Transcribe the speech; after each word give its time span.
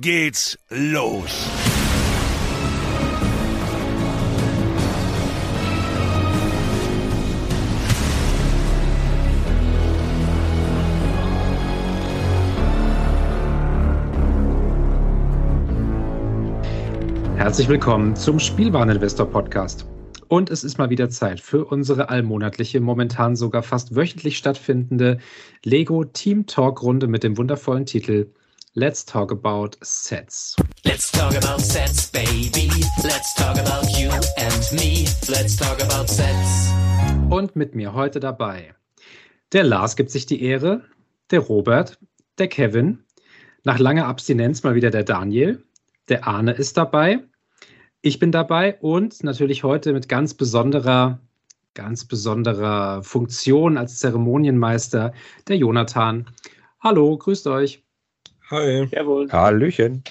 geht's 0.00 0.58
los. 0.70 1.46
Herzlich 17.36 17.68
willkommen 17.68 18.16
zum 18.16 18.38
Spielwareninvestor 18.38 19.26
Podcast. 19.26 19.84
Und 20.28 20.48
es 20.48 20.64
ist 20.64 20.78
mal 20.78 20.88
wieder 20.88 21.10
Zeit 21.10 21.40
für 21.40 21.66
unsere 21.66 22.08
allmonatliche, 22.08 22.80
momentan 22.80 23.36
sogar 23.36 23.62
fast 23.62 23.94
wöchentlich 23.94 24.38
stattfindende 24.38 25.18
Lego 25.62 26.04
Team 26.04 26.46
Talk 26.46 26.82
Runde 26.82 27.06
mit 27.06 27.22
dem 27.22 27.36
wundervollen 27.36 27.84
Titel 27.84 28.30
Let's 28.74 29.04
talk 29.04 29.32
about 29.32 29.76
sets. 29.82 30.54
Let's 30.84 31.10
talk 31.10 31.34
about 31.34 31.60
sets, 31.60 32.08
baby. 32.12 32.70
Let's 33.02 33.34
talk 33.34 33.58
about 33.58 33.90
you 33.98 34.10
and 34.38 34.72
me. 34.72 35.08
Let's 35.28 35.56
talk 35.56 35.82
about 35.82 36.08
sets. 36.08 36.70
Und 37.30 37.56
mit 37.56 37.74
mir 37.74 37.94
heute 37.94 38.20
dabei. 38.20 38.72
Der 39.50 39.64
Lars 39.64 39.96
gibt 39.96 40.12
sich 40.12 40.26
die 40.26 40.40
Ehre, 40.44 40.84
der 41.32 41.40
Robert, 41.40 41.98
der 42.38 42.46
Kevin, 42.46 43.02
nach 43.64 43.80
langer 43.80 44.06
Abstinenz 44.06 44.62
mal 44.62 44.76
wieder 44.76 44.90
der 44.90 45.02
Daniel, 45.02 45.64
der 46.08 46.28
Arne 46.28 46.52
ist 46.52 46.76
dabei, 46.76 47.24
ich 48.02 48.20
bin 48.20 48.30
dabei 48.30 48.78
und 48.78 49.24
natürlich 49.24 49.64
heute 49.64 49.92
mit 49.92 50.08
ganz 50.08 50.34
besonderer, 50.34 51.18
ganz 51.74 52.04
besonderer 52.04 53.02
Funktion 53.02 53.76
als 53.76 53.98
Zeremonienmeister 53.98 55.12
der 55.48 55.56
Jonathan. 55.56 56.30
Hallo, 56.78 57.18
grüßt 57.18 57.48
euch. 57.48 57.82
Hi. 58.50 58.88
Jawohl. 58.90 59.30
Hallöchen. 59.30 60.02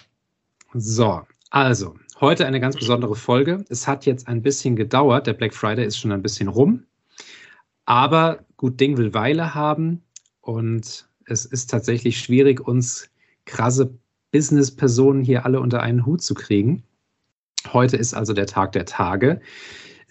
So, 0.73 1.21
also, 1.51 1.95
Heute 2.21 2.45
eine 2.45 2.59
ganz 2.59 2.75
besondere 2.75 3.15
Folge. 3.15 3.63
Es 3.69 3.87
hat 3.87 4.05
jetzt 4.05 4.27
ein 4.27 4.41
bisschen 4.41 4.75
gedauert. 4.75 5.25
Der 5.25 5.31
Black 5.31 5.53
Friday 5.53 5.85
ist 5.85 5.97
schon 5.97 6.11
ein 6.11 6.21
bisschen 6.21 6.49
rum. 6.49 6.83
Aber 7.85 8.43
gut 8.57 8.77
Ding 8.77 8.97
will 8.97 9.13
Weile 9.13 9.55
haben. 9.55 10.03
Und 10.41 11.07
es 11.23 11.45
ist 11.45 11.69
tatsächlich 11.69 12.19
schwierig, 12.19 12.59
uns 12.59 13.09
krasse 13.45 13.93
Business-Personen 14.31 15.23
hier 15.23 15.45
alle 15.45 15.61
unter 15.61 15.81
einen 15.81 16.05
Hut 16.05 16.21
zu 16.21 16.33
kriegen. 16.33 16.83
Heute 17.71 17.95
ist 17.95 18.13
also 18.13 18.33
der 18.33 18.47
Tag 18.47 18.73
der 18.73 18.85
Tage. 18.85 19.39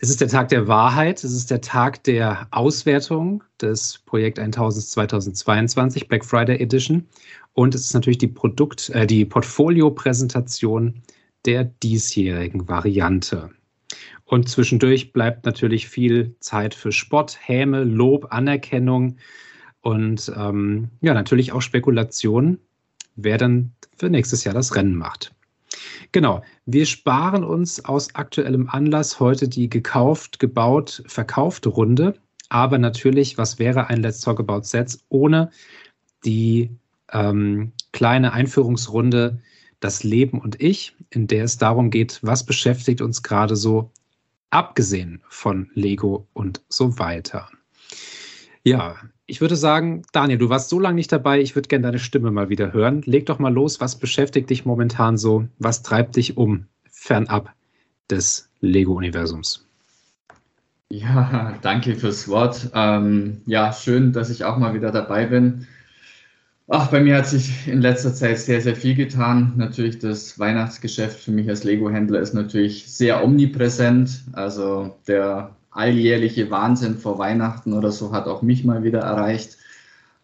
Es 0.00 0.10
ist 0.10 0.20
der 0.20 0.28
Tag 0.28 0.48
der 0.48 0.68
Wahrheit. 0.68 1.24
Es 1.24 1.32
ist 1.32 1.50
der 1.50 1.60
Tag 1.60 2.04
der 2.04 2.46
Auswertung 2.52 3.42
des 3.60 3.98
Projekt 3.98 4.38
1000 4.38 4.86
2022 4.86 6.06
Black 6.06 6.24
Friday 6.24 6.60
Edition. 6.60 7.08
Und 7.52 7.74
es 7.74 7.86
ist 7.86 7.94
natürlich 7.94 8.18
die 8.18 8.28
Produkt, 8.28 8.90
äh, 8.90 9.08
die 9.08 9.24
Portfolio-Präsentation 9.24 11.02
der 11.46 11.64
diesjährigen 11.64 12.68
Variante. 12.68 13.50
Und 14.24 14.48
zwischendurch 14.48 15.12
bleibt 15.12 15.44
natürlich 15.44 15.88
viel 15.88 16.36
Zeit 16.38 16.74
für 16.74 16.92
Spott, 16.92 17.36
Häme, 17.40 17.82
Lob, 17.82 18.28
Anerkennung 18.30 19.16
und 19.80 20.30
ähm, 20.36 20.90
ja, 21.00 21.14
natürlich 21.14 21.52
auch 21.52 21.62
Spekulation, 21.62 22.58
wer 23.16 23.38
dann 23.38 23.72
für 23.96 24.10
nächstes 24.10 24.44
Jahr 24.44 24.54
das 24.54 24.76
Rennen 24.76 24.94
macht. 24.94 25.34
Genau, 26.12 26.42
wir 26.66 26.86
sparen 26.86 27.44
uns 27.44 27.84
aus 27.84 28.14
aktuellem 28.14 28.68
Anlass 28.68 29.20
heute 29.20 29.48
die 29.48 29.68
gekauft, 29.68 30.38
gebaut, 30.38 31.02
verkaufte 31.06 31.68
Runde. 31.68 32.14
Aber 32.48 32.78
natürlich, 32.78 33.36
was 33.36 33.58
wäre 33.58 33.88
ein 33.88 34.02
Let's 34.02 34.20
Talk 34.20 34.40
About 34.40 34.62
Sets 34.62 35.04
ohne 35.08 35.50
die 36.24 36.70
ähm, 37.12 37.72
kleine 37.92 38.32
Einführungsrunde 38.32 39.40
Das 39.80 40.02
Leben 40.02 40.40
und 40.40 40.60
ich, 40.60 40.96
in 41.10 41.26
der 41.26 41.44
es 41.44 41.58
darum 41.58 41.90
geht, 41.90 42.18
was 42.22 42.44
beschäftigt 42.44 43.00
uns 43.00 43.22
gerade 43.22 43.54
so, 43.54 43.92
abgesehen 44.50 45.22
von 45.28 45.70
Lego 45.74 46.26
und 46.32 46.62
so 46.68 46.98
weiter. 46.98 47.48
Ja, 48.64 48.96
ich 49.28 49.42
würde 49.42 49.56
sagen, 49.56 50.02
Daniel, 50.12 50.38
du 50.38 50.48
warst 50.48 50.70
so 50.70 50.80
lange 50.80 50.96
nicht 50.96 51.12
dabei, 51.12 51.40
ich 51.40 51.54
würde 51.54 51.68
gerne 51.68 51.82
deine 51.84 51.98
Stimme 51.98 52.30
mal 52.30 52.48
wieder 52.48 52.72
hören. 52.72 53.02
Leg 53.04 53.26
doch 53.26 53.38
mal 53.38 53.52
los, 53.52 53.78
was 53.78 53.96
beschäftigt 53.96 54.48
dich 54.48 54.64
momentan 54.64 55.18
so? 55.18 55.46
Was 55.58 55.82
treibt 55.82 56.16
dich 56.16 56.38
um, 56.38 56.64
fernab 56.90 57.52
des 58.10 58.48
Lego-Universums? 58.62 59.66
Ja, 60.90 61.58
danke 61.60 61.94
fürs 61.94 62.26
Wort. 62.28 62.70
Ähm, 62.74 63.42
ja, 63.44 63.74
schön, 63.74 64.14
dass 64.14 64.30
ich 64.30 64.44
auch 64.44 64.56
mal 64.56 64.72
wieder 64.72 64.90
dabei 64.90 65.26
bin. 65.26 65.66
Ach, 66.66 66.90
bei 66.90 67.00
mir 67.00 67.18
hat 67.18 67.26
sich 67.26 67.68
in 67.68 67.82
letzter 67.82 68.14
Zeit 68.14 68.38
sehr, 68.38 68.62
sehr 68.62 68.76
viel 68.76 68.94
getan. 68.94 69.52
Natürlich 69.56 69.98
das 69.98 70.38
Weihnachtsgeschäft 70.38 71.20
für 71.20 71.32
mich 71.32 71.50
als 71.50 71.64
Lego-Händler 71.64 72.20
ist 72.20 72.32
natürlich 72.32 72.90
sehr 72.90 73.22
omnipräsent. 73.22 74.24
Also 74.32 74.96
der 75.06 75.54
alljährliche 75.78 76.50
Wahnsinn 76.50 76.98
vor 76.98 77.18
Weihnachten 77.18 77.72
oder 77.72 77.92
so 77.92 78.12
hat 78.12 78.26
auch 78.26 78.42
mich 78.42 78.64
mal 78.64 78.82
wieder 78.82 79.00
erreicht. 79.00 79.56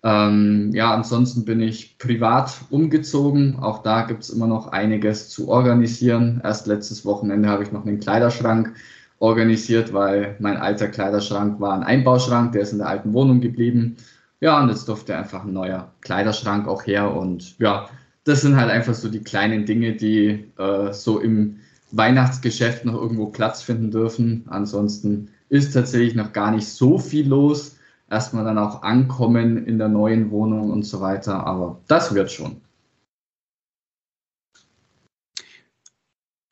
Ähm, 0.02 0.70
ja, 0.74 0.92
ansonsten 0.92 1.46
bin 1.46 1.60
ich 1.60 1.96
privat 1.96 2.56
umgezogen. 2.68 3.58
Auch 3.60 3.82
da 3.82 4.02
gibt 4.02 4.24
es 4.24 4.30
immer 4.30 4.46
noch 4.46 4.68
einiges 4.68 5.30
zu 5.30 5.48
organisieren. 5.48 6.42
Erst 6.44 6.66
letztes 6.66 7.06
Wochenende 7.06 7.48
habe 7.48 7.62
ich 7.62 7.72
noch 7.72 7.86
einen 7.86 8.00
Kleiderschrank 8.00 8.74
organisiert, 9.18 9.94
weil 9.94 10.36
mein 10.40 10.58
alter 10.58 10.88
Kleiderschrank 10.88 11.58
war 11.60 11.72
ein 11.72 11.82
Einbauschrank, 11.84 12.52
der 12.52 12.62
ist 12.62 12.72
in 12.72 12.78
der 12.78 12.88
alten 12.88 13.14
Wohnung 13.14 13.40
geblieben. 13.40 13.96
Ja, 14.40 14.60
und 14.60 14.68
jetzt 14.68 14.88
durfte 14.88 15.16
einfach 15.16 15.44
ein 15.44 15.54
neuer 15.54 15.90
Kleiderschrank 16.02 16.68
auch 16.68 16.86
her. 16.86 17.16
Und 17.16 17.58
ja, 17.58 17.88
das 18.24 18.42
sind 18.42 18.56
halt 18.56 18.70
einfach 18.70 18.94
so 18.94 19.08
die 19.08 19.22
kleinen 19.22 19.64
Dinge, 19.64 19.94
die 19.94 20.44
äh, 20.58 20.92
so 20.92 21.20
im 21.20 21.60
Weihnachtsgeschäft 21.92 22.84
noch 22.84 23.00
irgendwo 23.00 23.26
Platz 23.26 23.62
finden 23.62 23.90
dürfen. 23.90 24.44
Ansonsten 24.48 25.30
ist 25.48 25.72
tatsächlich 25.72 26.14
noch 26.14 26.32
gar 26.32 26.50
nicht 26.50 26.68
so 26.68 26.98
viel 26.98 27.28
los. 27.28 27.76
Erstmal 28.10 28.44
dann 28.44 28.58
auch 28.58 28.82
ankommen 28.82 29.66
in 29.66 29.78
der 29.78 29.88
neuen 29.88 30.30
Wohnung 30.30 30.70
und 30.70 30.84
so 30.84 31.00
weiter, 31.00 31.46
aber 31.46 31.80
das 31.88 32.14
wird 32.14 32.30
schon. 32.30 32.60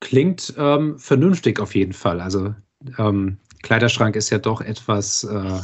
Klingt 0.00 0.54
ähm, 0.56 0.98
vernünftig 0.98 1.60
auf 1.60 1.74
jeden 1.74 1.92
Fall. 1.92 2.20
Also 2.20 2.54
ähm, 2.98 3.38
Kleiderschrank 3.62 4.16
ist 4.16 4.30
ja 4.30 4.38
doch 4.38 4.60
etwas, 4.60 5.24
äh, 5.24 5.60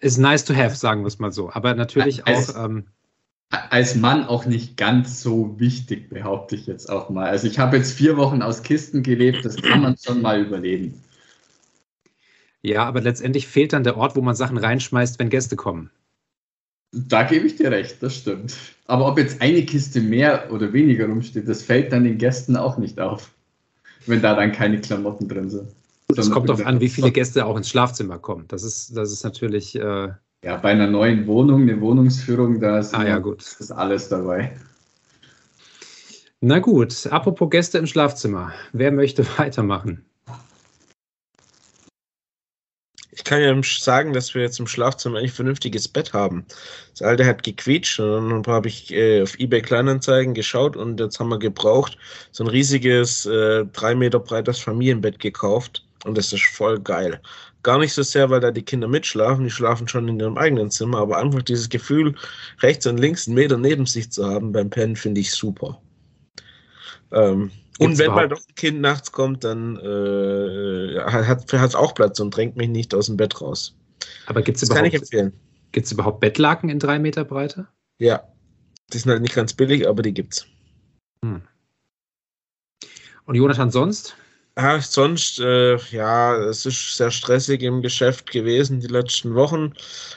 ist 0.00 0.18
nice 0.18 0.44
to 0.44 0.54
have, 0.54 0.74
sagen 0.74 1.02
wir 1.02 1.08
es 1.08 1.18
mal 1.18 1.32
so. 1.32 1.50
Aber 1.52 1.74
natürlich 1.74 2.26
als, 2.26 2.54
auch. 2.54 2.64
Ähm, 2.64 2.86
als 3.50 3.96
Mann 3.96 4.24
auch 4.24 4.46
nicht 4.46 4.76
ganz 4.76 5.22
so 5.22 5.58
wichtig, 5.58 6.08
behaupte 6.08 6.54
ich 6.54 6.66
jetzt 6.66 6.88
auch 6.88 7.10
mal. 7.10 7.28
Also 7.28 7.46
ich 7.46 7.58
habe 7.58 7.76
jetzt 7.76 7.92
vier 7.92 8.16
Wochen 8.16 8.42
aus 8.42 8.62
Kisten 8.62 9.02
gelebt, 9.02 9.44
das 9.44 9.56
kann 9.56 9.82
man 9.82 9.96
schon 9.96 10.22
mal 10.22 10.40
überleben. 10.40 11.02
Ja, 12.62 12.84
aber 12.84 13.00
letztendlich 13.00 13.46
fehlt 13.46 13.72
dann 13.72 13.84
der 13.84 13.96
Ort, 13.96 14.16
wo 14.16 14.20
man 14.20 14.34
Sachen 14.34 14.58
reinschmeißt, 14.58 15.18
wenn 15.18 15.30
Gäste 15.30 15.56
kommen. 15.56 15.90
Da 16.92 17.22
gebe 17.22 17.46
ich 17.46 17.56
dir 17.56 17.70
recht, 17.70 18.02
das 18.02 18.16
stimmt. 18.16 18.56
Aber 18.86 19.06
ob 19.06 19.18
jetzt 19.18 19.40
eine 19.40 19.64
Kiste 19.64 20.00
mehr 20.00 20.52
oder 20.52 20.72
weniger 20.72 21.06
rumsteht, 21.06 21.48
das 21.48 21.62
fällt 21.62 21.92
dann 21.92 22.04
den 22.04 22.18
Gästen 22.18 22.56
auch 22.56 22.78
nicht 22.78 22.98
auf, 22.98 23.30
wenn 24.06 24.20
da 24.20 24.34
dann 24.34 24.52
keine 24.52 24.80
Klamotten 24.80 25.28
drin 25.28 25.48
sind. 25.50 25.68
Es 26.16 26.30
kommt 26.30 26.48
darauf 26.48 26.66
an, 26.66 26.80
wie 26.80 26.88
viele 26.88 27.12
Gäste 27.12 27.46
auch 27.46 27.56
ins 27.56 27.68
Schlafzimmer 27.68 28.18
kommen. 28.18 28.46
Das 28.48 28.64
ist, 28.64 28.96
das 28.96 29.12
ist 29.12 29.22
natürlich. 29.22 29.76
Äh 29.76 30.08
ja, 30.42 30.56
bei 30.56 30.70
einer 30.70 30.88
neuen 30.88 31.26
Wohnung, 31.28 31.62
eine 31.62 31.80
Wohnungsführung, 31.80 32.60
da 32.60 32.78
ist, 32.78 32.94
ah, 32.94 33.06
ja, 33.06 33.18
gut. 33.18 33.42
ist 33.42 33.70
alles 33.70 34.08
dabei. 34.08 34.56
Na 36.40 36.58
gut, 36.58 37.06
apropos 37.10 37.50
Gäste 37.50 37.78
im 37.78 37.86
Schlafzimmer. 37.86 38.52
Wer 38.72 38.90
möchte 38.90 39.24
weitermachen? 39.38 40.04
Ich 43.12 43.24
kann 43.24 43.42
ja 43.42 43.60
sagen, 43.62 44.12
dass 44.12 44.34
wir 44.34 44.42
jetzt 44.42 44.60
im 44.60 44.68
Schlafzimmer 44.68 45.18
ein 45.18 45.28
vernünftiges 45.28 45.88
Bett 45.88 46.12
haben. 46.12 46.46
Das 46.92 47.02
alte 47.02 47.26
hat 47.26 47.42
gequietscht 47.42 47.98
und 47.98 48.30
dann 48.30 48.46
habe 48.46 48.68
ich 48.68 48.92
äh, 48.92 49.22
auf 49.22 49.38
eBay 49.38 49.62
Kleinanzeigen 49.62 50.32
geschaut 50.32 50.76
und 50.76 51.00
jetzt 51.00 51.18
haben 51.18 51.28
wir 51.28 51.38
gebraucht 51.38 51.98
so 52.30 52.44
ein 52.44 52.48
riesiges, 52.48 53.26
äh, 53.26 53.64
drei 53.66 53.94
Meter 53.96 54.20
breites 54.20 54.60
Familienbett 54.60 55.18
gekauft 55.18 55.84
und 56.04 56.16
das 56.16 56.32
ist 56.32 56.44
voll 56.44 56.78
geil. 56.78 57.20
Gar 57.62 57.78
nicht 57.78 57.92
so 57.92 58.02
sehr, 58.02 58.30
weil 58.30 58.40
da 58.40 58.50
die 58.50 58.62
Kinder 58.62 58.88
mitschlafen, 58.88 59.44
die 59.44 59.50
schlafen 59.50 59.88
schon 59.88 60.08
in 60.08 60.20
ihrem 60.20 60.38
eigenen 60.38 60.70
Zimmer, 60.70 60.98
aber 60.98 61.18
einfach 61.18 61.42
dieses 61.42 61.68
Gefühl, 61.68 62.14
rechts 62.60 62.86
und 62.86 62.98
links 62.98 63.26
einen 63.26 63.34
Meter 63.34 63.58
neben 63.58 63.86
sich 63.86 64.10
zu 64.10 64.24
haben 64.24 64.52
beim 64.52 64.70
Pennen, 64.70 64.96
finde 64.96 65.20
ich 65.20 65.32
super. 65.32 65.80
Ähm, 67.12 67.50
und 67.86 67.98
wenn 67.98 68.10
mal 68.10 68.28
doch 68.28 68.40
ein 68.46 68.54
Kind 68.54 68.80
nachts 68.80 69.10
kommt, 69.10 69.44
dann 69.44 69.76
äh, 69.76 71.00
hat 71.00 71.52
es 71.52 71.74
auch 71.74 71.94
Platz 71.94 72.20
und 72.20 72.34
drängt 72.34 72.56
mich 72.56 72.68
nicht 72.68 72.94
aus 72.94 73.06
dem 73.06 73.16
Bett 73.16 73.40
raus. 73.40 73.74
Aber 74.26 74.42
gibt 74.42 74.58
es 74.58 74.68
überhaupt, 74.68 75.32
Gibt's 75.72 75.92
überhaupt 75.92 76.20
Bettlaken 76.20 76.68
in 76.68 76.78
drei 76.78 76.98
Meter 76.98 77.24
Breite? 77.24 77.66
Ja. 77.98 78.24
Die 78.92 78.98
sind 78.98 79.10
halt 79.10 79.22
nicht 79.22 79.34
ganz 79.34 79.54
billig, 79.54 79.86
aber 79.86 80.02
die 80.02 80.12
gibt's. 80.12 80.46
Hm. 81.24 81.42
Und 83.24 83.34
Jonathan 83.34 83.70
sonst? 83.70 84.16
Ja, 84.58 84.80
sonst, 84.80 85.38
äh, 85.38 85.76
ja, 85.90 86.36
es 86.36 86.66
ist 86.66 86.96
sehr 86.96 87.10
stressig 87.10 87.62
im 87.62 87.82
Geschäft 87.82 88.30
gewesen 88.30 88.80
die 88.80 88.88
letzten 88.88 89.34
Wochen. 89.34 89.72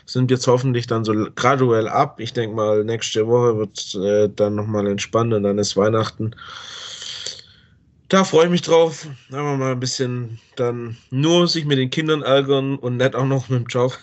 Sind 0.05 0.31
jetzt 0.31 0.47
hoffentlich 0.47 0.88
dann 0.88 1.05
so 1.05 1.13
graduell 1.35 1.88
ab. 1.88 2.19
Ich 2.19 2.33
denke 2.33 2.55
mal, 2.55 2.83
nächste 2.83 3.27
Woche 3.27 3.57
wird 3.57 3.95
äh, 3.95 4.29
dann 4.35 4.55
nochmal 4.55 4.88
entspannen 4.88 5.33
und 5.33 5.43
dann 5.43 5.59
ist 5.59 5.77
Weihnachten 5.77 6.35
da 8.13 8.24
freue 8.24 8.46
ich 8.46 8.51
mich 8.51 8.62
drauf. 8.62 9.08
Einfach 9.32 9.58
mal 9.58 9.72
ein 9.72 9.79
bisschen 9.79 10.39
dann 10.55 10.96
nur 11.10 11.48
sich 11.48 11.65
mit 11.65 11.79
den 11.79 11.89
Kindern 11.89 12.22
ärgern 12.22 12.77
und 12.77 12.98
nicht 12.98 13.15
auch 13.15 13.25
noch 13.25 13.50
mit 13.50 13.62
dem 13.62 13.65
Job. 13.65 13.98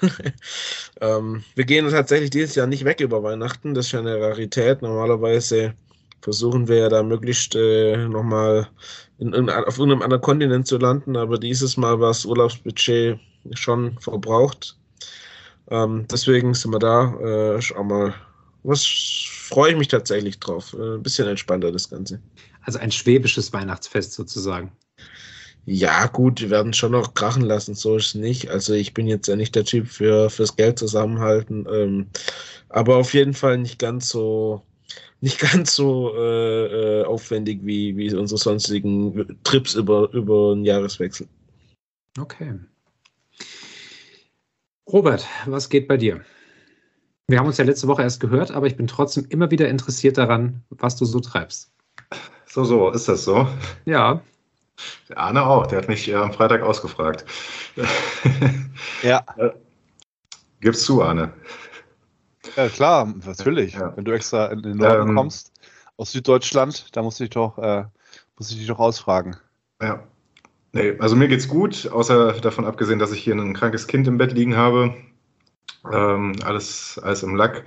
ähm, 1.01 1.45
wir 1.55 1.65
gehen 1.65 1.89
tatsächlich 1.89 2.31
dieses 2.31 2.57
Jahr 2.57 2.67
nicht 2.67 2.85
weg 2.85 3.01
über 3.01 3.23
Weihnachten. 3.23 3.73
Das 3.73 3.87
ist 3.87 3.93
ja 3.93 4.01
eine 4.01 4.21
Rarität. 4.21 4.83
Normalerweise 4.83 5.75
versuchen 6.23 6.67
wir 6.67 6.79
ja 6.79 6.89
da 6.89 7.05
möglichst 7.05 7.55
äh, 7.55 8.09
nochmal 8.09 8.67
auf 9.21 9.79
irgendeinem 9.79 10.03
anderen 10.03 10.23
Kontinent 10.23 10.67
zu 10.67 10.79
landen, 10.79 11.17
aber 11.17 11.39
dieses 11.39 11.77
Mal 11.77 12.01
war 12.01 12.09
das 12.09 12.25
Urlaubsbudget 12.25 13.17
schon 13.53 13.97
verbraucht. 14.01 14.77
Ähm, 15.71 16.07
deswegen 16.11 16.53
sind 16.55 16.73
wir 16.73 16.81
da. 16.81 17.15
Äh, 17.21 17.63
schau 17.63 17.85
mal, 17.85 18.13
was 18.65 18.85
freue 19.51 19.71
ich 19.71 19.79
mich 19.79 19.89
tatsächlich 19.89 20.41
drauf. 20.41 20.75
Äh, 20.75 20.97
ein 20.97 21.03
bisschen 21.03 21.29
entspannter 21.29 21.71
das 21.71 21.89
Ganze. 21.89 22.21
Also 22.63 22.79
ein 22.79 22.93
schwäbisches 22.93 23.53
Weihnachtsfest 23.53 24.13
sozusagen. 24.13 24.73
Ja, 25.67 26.07
gut, 26.07 26.41
wir 26.41 26.51
werden 26.51 26.73
schon 26.73 26.93
noch 26.93 27.15
krachen 27.15 27.43
lassen, 27.43 27.75
so 27.75 27.97
ist 27.97 28.07
es 28.07 28.15
nicht. 28.15 28.51
Also 28.51 28.73
ich 28.73 28.95
bin 28.95 29.07
jetzt 29.07 29.29
ja 29.29 29.37
nicht 29.37 29.55
der 29.55 29.65
Typ 29.65 29.89
für 29.89 30.31
fürs 30.31 30.57
Geld 30.57 30.79
zusammenhalten, 30.79 31.67
ähm, 31.71 32.07
aber 32.69 32.97
auf 32.97 33.15
jeden 33.15 33.35
Fall 33.35 33.59
nicht 33.59 33.79
ganz 33.79 34.09
so 34.09 34.63
nicht 35.21 35.39
ganz 35.53 35.75
so 35.75 36.15
äh, 36.17 37.01
äh, 37.01 37.05
aufwendig 37.05 37.61
wie, 37.63 37.97
wie 37.97 38.15
unsere 38.15 38.39
sonstigen 38.39 39.39
Trips 39.45 39.75
über, 39.75 40.11
über 40.13 40.53
einen 40.53 40.65
Jahreswechsel. 40.65 41.29
Okay. 42.19 42.59
Robert, 44.89 45.27
was 45.47 45.69
geht 45.69 45.87
bei 45.87 45.97
dir? 45.97 46.25
Wir 47.29 47.39
haben 47.39 47.47
uns 47.47 47.59
ja 47.59 47.65
letzte 47.65 47.87
Woche 47.87 48.03
erst 48.03 48.19
gehört, 48.19 48.51
aber 48.51 48.67
ich 48.67 48.77
bin 48.77 48.89
trotzdem 48.89 49.27
immer 49.29 49.53
wieder 49.53 49.69
interessiert 49.69 50.19
daran, 50.19 50.65
was 50.71 50.97
du 50.97 51.05
so 51.05 51.21
treibst. 51.21 51.71
So, 52.51 52.65
so, 52.65 52.91
ist 52.91 53.07
das 53.07 53.25
so? 53.25 53.47
Ja. 53.85 54.21
Der 55.09 55.19
Arne 55.19 55.45
auch, 55.45 55.69
der 55.69 55.79
hat 55.79 55.89
mich 55.89 56.09
äh, 56.09 56.17
am 56.17 56.33
Freitag 56.33 56.63
ausgefragt. 56.63 57.25
Ja. 59.03 59.25
Gib's 60.61 60.83
zu, 60.83 61.03
Arne. 61.03 61.33
Ja, 62.57 62.69
klar, 62.69 63.15
natürlich. 63.25 63.75
Ja. 63.75 63.95
Wenn 63.95 64.05
du 64.05 64.13
extra 64.13 64.47
in 64.47 64.63
den 64.63 64.79
Norden 64.79 65.11
Ähm. 65.11 65.17
kommst, 65.17 65.53
aus 65.97 66.13
Süddeutschland, 66.13 66.97
da 66.97 67.03
muss 67.03 67.21
ich 67.21 67.31
doch, 67.31 67.57
äh, 67.59 67.85
muss 68.39 68.51
ich 68.51 68.59
dich 68.59 68.67
doch 68.67 68.79
ausfragen. 68.79 69.37
Ja. 69.81 70.03
Nee, 70.73 70.97
also 70.99 71.15
mir 71.17 71.29
geht's 71.29 71.49
gut, 71.49 71.89
außer 71.91 72.33
davon 72.41 72.65
abgesehen, 72.65 72.99
dass 72.99 73.13
ich 73.13 73.23
hier 73.23 73.35
ein 73.35 73.55
krankes 73.55 73.87
Kind 73.87 74.09
im 74.09 74.19
Bett 74.19 74.33
liegen 74.33 74.57
habe. 74.57 74.95
Ähm, 75.91 76.37
alles, 76.45 76.99
alles 77.03 77.23
im 77.23 77.37
Lack. 77.37 77.65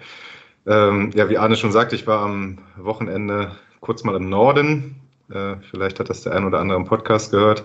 Ähm, 0.66 1.12
ja, 1.16 1.30
wie 1.30 1.38
Arne 1.38 1.56
schon 1.56 1.72
sagte, 1.72 1.96
ich 1.96 2.06
war 2.06 2.22
am 2.22 2.60
Wochenende 2.78 3.56
kurz 3.84 4.04
mal 4.04 4.16
im 4.16 4.30
Norden. 4.30 4.96
Äh, 5.30 5.58
vielleicht 5.70 6.00
hat 6.00 6.10
das 6.10 6.24
der 6.24 6.34
ein 6.34 6.46
oder 6.46 6.60
andere 6.60 6.78
im 6.78 6.86
Podcast 6.86 7.32
gehört. 7.32 7.64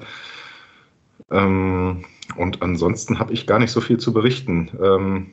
Ähm, 1.31 2.05
und 2.37 2.61
ansonsten 2.61 3.19
habe 3.19 3.33
ich 3.33 3.47
gar 3.47 3.59
nicht 3.59 3.71
so 3.71 3.81
viel 3.81 3.99
zu 3.99 4.13
berichten. 4.13 4.71
Ähm, 4.83 5.31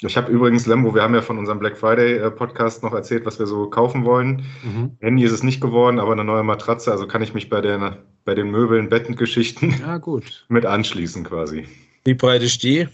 ich 0.00 0.16
habe 0.16 0.30
übrigens, 0.30 0.66
Lembo, 0.66 0.94
wir 0.94 1.02
haben 1.02 1.14
ja 1.14 1.22
von 1.22 1.38
unserem 1.38 1.58
Black 1.58 1.76
Friday 1.76 2.18
äh, 2.18 2.30
Podcast 2.30 2.84
noch 2.84 2.92
erzählt, 2.92 3.26
was 3.26 3.40
wir 3.40 3.46
so 3.46 3.68
kaufen 3.68 4.04
wollen. 4.04 4.44
Mhm. 4.62 4.96
Handy 5.00 5.24
ist 5.24 5.32
es 5.32 5.42
nicht 5.42 5.60
geworden, 5.60 5.98
aber 5.98 6.12
eine 6.12 6.24
neue 6.24 6.44
Matratze, 6.44 6.92
also 6.92 7.08
kann 7.08 7.22
ich 7.22 7.34
mich 7.34 7.50
bei, 7.50 7.60
der, 7.60 7.98
bei 8.24 8.34
den 8.34 8.50
Möbeln, 8.50 8.88
Bettengeschichten 8.88 9.74
Ja, 9.80 9.98
gut. 9.98 10.46
mit 10.48 10.64
anschließen 10.64 11.24
quasi. 11.24 11.66
Wie 12.04 12.14
breit 12.14 12.42
ist 12.42 12.62
die? 12.62 12.86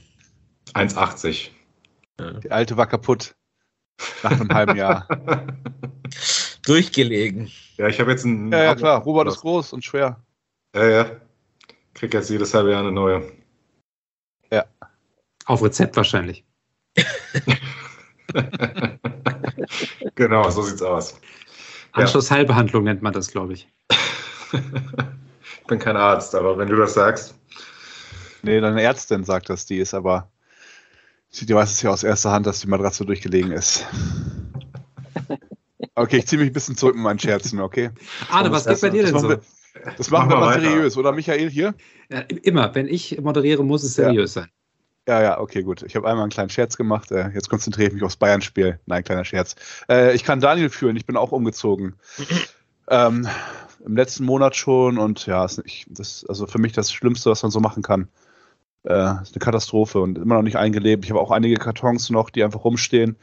1,80. 0.72 1.50
Die 2.42 2.50
alte 2.50 2.76
war 2.78 2.86
kaputt. 2.86 3.34
Nach 4.22 4.30
einem 4.30 4.48
halben 4.48 4.76
Jahr. 4.76 5.06
Durchgelegen. 6.66 7.50
Ja, 7.76 7.88
ich 7.88 8.00
habe 8.00 8.10
jetzt 8.10 8.24
ein. 8.24 8.50
Ja, 8.52 8.64
ja, 8.64 8.74
klar. 8.74 9.02
Robert 9.02 9.28
ist 9.28 9.40
groß 9.40 9.72
und 9.72 9.84
schwer. 9.84 10.20
Ja, 10.74 10.88
ja. 10.88 11.10
Krieg 11.94 12.14
jetzt 12.14 12.30
jedes 12.30 12.54
halbe 12.54 12.70
Jahr 12.70 12.80
eine 12.80 12.92
neue. 12.92 13.22
Auf 15.46 15.62
Rezept 15.62 15.96
wahrscheinlich. 15.96 16.44
genau, 20.14 20.48
so 20.50 20.62
sieht's 20.62 20.82
aus. 20.82 21.20
Ja. 21.94 22.02
Anschlussheilbehandlung 22.02 22.84
nennt 22.84 23.02
man 23.02 23.12
das, 23.12 23.30
glaube 23.30 23.52
ich. 23.52 23.68
ich 24.52 25.66
bin 25.66 25.78
kein 25.78 25.96
Arzt, 25.96 26.34
aber 26.34 26.56
wenn 26.56 26.68
du 26.68 26.76
das 26.76 26.94
sagst. 26.94 27.34
Nee, 28.42 28.60
deine 28.60 28.82
Ärztin 28.82 29.24
sagt 29.24 29.50
das, 29.50 29.66
die 29.66 29.78
ist 29.78 29.94
aber. 29.94 30.30
Sie 31.28 31.46
die 31.46 31.54
weiß 31.54 31.72
es 31.72 31.82
ja 31.82 31.90
aus 31.90 32.04
erster 32.04 32.30
Hand, 32.30 32.46
dass 32.46 32.60
die 32.60 32.68
Matratze 32.68 33.04
durchgelegen 33.04 33.52
ist. 33.52 33.84
Okay, 35.96 36.18
ich 36.18 36.26
ziehe 36.26 36.40
mich 36.40 36.50
ein 36.50 36.52
bisschen 36.52 36.76
zurück 36.76 36.94
mit 36.96 37.04
meinen 37.04 37.18
Scherzen, 37.18 37.60
okay? 37.60 37.90
Arne, 38.30 38.50
was 38.50 38.66
geht 38.66 38.80
bei 38.80 38.90
dir 38.90 39.02
Das 39.02 39.12
denn 39.12 39.20
so? 39.20 39.28
wir, 39.28 39.40
das 39.96 40.10
machen 40.10 40.28
wir 40.30 40.36
mal 40.36 40.56
weiter. 40.56 40.62
seriös, 40.68 40.96
oder 40.96 41.12
Michael 41.12 41.50
hier? 41.50 41.74
Ja, 42.10 42.20
immer, 42.20 42.74
wenn 42.74 42.88
ich 42.88 43.20
moderiere, 43.20 43.64
muss 43.64 43.82
es 43.84 43.94
seriös 43.94 44.34
sein. 44.34 44.48
Ja, 45.06 45.22
ja, 45.22 45.38
okay, 45.40 45.62
gut. 45.62 45.82
Ich 45.82 45.94
habe 45.96 46.08
einmal 46.08 46.22
einen 46.22 46.32
kleinen 46.32 46.48
Scherz 46.50 46.76
gemacht. 46.76 47.12
Äh, 47.12 47.28
jetzt 47.34 47.50
konzentriere 47.50 47.88
ich 47.88 47.94
mich 47.94 48.02
aufs 48.02 48.16
Bayern-Spiel. 48.16 48.80
Nein, 48.86 49.04
kleiner 49.04 49.24
Scherz. 49.24 49.54
Äh, 49.88 50.14
ich 50.14 50.24
kann 50.24 50.40
Daniel 50.40 50.70
führen. 50.70 50.96
Ich 50.96 51.04
bin 51.04 51.16
auch 51.16 51.30
umgezogen. 51.30 51.94
ähm, 52.88 53.28
Im 53.84 53.96
letzten 53.96 54.24
Monat 54.24 54.56
schon 54.56 54.96
und 54.96 55.26
ja, 55.26 55.44
ist 55.44 55.62
nicht, 55.62 55.86
das 55.90 56.22
ist 56.22 56.28
also 56.28 56.46
für 56.46 56.58
mich 56.58 56.72
das 56.72 56.90
Schlimmste, 56.90 57.30
was 57.30 57.42
man 57.42 57.52
so 57.52 57.60
machen 57.60 57.82
kann. 57.82 58.08
Äh, 58.84 59.22
ist 59.22 59.34
eine 59.34 59.40
Katastrophe 59.40 60.00
und 60.00 60.16
immer 60.16 60.36
noch 60.36 60.42
nicht 60.42 60.56
eingelebt. 60.56 61.04
Ich 61.04 61.10
habe 61.10 61.20
auch 61.20 61.30
einige 61.30 61.56
Kartons 61.56 62.08
noch, 62.08 62.30
die 62.30 62.42
einfach 62.42 62.64
rumstehen. 62.64 63.16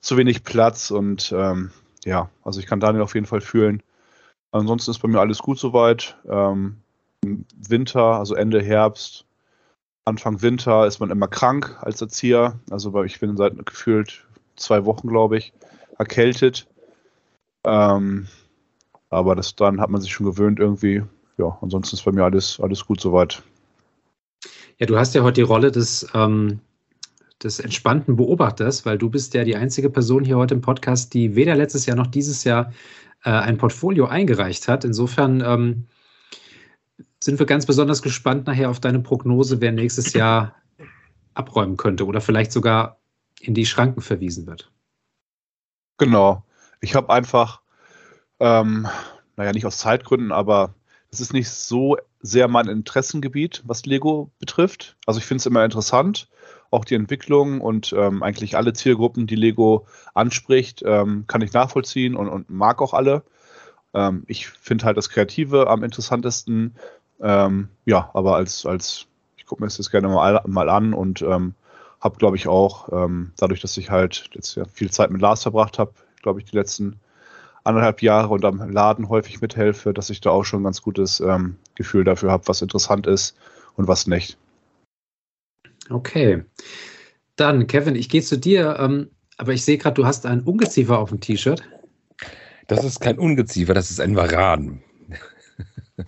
Zu 0.00 0.16
wenig 0.16 0.44
Platz 0.44 0.90
und 0.90 1.32
ähm, 1.36 1.72
ja, 2.08 2.30
also 2.42 2.58
ich 2.60 2.66
kann 2.66 2.80
Daniel 2.80 3.02
auf 3.02 3.14
jeden 3.14 3.26
Fall 3.26 3.40
fühlen. 3.40 3.82
Ansonsten 4.50 4.90
ist 4.90 5.00
bei 5.00 5.08
mir 5.08 5.20
alles 5.20 5.38
gut 5.38 5.58
soweit. 5.58 6.16
Ähm, 6.28 6.78
Winter, 7.22 8.02
also 8.18 8.34
Ende 8.34 8.62
Herbst, 8.62 9.26
Anfang 10.06 10.40
Winter 10.40 10.86
ist 10.86 11.00
man 11.00 11.10
immer 11.10 11.28
krank 11.28 11.76
als 11.82 12.00
Erzieher. 12.00 12.58
Also 12.70 12.92
bei- 12.92 13.04
ich 13.04 13.20
bin 13.20 13.36
seit 13.36 13.64
gefühlt 13.66 14.26
zwei 14.56 14.84
Wochen, 14.86 15.08
glaube 15.08 15.36
ich, 15.36 15.52
erkältet. 15.98 16.66
Ähm, 17.64 18.26
aber 19.10 19.34
das 19.36 19.54
dann 19.54 19.80
hat 19.80 19.90
man 19.90 20.00
sich 20.00 20.12
schon 20.12 20.26
gewöhnt 20.26 20.58
irgendwie. 20.60 21.02
Ja, 21.36 21.58
ansonsten 21.60 21.96
ist 21.96 22.04
bei 22.04 22.12
mir 22.12 22.24
alles, 22.24 22.58
alles 22.60 22.86
gut 22.86 23.00
soweit. 23.00 23.42
Ja, 24.78 24.86
du 24.86 24.98
hast 24.98 25.14
ja 25.14 25.22
heute 25.22 25.34
die 25.40 25.42
Rolle 25.42 25.70
des, 25.70 26.06
ähm, 26.14 26.60
des 27.42 27.60
entspannten 27.60 28.16
Beobachters, 28.16 28.84
weil 28.84 28.98
du 28.98 29.10
bist 29.10 29.34
ja 29.34 29.44
die 29.44 29.56
einzige 29.56 29.90
Person 29.90 30.24
hier 30.24 30.36
heute 30.36 30.54
im 30.54 30.60
Podcast, 30.60 31.14
die 31.14 31.36
weder 31.36 31.54
letztes 31.54 31.86
Jahr 31.86 31.96
noch 31.96 32.08
dieses 32.08 32.44
Jahr 32.44 32.72
äh, 33.24 33.30
ein 33.30 33.58
Portfolio 33.58 34.06
eingereicht 34.06 34.68
hat. 34.68 34.84
Insofern 34.84 35.40
ähm, 35.40 35.86
sind 37.22 37.38
wir 37.38 37.46
ganz 37.46 37.66
besonders 37.66 38.02
gespannt 38.02 38.46
nachher 38.46 38.70
auf 38.70 38.80
deine 38.80 39.00
Prognose, 39.00 39.60
wer 39.60 39.72
nächstes 39.72 40.12
Jahr 40.12 40.54
abräumen 41.34 41.76
könnte 41.76 42.06
oder 42.06 42.20
vielleicht 42.20 42.52
sogar 42.52 42.98
in 43.40 43.54
die 43.54 43.66
Schranken 43.66 44.00
verwiesen 44.00 44.46
wird. 44.46 44.72
Genau. 45.98 46.44
Ich 46.80 46.94
habe 46.94 47.10
einfach, 47.10 47.62
ähm, 48.40 48.88
naja, 49.36 49.52
nicht 49.52 49.66
aus 49.66 49.78
Zeitgründen, 49.78 50.32
aber 50.32 50.74
es 51.10 51.20
ist 51.20 51.32
nicht 51.32 51.48
so 51.48 51.96
sehr 52.20 52.48
mein 52.48 52.68
Interessengebiet, 52.68 53.62
was 53.64 53.86
Lego 53.86 54.30
betrifft. 54.38 54.96
Also 55.06 55.18
ich 55.18 55.26
finde 55.26 55.40
es 55.40 55.46
immer 55.46 55.64
interessant, 55.64 56.28
auch 56.70 56.84
die 56.84 56.94
Entwicklung 56.94 57.60
und 57.60 57.94
ähm, 57.96 58.22
eigentlich 58.22 58.56
alle 58.56 58.72
Zielgruppen, 58.72 59.26
die 59.26 59.36
Lego 59.36 59.86
anspricht, 60.14 60.82
ähm, 60.84 61.24
kann 61.26 61.40
ich 61.40 61.52
nachvollziehen 61.52 62.14
und, 62.14 62.28
und 62.28 62.50
mag 62.50 62.82
auch 62.82 62.92
alle. 62.92 63.22
Ähm, 63.94 64.24
ich 64.26 64.48
finde 64.48 64.84
halt 64.84 64.96
das 64.96 65.08
Kreative 65.08 65.68
am 65.68 65.82
interessantesten. 65.82 66.74
Ähm, 67.20 67.68
ja, 67.84 68.10
aber 68.12 68.36
als, 68.36 68.66
als 68.66 69.06
ich 69.36 69.46
gucke 69.46 69.62
mir 69.62 69.68
das 69.68 69.90
gerne 69.90 70.08
mal, 70.08 70.42
mal 70.46 70.68
an 70.68 70.92
und 70.92 71.22
ähm, 71.22 71.54
habe, 72.00 72.18
glaube 72.18 72.36
ich, 72.36 72.46
auch, 72.46 72.90
ähm, 72.92 73.32
dadurch, 73.38 73.60
dass 73.60 73.76
ich 73.76 73.90
halt 73.90 74.30
jetzt 74.34 74.54
ja 74.54 74.64
viel 74.66 74.90
Zeit 74.90 75.10
mit 75.10 75.20
Lars 75.20 75.42
verbracht 75.42 75.78
habe, 75.78 75.92
glaube 76.22 76.40
ich, 76.40 76.50
die 76.50 76.56
letzten 76.56 77.00
anderthalb 77.64 78.02
Jahre 78.02 78.28
und 78.28 78.44
am 78.44 78.70
Laden 78.70 79.08
häufig 79.08 79.40
mithelfe, 79.40 79.92
dass 79.92 80.10
ich 80.10 80.20
da 80.20 80.30
auch 80.30 80.44
schon 80.44 80.60
ein 80.60 80.64
ganz 80.64 80.80
gutes 80.80 81.22
Gefühl 81.74 82.04
dafür 82.04 82.30
habe, 82.30 82.48
was 82.48 82.62
interessant 82.62 83.06
ist 83.06 83.36
und 83.76 83.88
was 83.88 84.06
nicht. 84.06 84.38
Okay. 85.90 86.44
Dann, 87.36 87.66
Kevin, 87.66 87.94
ich 87.94 88.08
gehe 88.08 88.22
zu 88.22 88.38
dir, 88.38 88.76
ähm, 88.78 89.10
aber 89.36 89.52
ich 89.52 89.64
sehe 89.64 89.78
gerade, 89.78 89.94
du 89.94 90.06
hast 90.06 90.26
ein 90.26 90.42
Ungeziefer 90.42 90.98
auf 90.98 91.10
dem 91.10 91.20
T-Shirt. 91.20 91.62
Das 92.66 92.84
ist 92.84 93.00
kein 93.00 93.18
Ungeziefer, 93.18 93.74
das 93.74 93.90
ist 93.90 94.00
ein 94.00 94.16
Varan. 94.16 94.82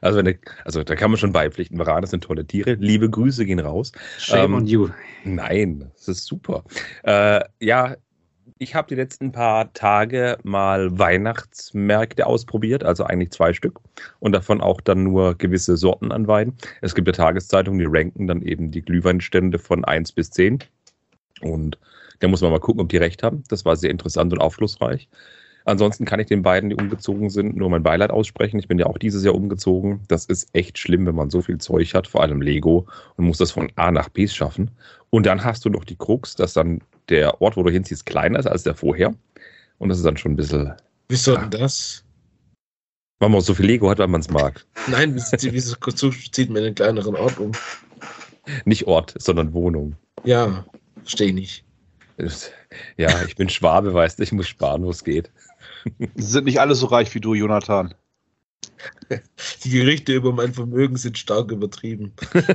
Also, 0.00 0.20
der, 0.20 0.34
also 0.64 0.82
da 0.82 0.96
kann 0.96 1.12
man 1.12 1.18
schon 1.18 1.30
beipflichten. 1.30 1.78
Varan 1.78 2.04
sind 2.06 2.24
tolle 2.24 2.44
Tiere. 2.44 2.74
Liebe 2.74 3.08
Grüße 3.08 3.46
gehen 3.46 3.60
raus. 3.60 3.92
Shame 4.18 4.46
Ähm, 4.46 4.54
on 4.54 4.66
you. 4.66 4.88
Nein, 5.22 5.92
das 5.94 6.08
ist 6.08 6.26
super. 6.26 6.64
Äh, 7.04 7.40
ja, 7.60 7.94
ich 8.62 8.76
habe 8.76 8.88
die 8.88 8.94
letzten 8.94 9.32
paar 9.32 9.72
Tage 9.72 10.38
mal 10.44 10.96
Weihnachtsmärkte 10.96 12.26
ausprobiert, 12.26 12.84
also 12.84 13.02
eigentlich 13.02 13.32
zwei 13.32 13.52
Stück 13.52 13.80
und 14.20 14.32
davon 14.32 14.60
auch 14.60 14.80
dann 14.80 15.02
nur 15.02 15.34
gewisse 15.34 15.76
Sorten 15.76 16.12
an 16.12 16.28
Wein. 16.28 16.54
Es 16.80 16.94
gibt 16.94 17.08
ja 17.08 17.12
Tageszeitungen, 17.12 17.80
die 17.80 17.86
ranken 17.88 18.28
dann 18.28 18.40
eben 18.40 18.70
die 18.70 18.82
Glühweinstände 18.82 19.58
von 19.58 19.84
1 19.84 20.12
bis 20.12 20.30
10 20.30 20.60
und 21.40 21.76
da 22.20 22.28
muss 22.28 22.40
man 22.40 22.52
mal 22.52 22.60
gucken, 22.60 22.82
ob 22.82 22.88
die 22.88 22.98
recht 22.98 23.24
haben. 23.24 23.42
Das 23.48 23.64
war 23.64 23.74
sehr 23.74 23.90
interessant 23.90 24.32
und 24.32 24.38
aufschlussreich. 24.40 25.08
Ansonsten 25.64 26.04
kann 26.04 26.20
ich 26.20 26.26
den 26.26 26.42
beiden, 26.42 26.70
die 26.70 26.76
umgezogen 26.76 27.30
sind, 27.30 27.56
nur 27.56 27.70
mein 27.70 27.82
Beileid 27.82 28.10
aussprechen. 28.10 28.58
Ich 28.58 28.68
bin 28.68 28.78
ja 28.78 28.86
auch 28.86 28.98
dieses 28.98 29.24
Jahr 29.24 29.34
umgezogen. 29.34 30.00
Das 30.08 30.26
ist 30.26 30.48
echt 30.52 30.78
schlimm, 30.78 31.06
wenn 31.06 31.14
man 31.14 31.30
so 31.30 31.40
viel 31.42 31.58
Zeug 31.58 31.94
hat, 31.94 32.06
vor 32.06 32.22
allem 32.22 32.42
Lego, 32.42 32.86
und 33.16 33.26
muss 33.26 33.38
das 33.38 33.52
von 33.52 33.70
A 33.76 33.90
nach 33.90 34.08
B 34.08 34.26
schaffen. 34.26 34.70
Und 35.10 35.26
dann 35.26 35.44
hast 35.44 35.64
du 35.64 35.70
noch 35.70 35.84
die 35.84 35.96
Krux, 35.96 36.34
dass 36.34 36.54
dann 36.54 36.80
der 37.08 37.40
Ort, 37.40 37.56
wo 37.56 37.62
du 37.62 37.70
hinziehst, 37.70 38.06
kleiner 38.06 38.38
ist 38.38 38.46
als 38.46 38.62
der 38.62 38.74
vorher. 38.74 39.14
Und 39.78 39.88
das 39.88 39.98
ist 39.98 40.04
dann 40.04 40.16
schon 40.16 40.32
ein 40.32 40.36
bisschen, 40.36 40.72
Wieso 41.08 41.36
denn 41.36 41.50
das? 41.50 42.04
weil 43.22 43.28
man 43.28 43.40
so 43.40 43.54
viel 43.54 43.66
Lego 43.66 43.88
hat, 43.88 43.98
weil 43.98 44.08
man 44.08 44.20
es 44.20 44.30
mag. 44.30 44.66
Nein, 44.88 45.14
wieso, 45.14 45.76
zieht 46.32 46.48
man 46.48 46.58
in 46.58 46.66
einen 46.66 46.74
kleineren 46.74 47.14
Ort 47.14 47.38
um? 47.38 47.52
Nicht 48.64 48.88
Ort, 48.88 49.14
sondern 49.16 49.52
Wohnung. 49.52 49.94
Ja, 50.24 50.64
verstehe 51.02 51.28
ich 51.28 51.34
nicht. 51.34 51.64
Ja, 52.96 53.22
ich 53.24 53.36
bin 53.36 53.48
Schwabe, 53.48 53.94
weißt 53.94 54.18
du, 54.18 54.24
ich 54.24 54.32
muss 54.32 54.48
sparen, 54.48 54.84
wo 54.84 54.90
es 54.90 55.04
geht. 55.04 55.30
Sie 56.14 56.22
sind 56.22 56.44
nicht 56.44 56.60
alle 56.60 56.74
so 56.74 56.86
reich 56.86 57.14
wie 57.14 57.20
du, 57.20 57.34
Jonathan. 57.34 57.94
Die 59.64 59.70
Gerichte 59.70 60.12
über 60.14 60.32
mein 60.32 60.52
Vermögen 60.52 60.96
sind 60.96 61.18
stark 61.18 61.50
übertrieben. 61.50 62.12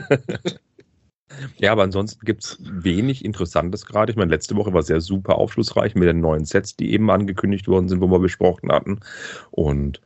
Ja, 1.57 1.71
aber 1.71 1.83
ansonsten 1.83 2.25
gibt 2.25 2.43
es 2.43 2.57
wenig 2.61 3.23
Interessantes 3.23 3.85
gerade. 3.85 4.11
Ich 4.11 4.17
meine, 4.17 4.31
letzte 4.31 4.55
Woche 4.55 4.73
war 4.73 4.81
sehr 4.81 5.01
super 5.01 5.35
aufschlussreich 5.35 5.93
mit 5.95 6.07
den 6.07 6.19
neuen 6.19 6.45
Sets, 6.45 6.75
die 6.75 6.91
eben 6.91 7.09
angekündigt 7.11 7.67
worden 7.67 7.89
sind, 7.89 8.01
wo 8.01 8.07
wir 8.07 8.19
besprochen 8.19 8.71
hatten. 8.71 9.01
Und 9.51 10.01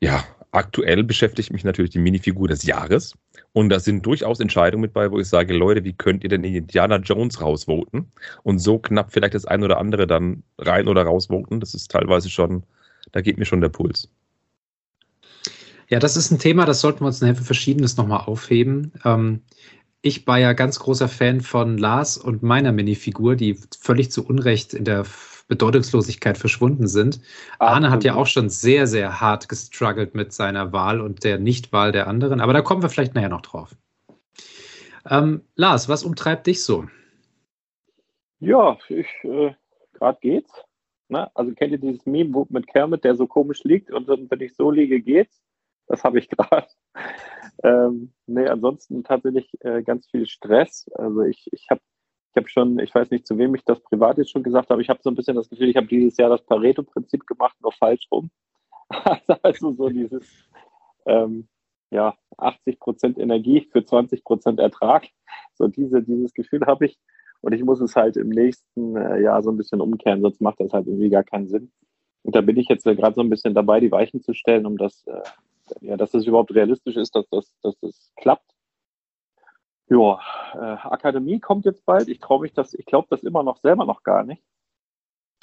ja, 0.00 0.24
aktuell 0.50 1.04
beschäftigt 1.04 1.52
mich 1.52 1.64
natürlich 1.64 1.92
die 1.92 2.00
Minifigur 2.00 2.48
des 2.48 2.64
Jahres. 2.64 3.14
Und 3.54 3.68
da 3.68 3.78
sind 3.78 4.04
durchaus 4.04 4.40
Entscheidungen 4.40 4.82
mit 4.82 4.92
bei, 4.92 5.12
wo 5.12 5.20
ich 5.20 5.28
sage, 5.28 5.54
Leute, 5.54 5.84
wie 5.84 5.92
könnt 5.92 6.24
ihr 6.24 6.28
denn 6.28 6.42
den 6.42 6.56
Indiana 6.56 6.96
Jones 6.96 7.40
rausvoten? 7.40 8.10
Und 8.42 8.58
so 8.58 8.80
knapp 8.80 9.12
vielleicht 9.12 9.34
das 9.34 9.44
ein 9.44 9.62
oder 9.62 9.78
andere 9.78 10.08
dann 10.08 10.42
rein 10.58 10.88
oder 10.88 11.04
rausvoten. 11.04 11.60
Das 11.60 11.72
ist 11.72 11.88
teilweise 11.88 12.30
schon, 12.30 12.64
da 13.12 13.20
geht 13.20 13.38
mir 13.38 13.44
schon 13.44 13.60
der 13.60 13.68
Puls. 13.68 14.08
Ja, 15.88 16.00
das 16.00 16.16
ist 16.16 16.32
ein 16.32 16.40
Thema, 16.40 16.66
das 16.66 16.80
sollten 16.80 17.02
wir 17.02 17.06
uns 17.06 17.20
nachher 17.20 17.36
für 17.36 17.44
Verschiedenes 17.44 17.96
nochmal 17.96 18.24
aufheben. 18.26 18.90
Ähm, 19.04 19.42
ich 20.02 20.26
war 20.26 20.40
ja 20.40 20.52
ganz 20.52 20.80
großer 20.80 21.08
Fan 21.08 21.40
von 21.40 21.78
Lars 21.78 22.18
und 22.18 22.42
meiner 22.42 22.72
Minifigur, 22.72 23.36
die 23.36 23.56
völlig 23.80 24.10
zu 24.10 24.26
Unrecht 24.26 24.74
in 24.74 24.84
der 24.84 25.04
Bedeutungslosigkeit 25.48 26.38
verschwunden 26.38 26.86
sind. 26.86 27.20
Arne 27.58 27.90
hat 27.90 28.04
ja 28.04 28.14
auch 28.14 28.26
schon 28.26 28.48
sehr, 28.48 28.86
sehr 28.86 29.20
hart 29.20 29.48
gestruggelt 29.48 30.14
mit 30.14 30.32
seiner 30.32 30.72
Wahl 30.72 31.00
und 31.00 31.24
der 31.24 31.38
Nichtwahl 31.38 31.92
der 31.92 32.06
anderen, 32.06 32.40
aber 32.40 32.52
da 32.52 32.62
kommen 32.62 32.82
wir 32.82 32.88
vielleicht 32.88 33.14
nachher 33.14 33.28
noch 33.28 33.42
drauf. 33.42 33.76
Ähm, 35.08 35.42
Lars, 35.54 35.88
was 35.88 36.02
umtreibt 36.02 36.46
dich 36.46 36.62
so? 36.62 36.86
Ja, 38.40 38.78
ich, 38.88 39.08
äh, 39.22 39.52
gerade 39.92 40.18
geht's. 40.20 40.52
Ne? 41.08 41.30
Also 41.34 41.52
kennt 41.54 41.72
ihr 41.72 41.78
dieses 41.78 42.06
Meme 42.06 42.46
mit 42.48 42.66
Kermit, 42.66 43.04
der 43.04 43.14
so 43.14 43.26
komisch 43.26 43.64
liegt 43.64 43.90
und 43.90 44.08
dann, 44.08 44.30
wenn 44.30 44.40
ich 44.40 44.54
so 44.54 44.70
liege, 44.70 45.00
geht's? 45.00 45.42
Das 45.86 46.04
habe 46.04 46.18
ich 46.18 46.28
gerade. 46.30 46.66
ähm, 47.62 48.12
nee, 48.26 48.46
ansonsten 48.46 49.04
tatsächlich 49.04 49.50
äh, 49.60 49.82
ganz 49.82 50.08
viel 50.10 50.26
Stress. 50.26 50.90
Also 50.94 51.22
ich, 51.22 51.48
ich 51.52 51.66
habe 51.70 51.80
ich 52.34 52.36
habe 52.36 52.48
schon, 52.48 52.80
ich 52.80 52.92
weiß 52.92 53.10
nicht, 53.10 53.28
zu 53.28 53.38
wem 53.38 53.54
ich 53.54 53.64
das 53.64 53.80
privat 53.80 54.18
jetzt 54.18 54.32
schon 54.32 54.42
gesagt 54.42 54.70
habe, 54.70 54.82
ich 54.82 54.88
habe 54.88 54.98
so 55.02 55.08
ein 55.08 55.14
bisschen 55.14 55.36
das 55.36 55.48
Gefühl, 55.48 55.68
ich 55.68 55.76
habe 55.76 55.86
dieses 55.86 56.16
Jahr 56.16 56.30
das 56.30 56.44
Pareto-Prinzip 56.44 57.26
gemacht, 57.28 57.56
nur 57.62 57.70
falsch 57.70 58.08
rum. 58.10 58.30
also 59.42 59.72
so 59.72 59.88
dieses, 59.88 60.26
ähm, 61.06 61.46
ja, 61.90 62.16
80 62.38 62.80
Prozent 62.80 63.18
Energie 63.18 63.68
für 63.70 63.84
20 63.84 64.24
Prozent 64.24 64.58
Ertrag. 64.58 65.06
So 65.54 65.68
diese, 65.68 66.02
dieses 66.02 66.34
Gefühl 66.34 66.66
habe 66.66 66.86
ich. 66.86 66.98
Und 67.40 67.52
ich 67.52 67.62
muss 67.62 67.80
es 67.80 67.94
halt 67.94 68.16
im 68.16 68.30
nächsten 68.30 68.96
äh, 68.96 69.20
Jahr 69.20 69.42
so 69.44 69.50
ein 69.50 69.56
bisschen 69.56 69.80
umkehren, 69.80 70.20
sonst 70.22 70.40
macht 70.40 70.58
das 70.58 70.72
halt 70.72 70.88
irgendwie 70.88 71.10
gar 71.10 71.22
keinen 71.22 71.46
Sinn. 71.46 71.70
Und 72.22 72.34
da 72.34 72.40
bin 72.40 72.56
ich 72.56 72.68
jetzt 72.68 72.84
äh, 72.86 72.96
gerade 72.96 73.14
so 73.14 73.20
ein 73.20 73.30
bisschen 73.30 73.54
dabei, 73.54 73.78
die 73.78 73.92
Weichen 73.92 74.22
zu 74.22 74.34
stellen, 74.34 74.66
um 74.66 74.76
das, 74.76 75.06
äh, 75.06 75.22
ja, 75.82 75.96
dass 75.96 76.14
es 76.14 76.26
überhaupt 76.26 76.52
realistisch 76.52 76.96
ist, 76.96 77.14
dass 77.14 77.28
das, 77.28 77.54
dass 77.62 77.78
das 77.78 78.12
klappt. 78.16 78.53
Ja, 79.88 80.18
äh, 80.54 80.88
Akademie 80.88 81.40
kommt 81.40 81.64
jetzt 81.66 81.84
bald. 81.84 82.08
Ich 82.08 82.18
traue 82.18 82.40
mich 82.40 82.52
das, 82.54 82.74
ich 82.74 82.86
glaube 82.86 83.06
das 83.10 83.22
immer 83.22 83.42
noch 83.42 83.58
selber 83.58 83.84
noch 83.84 84.02
gar 84.02 84.24
nicht. 84.24 84.42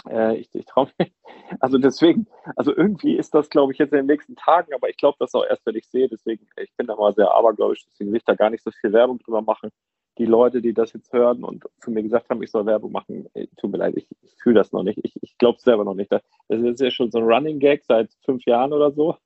Äh, 0.10 0.38
ich 0.38 0.50
ich 0.54 0.66
traue 0.66 0.90
mich, 0.98 1.14
also 1.60 1.78
deswegen, 1.78 2.28
also 2.56 2.76
irgendwie 2.76 3.16
ist 3.18 3.34
das, 3.36 3.50
glaube 3.50 3.72
ich, 3.74 3.80
jetzt 3.80 3.92
in 3.94 4.00
den 4.00 4.08
nächsten 4.08 4.36
Tagen, 4.36 4.74
aber 4.74 4.90
ich 4.90 4.98
glaube 4.98 5.18
das 5.20 5.36
auch 5.36 5.46
erst, 5.46 5.66
wenn 5.66 5.76
ich 5.76 5.88
sehe. 5.90 6.08
Deswegen, 6.10 6.48
ich 6.58 6.76
bin 6.76 6.88
da 6.88 6.96
mal 6.96 7.14
sehr 7.14 7.32
abergläubisch, 7.32 7.86
deswegen 7.86 8.12
will 8.12 8.18
ich 8.18 8.26
da 8.26 8.36
gar 8.36 8.50
nicht 8.50 8.64
so 8.64 8.72
viel 8.72 8.94
Werbung 8.94 9.20
drüber 9.20 9.42
machen. 9.42 9.70
Die 10.18 10.26
Leute, 10.26 10.62
die 10.62 10.74
das 10.74 10.94
jetzt 10.94 11.14
hören 11.14 11.44
und 11.44 11.66
zu 11.80 11.92
mir 11.92 12.04
gesagt 12.04 12.30
haben, 12.30 12.44
ich 12.44 12.52
soll 12.52 12.66
Werbung 12.66 12.92
machen, 12.92 13.28
ey, 13.34 13.48
tut 13.58 13.72
mir 13.72 13.78
leid, 13.78 13.96
ich, 13.96 14.08
ich 14.22 14.36
fühle 14.42 14.56
das 14.56 14.72
noch 14.72 14.84
nicht. 14.84 15.00
Ich, 15.04 15.16
ich 15.22 15.38
glaube 15.38 15.58
es 15.58 15.64
selber 15.64 15.86
noch 15.86 15.96
nicht. 15.96 16.12
Das 16.12 16.22
ist 16.50 16.82
ja 16.82 16.92
schon 16.92 17.12
so 17.12 17.20
ein 17.20 17.26
Running 17.26 17.60
Gag 17.60 17.84
seit 17.86 18.12
fünf 18.26 18.46
Jahren 18.46 18.74
oder 18.74 18.92
so. 18.92 19.18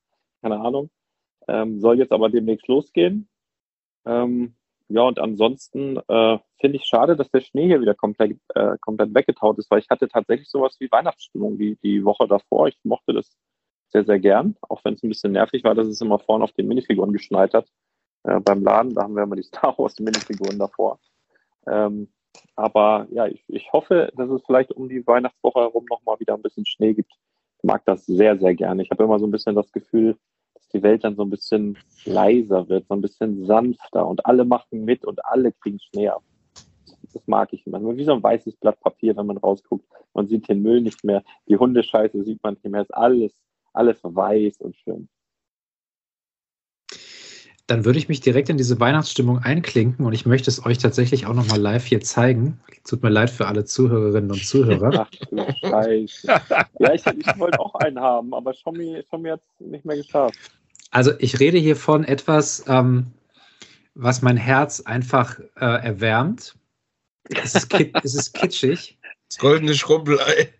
Keine 0.41 0.59
Ahnung. 0.59 0.89
Ähm, 1.47 1.79
soll 1.79 1.99
jetzt 1.99 2.11
aber 2.11 2.29
demnächst 2.29 2.67
losgehen. 2.67 3.29
Ähm, 4.05 4.55
ja, 4.87 5.01
und 5.01 5.19
ansonsten 5.19 5.97
äh, 5.97 6.37
finde 6.59 6.77
ich 6.77 6.85
schade, 6.85 7.15
dass 7.15 7.29
der 7.31 7.41
Schnee 7.41 7.67
hier 7.67 7.81
wieder 7.81 7.95
komplett, 7.95 8.37
äh, 8.53 8.77
komplett 8.81 9.15
weggetaut 9.15 9.57
ist, 9.57 9.71
weil 9.71 9.79
ich 9.79 9.89
hatte 9.89 10.07
tatsächlich 10.07 10.49
sowas 10.49 10.75
wie 10.79 10.91
Weihnachtsstimmung 10.91 11.57
die, 11.57 11.77
die 11.83 12.05
Woche 12.05 12.27
davor. 12.27 12.67
Ich 12.67 12.77
mochte 12.83 13.13
das 13.13 13.35
sehr, 13.89 14.05
sehr 14.05 14.19
gern, 14.19 14.55
auch 14.61 14.83
wenn 14.83 14.93
es 14.93 15.03
ein 15.03 15.09
bisschen 15.09 15.31
nervig 15.31 15.63
war, 15.63 15.73
dass 15.73 15.87
es 15.87 16.01
immer 16.01 16.19
vorne 16.19 16.43
auf 16.43 16.51
den 16.51 16.67
Minifiguren 16.67 17.13
geschneit 17.13 17.53
hat. 17.53 17.67
Äh, 18.23 18.39
beim 18.41 18.63
Laden, 18.63 18.93
da 18.93 19.03
haben 19.03 19.15
wir 19.15 19.23
immer 19.23 19.35
die 19.35 19.43
Star 19.43 19.75
Wars 19.77 19.99
Minifiguren 19.99 20.59
davor. 20.59 20.99
Ähm, 21.67 22.09
aber 22.55 23.07
ja, 23.11 23.27
ich, 23.27 23.43
ich 23.47 23.71
hoffe, 23.73 24.11
dass 24.15 24.29
es 24.29 24.43
vielleicht 24.45 24.71
um 24.71 24.87
die 24.89 25.05
Weihnachtswoche 25.07 25.61
herum 25.61 25.85
nochmal 25.89 26.19
wieder 26.19 26.35
ein 26.35 26.41
bisschen 26.41 26.65
Schnee 26.65 26.93
gibt. 26.93 27.11
Ich 27.57 27.63
mag 27.63 27.83
das 27.85 28.05
sehr, 28.05 28.37
sehr 28.37 28.53
gerne. 28.53 28.83
Ich 28.83 28.91
habe 28.91 29.03
immer 29.03 29.17
so 29.17 29.25
ein 29.25 29.31
bisschen 29.31 29.55
das 29.55 29.71
Gefühl, 29.71 30.17
die 30.73 30.83
Welt 30.83 31.03
dann 31.03 31.15
so 31.15 31.23
ein 31.23 31.29
bisschen 31.29 31.77
leiser 32.05 32.67
wird, 32.69 32.87
so 32.87 32.95
ein 32.95 33.01
bisschen 33.01 33.45
sanfter 33.45 34.07
und 34.07 34.25
alle 34.25 34.45
machen 34.45 34.85
mit 34.85 35.05
und 35.05 35.23
alle 35.25 35.51
kriegen 35.51 35.79
Schnee 35.79 36.09
ab. 36.09 36.23
Das 37.13 37.25
mag 37.27 37.53
ich 37.53 37.65
immer. 37.65 37.79
Wie 37.95 38.03
so 38.03 38.13
ein 38.13 38.23
weißes 38.23 38.57
Blatt 38.57 38.79
Papier, 38.81 39.15
wenn 39.15 39.25
man 39.25 39.37
rausguckt. 39.37 39.87
Man 40.13 40.27
sieht 40.27 40.49
den 40.49 40.61
Müll 40.61 40.81
nicht 40.81 41.03
mehr. 41.03 41.23
Die 41.47 41.57
Hundescheiße 41.57 42.23
sieht 42.23 42.43
man 42.43 42.55
nicht 42.55 42.65
mehr. 42.65 42.81
Es 42.81 42.89
ist 42.89 42.95
alles, 42.95 43.33
alles 43.73 43.99
weiß 44.03 44.57
und 44.61 44.75
schön. 44.75 45.07
Dann 47.67 47.83
würde 47.83 47.97
ich 47.97 48.09
mich 48.09 48.21
direkt 48.21 48.49
in 48.49 48.57
diese 48.57 48.79
Weihnachtsstimmung 48.79 49.39
einklinken 49.39 50.05
und 50.05 50.13
ich 50.13 50.25
möchte 50.25 50.51
es 50.51 50.63
euch 50.65 50.77
tatsächlich 50.77 51.25
auch 51.25 51.33
nochmal 51.33 51.59
live 51.59 51.85
hier 51.85 51.99
zeigen. 51.99 52.59
Tut 52.87 53.01
mir 53.01 53.09
leid 53.09 53.31
für 53.31 53.47
alle 53.47 53.65
Zuhörerinnen 53.65 54.31
und 54.31 54.45
Zuhörer. 54.45 55.07
Ach 55.37 55.55
Scheiße. 55.61 56.27
Ja, 56.79 56.93
ich, 56.93 57.05
ich 57.05 57.39
wollte 57.39 57.59
auch 57.59 57.73
einen 57.75 57.99
haben, 57.99 58.33
aber 58.35 58.53
schon 58.53 58.77
mir, 58.77 59.03
schon 59.09 59.23
mir 59.23 59.33
jetzt 59.33 59.59
nicht 59.59 59.83
mehr 59.83 59.97
geschafft. 59.97 60.37
Also 60.91 61.11
ich 61.17 61.39
rede 61.39 61.57
hier 61.57 61.75
von 61.75 62.03
etwas, 62.03 62.63
ähm, 62.67 63.07
was 63.95 64.21
mein 64.21 64.37
Herz 64.37 64.81
einfach 64.81 65.39
äh, 65.55 65.65
erwärmt. 65.65 66.55
Es 67.29 67.55
ist, 67.55 67.73
es 68.03 68.15
ist 68.15 68.33
kitschig. 68.35 68.99
Das 69.29 69.39
goldene 69.39 69.73
Schrumpelei. 69.73 70.53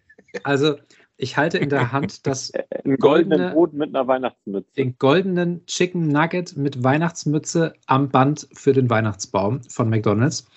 Also 0.44 0.78
ich 1.18 1.38
halte 1.38 1.58
in 1.58 1.70
der 1.70 1.92
Hand 1.92 2.28
das 2.28 2.52
Ein 2.84 2.98
goldenen 2.98 3.54
Boden 3.54 3.78
mit 3.78 3.96
einer 3.96 4.08
Weihnachtsmütze. 4.08 4.70
Den 4.78 4.98
goldenen 4.98 5.66
Chicken 5.66 6.08
Nugget 6.08 6.58
mit 6.58 6.84
Weihnachtsmütze 6.84 7.74
am 7.88 8.10
Band 8.10 8.48
für 8.54 8.74
den 8.74 8.90
Weihnachtsbaum 8.90 9.64
von 9.64 9.90
McDonald's. 9.90 10.48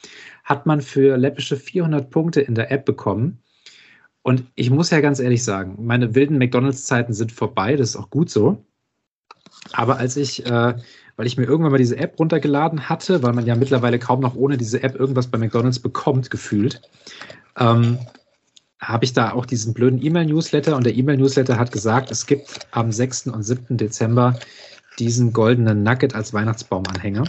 Hat 0.45 0.67
man 0.67 0.81
für 0.81 1.17
läppische 1.17 1.57
400 1.57 2.11
Punkte 2.11 2.41
in 2.41 2.55
der 2.55 2.71
App 2.73 2.85
bekommen. 2.85 3.43
Und 4.23 4.45
ich 4.57 4.71
muss 4.71 4.91
ja 4.91 5.01
ganz 5.01 5.21
ehrlich 5.21 5.45
sagen, 5.45 5.77
meine 5.81 6.15
wilden 6.15 6.39
McDonald's-Zeiten 6.39 7.13
sind 7.13 7.33
vorbei. 7.33 7.77
Das 7.77 7.91
ist 7.91 7.97
auch 7.97 8.11
gut 8.11 8.31
so. 8.31 8.65
Aber 9.73 9.99
als 9.99 10.17
ich, 10.17 10.45
äh, 10.45 10.75
weil 11.17 11.27
ich 11.27 11.37
mir 11.37 11.45
irgendwann 11.45 11.73
mal 11.73 11.79
diese 11.79 11.97
App 11.97 12.19
runtergeladen 12.19 12.89
hatte, 12.89 13.23
weil 13.23 13.33
man 13.33 13.47
ja 13.47 13.55
mittlerweile 13.55 13.99
kaum 13.99 14.21
noch 14.21 14.35
ohne 14.35 14.57
diese 14.57 14.83
App 14.83 14.95
irgendwas 14.95 15.29
bei 15.29 15.39
McDonalds 15.39 15.79
bekommt, 15.79 16.31
gefühlt, 16.31 16.83
ähm, 17.59 17.99
habe 18.81 19.05
ich 19.05 19.13
da 19.13 19.33
auch 19.33 19.47
diesen 19.47 19.75
blöden 19.75 20.03
E-Mail-Newsletter 20.03 20.77
und 20.77 20.85
der 20.85 20.97
E-Mail-Newsletter 20.97 21.59
hat 21.59 21.73
gesagt, 21.73 22.11
es 22.11 22.27
gibt 22.27 22.67
am 22.71 22.93
6. 22.93 23.29
und 23.29 23.43
7. 23.43 23.77
Dezember 23.77 24.39
diesen 24.99 25.33
goldenen 25.33 25.83
Nugget 25.83 26.15
als 26.15 26.33
Weihnachtsbaumanhänger. 26.33 27.25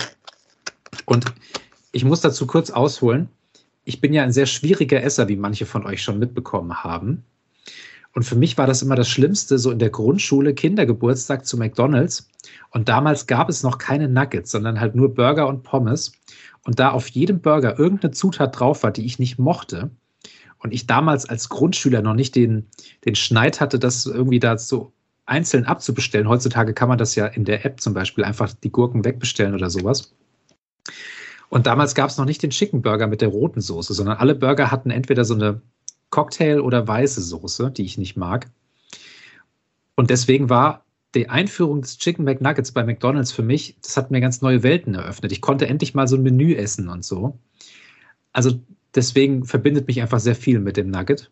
Und 1.06 1.26
ich 1.92 2.06
muss 2.06 2.22
dazu 2.22 2.46
kurz 2.48 2.70
ausholen. 2.70 3.30
Ich 3.84 4.02
bin 4.02 4.14
ja 4.14 4.24
ein 4.24 4.32
sehr 4.32 4.46
schwieriger 4.46 5.02
Esser, 5.02 5.28
wie 5.28 5.36
manche 5.36 5.66
von 5.66 5.86
euch 5.86 6.04
schon 6.04 6.20
mitbekommen 6.20 6.84
haben. 6.84 7.24
Und 8.14 8.24
für 8.24 8.36
mich 8.36 8.58
war 8.58 8.68
das 8.68 8.82
immer 8.82 8.96
das 8.96 9.08
Schlimmste, 9.08 9.60
so 9.60 9.72
in 9.72 9.80
der 9.80 9.92
Grundschule, 9.92 10.54
Kindergeburtstag 10.54 11.46
zu 11.46 11.58
McDonalds. 11.58 12.30
Und 12.72 12.90
damals 12.90 13.28
gab 13.28 13.50
es 13.50 13.64
noch 13.64 13.78
keine 13.78 14.08
Nuggets, 14.08 14.52
sondern 14.52 14.80
halt 14.80 14.96
nur 14.96 15.14
Burger 15.14 15.48
und 15.48 15.64
Pommes. 15.64 16.12
Und 16.64 16.80
da 16.80 16.92
auf 16.92 17.08
jedem 17.08 17.40
Burger 17.42 17.78
irgendeine 17.80 18.12
Zutat 18.12 18.60
drauf 18.60 18.84
war, 18.84 18.92
die 18.92 19.06
ich 19.06 19.20
nicht 19.20 19.40
mochte, 19.40 19.92
und 20.60 20.74
ich 20.74 20.88
damals 20.88 21.26
als 21.26 21.50
Grundschüler 21.50 22.02
noch 22.02 22.14
nicht 22.14 22.36
den, 22.36 22.68
den 23.06 23.16
Schneid 23.16 23.60
hatte, 23.60 23.80
das 23.80 24.06
irgendwie 24.06 24.40
da 24.40 24.58
so 24.58 24.92
einzeln 25.26 25.66
abzubestellen. 25.66 26.28
Heutzutage 26.28 26.74
kann 26.74 26.90
man 26.90 26.98
das 26.98 27.16
ja 27.16 27.26
in 27.26 27.46
der 27.46 27.66
App 27.66 27.80
zum 27.80 27.94
Beispiel 27.94 28.24
einfach 28.24 28.54
die 28.54 28.72
Gurken 28.72 29.06
wegbestellen 29.06 29.54
oder 29.54 29.70
sowas. 29.70 30.14
Und 31.50 31.66
damals 31.66 31.96
gab 31.96 32.10
es 32.10 32.18
noch 32.18 32.26
nicht 32.26 32.44
den 32.44 32.50
Chicken 32.52 32.82
Burger 32.82 33.08
mit 33.08 33.22
der 33.22 33.30
roten 33.30 33.62
Soße, 33.62 33.94
sondern 33.94 34.18
alle 34.18 34.36
Burger 34.36 34.72
hatten 34.72 34.92
entweder 34.92 35.26
so 35.26 35.34
eine 35.34 35.62
Cocktail 36.10 36.62
oder 36.62 36.88
weiße 36.88 37.22
Soße, 37.22 37.72
die 37.72 37.86
ich 37.86 37.98
nicht 37.98 38.18
mag. 38.18 38.50
Und 39.96 40.10
deswegen 40.10 40.50
war 40.50 40.84
die 41.16 41.30
Einführung 41.30 41.82
des 41.82 41.98
Chicken 41.98 42.24
McNuggets 42.24 42.72
bei 42.72 42.84
McDonald's 42.84 43.32
für 43.32 43.42
mich, 43.42 43.78
das 43.82 43.98
hat 43.98 44.12
mir 44.12 44.22
ganz 44.22 44.42
neue 44.42 44.62
Welten 44.62 44.94
eröffnet. 44.94 45.32
Ich 45.32 45.42
konnte 45.42 45.68
endlich 45.68 45.96
mal 45.96 46.08
so 46.08 46.16
ein 46.16 46.24
Menü 46.24 46.54
essen 46.54 46.88
und 46.88 47.04
so. 47.04 47.40
Also 48.32 48.60
deswegen 48.96 49.46
verbindet 49.46 49.88
mich 49.88 50.02
einfach 50.02 50.20
sehr 50.20 50.36
viel 50.36 50.60
mit 50.60 50.78
dem 50.78 50.90
Nugget. 50.90 51.30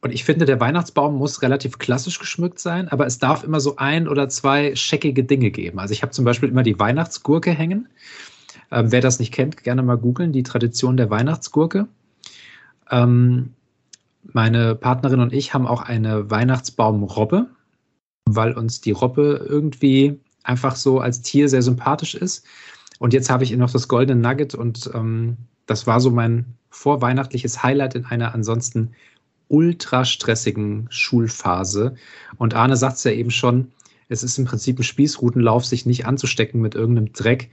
Und 0.00 0.12
ich 0.12 0.24
finde, 0.24 0.46
der 0.46 0.58
Weihnachtsbaum 0.58 1.16
muss 1.16 1.42
relativ 1.42 1.78
klassisch 1.78 2.18
geschmückt 2.18 2.58
sein, 2.58 2.88
aber 2.88 3.06
es 3.06 3.20
darf 3.20 3.44
immer 3.44 3.60
so 3.60 3.76
ein 3.76 4.08
oder 4.08 4.28
zwei 4.28 4.74
scheckige 4.74 5.22
Dinge 5.22 5.52
geben. 5.52 5.78
Also 5.78 5.92
ich 5.92 6.02
habe 6.02 6.10
zum 6.10 6.24
Beispiel 6.24 6.48
immer 6.48 6.64
die 6.64 6.78
Weihnachtsgurke 6.78 7.52
hängen. 7.52 7.88
Ähm, 8.72 8.90
wer 8.90 9.00
das 9.00 9.20
nicht 9.20 9.32
kennt, 9.32 9.62
gerne 9.62 9.82
mal 9.82 9.96
googeln, 9.96 10.32
die 10.32 10.42
Tradition 10.42 10.96
der 10.96 11.08
Weihnachtsgurke. 11.10 11.86
Ähm, 12.90 13.54
meine 14.24 14.74
Partnerin 14.74 15.20
und 15.20 15.32
ich 15.32 15.54
haben 15.54 15.66
auch 15.66 15.82
eine 15.82 16.30
Weihnachtsbaumrobbe, 16.30 17.46
weil 18.28 18.52
uns 18.52 18.80
die 18.80 18.92
Robbe 18.92 19.46
irgendwie 19.48 20.18
einfach 20.42 20.74
so 20.74 20.98
als 20.98 21.22
Tier 21.22 21.48
sehr 21.48 21.62
sympathisch 21.62 22.14
ist. 22.14 22.44
Und 23.02 23.12
jetzt 23.12 23.30
habe 23.30 23.42
ich 23.42 23.50
noch 23.56 23.72
das 23.72 23.88
goldene 23.88 24.20
Nugget 24.20 24.54
und 24.54 24.88
ähm, 24.94 25.36
das 25.66 25.88
war 25.88 25.98
so 25.98 26.12
mein 26.12 26.54
vorweihnachtliches 26.70 27.60
Highlight 27.64 27.96
in 27.96 28.04
einer 28.04 28.32
ansonsten 28.32 28.92
ultra 29.48 30.04
stressigen 30.04 30.86
Schulphase. 30.88 31.96
Und 32.38 32.54
Arne 32.54 32.76
sagt 32.76 32.98
es 32.98 33.02
ja 33.02 33.10
eben 33.10 33.32
schon, 33.32 33.72
es 34.08 34.22
ist 34.22 34.38
im 34.38 34.44
Prinzip 34.44 34.78
ein 34.78 34.84
Spießrutenlauf, 34.84 35.64
sich 35.64 35.84
nicht 35.84 36.06
anzustecken 36.06 36.60
mit 36.60 36.76
irgendeinem 36.76 37.12
Dreck, 37.12 37.50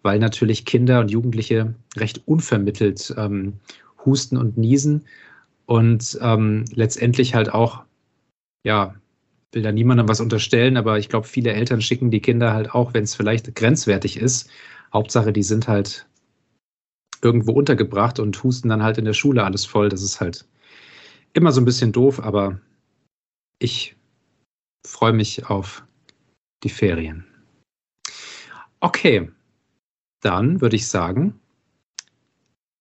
weil 0.00 0.18
natürlich 0.18 0.64
Kinder 0.64 1.00
und 1.00 1.10
Jugendliche 1.10 1.74
recht 1.94 2.22
unvermittelt 2.24 3.14
ähm, 3.18 3.60
husten 4.06 4.38
und 4.38 4.56
niesen 4.56 5.04
und 5.66 6.18
ähm, 6.22 6.64
letztendlich 6.72 7.34
halt 7.34 7.52
auch 7.52 7.82
ja 8.64 8.94
will 9.52 9.62
da 9.62 9.72
niemandem 9.72 10.08
was 10.08 10.20
unterstellen, 10.20 10.76
aber 10.76 10.98
ich 10.98 11.08
glaube, 11.08 11.26
viele 11.26 11.52
Eltern 11.52 11.80
schicken 11.80 12.10
die 12.10 12.20
Kinder 12.20 12.52
halt 12.52 12.74
auch, 12.74 12.94
wenn 12.94 13.04
es 13.04 13.14
vielleicht 13.14 13.54
grenzwertig 13.54 14.16
ist. 14.18 14.48
Hauptsache, 14.96 15.32
die 15.32 15.42
sind 15.42 15.68
halt 15.68 16.08
irgendwo 17.20 17.52
untergebracht 17.52 18.18
und 18.18 18.42
husten 18.42 18.70
dann 18.70 18.82
halt 18.82 18.96
in 18.96 19.04
der 19.04 19.12
Schule 19.12 19.44
alles 19.44 19.66
voll. 19.66 19.90
Das 19.90 20.02
ist 20.02 20.20
halt 20.20 20.46
immer 21.34 21.52
so 21.52 21.60
ein 21.60 21.66
bisschen 21.66 21.92
doof, 21.92 22.18
aber 22.18 22.58
ich 23.58 23.94
freue 24.86 25.12
mich 25.12 25.50
auf 25.50 25.84
die 26.62 26.70
Ferien. 26.70 27.26
Okay, 28.80 29.30
dann 30.22 30.62
würde 30.62 30.76
ich 30.76 30.88
sagen, 30.88 31.38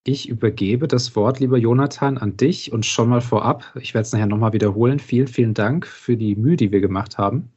ich 0.06 0.30
übergebe 0.30 0.88
das 0.88 1.15
Wort, 1.17 1.41
lieber 1.41 1.58
Jonathan, 1.58 2.17
an 2.17 2.38
dich 2.38 2.71
und 2.71 2.86
schon 2.86 3.10
mal 3.10 3.21
vorab, 3.21 3.75
ich 3.75 3.93
werde 3.93 4.06
es 4.06 4.13
nachher 4.13 4.28
nochmal 4.28 4.54
wiederholen, 4.54 4.99
vielen, 4.99 5.28
vielen 5.28 5.54
Dank 5.54 5.86
für 5.86 6.15
die 6.15 6.36
Mühe, 6.36 6.56
die 6.56 6.71
wir 6.71 6.80
gemacht 6.80 7.17
haben. 7.17 7.51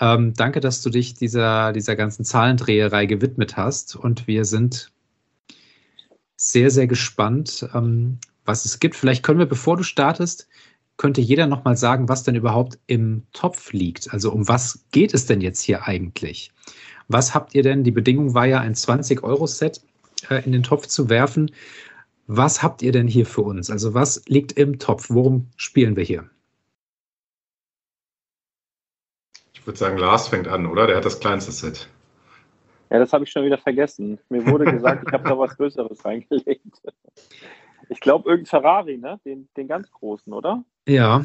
Ähm, 0.00 0.34
danke, 0.34 0.60
dass 0.60 0.82
du 0.82 0.90
dich 0.90 1.14
dieser, 1.14 1.72
dieser 1.72 1.96
ganzen 1.96 2.24
Zahlendreherei 2.24 3.06
gewidmet 3.06 3.56
hast 3.56 3.96
und 3.96 4.26
wir 4.26 4.44
sind 4.44 4.90
sehr, 6.36 6.70
sehr 6.70 6.86
gespannt, 6.86 7.68
ähm, 7.74 8.18
was 8.44 8.64
es 8.64 8.80
gibt. 8.80 8.96
Vielleicht 8.96 9.22
können 9.22 9.38
wir, 9.38 9.46
bevor 9.46 9.76
du 9.76 9.82
startest, 9.82 10.48
könnte 10.96 11.20
jeder 11.20 11.46
nochmal 11.46 11.76
sagen, 11.76 12.08
was 12.08 12.22
denn 12.22 12.34
überhaupt 12.34 12.78
im 12.86 13.22
Topf 13.32 13.72
liegt. 13.72 14.12
Also 14.12 14.32
um 14.32 14.48
was 14.48 14.84
geht 14.90 15.14
es 15.14 15.26
denn 15.26 15.40
jetzt 15.40 15.62
hier 15.62 15.86
eigentlich? 15.86 16.52
Was 17.08 17.34
habt 17.34 17.54
ihr 17.54 17.62
denn? 17.62 17.84
Die 17.84 17.90
Bedingung 17.90 18.34
war 18.34 18.46
ja 18.46 18.60
ein 18.60 18.74
20-Euro-Set 18.74 19.82
äh, 20.30 20.44
in 20.44 20.52
den 20.52 20.62
Topf 20.62 20.86
zu 20.86 21.08
werfen. 21.08 21.50
Was 22.26 22.62
habt 22.62 22.82
ihr 22.82 22.92
denn 22.92 23.08
hier 23.08 23.26
für 23.26 23.42
uns? 23.42 23.70
Also 23.70 23.94
was 23.94 24.22
liegt 24.26 24.52
im 24.52 24.78
Topf? 24.78 25.10
Worum 25.10 25.48
spielen 25.56 25.96
wir 25.96 26.04
hier? 26.04 26.30
Ich 29.62 29.66
würde 29.68 29.78
sagen, 29.78 29.96
Lars 29.96 30.26
fängt 30.26 30.48
an, 30.48 30.66
oder? 30.66 30.88
Der 30.88 30.96
hat 30.96 31.04
das 31.04 31.20
kleinste 31.20 31.52
Set. 31.52 31.88
Ja, 32.90 32.98
das 32.98 33.12
habe 33.12 33.22
ich 33.22 33.30
schon 33.30 33.44
wieder 33.44 33.58
vergessen. 33.58 34.18
Mir 34.28 34.44
wurde 34.44 34.64
gesagt, 34.64 35.04
ich 35.06 35.12
habe 35.12 35.22
da 35.22 35.38
was 35.38 35.56
Größeres 35.56 36.04
reingelegt. 36.04 36.82
Ich 37.88 38.00
glaube, 38.00 38.28
irgendein 38.28 38.50
Ferrari, 38.50 38.98
ne? 38.98 39.20
Den, 39.24 39.48
den 39.56 39.68
ganz 39.68 39.88
großen, 39.92 40.32
oder? 40.32 40.64
Ja. 40.88 41.24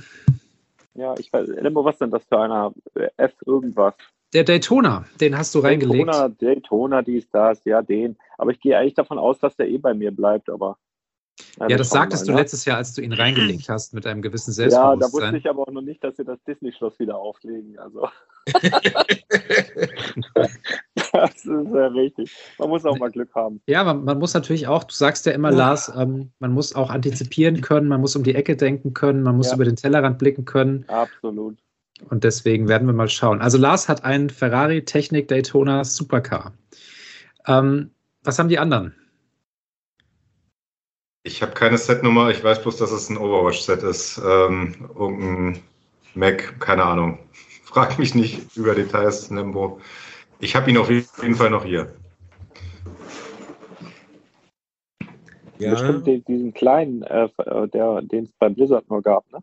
Ja, 0.93 1.15
ich 1.17 1.33
weiß, 1.33 1.47
Limbo, 1.47 1.83
was 1.83 1.97
denn 1.97 2.11
das 2.11 2.25
für 2.25 2.39
einer? 2.39 2.75
F 3.17 3.33
irgendwas. 3.43 3.95
Der 4.33 4.43
Daytona, 4.43 5.05
den 5.19 5.35
hast 5.35 5.55
du 5.55 5.59
reingelegt. 5.59 6.07
Daytona, 6.07 6.29
Daytona, 6.29 7.01
dies, 7.01 7.27
das, 7.31 7.65
ja, 7.65 7.81
den. 7.81 8.17
Aber 8.37 8.51
ich 8.51 8.59
gehe 8.59 8.77
eigentlich 8.77 8.93
davon 8.93 9.17
aus, 9.17 9.39
dass 9.39 9.55
der 9.55 9.67
eh 9.67 9.79
bei 9.79 9.95
mir 9.95 10.11
bleibt, 10.11 10.47
aber. 10.47 10.77
Ja, 11.59 11.67
ja 11.69 11.77
das 11.77 11.89
sagtest 11.89 12.23
mal, 12.23 12.27
du 12.27 12.35
ne? 12.35 12.41
letztes 12.41 12.65
Jahr, 12.65 12.77
als 12.77 12.93
du 12.93 13.01
ihn 13.01 13.13
reingelegt 13.13 13.69
hast, 13.69 13.93
mit 13.93 14.05
einem 14.05 14.21
gewissen 14.21 14.51
Selbstbewusstsein. 14.51 14.99
Ja, 14.99 15.07
da 15.07 15.13
wusste 15.13 15.37
ich 15.37 15.49
aber 15.49 15.67
auch 15.67 15.71
noch 15.71 15.81
nicht, 15.81 16.03
dass 16.03 16.17
sie 16.17 16.25
das 16.25 16.37
Disney-Schloss 16.47 16.99
wieder 16.99 17.17
auflegen. 17.17 17.77
Also. 17.79 18.07
das 21.13 21.35
ist 21.35 21.45
ja 21.45 21.87
richtig. 21.87 22.35
Man 22.57 22.69
muss 22.69 22.85
auch 22.85 22.97
mal 22.97 23.11
Glück 23.11 23.33
haben. 23.35 23.61
Ja, 23.67 23.83
man, 23.83 24.03
man 24.03 24.19
muss 24.19 24.33
natürlich 24.33 24.67
auch, 24.67 24.83
du 24.83 24.93
sagst 24.93 25.25
ja 25.25 25.31
immer, 25.33 25.51
Lars, 25.51 25.91
ähm, 25.95 26.31
man 26.39 26.53
muss 26.53 26.75
auch 26.75 26.89
antizipieren 26.89 27.61
können, 27.61 27.87
man 27.87 28.01
muss 28.01 28.15
um 28.15 28.23
die 28.23 28.35
Ecke 28.35 28.55
denken 28.55 28.93
können, 28.93 29.23
man 29.23 29.37
muss 29.37 29.49
ja. 29.49 29.55
über 29.55 29.65
den 29.65 29.75
Tellerrand 29.75 30.17
blicken 30.17 30.45
können. 30.45 30.85
Absolut. 30.87 31.57
Und 32.09 32.23
deswegen 32.23 32.67
werden 32.67 32.87
wir 32.87 32.93
mal 32.93 33.09
schauen. 33.09 33.41
Also 33.41 33.57
Lars 33.57 33.89
hat 33.89 34.03
einen 34.03 34.29
Ferrari 34.29 34.85
Technik 34.85 35.27
Daytona 35.27 35.83
Supercar. 35.83 36.53
Ähm, 37.47 37.91
was 38.23 38.37
haben 38.37 38.49
die 38.49 38.59
anderen? 38.59 38.93
Ich 41.27 41.41
habe 41.41 41.51
keine 41.51 41.77
Setnummer, 41.77 42.29
ich 42.29 42.41
weiß 42.41 42.61
bloß, 42.61 42.77
dass 42.77 42.91
es 42.91 43.09
ein 43.09 43.17
Overwatch-Set 43.17 43.83
ist. 43.83 44.17
Ähm, 44.25 44.89
irgendein 44.97 45.61
Mac, 46.15 46.57
keine 46.61 46.85
Ahnung. 46.85 47.19
Frag 47.65 47.99
mich 47.99 48.15
nicht 48.15 48.55
über 48.55 48.73
Details, 48.73 49.29
Limbo. 49.29 49.81
Ich 50.39 50.55
habe 50.55 50.69
ihn 50.69 50.77
auf 50.77 50.89
jeden 50.89 51.35
Fall 51.35 51.49
noch 51.49 51.65
hier. 51.65 51.93
Ja. 55.57 55.71
Bestimmt 55.71 56.07
den, 56.07 56.23
diesen 56.23 56.53
kleinen, 56.53 57.03
äh, 57.03 57.27
den 58.03 58.23
es 58.23 58.31
bei 58.39 58.47
Blizzard 58.47 58.89
nur 58.89 59.01
gab, 59.01 59.29
ne? 59.33 59.39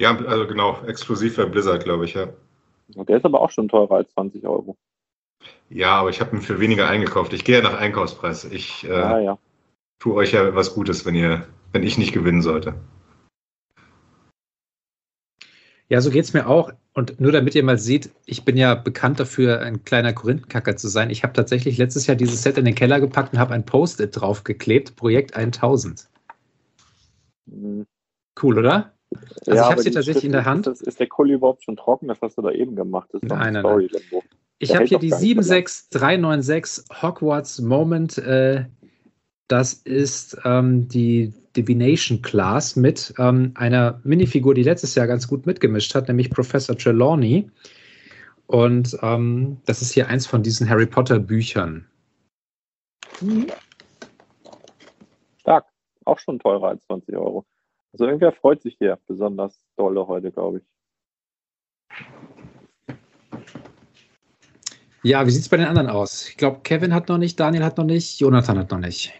Ja, 0.00 0.16
also 0.16 0.46
genau, 0.46 0.78
exklusiv 0.86 1.34
für 1.34 1.46
Blizzard, 1.46 1.84
glaube 1.84 2.06
ich, 2.06 2.14
ja. 2.14 2.28
Der 2.88 3.18
ist 3.18 3.26
aber 3.26 3.42
auch 3.42 3.50
schon 3.50 3.68
teurer 3.68 3.96
als 3.96 4.10
20 4.14 4.46
Euro. 4.46 4.74
Ja, 5.68 5.96
aber 5.96 6.08
ich 6.08 6.20
habe 6.22 6.34
ihn 6.34 6.40
für 6.40 6.60
weniger 6.60 6.88
eingekauft. 6.88 7.34
Ich 7.34 7.44
gehe 7.44 7.58
ja 7.58 7.62
nach 7.62 7.78
Einkaufspreis. 7.78 8.44
Ich 8.44 8.84
äh, 8.84 8.92
ah, 8.92 9.20
ja. 9.20 9.38
Tue 9.98 10.14
euch 10.14 10.32
ja 10.32 10.54
was 10.54 10.74
Gutes, 10.74 11.06
wenn 11.06 11.14
ihr, 11.14 11.46
wenn 11.72 11.82
ich 11.82 11.98
nicht 11.98 12.12
gewinnen 12.12 12.42
sollte. 12.42 12.74
Ja, 15.88 16.00
so 16.00 16.10
geht 16.10 16.24
es 16.24 16.32
mir 16.32 16.46
auch. 16.48 16.72
Und 16.94 17.20
nur 17.20 17.32
damit 17.32 17.54
ihr 17.54 17.64
mal 17.64 17.78
seht, 17.78 18.10
ich 18.24 18.44
bin 18.44 18.56
ja 18.56 18.74
bekannt 18.74 19.20
dafür, 19.20 19.60
ein 19.60 19.84
kleiner 19.84 20.12
Korinthenkacker 20.12 20.76
zu 20.76 20.88
sein. 20.88 21.10
Ich 21.10 21.22
habe 21.22 21.32
tatsächlich 21.32 21.76
letztes 21.76 22.06
Jahr 22.06 22.16
dieses 22.16 22.42
Set 22.42 22.56
in 22.56 22.64
den 22.64 22.74
Keller 22.74 23.00
gepackt 23.00 23.32
und 23.32 23.38
habe 23.38 23.52
ein 23.52 23.66
Post-it 23.66 24.18
draufgeklebt, 24.18 24.96
Projekt 24.96 25.36
1000. 25.36 26.08
Mhm. 27.46 27.86
Cool, 28.40 28.58
oder? 28.58 28.94
Also 29.46 29.52
ja, 29.52 29.54
ich 29.54 29.70
habe 29.70 29.82
sie 29.82 29.90
tatsächlich 29.90 30.24
in 30.24 30.32
der 30.32 30.44
Hand. 30.44 30.66
Ist, 30.66 30.82
ist 30.82 30.98
der 30.98 31.06
Kuli 31.08 31.34
überhaupt 31.34 31.64
schon 31.64 31.76
trocken? 31.76 32.08
Das 32.08 32.20
hast 32.20 32.38
du 32.38 32.42
da 32.42 32.50
eben 32.50 32.74
gemacht. 32.74 33.10
Das 33.12 33.22
nein, 33.22 33.52
nein, 33.52 33.62
Story 33.62 33.90
nein. 33.92 34.22
Ich 34.58 34.74
habe 34.74 34.84
hier 34.84 34.98
die 34.98 35.10
76396 35.10 36.84
Hogwarts 37.02 37.60
Moment. 37.60 38.18
Äh, 38.18 38.66
das 39.48 39.74
ist 39.74 40.38
ähm, 40.44 40.88
die 40.88 41.32
Divination 41.56 42.22
Class 42.22 42.76
mit 42.76 43.14
ähm, 43.18 43.52
einer 43.54 44.00
Minifigur, 44.04 44.54
die 44.54 44.62
letztes 44.62 44.94
Jahr 44.94 45.06
ganz 45.06 45.28
gut 45.28 45.46
mitgemischt 45.46 45.94
hat, 45.94 46.08
nämlich 46.08 46.30
Professor 46.30 46.76
Trelawney. 46.76 47.50
Und 48.46 48.96
ähm, 49.02 49.58
das 49.66 49.82
ist 49.82 49.92
hier 49.92 50.08
eins 50.08 50.26
von 50.26 50.42
diesen 50.42 50.68
Harry 50.68 50.86
Potter 50.86 51.18
Büchern. 51.18 51.86
Stark. 55.40 55.66
Auch 56.04 56.18
schon 56.18 56.38
teurer 56.38 56.68
als 56.68 56.84
20 56.86 57.16
Euro. 57.16 57.46
Also 57.92 58.06
irgendwer 58.06 58.32
freut 58.32 58.60
sich 58.62 58.76
hier 58.78 58.98
besonders 59.06 59.64
dolle 59.76 60.06
heute, 60.06 60.32
glaube 60.32 60.58
ich. 60.58 60.64
Ja, 65.02 65.26
wie 65.26 65.30
sieht 65.30 65.42
es 65.42 65.48
bei 65.48 65.58
den 65.58 65.66
anderen 65.66 65.88
aus? 65.88 66.28
Ich 66.28 66.36
glaube, 66.36 66.60
Kevin 66.62 66.94
hat 66.94 67.08
noch 67.08 67.18
nicht, 67.18 67.38
Daniel 67.38 67.62
hat 67.62 67.76
noch 67.76 67.84
nicht, 67.84 68.20
Jonathan 68.20 68.58
hat 68.58 68.70
noch 68.70 68.78
nicht. 68.78 69.12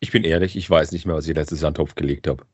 Ich 0.00 0.12
bin 0.12 0.24
ehrlich, 0.24 0.56
ich 0.56 0.68
weiß 0.68 0.92
nicht 0.92 1.06
mehr, 1.06 1.16
was 1.16 1.26
ich 1.26 1.34
letztes 1.34 1.60
Jahr 1.60 1.68
in 1.68 1.74
den 1.74 1.78
Topf 1.78 1.94
gelegt 1.94 2.26
habe. 2.26 2.44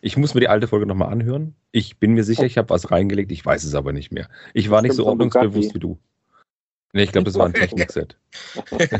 Ich 0.00 0.16
muss 0.16 0.34
mir 0.34 0.40
die 0.40 0.48
alte 0.48 0.68
Folge 0.68 0.86
nochmal 0.86 1.12
anhören. 1.12 1.54
Ich 1.72 1.98
bin 1.98 2.12
mir 2.12 2.22
sicher, 2.22 2.44
ich 2.44 2.58
habe 2.58 2.70
was 2.70 2.90
reingelegt, 2.90 3.32
ich 3.32 3.44
weiß 3.44 3.64
es 3.64 3.74
aber 3.74 3.92
nicht 3.92 4.12
mehr. 4.12 4.28
Ich 4.52 4.70
war 4.70 4.82
nicht 4.82 4.94
so 4.94 5.06
ordnungsbewusst 5.06 5.74
wie 5.74 5.80
du. 5.80 5.98
Nee, 6.92 7.02
ich 7.02 7.12
glaube, 7.12 7.24
das 7.24 7.34
war 7.34 7.46
ein 7.46 7.54
Technikset. 7.54 8.16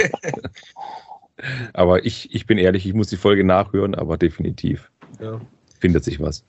aber 1.73 2.05
ich, 2.05 2.35
ich 2.35 2.47
bin 2.47 2.59
ehrlich, 2.59 2.87
ich 2.87 2.95
muss 2.95 3.07
die 3.07 3.17
Folge 3.17 3.45
nachhören, 3.45 3.95
aber 3.95 4.17
definitiv. 4.17 4.91
Ja 5.21 5.41
findet 5.85 6.03
sich 6.03 6.19
was. 6.19 6.47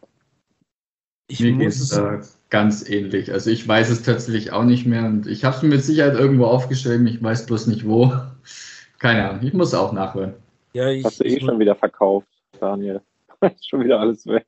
Ich 1.27 1.41
Mir 1.41 1.57
geht 1.57 1.67
es 1.67 1.91
äh, 1.91 2.19
ganz 2.49 2.87
ähnlich. 2.87 3.33
Also 3.33 3.49
ich 3.49 3.67
weiß 3.67 3.89
es 3.89 4.03
tatsächlich 4.03 4.53
auch 4.53 4.63
nicht 4.63 4.85
mehr 4.85 5.03
und 5.03 5.27
ich 5.27 5.43
habe 5.43 5.57
es 5.57 5.61
mit 5.61 5.83
Sicherheit 5.83 6.13
irgendwo 6.13 6.45
aufgeschrieben. 6.45 7.05
Ich 7.05 7.21
weiß 7.21 7.45
bloß 7.45 7.67
nicht 7.67 7.85
wo. 7.85 8.13
Keine 8.97 9.29
Ahnung. 9.29 9.43
Ich 9.43 9.53
muss 9.53 9.73
auch 9.73 9.91
nachhören. 9.91 10.35
Ja, 10.75 10.89
ich, 10.89 11.05
Hast 11.05 11.21
du 11.21 11.23
eh 11.23 11.39
schon 11.39 11.57
wieder 11.57 11.73
verkauft, 11.73 12.27
Daniel. 12.59 12.99
Ist 13.41 13.69
schon 13.69 13.85
wieder 13.85 13.97
alles 13.97 14.27
weg. 14.27 14.45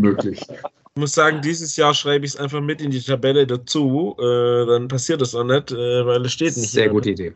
Möglich. 0.00 0.40
Ich 0.50 1.00
muss 1.00 1.14
sagen, 1.14 1.40
dieses 1.42 1.76
Jahr 1.76 1.94
schreibe 1.94 2.26
ich 2.26 2.32
es 2.32 2.36
einfach 2.36 2.60
mit 2.60 2.82
in 2.82 2.90
die 2.90 3.00
Tabelle 3.00 3.46
dazu. 3.46 4.16
Äh, 4.18 4.66
dann 4.66 4.88
passiert 4.88 5.20
das 5.20 5.36
auch 5.36 5.44
nicht, 5.44 5.70
äh, 5.70 6.04
weil 6.04 6.26
es 6.26 6.32
steht 6.32 6.56
nicht. 6.56 6.72
Sehr 6.72 6.88
gute 6.88 7.10
Idee. 7.10 7.32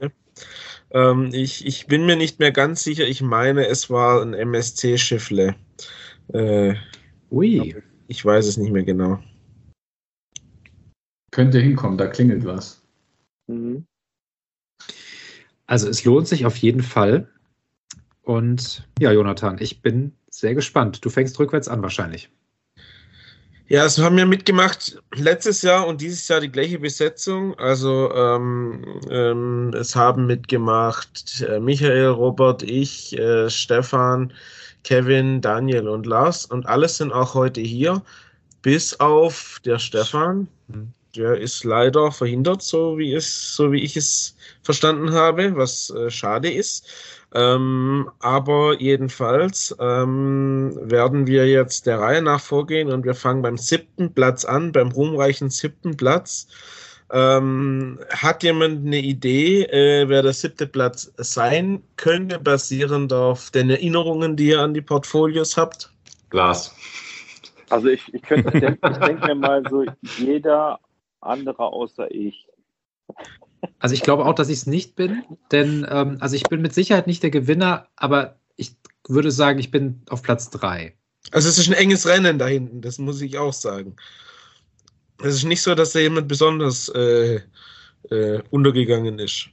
Ähm, 0.91 1.31
ich, 1.33 1.65
ich 1.65 1.87
bin 1.87 2.07
mir 2.07 2.17
nicht 2.17 2.41
mehr 2.41 2.51
ganz 2.51 2.83
sicher. 2.83 3.07
Ich 3.07 3.23
meine, 3.23 3.69
es 3.69 3.89
war 3.89 4.21
ein 4.21 4.35
MSC-Schiffle. 4.35 5.55
Äh, 6.33 6.75
Ui. 7.31 7.77
Ich 8.09 8.25
weiß 8.25 8.47
es 8.47 8.57
nicht 8.57 8.73
mehr 8.73 8.83
genau. 8.83 9.21
Könnte 11.31 11.61
hinkommen, 11.61 11.99
da 11.99 12.09
klingelt 12.09 12.45
was. 12.45 12.83
Mhm. 13.47 13.87
Also 15.67 15.89
es 15.89 16.05
lohnt 16.05 16.27
sich 16.27 16.47
auf 16.47 16.57
jeden 16.57 16.83
Fall. 16.83 17.31
Und 18.25 18.87
ja, 18.99 19.13
Jonathan, 19.13 19.59
ich 19.61 19.83
bin 19.83 20.13
sehr 20.31 20.55
gespannt. 20.55 21.05
Du 21.05 21.11
fängst 21.11 21.39
rückwärts 21.39 21.69
an 21.69 21.83
wahrscheinlich. 21.83 22.31
Ja, 23.67 23.87
es 23.87 23.99
haben 23.99 24.19
wir 24.19 24.27
mitgemacht 24.27 25.03
letztes 25.15 25.63
Jahr 25.63 25.87
und 25.87 26.03
dieses 26.03 26.29
Jahr 26.29 26.41
die 26.41 26.53
gleiche 26.53 26.79
Besetzung. 26.79 27.59
Also 27.59 28.13
ähm, 28.15 28.85
ähm, 29.09 29.73
es 29.75 29.97
haben 29.97 30.27
mitgemacht 30.27 31.43
äh, 31.49 31.59
Michael, 31.61 32.09
Robert, 32.09 32.63
ich, 32.63 33.19
äh, 33.19 33.49
Stefan, 33.49 34.33
Kevin, 34.83 35.41
Daniel 35.41 35.89
und 35.89 36.05
Lars 36.05 36.45
und 36.45 36.67
alle 36.67 36.89
sind 36.91 37.11
auch 37.11 37.33
heute 37.33 37.63
hier, 37.63 38.03
bis 38.61 39.01
auf 39.01 39.61
der 39.65 39.79
Stefan. 39.79 40.47
der 41.17 41.39
ist 41.39 41.65
leider 41.65 42.13
verhindert, 42.13 42.61
so 42.61 42.99
wie 42.99 43.15
es, 43.15 43.57
so 43.57 43.73
wie 43.73 43.83
ich 43.83 43.97
es 43.97 44.37
verstanden 44.63 45.13
habe, 45.13 45.57
was 45.57 45.89
äh, 45.91 46.11
schade 46.11 46.53
ist. 46.53 46.87
Ähm, 47.35 48.11
aber 48.21 48.81
jedenfalls 48.81 49.75
ähm, 49.81 50.79
werden 50.81 51.27
wir 51.27 51.49
jetzt 51.49 51.87
der 51.87 51.99
Reihe 51.99 52.23
nach 52.23 52.41
vorgehen 52.41 52.93
und 52.93 53.05
wir 53.05 53.15
fangen 53.15 53.43
beim 53.43 53.59
siebten 53.59 54.15
Platz 54.15 54.45
an, 54.45 54.71
beim 54.71 54.93
ruhmreichen 54.93 55.51
siebten 55.51 55.97
Platz. 55.97 56.47
Ähm, 57.11 57.99
hat 58.11 58.45
jemand 58.45 58.87
eine 58.87 58.99
Idee, 58.99 59.65
äh, 59.65 60.09
wer 60.09 60.23
der 60.23 60.33
siebte 60.33 60.67
Platz 60.67 61.13
sein 61.17 61.83
könnte, 61.97 62.39
basierend 62.39 63.13
auf 63.13 63.51
den 63.51 63.69
Erinnerungen, 63.69 64.37
die 64.37 64.49
ihr 64.49 64.61
an 64.61 64.73
die 64.73 64.81
Portfolios 64.81 65.57
habt? 65.57 65.93
Glas. 66.31 66.75
Also 67.69 67.89
ich, 67.89 68.15
ich 68.15 68.23
könnte, 68.23 68.57
ich 68.57 68.97
denke 68.99 69.27
mir 69.27 69.35
mal 69.35 69.63
so, 69.69 69.85
jeder 70.19 70.79
andere 71.21 71.73
außer 71.73 72.11
ich. 72.11 72.47
Also 73.79 73.95
ich 73.95 74.03
glaube 74.03 74.25
auch, 74.27 74.35
dass 74.35 74.49
ich 74.49 74.59
es 74.59 74.67
nicht 74.67 74.97
bin, 74.97 75.23
denn 75.53 75.87
ähm, 75.91 76.17
also 76.21 76.37
ich 76.37 76.45
bin 76.45 76.63
mit 76.63 76.75
Sicherheit 76.75 77.07
nicht 77.07 77.23
der 77.23 77.31
Gewinner, 77.31 77.89
aber 77.97 78.39
ich 78.57 78.77
würde 79.09 79.31
sagen, 79.31 79.59
ich 79.59 79.71
bin 79.71 80.03
auf 80.09 80.23
Platz 80.23 80.51
drei. 80.51 80.97
Also 81.31 81.49
es 81.49 81.59
ist 81.59 81.69
ein 81.69 81.75
enges 81.75 82.07
Rennen 82.07 82.39
da 82.39 82.47
hinten, 82.47 82.81
das 82.81 82.99
muss 82.99 83.21
ich 83.23 83.39
auch 83.39 83.53
sagen. 83.53 83.97
Es 85.23 85.35
ist 85.37 85.45
nicht 85.45 85.63
so, 85.63 85.75
dass 85.75 85.93
da 85.93 86.01
jemand 86.01 86.29
besonders 86.29 86.89
äh, 86.91 87.41
äh, 88.11 88.43
untergegangen 88.51 89.19
ist. 89.19 89.49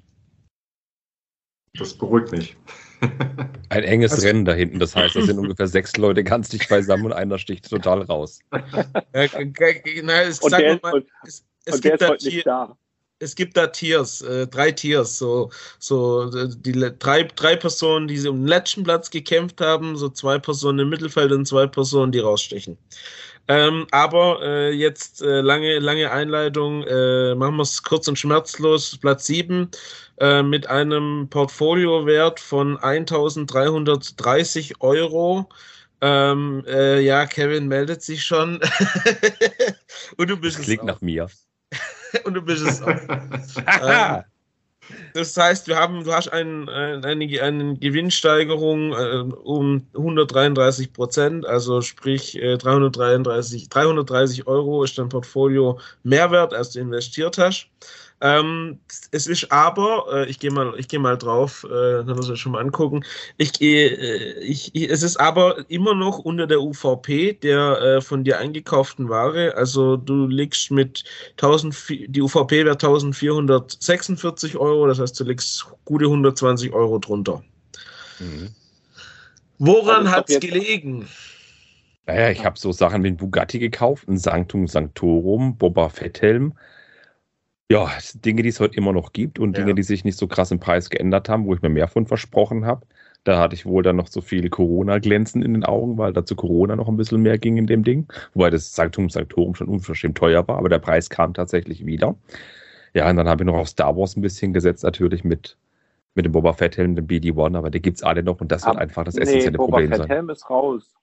Das 1.77 1.93
beruhigt 1.93 2.31
mich. 2.31 2.57
Ein 3.69 3.83
enges 3.83 4.11
Also- 4.11 4.27
Rennen 4.27 4.45
da 4.45 4.53
hinten. 4.53 4.79
Das 4.79 4.95
heißt, 4.95 5.15
da 5.15 5.21
sind 5.21 5.39
ungefähr 5.39 5.67
sechs 5.67 5.95
Leute 5.97 6.23
ganz 6.23 6.49
dicht 6.49 6.67
beisammen 6.69 7.05
und 7.05 7.13
einer 7.13 7.37
sticht 7.39 7.69
total 7.69 8.01
raus. 8.01 8.39
Na, 8.51 8.61
es, 9.13 10.39
Und 10.39 10.51
der, 10.51 10.79
mal 10.83 11.05
es, 11.23 11.45
es, 11.65 11.75
und 11.75 11.85
der 11.85 11.93
ist 11.99 12.07
heute 12.07 12.25
nicht 12.25 12.45
da. 12.45 12.77
Es 13.21 13.35
gibt 13.35 13.55
da 13.55 13.67
Tiers, 13.67 14.21
äh, 14.21 14.47
drei 14.47 14.71
Tiers, 14.71 15.17
so, 15.17 15.49
so 15.79 16.29
äh, 16.35 16.49
die 16.49 16.73
drei, 16.99 17.23
drei 17.23 17.55
Personen, 17.55 18.07
die 18.07 18.27
um 18.27 18.41
den 18.41 18.47
letzten 18.47 18.83
Platz 18.83 19.09
gekämpft 19.09 19.61
haben, 19.61 19.95
so 19.95 20.09
zwei 20.09 20.39
Personen 20.39 20.79
im 20.79 20.89
Mittelfeld 20.89 21.31
und 21.31 21.47
zwei 21.47 21.67
Personen, 21.67 22.11
die 22.11 22.19
rausstechen. 22.19 22.77
Ähm, 23.47 23.87
aber 23.91 24.41
äh, 24.41 24.71
jetzt 24.71 25.21
äh, 25.21 25.41
lange, 25.41 25.79
lange 25.79 26.11
Einleitung, 26.11 26.83
äh, 26.83 27.35
machen 27.35 27.57
wir 27.57 27.63
es 27.63 27.83
kurz 27.83 28.07
und 28.07 28.17
schmerzlos. 28.17 28.97
Platz 28.97 29.25
7 29.25 29.69
äh, 30.19 30.43
mit 30.43 30.67
einem 30.67 31.27
Portfoliowert 31.29 32.39
von 32.39 32.77
1330 32.77 34.81
Euro. 34.81 35.49
Ähm, 36.01 36.63
äh, 36.67 36.99
ja, 37.01 37.25
Kevin 37.25 37.67
meldet 37.67 38.03
sich 38.03 38.23
schon. 38.23 38.61
und 40.17 40.29
du 40.29 40.37
bist 40.37 40.61
klingt 40.61 40.83
nach 40.83 41.01
mir. 41.01 41.27
Und 42.25 42.33
du 42.33 42.41
bist 42.41 42.65
es 42.65 42.81
auch. 42.81 42.89
Ähm, 43.83 44.23
das 45.13 45.37
heißt, 45.37 45.67
wir 45.67 45.77
haben, 45.77 46.03
du 46.03 46.11
hast 46.13 46.27
ein- 46.29 46.67
eine, 46.67 47.05
eine 47.07 47.75
Gewinnsteigerung 47.77 48.91
äh, 48.93 49.33
um 49.43 49.87
133 49.95 50.91
Prozent, 50.91 51.45
also 51.45 51.81
sprich 51.81 52.35
äh, 52.41 52.57
333, 52.57 53.69
330 53.69 54.47
Euro 54.47 54.83
ist 54.83 54.97
dein 54.97 55.07
Portfolio 55.09 55.79
mehr 56.03 56.31
wert, 56.31 56.53
als 56.53 56.71
du 56.71 56.79
investiert 56.79 57.37
hast. 57.37 57.67
Ähm, 58.21 58.79
es 59.11 59.25
ist 59.27 59.51
aber, 59.51 60.05
äh, 60.13 60.29
ich 60.29 60.37
gehe 60.39 60.51
mal, 60.51 60.75
ich 60.77 60.87
gehe 60.87 60.99
mal 60.99 61.17
drauf, 61.17 61.63
äh, 61.65 62.03
dann 62.05 62.15
muss 62.15 62.29
ich 62.29 62.39
schon 62.39 62.51
mal 62.51 62.61
angucken. 62.61 63.03
Ich 63.37 63.59
äh, 63.61 64.39
ich, 64.41 64.75
ich, 64.75 64.89
es 64.91 65.01
ist 65.03 65.17
aber 65.19 65.67
immer 65.69 65.95
noch 65.95 66.19
unter 66.19 66.45
der 66.47 66.61
UVP 66.61 67.33
der 67.33 67.81
äh, 67.81 68.01
von 68.01 68.23
dir 68.23 68.37
eingekauften 68.37 69.09
Ware. 69.09 69.55
Also 69.55 69.97
du 69.97 70.27
liegst 70.27 70.69
mit 70.71 71.03
1000, 71.37 71.73
vi- 71.73 72.07
die 72.09 72.21
UVP 72.21 72.63
wäre 72.63 72.77
1446 72.77 74.55
Euro, 74.57 74.85
das 74.87 74.99
heißt, 74.99 75.19
du 75.19 75.23
liegst 75.23 75.65
gute 75.85 76.05
120 76.07 76.73
Euro 76.73 76.99
drunter. 76.99 77.43
Mhm. 78.19 78.55
Woran 79.59 80.03
Also 80.03 80.11
hat 80.11 80.29
es 80.29 80.39
gelegen? 80.39 81.07
Naja, 82.07 82.29
ich 82.31 82.45
habe 82.45 82.59
so 82.59 82.71
Sachen 82.71 83.03
wie 83.03 83.07
ein 83.09 83.17
Bugatti 83.17 83.59
gekauft, 83.59 84.07
ein 84.07 84.17
Sanctum 84.17 84.67
Sanctorum, 84.67 85.57
Boba 85.57 85.89
Fetthelm. 85.89 86.53
Ja, 87.71 87.89
Dinge, 88.15 88.43
die 88.43 88.49
es 88.49 88.59
heute 88.59 88.75
immer 88.75 88.91
noch 88.91 89.13
gibt 89.13 89.39
und 89.39 89.57
Ja. 89.57 89.63
Dinge, 89.63 89.75
die 89.75 89.83
sich 89.83 90.03
nicht 90.03 90.17
so 90.17 90.27
krass 90.27 90.51
im 90.51 90.59
Preis 90.59 90.89
geändert 90.89 91.29
haben, 91.29 91.45
wo 91.45 91.53
ich 91.53 91.61
mir 91.61 91.69
mehr 91.69 91.87
von 91.87 92.05
versprochen 92.05 92.65
habe. 92.65 92.85
Da 93.23 93.39
hatte 93.39 93.55
ich 93.55 93.65
wohl 93.65 93.81
dann 93.81 93.95
noch 93.95 94.07
so 94.07 94.19
viel 94.19 94.49
Corona-Glänzen 94.49 95.41
in 95.41 95.53
den 95.53 95.63
Augen, 95.63 95.97
weil 95.97 96.11
dazu 96.11 96.35
Corona 96.35 96.75
noch 96.75 96.89
ein 96.89 96.97
bisschen 96.97 97.21
mehr 97.21 97.37
ging 97.37 97.55
in 97.57 97.67
dem 97.67 97.83
Ding. 97.83 98.07
Wobei 98.33 98.49
das 98.49 98.75
Sanctum 98.75 99.09
Sanctorum 99.09 99.55
schon 99.55 99.67
unverschämt 99.69 100.17
teuer 100.17 100.45
war, 100.47 100.57
aber 100.57 100.67
der 100.69 100.79
Preis 100.79 101.09
kam 101.09 101.33
tatsächlich 101.33 101.85
wieder. 101.85 102.15
Ja, 102.93 103.09
und 103.09 103.15
dann 103.15 103.29
habe 103.29 103.43
ich 103.43 103.45
noch 103.45 103.55
auf 103.55 103.69
Star 103.69 103.95
Wars 103.95 104.17
ein 104.17 104.21
bisschen 104.21 104.51
gesetzt, 104.51 104.83
natürlich 104.83 105.23
mit, 105.23 105.55
mit 106.15 106.25
dem 106.25 106.33
Boba 106.33 106.51
Fetthelm, 106.53 106.95
dem 106.95 107.07
BD-1, 107.07 107.55
aber 107.57 107.69
die 107.69 107.81
gibt's 107.81 108.03
alle 108.03 108.21
noch 108.21 108.41
und 108.41 108.51
das 108.51 108.65
wird 108.65 108.75
Ab- 108.75 108.81
einfach 108.81 109.05
das 109.05 109.15
nee, 109.15 109.21
essentielle 109.21 109.57
Boba 109.59 109.77
Problem 109.77 109.91
sein. 109.91 110.07
Fetthelm 110.07 110.29
ist 110.29 110.49
raus. 110.49 110.93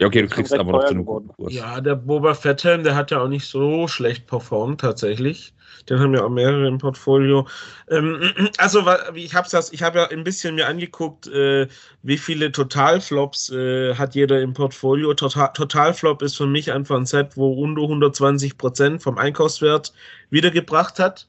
Ja, 0.00 0.08
okay, 0.08 0.22
du 0.22 0.28
kriegst 0.28 0.52
aber 0.52 0.72
noch 0.72 0.84
zu 0.84 0.90
einem 0.90 1.04
guten 1.04 1.28
Kurs. 1.28 1.52
Ja, 1.52 1.80
der 1.80 1.94
Boba 1.94 2.34
Fetthelm, 2.34 2.82
der 2.82 2.96
hat 2.96 3.12
ja 3.12 3.20
auch 3.20 3.28
nicht 3.28 3.46
so 3.46 3.86
schlecht 3.86 4.26
performt 4.26 4.80
tatsächlich. 4.80 5.54
Den 5.88 6.00
haben 6.00 6.14
ja 6.14 6.24
auch 6.24 6.30
mehrere 6.30 6.66
im 6.66 6.78
Portfolio. 6.78 7.46
Ähm, 7.88 8.32
also 8.58 8.84
ich 9.14 9.34
habe 9.34 9.48
das, 9.50 9.72
ich 9.72 9.82
habe 9.82 9.98
ja 9.98 10.08
ein 10.08 10.24
bisschen 10.24 10.56
mir 10.56 10.66
angeguckt, 10.66 11.28
äh, 11.28 11.68
wie 12.02 12.18
viele 12.18 12.50
Totalflops 12.50 13.50
äh, 13.50 13.94
hat 13.94 14.16
jeder 14.16 14.40
im 14.40 14.52
Portfolio. 14.52 15.14
Total, 15.14 15.52
Totalflop 15.52 16.22
ist 16.22 16.36
für 16.36 16.46
mich 16.46 16.72
einfach 16.72 16.96
ein 16.96 17.06
Set, 17.06 17.36
wo 17.36 17.52
unter 17.52 17.82
120 17.82 18.58
Prozent 18.58 19.02
vom 19.02 19.16
Einkaufswert 19.16 19.92
wiedergebracht 20.30 20.98
hat. 20.98 21.28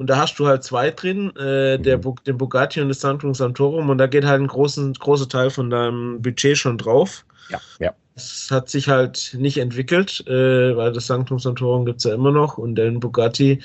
Und 0.00 0.06
da 0.06 0.16
hast 0.16 0.38
du 0.38 0.46
halt 0.46 0.64
zwei 0.64 0.90
drin, 0.90 1.28
äh, 1.36 1.78
der, 1.78 1.98
Mhm. 1.98 2.14
Den 2.26 2.38
Bugatti 2.38 2.80
und 2.80 2.88
das 2.88 3.00
Sanctum 3.00 3.34
Santorum. 3.34 3.90
Und 3.90 3.98
da 3.98 4.06
geht 4.06 4.24
halt 4.24 4.40
ein 4.40 4.46
großen, 4.46 4.94
großer 4.94 5.28
Teil 5.28 5.50
von 5.50 5.68
deinem 5.68 6.22
Budget 6.22 6.56
schon 6.56 6.78
drauf. 6.78 7.26
Ja, 7.50 7.60
ja. 7.80 7.94
Es 8.14 8.48
hat 8.50 8.70
sich 8.70 8.88
halt 8.88 9.36
nicht 9.38 9.58
entwickelt, 9.58 10.26
äh, 10.26 10.74
weil 10.74 10.92
das 10.92 11.06
Sanctum 11.06 11.38
Sanctorum 11.38 11.84
gibt 11.84 11.98
es 11.98 12.04
ja 12.04 12.14
immer 12.14 12.32
noch 12.32 12.56
und 12.56 12.76
den 12.76 12.98
Bugatti, 12.98 13.60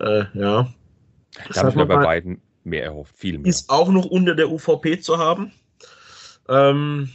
äh, 0.00 0.24
ja. 0.32 0.66
Da 1.52 1.60
habe 1.60 1.68
ich 1.68 1.76
mir 1.76 1.84
bei 1.84 2.02
beiden 2.02 2.40
mehr 2.64 2.84
erhofft, 2.84 3.14
viel 3.14 3.36
mehr. 3.36 3.50
ist 3.50 3.68
auch 3.68 3.90
noch 3.90 4.06
unter 4.06 4.34
der 4.34 4.50
UVP 4.50 5.00
zu 5.00 5.18
haben. 5.18 5.52
Ähm, 6.48 7.10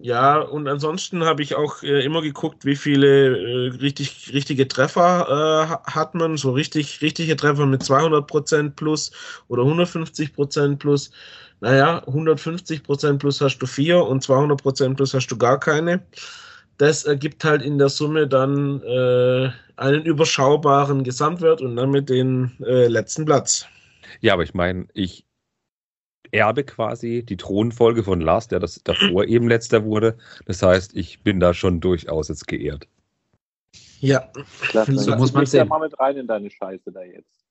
ja, 0.00 0.38
und 0.40 0.68
ansonsten 0.68 1.24
habe 1.24 1.42
ich 1.42 1.54
auch 1.54 1.82
äh, 1.82 2.04
immer 2.04 2.20
geguckt, 2.22 2.64
wie 2.64 2.76
viele 2.76 3.68
äh, 3.68 3.76
richtig, 3.78 4.32
richtige 4.32 4.68
Treffer 4.68 5.26
äh, 5.28 5.68
ha- 5.70 5.82
hat 5.86 6.14
man. 6.14 6.36
So 6.36 6.52
richtig, 6.52 7.00
richtige 7.02 7.36
Treffer 7.36 7.66
mit 7.66 7.82
200% 7.82 8.76
plus 8.76 9.12
oder 9.48 9.64
150% 9.64 10.78
plus. 10.78 11.10
Naja, 11.60 12.02
150% 12.06 13.20
plus 13.20 13.40
hast 13.40 13.58
du 13.58 13.66
vier 13.66 14.04
und 14.04 14.22
200% 14.22 14.96
plus 14.96 15.14
hast 15.14 15.28
du 15.28 15.38
gar 15.38 15.58
keine. 15.58 16.06
Das 16.78 17.04
ergibt 17.04 17.44
halt 17.44 17.62
in 17.62 17.78
der 17.78 17.88
Summe 17.88 18.26
dann 18.28 18.82
äh, 18.82 19.50
einen 19.76 20.04
überschaubaren 20.04 21.04
Gesamtwert 21.04 21.60
und 21.62 21.76
damit 21.76 22.08
den 22.10 22.52
äh, 22.64 22.88
letzten 22.88 23.24
Platz. 23.24 23.66
Ja, 24.20 24.32
aber 24.34 24.42
ich 24.42 24.54
meine, 24.54 24.86
ich 24.94 25.26
erbe 26.32 26.64
quasi 26.64 27.24
die 27.24 27.36
Thronfolge 27.36 28.02
von 28.02 28.20
Lars, 28.20 28.48
der 28.48 28.60
das 28.60 28.82
davor 28.82 29.24
eben 29.28 29.48
letzter 29.48 29.84
wurde. 29.84 30.16
Das 30.46 30.62
heißt, 30.62 30.96
ich 30.96 31.22
bin 31.22 31.40
da 31.40 31.54
schon 31.54 31.80
durchaus 31.80 32.28
jetzt 32.28 32.46
geehrt. 32.48 32.88
Ja, 34.00 34.30
Klasse. 34.60 34.96
So 34.98 35.10
Dann 35.12 35.20
muss 35.20 35.32
man 35.32 35.46
sehen. 35.46 35.68
mal 35.68 35.78
mit 35.80 35.98
rein 35.98 36.16
in 36.16 36.26
deine 36.26 36.50
Scheiße 36.50 36.92
da 36.92 37.02
jetzt. 37.02 37.44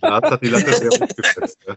Lars 0.00 0.30
hat 0.30 0.42
die 0.42 0.48
Latte 0.48 0.72
sehr 0.72 0.90
hoch 0.90 1.08
gesetzt. 1.16 1.58
ja. 1.66 1.76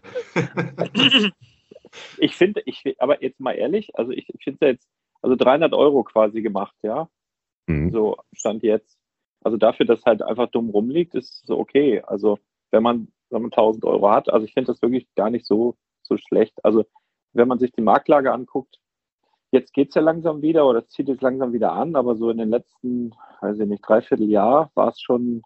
Ich 2.18 2.34
finde, 2.36 2.62
ich, 2.66 2.82
aber 2.98 3.22
jetzt 3.22 3.40
mal 3.40 3.52
ehrlich, 3.52 3.96
also 3.96 4.10
ich 4.12 4.26
finde 4.42 4.66
ja 4.66 4.72
jetzt, 4.72 4.88
also 5.22 5.36
300 5.36 5.72
Euro 5.72 6.02
quasi 6.04 6.42
gemacht, 6.42 6.74
ja, 6.82 7.08
Mhm. 7.66 7.90
so 7.92 8.16
stand 8.34 8.62
jetzt. 8.62 8.98
Also 9.42 9.56
dafür, 9.56 9.86
dass 9.86 10.04
halt 10.04 10.20
einfach 10.22 10.50
dumm 10.50 10.68
rumliegt, 10.70 11.14
ist 11.14 11.46
so 11.46 11.58
okay. 11.58 12.02
Also 12.06 12.38
wenn 12.70 12.82
man, 12.82 13.08
wenn 13.30 13.40
man 13.42 13.50
1000 13.52 13.84
Euro 13.86 14.10
hat, 14.10 14.28
also 14.28 14.44
ich 14.44 14.52
finde 14.52 14.72
das 14.72 14.82
wirklich 14.82 15.06
gar 15.14 15.30
nicht 15.30 15.46
so, 15.46 15.74
so 16.06 16.16
schlecht. 16.16 16.64
Also 16.64 16.84
wenn 17.32 17.48
man 17.48 17.58
sich 17.58 17.72
die 17.72 17.82
Marktlage 17.82 18.32
anguckt, 18.32 18.78
jetzt 19.50 19.72
geht's 19.72 19.94
ja 19.94 20.02
langsam 20.02 20.42
wieder 20.42 20.66
oder 20.66 20.80
es 20.80 20.88
zieht 20.88 21.08
jetzt 21.08 21.22
langsam 21.22 21.52
wieder 21.52 21.72
an, 21.72 21.96
aber 21.96 22.16
so 22.16 22.30
in 22.30 22.38
den 22.38 22.50
letzten, 22.50 23.14
weiß 23.40 23.58
ich 23.58 23.68
nicht, 23.68 23.86
dreiviertel 23.86 24.28
Jahr 24.28 24.70
war 24.74 24.88
es 24.88 25.00
schon, 25.00 25.42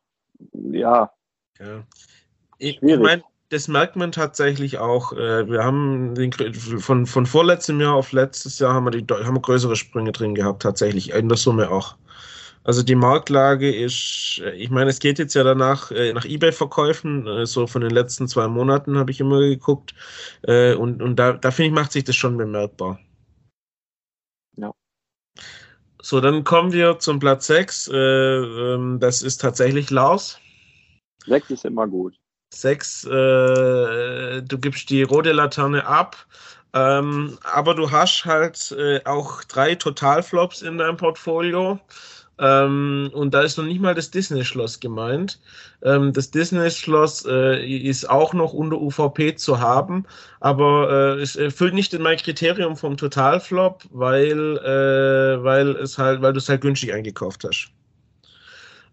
ja, 0.53 1.11
Ja. 1.59 1.85
Ich, 2.59 2.81
meine, 2.83 3.23
das 3.51 3.68
merkt 3.68 3.97
man 3.97 4.12
tatsächlich 4.12 4.79
auch. 4.79 5.12
Äh, 5.12 5.49
wir 5.49 5.64
haben 5.64 6.14
den, 6.14 6.33
von, 6.33 7.07
von 7.07 7.27
vorletztem 7.27 7.81
Jahr 7.81 7.94
auf 7.94 8.12
letztes 8.12 8.59
Jahr 8.59 8.75
haben 8.75 8.85
wir, 8.85 8.90
die, 8.90 9.07
haben 9.12 9.37
wir 9.37 9.40
größere 9.40 9.77
Sprünge 9.77 10.12
drin 10.12 10.35
gehabt, 10.35 10.62
tatsächlich, 10.62 11.12
in 11.12 11.29
der 11.29 11.38
Summe 11.38 11.71
auch. 11.71 11.97
Also 12.64 12.83
die 12.83 12.94
Marktlage 12.94 13.75
ist, 13.75 14.40
äh, 14.44 14.51
ich 14.55 14.71
meine, 14.71 14.90
es 14.90 14.99
geht 14.99 15.18
jetzt 15.18 15.35
ja 15.35 15.44
danach 15.44 15.90
äh, 15.90 16.12
nach 16.12 16.25
Ebay-Verkäufen, 16.25 17.27
äh, 17.27 17.47
so 17.47 17.66
von 17.66 17.83
den 17.83 17.90
letzten 17.90 18.29
zwei 18.29 18.49
Monaten 18.49 18.99
habe 18.99 19.11
ich 19.11 19.21
immer 19.21 19.40
geguckt. 19.40 19.94
Und 20.42 21.03
und 21.03 21.16
da, 21.16 21.33
da 21.33 21.51
finde 21.51 21.68
ich, 21.68 21.75
macht 21.75 21.92
sich 21.92 22.05
das 22.05 22.16
schon 22.16 22.37
bemerkbar. 22.37 22.99
Ja. 24.57 24.73
So, 26.01 26.21
dann 26.21 26.44
kommen 26.44 26.73
wir 26.73 26.99
zum 26.99 27.18
Platz 27.18 27.47
6. 27.47 27.88
Äh, 27.88 27.97
ähm, 27.97 28.99
das 29.01 29.23
ist 29.23 29.38
tatsächlich 29.38 29.90
Lars. 29.90 30.38
6 31.27 31.51
ist 31.51 31.64
immer 31.64 31.87
gut. 31.87 32.16
6, 32.55 33.05
äh, 33.05 34.42
du 34.42 34.59
gibst 34.59 34.90
die 34.90 35.03
rote 35.03 35.33
Laterne 35.33 35.87
ab. 35.87 36.16
Ähm, 36.75 37.38
aber 37.44 37.75
du 37.75 37.90
hast 37.90 38.27
halt 38.27 38.77
auch 39.07 39.42
drei 39.44 39.75
Totalflops 39.75 40.61
in 40.61 40.77
deinem 40.79 40.99
Portfolio. 40.99 41.81
Ähm, 42.40 43.11
und 43.12 43.35
da 43.35 43.42
ist 43.42 43.59
noch 43.59 43.64
nicht 43.64 43.81
mal 43.81 43.94
das 43.94 44.11
Disney-Schloss 44.11 44.81
gemeint. 44.81 45.40
Ähm, 45.83 46.12
das 46.12 46.31
Disney-Schloss 46.31 47.27
äh, 47.27 47.66
ist 47.66 48.09
auch 48.09 48.33
noch 48.33 48.53
unter 48.53 48.81
UVP 48.81 49.35
zu 49.35 49.59
haben, 49.59 50.05
aber 50.40 51.16
äh, 51.18 51.22
es 51.22 51.37
erfüllt 51.37 51.74
nicht 51.74 51.98
mein 51.98 52.16
Kriterium 52.16 52.77
vom 52.77 52.96
Totalflop, 52.96 53.85
weil, 53.90 54.57
äh, 54.59 55.42
weil 55.42 55.70
es 55.77 55.98
halt, 55.98 56.22
weil 56.22 56.33
du 56.33 56.38
es 56.38 56.48
halt 56.48 56.61
günstig 56.61 56.92
eingekauft 56.92 57.44
hast. 57.44 57.70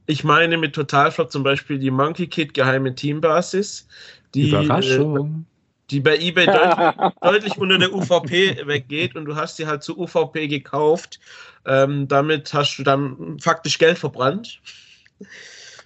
Ich 0.07 0.23
meine 0.23 0.57
mit 0.57 0.73
Totalflop 0.73 1.31
zum 1.31 1.43
Beispiel 1.43 1.79
die 1.79 1.91
Monkey 1.91 2.27
Kid 2.27 2.53
geheime 2.53 2.93
Teambasis, 2.93 3.87
die 4.33 4.49
Überraschung. 4.49 5.45
Die 5.91 5.99
bei 5.99 6.17
eBay 6.17 6.45
deutlich, 6.45 7.13
deutlich 7.21 7.57
unter 7.57 7.77
der 7.77 7.93
UVP 7.93 8.65
weggeht 8.65 9.15
und 9.15 9.25
du 9.25 9.35
hast 9.35 9.57
sie 9.57 9.67
halt 9.67 9.83
zu 9.83 9.97
UVP 9.97 10.47
gekauft. 10.47 11.19
Ähm, 11.65 12.07
damit 12.07 12.53
hast 12.53 12.77
du 12.77 12.83
dann 12.83 13.39
faktisch 13.39 13.77
Geld 13.77 13.97
verbrannt. 13.97 14.61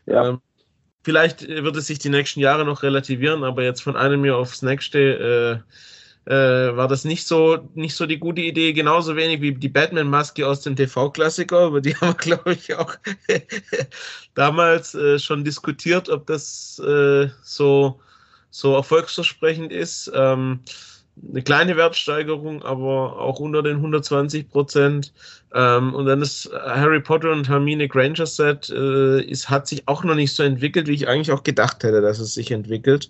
Ja. 0.06 0.30
Ähm, 0.30 0.42
vielleicht 1.04 1.48
wird 1.48 1.76
es 1.76 1.88
sich 1.88 2.00
die 2.00 2.10
nächsten 2.10 2.40
Jahre 2.40 2.66
noch 2.66 2.84
relativieren, 2.84 3.44
aber 3.44 3.64
jetzt 3.64 3.82
von 3.82 3.96
einem 3.96 4.24
Jahr 4.26 4.38
aufs 4.38 4.62
nächste 4.62 5.64
äh, 6.28 6.30
äh, 6.30 6.76
war 6.76 6.88
das 6.88 7.06
nicht 7.06 7.26
so, 7.26 7.70
nicht 7.74 7.96
so 7.96 8.06
die 8.06 8.20
gute 8.20 8.42
Idee. 8.42 8.74
Genauso 8.74 9.16
wenig 9.16 9.42
wie 9.42 9.54
die 9.54 9.70
Batman-Maske 9.70 10.48
aus 10.48 10.62
dem 10.62 10.76
TV-Klassiker, 10.76 11.68
über 11.68 11.82
die 11.82 11.96
haben 12.02 12.10
wir, 12.10 12.14
glaube 12.14 12.54
ich, 12.54 12.76
auch 12.76 12.96
damals 14.36 14.94
äh, 14.96 15.18
schon 15.18 15.44
diskutiert, 15.44 16.10
ob 16.10 16.28
das 16.28 16.80
äh, 16.80 17.30
so 17.42 18.00
so 18.50 18.76
erfolgsversprechend 18.76 19.72
ist. 19.72 20.12
Ähm, 20.14 20.62
eine 21.32 21.42
kleine 21.42 21.76
Wertsteigerung, 21.76 22.64
aber 22.64 23.20
auch 23.20 23.40
unter 23.40 23.62
den 23.62 23.78
120 23.78 24.50
Prozent. 24.50 25.14
Ähm, 25.54 25.94
und 25.94 26.06
dann 26.06 26.22
das 26.22 26.50
Harry 26.54 27.02
Potter 27.02 27.32
und 27.32 27.50
Hermine 27.50 27.88
Granger 27.88 28.26
Set 28.26 28.70
äh, 28.70 29.22
ist, 29.22 29.50
hat 29.50 29.68
sich 29.68 29.88
auch 29.88 30.04
noch 30.04 30.16
nicht 30.16 30.34
so 30.34 30.44
entwickelt, 30.44 30.88
wie 30.88 30.94
ich 30.94 31.08
eigentlich 31.08 31.32
auch 31.32 31.44
gedacht 31.44 31.84
hätte, 31.84 32.02
dass 32.02 32.20
es 32.20 32.34
sich 32.34 32.52
entwickelt. 32.52 33.10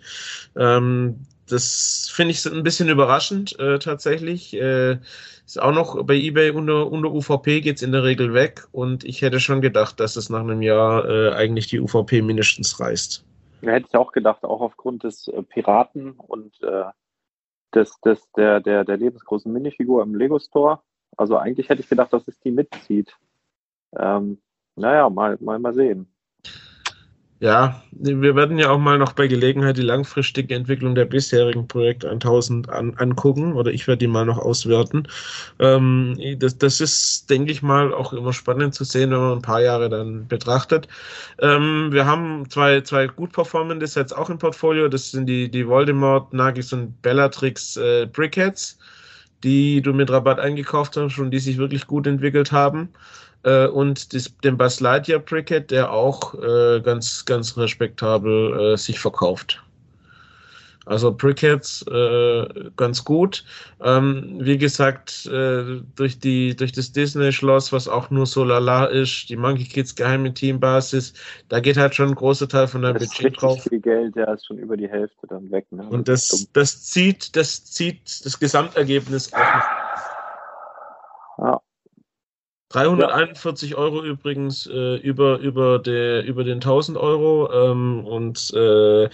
Ähm, 0.56 1.26
das 1.48 2.10
finde 2.14 2.32
ich 2.32 2.46
ein 2.46 2.64
bisschen 2.64 2.90
überraschend 2.90 3.58
äh, 3.60 3.80
tatsächlich. 3.80 4.54
Äh, 4.54 4.98
ist 5.46 5.60
auch 5.60 5.74
noch 5.74 6.04
bei 6.04 6.16
eBay 6.16 6.52
unter, 6.52 6.92
unter 6.92 7.12
UVP 7.12 7.62
geht's 7.62 7.82
in 7.82 7.92
der 7.92 8.04
Regel 8.04 8.34
weg 8.34 8.68
und 8.72 9.04
ich 9.04 9.22
hätte 9.22 9.40
schon 9.40 9.62
gedacht, 9.62 10.00
dass 10.00 10.16
es 10.16 10.30
nach 10.30 10.42
einem 10.42 10.62
Jahr 10.62 11.10
äh, 11.10 11.32
eigentlich 11.34 11.68
die 11.68 11.80
UVP 11.80 12.22
mindestens 12.22 12.80
reißt. 12.80 13.24
Ja, 13.62 13.72
hätte 13.72 13.88
ich 13.90 13.96
auch 13.96 14.12
gedacht, 14.12 14.44
auch 14.44 14.62
aufgrund 14.62 15.04
des 15.04 15.28
äh, 15.28 15.44
Piraten 15.44 16.12
und 16.14 16.62
äh, 16.64 16.86
des, 17.74 18.00
des, 18.02 18.32
der, 18.34 18.62
der, 18.62 18.86
der 18.86 18.98
lebensgroßen 18.98 19.52
Minifigur 19.52 20.02
im 20.04 20.16
Lego 20.16 20.40
Store. 20.40 20.82
Also 21.18 21.38
eigentlich 21.38 21.70
hätte 21.70 21.82
ich 21.82 21.90
gedacht, 21.90 22.14
dass 22.14 22.28
es 22.28 22.40
die 22.40 22.52
mitzieht. 22.52 23.16
Ähm, 23.96 24.42
naja, 24.76 25.10
mal, 25.10 25.38
mal, 25.42 25.60
mal 25.60 25.74
sehen. 25.74 26.09
Ja, 27.42 27.82
wir 27.92 28.36
werden 28.36 28.60
ja 28.60 28.70
auch 28.70 28.80
mal 28.80 28.98
noch 28.98 29.14
bei 29.14 29.28
Gelegenheit 29.28 29.78
die 29.78 29.82
langfristige 29.82 30.54
Entwicklung 30.56 30.94
der 30.94 31.06
bisherigen 31.06 31.70
Projekt 31.70 32.04
1000 32.04 32.68
an, 32.68 32.96
angucken 32.98 33.54
oder 33.54 33.72
ich 33.72 33.88
werde 33.88 34.00
die 34.00 34.08
mal 34.08 34.26
noch 34.26 34.38
auswerten. 34.40 35.08
Ähm, 35.60 36.18
das, 36.38 36.58
das 36.58 36.82
ist, 36.82 37.30
denke 37.30 37.54
ich 37.54 37.62
mal, 37.62 37.94
auch 37.94 38.12
immer 38.12 38.34
spannend 38.34 38.74
zu 38.76 38.84
sehen, 38.84 39.12
wenn 39.12 39.20
man 39.20 39.38
ein 39.38 39.42
paar 39.42 39.62
Jahre 39.62 39.88
dann 39.88 40.28
betrachtet. 40.28 40.90
Ähm, 41.40 41.94
wir 41.94 42.06
haben 42.06 42.50
zwei, 42.50 42.82
zwei 42.82 43.08
gut 43.08 43.32
performende 43.32 43.88
Sets 43.88 44.12
auch 44.12 44.30
im 44.30 44.38
Portfolio. 44.38 44.90
Das 44.90 45.12
sind 45.12 45.26
die, 45.28 45.50
die 45.50 45.66
Voldemort, 45.66 46.34
Nagis 46.34 46.74
und 46.74 47.02
Bellatrix 47.02 47.78
äh, 47.78 48.06
Brickheads, 48.06 48.78
die 49.46 49.82
du 49.82 49.94
mit 49.94 50.12
Rabatt 50.12 50.40
eingekauft 50.40 50.98
hast 50.98 51.18
und 51.20 51.32
die 51.32 51.40
sich 51.40 51.58
wirklich 51.58 51.88
gut 51.88 52.06
entwickelt 52.06 52.52
haben 52.52 52.90
äh, 53.44 53.68
und 53.68 54.14
das, 54.14 54.36
den 54.44 54.58
Buzz 54.58 54.80
Lightyear 54.80 55.20
Bricket, 55.20 55.72
der 55.72 55.92
auch 55.92 56.34
äh, 56.36 56.82
ganz, 56.82 57.26
ganz 57.26 57.58
respektabel 57.58 58.74
äh, 58.74 58.78
sich 58.78 59.00
verkauft. 59.00 59.62
Also 60.90 61.12
Brickheads 61.12 61.86
äh, 61.88 62.48
ganz 62.76 63.04
gut. 63.04 63.46
Ähm, 63.80 64.38
wie 64.40 64.58
gesagt, 64.58 65.28
äh, 65.28 65.82
durch, 65.96 66.18
die, 66.18 66.56
durch 66.56 66.72
das 66.72 66.92
Disney-Schloss, 66.92 67.72
was 67.72 67.88
auch 67.88 68.10
nur 68.10 68.26
so 68.26 68.44
lala 68.44 68.86
ist, 68.86 69.30
die 69.30 69.36
Monkey 69.36 69.66
Kids 69.66 69.94
geheime 69.94 70.34
Teambasis, 70.34 71.14
da 71.48 71.60
geht 71.60 71.78
halt 71.78 71.94
schon 71.94 72.10
ein 72.10 72.16
großer 72.16 72.48
Teil 72.48 72.68
von 72.68 72.82
deinem 72.82 72.98
Das 72.98 73.10
Budget 73.10 73.40
drauf. 73.40 73.62
viel 73.62 73.80
Geld, 73.80 74.16
der 74.16 74.34
ist 74.34 74.48
schon 74.48 74.58
über 74.58 74.76
die 74.76 74.90
Hälfte 74.90 75.28
dann 75.28 75.52
weg. 75.52 75.68
Ne? 75.70 75.84
Und 75.84 76.08
das, 76.08 76.50
das 76.54 76.84
zieht, 76.86 77.36
das 77.36 77.66
zieht 77.66 78.26
das 78.26 78.40
Gesamtergebnis 78.40 79.32
auch 79.32 79.38
noch 79.38 79.46
Ja. 79.46 79.79
341 82.70 83.76
Euro 83.76 84.04
übrigens 84.04 84.68
äh, 84.68 84.98
über, 84.98 85.40
über, 85.40 85.80
der, 85.80 86.24
über 86.26 86.44
den 86.44 86.58
1000 86.58 86.98
Euro 86.98 87.52
ähm, 87.52 88.06
und, 88.06 88.54
äh, 88.54 89.10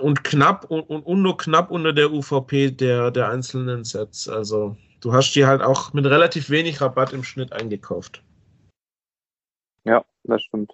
und 0.00 0.22
knapp 0.22 0.70
und, 0.70 0.82
und, 0.88 1.22
nur 1.22 1.36
knapp 1.36 1.72
unter 1.72 1.92
der 1.92 2.12
UVP 2.12 2.70
der, 2.70 3.10
der 3.10 3.30
einzelnen 3.30 3.82
Sets. 3.82 4.28
Also 4.28 4.76
du 5.00 5.12
hast 5.12 5.34
die 5.34 5.44
halt 5.44 5.60
auch 5.60 5.92
mit 5.92 6.06
relativ 6.06 6.50
wenig 6.50 6.80
Rabatt 6.80 7.12
im 7.12 7.24
Schnitt 7.24 7.52
eingekauft. 7.52 8.22
Ja, 9.82 10.04
das 10.22 10.42
stimmt. 10.42 10.72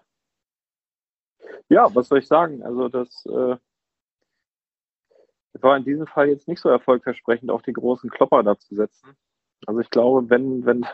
Ja, 1.71 1.95
was 1.95 2.09
soll 2.09 2.19
ich 2.19 2.27
sagen? 2.27 2.63
Also 2.63 2.89
das 2.89 3.25
äh, 3.27 3.57
war 5.55 5.77
in 5.77 5.85
diesem 5.85 6.07
Fall 6.07 6.29
jetzt 6.29 6.49
nicht 6.49 6.61
so 6.61 6.69
erfolgversprechend, 6.69 7.51
auf 7.51 7.63
die 7.63 7.73
großen 7.73 8.11
Klopper 8.11 8.43
da 8.43 8.59
zu 8.59 8.75
setzen. 8.75 9.17
Also 9.67 9.81
ich 9.81 9.91
glaube, 9.91 10.29
wenn, 10.29 10.67
wenn 10.67 10.87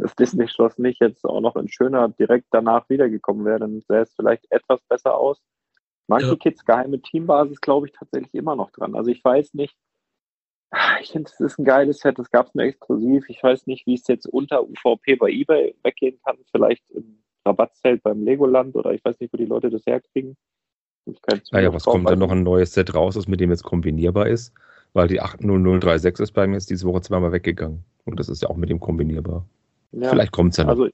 das 0.00 0.14
Disney-Schloss 0.16 0.78
nicht 0.78 1.00
jetzt 1.00 1.24
auch 1.24 1.40
noch 1.40 1.56
in 1.56 1.68
schöner 1.68 2.08
direkt 2.08 2.46
danach 2.50 2.88
wiedergekommen 2.88 3.44
wäre, 3.44 3.60
dann 3.60 3.80
sähe 3.80 4.02
es 4.02 4.14
vielleicht 4.14 4.50
etwas 4.50 4.80
besser 4.88 5.16
aus. 5.16 5.40
Monkey 6.08 6.26
Ja. 6.26 6.36
Kids 6.36 6.64
geheime 6.64 7.00
Teambasis 7.00 7.60
glaube 7.60 7.86
ich 7.86 7.92
tatsächlich 7.92 8.34
immer 8.34 8.56
noch 8.56 8.70
dran. 8.70 8.94
Also 8.94 9.10
ich 9.10 9.24
weiß 9.24 9.54
nicht, 9.54 9.76
ich 11.00 11.10
finde, 11.10 11.30
es 11.32 11.40
ist 11.40 11.58
ein 11.58 11.64
geiles 11.64 11.98
Set, 11.98 12.18
das 12.18 12.30
gab 12.30 12.46
es 12.46 12.54
nur 12.54 12.64
exklusiv. 12.64 13.24
Ich 13.28 13.42
weiß 13.42 13.66
nicht, 13.66 13.86
wie 13.86 13.94
es 13.94 14.06
jetzt 14.06 14.26
unter 14.26 14.62
UVP 14.62 15.16
bei 15.16 15.30
eBay 15.30 15.74
weggehen 15.82 16.20
kann. 16.24 16.36
Vielleicht 16.52 16.88
im 16.90 17.22
Rabattzelt 17.44 18.02
beim 18.02 18.22
Legoland 18.22 18.76
oder 18.76 18.92
ich 18.92 19.04
weiß 19.04 19.18
nicht, 19.20 19.32
wo 19.32 19.36
die 19.36 19.46
Leute 19.46 19.70
das 19.70 19.86
herkriegen. 19.86 20.36
Naja, 21.50 21.72
was 21.72 21.84
kommt 21.84 22.08
dann 22.08 22.18
noch 22.18 22.30
ein 22.30 22.42
neues 22.42 22.74
Set 22.74 22.94
raus, 22.94 23.14
das 23.14 23.26
mit 23.26 23.40
dem 23.40 23.50
jetzt 23.50 23.64
kombinierbar 23.64 24.28
ist? 24.28 24.52
Weil 24.92 25.08
die 25.08 25.20
80036 25.20 26.22
ist 26.22 26.32
bei 26.32 26.46
mir 26.46 26.54
jetzt 26.54 26.70
diese 26.70 26.86
Woche 26.86 27.00
zweimal 27.00 27.32
weggegangen. 27.32 27.84
Und 28.04 28.20
das 28.20 28.28
ist 28.28 28.42
ja 28.42 28.48
auch 28.48 28.56
mit 28.56 28.70
dem 28.70 28.80
kombinierbar. 28.80 29.46
Ja. 29.92 30.10
Vielleicht 30.10 30.32
kommt 30.32 30.52
es 30.52 30.58
ja 30.58 30.64
noch. 30.64 30.70
Also 30.70 30.88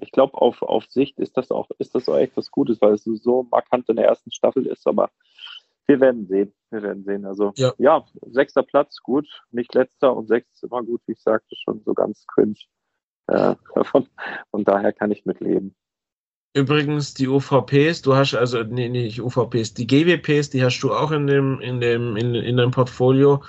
ich 0.00 0.12
glaube, 0.12 0.34
auf, 0.40 0.62
auf 0.62 0.86
Sicht 0.86 1.18
ist 1.18 1.36
das 1.36 1.50
auch, 1.50 1.68
ist 1.78 1.94
das 1.94 2.08
auch 2.08 2.16
echt 2.16 2.36
was 2.36 2.50
Gutes, 2.50 2.80
weil 2.80 2.94
es 2.94 3.04
so 3.04 3.46
markant 3.50 3.88
in 3.88 3.96
der 3.96 4.06
ersten 4.06 4.32
Staffel 4.32 4.66
ist, 4.66 4.86
aber 4.86 5.10
wir 5.86 6.00
werden 6.00 6.26
sehen. 6.26 6.52
Wir 6.70 6.82
werden 6.82 7.04
sehen. 7.04 7.26
Also 7.26 7.52
Ja. 7.56 7.72
ja, 7.78 8.04
sechster 8.30 8.62
Platz, 8.62 8.98
gut, 9.02 9.26
nicht 9.50 9.74
letzter 9.74 10.16
und 10.16 10.28
sechs 10.28 10.48
ist 10.54 10.64
immer 10.64 10.82
gut, 10.82 11.02
wie 11.06 11.12
ich 11.12 11.20
sagte, 11.20 11.54
schon 11.56 11.82
so 11.84 11.94
ganz 11.94 12.26
cringe. 12.26 12.56
Äh, 13.26 13.56
davon. 13.74 14.08
Und 14.50 14.68
daher 14.68 14.92
kann 14.92 15.10
ich 15.10 15.24
mitleben. 15.26 15.74
Übrigens, 16.52 17.14
die 17.14 17.28
UVPs, 17.28 18.02
du 18.02 18.14
hast 18.16 18.34
also, 18.34 18.62
nee, 18.64 18.88
nicht 18.88 19.20
UVPs, 19.20 19.74
die 19.74 19.86
GWPs, 19.86 20.50
die 20.50 20.64
hast 20.64 20.80
du 20.80 20.92
auch 20.92 21.12
in 21.12 21.28
dem, 21.28 21.60
in 21.60 21.80
dem, 21.80 22.16
in, 22.16 22.34
in 22.34 22.56
deinem 22.56 22.72
Portfolio. 22.72 23.42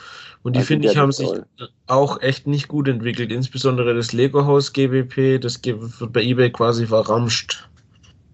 Und 0.44 0.56
die 0.56 0.60
Also 0.60 0.68
finde 0.68 0.88
ich 0.88 0.98
haben 0.98 1.12
sich 1.12 1.28
toll. 1.28 1.46
auch 1.88 2.22
echt 2.22 2.46
nicht 2.48 2.68
gut 2.68 2.88
entwickelt. 2.88 3.32
Insbesondere 3.32 3.96
das 3.96 4.14
Lego 4.14 4.46
Haus 4.46 4.72
GWP, 4.74 5.40
das 5.42 5.64
wird 5.64 6.14
bei 6.14 6.22
eBay 6.24 6.52
quasi 6.52 6.86
verramscht. 6.88 7.68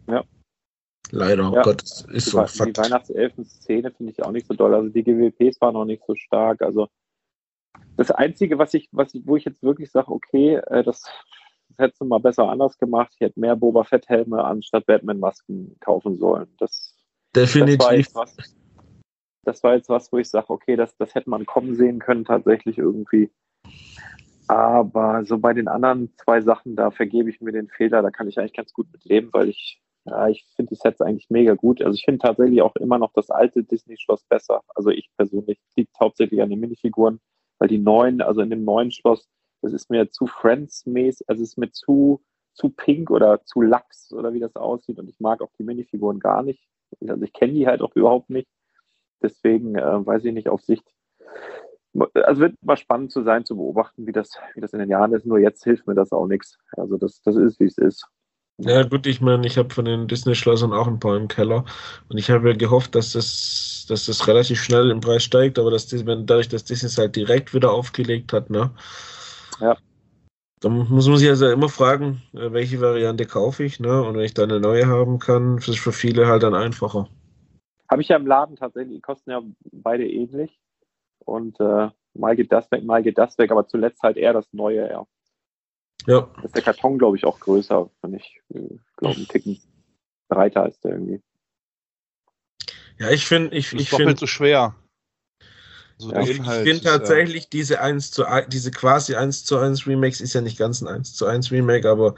Ja. 0.08 0.24
Leider, 1.12 1.50
oh 1.50 1.56
Ja. 1.56 1.62
Gott, 1.64 1.82
das 1.82 2.02
ist 2.12 2.28
Die, 2.28 2.32
so 2.32 2.42
die 2.42 2.48
Fakt. 2.50 2.78
Weihnachtselfen-Szene 2.78 3.92
finde 3.92 4.12
ich 4.12 4.24
auch 4.24 4.32
nicht 4.32 4.48
so 4.48 4.54
doll. 4.54 4.74
Also 4.76 4.90
die 4.90 5.04
GWPs 5.04 5.62
waren 5.62 5.76
auch 5.78 5.86
nicht 5.86 6.04
so 6.06 6.16
stark. 6.16 6.62
Also 6.62 6.90
das 7.96 8.12
Einzige, 8.12 8.58
was 8.58 8.74
ich, 8.74 8.90
was 8.92 9.14
ich, 9.14 9.26
wo 9.26 9.38
ich 9.38 9.46
jetzt 9.46 9.64
wirklich 9.64 9.92
sage, 9.92 10.10
okay, 10.12 10.56
äh, 10.56 10.84
das, 10.84 11.04
das 11.78 11.86
hättest 11.86 12.02
du 12.02 12.06
mal 12.06 12.20
besser 12.20 12.50
anders 12.50 12.78
gemacht. 12.78 13.12
Ich 13.16 13.22
hätte 13.22 13.40
mehr 13.40 13.56
Boba 13.56 13.84
Fett-Helme 13.84 14.44
anstatt 14.44 14.86
Batman-Masken 14.86 15.78
kaufen 15.80 16.18
sollen. 16.18 16.48
Das, 16.60 16.96
das 17.34 17.56
war 17.56 17.66
Definitiv. 17.66 17.98
jetzt 17.98 18.16
was, 18.16 18.36
das 19.44 19.64
war 19.64 19.76
jetzt 19.76 19.90
was, 19.90 20.12
wo 20.12 20.18
ich 20.18 20.30
sage, 20.30 20.50
okay, 20.50 20.76
das, 20.76 20.96
das 20.98 21.14
hätte 21.14 21.30
man 21.30 21.46
kommen 21.46 21.76
sehen 21.76 22.00
können, 22.00 22.26
tatsächlich 22.26 22.78
irgendwie. 22.78 23.32
Aber 24.48 25.24
so 25.26 25.38
bei 25.38 25.54
den 25.54 25.68
anderen 25.68 26.14
zwei 26.18 26.42
Sachen, 26.42 26.76
da 26.76 26.90
vergebe 26.90 27.30
ich 27.30 27.42
mir 27.42 27.52
den 27.52 27.70
Fehler, 27.70 28.02
da 28.02 28.12
kann 28.12 28.28
ich 28.28 28.40
eigentlich 28.40 28.54
ganz 28.54 28.74
gut 28.74 28.88
mit 28.92 29.04
leben, 29.06 29.30
weil 29.34 29.50
ich, 29.50 29.82
ja, 30.06 30.30
ich 30.30 30.48
finde 30.56 30.70
die 30.70 30.80
Sets 30.80 31.02
eigentlich 31.02 31.30
mega 31.30 31.54
gut. 31.54 31.82
Also 31.82 31.96
ich 31.96 32.06
finde 32.06 32.20
tatsächlich 32.20 32.62
auch 32.62 32.76
immer 32.78 32.98
noch 32.98 33.12
das 33.14 33.30
alte 33.30 33.64
Disney-Schloss 33.64 34.24
besser. 34.26 34.62
Also 34.74 34.90
ich 34.90 35.10
persönlich 35.18 35.60
liegt 35.76 36.00
hauptsächlich 36.00 36.42
an 36.42 36.50
den 36.50 36.60
Minifiguren, 36.60 37.20
weil 37.60 37.68
die 37.68 37.78
neuen, 37.78 38.22
also 38.22 38.42
in 38.42 38.50
dem 38.50 38.64
neuen 38.64 38.92
Schloss, 38.92 39.28
das 39.62 39.74
ist 39.74 39.90
mir 39.90 40.10
zu 40.10 40.28
Friends-mäßig, 40.28 41.28
also 41.30 41.44
es 41.44 41.50
ist 41.50 41.58
mir 41.58 41.72
zu, 41.72 42.24
zu 42.54 42.70
pink 42.70 43.12
oder 43.12 43.44
zu 43.46 43.62
lax 43.62 44.12
oder 44.12 44.34
wie 44.34 44.40
das 44.40 44.56
aussieht. 44.56 45.00
Und 45.00 45.10
ich 45.10 45.20
mag 45.20 45.42
auch 45.42 45.52
die 45.58 45.64
Minifiguren 45.64 46.20
gar 46.20 46.44
nicht. 46.44 46.68
Also 47.08 47.24
ich 47.24 47.34
kenne 47.34 47.54
die 47.54 47.68
halt 47.68 47.82
auch 47.82 47.96
überhaupt 47.96 48.30
nicht. 48.30 48.48
Deswegen 49.22 49.76
äh, 49.76 50.06
weiß 50.06 50.26
ich 50.26 50.34
nicht 50.34 50.50
auf 50.50 50.62
Sicht. 50.62 50.84
Also 52.14 52.42
wird 52.42 52.56
mal 52.64 52.78
spannend 52.78 53.12
zu 53.12 53.24
sein, 53.24 53.46
zu 53.46 53.56
beobachten, 53.56 54.06
wie 54.06 54.12
das, 54.12 54.32
wie 54.54 54.62
das 54.62 54.74
in 54.74 54.80
den 54.80 54.90
Jahren 54.90 55.14
ist. 55.14 55.26
Nur 55.26 55.40
jetzt 55.40 55.64
hilft 55.64 55.88
mir 55.88 55.96
das 55.96 56.12
auch 56.12 56.28
nichts. 56.28 56.58
Also 56.72 56.98
das, 56.98 57.22
das 57.22 57.36
ist, 57.36 57.60
wie 57.60 57.66
es 57.66 57.78
ist. 57.78 58.08
Ja, 58.60 58.84
gut, 58.84 59.06
ich 59.06 59.22
meine, 59.22 59.46
ich 59.46 59.58
habe 59.58 59.72
von 59.72 59.86
den 59.86 60.08
Disney-Schlössern 60.08 60.74
auch 60.74 60.88
ein 60.88 61.00
paar 61.00 61.16
im 61.16 61.28
Keller 61.28 61.64
und 62.10 62.18
ich 62.18 62.32
habe 62.32 62.50
ja 62.50 62.56
gehofft, 62.56 62.96
dass 62.96 63.12
das, 63.12 63.86
dass 63.88 64.08
das 64.08 64.28
relativ 64.28 64.60
schnell 64.64 64.90
im 64.90 65.00
Preis 65.00 65.24
steigt, 65.24 65.60
aber 65.60 65.70
dass 65.70 65.88
das, 65.88 66.08
wenn, 66.08 66.26
dadurch, 66.26 66.50
dass 66.50 66.64
Disney 66.64 66.88
es 66.88 66.98
halt 66.98 67.16
direkt 67.16 67.54
wieder 67.54 67.72
aufgelegt 67.72 68.34
hat, 68.34 68.50
ne? 68.50 68.72
Ja. 69.60 69.78
Dann 70.60 70.90
muss 70.90 71.08
man 71.08 71.18
sich 71.18 71.30
also 71.30 71.50
immer 71.50 71.70
fragen, 71.70 72.24
äh, 72.34 72.52
welche 72.52 72.82
Variante 72.82 73.26
kaufe 73.26 73.64
ich, 73.64 73.80
ne? 73.80 74.04
Und 74.04 74.16
wenn 74.16 74.24
ich 74.26 74.34
da 74.34 74.44
eine 74.44 74.60
neue 74.60 74.88
haben 74.88 75.20
kann, 75.20 75.58
ist 75.58 75.68
es 75.68 75.78
für 75.78 75.92
viele 75.92 76.28
halt 76.28 76.44
dann 76.44 76.56
einfacher. 76.56 77.08
Habe 77.90 78.02
ich 78.02 78.08
ja 78.08 78.18
im 78.18 78.26
Laden 78.26 78.56
tatsächlich, 78.56 78.96
die 78.96 79.02
kosten 79.02 79.32
ja 79.32 79.42
beide 79.72 80.10
ähnlich. 80.10 80.60
Und 81.20 81.60
äh, 81.60 81.90
mal 82.14 82.36
geht 82.36 82.52
das 82.52 82.72
weg, 82.72 82.84
mal 82.84 83.04
geht 83.04 83.18
das 83.18 83.38
weg, 83.38 83.52
aber 83.52 83.68
zuletzt 83.68 84.02
halt 84.02 84.18
eher 84.18 84.34
das 84.34 84.52
Neue, 84.52 84.90
ja. 84.90 85.06
Ja. 86.08 86.30
Ist 86.42 86.56
der 86.56 86.64
Karton, 86.64 86.98
glaube 86.98 87.18
ich, 87.18 87.26
auch 87.26 87.40
größer, 87.40 87.90
wenn 88.02 88.14
ich 88.14 88.42
glaube, 88.96 89.16
einen 89.16 89.28
Ticken 89.28 89.60
breiter 90.30 90.68
ist 90.68 90.84
der 90.84 90.92
irgendwie. 90.92 91.22
Ja, 92.98 93.12
ich 93.12 93.26
finde, 93.26 93.56
ich, 93.56 93.74
ich 93.74 93.82
ist 93.82 93.94
doppelt 93.94 94.08
finde, 94.08 94.20
so 94.20 94.28
schwer. 94.28 94.76
So 96.00 96.12
Ja, 96.12 96.22
ich 96.22 96.36
finde 96.38 96.72
ist 96.72 96.84
ja- 96.84 96.92
tatsächlich 96.98 97.50
diese 97.50 97.82
1 97.82 98.12
zu 98.12 98.26
1, 98.26 98.50
diese 98.50 98.70
quasi 98.70 99.16
1 99.16 99.46
zu 99.46 99.58
1 99.58 99.88
Remakes 99.88 100.22
ist 100.22 100.34
ja 100.34 100.42
nicht 100.42 100.58
ganz 100.58 100.82
ein 100.82 100.88
1 100.88 101.16
zu 101.16 101.26
1 101.26 101.52
Remake, 101.52 101.90
aber 101.90 102.14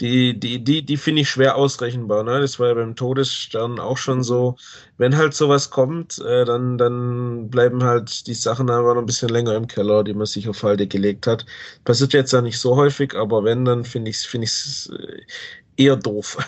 die, 0.00 0.38
die, 0.38 0.62
die, 0.64 0.84
die 0.84 0.96
finde 0.96 1.22
ich 1.22 1.30
schwer 1.30 1.54
ausrechenbar. 1.54 2.24
Ne? 2.24 2.40
Das 2.40 2.58
war 2.58 2.68
ja 2.68 2.74
beim 2.74 2.96
Todesstern 2.96 3.78
auch 3.78 3.96
schon 3.96 4.24
so. 4.24 4.56
Wenn 4.98 5.16
halt 5.16 5.34
sowas 5.34 5.70
kommt, 5.70 6.18
äh, 6.18 6.44
dann, 6.44 6.78
dann 6.78 7.48
bleiben 7.48 7.84
halt 7.84 8.26
die 8.26 8.34
Sachen 8.34 8.68
einfach 8.68 8.94
noch 8.94 9.02
ein 9.02 9.06
bisschen 9.06 9.28
länger 9.28 9.54
im 9.54 9.68
Keller, 9.68 10.02
die 10.02 10.14
man 10.14 10.26
sich 10.26 10.48
auf 10.48 10.60
Halde 10.64 10.88
gelegt 10.88 11.28
hat. 11.28 11.46
Passiert 11.84 12.12
jetzt 12.14 12.32
ja 12.32 12.42
nicht 12.42 12.58
so 12.58 12.74
häufig, 12.74 13.14
aber 13.14 13.44
wenn, 13.44 13.64
dann 13.64 13.84
finde 13.84 14.10
ich 14.10 14.16
es 14.16 14.24
find 14.24 14.42
ich's, 14.42 14.90
äh, 14.98 15.20
eher 15.76 15.96
doof. 15.96 16.38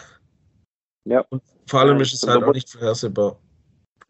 Ja. 1.04 1.20
Und 1.30 1.42
vor 1.66 1.80
allem 1.80 1.96
Ja, 1.96 2.02
ist 2.02 2.14
es 2.14 2.24
also 2.24 2.40
halt 2.40 2.48
auch 2.48 2.54
nicht 2.54 2.70
vorhersehbar. 2.70 3.38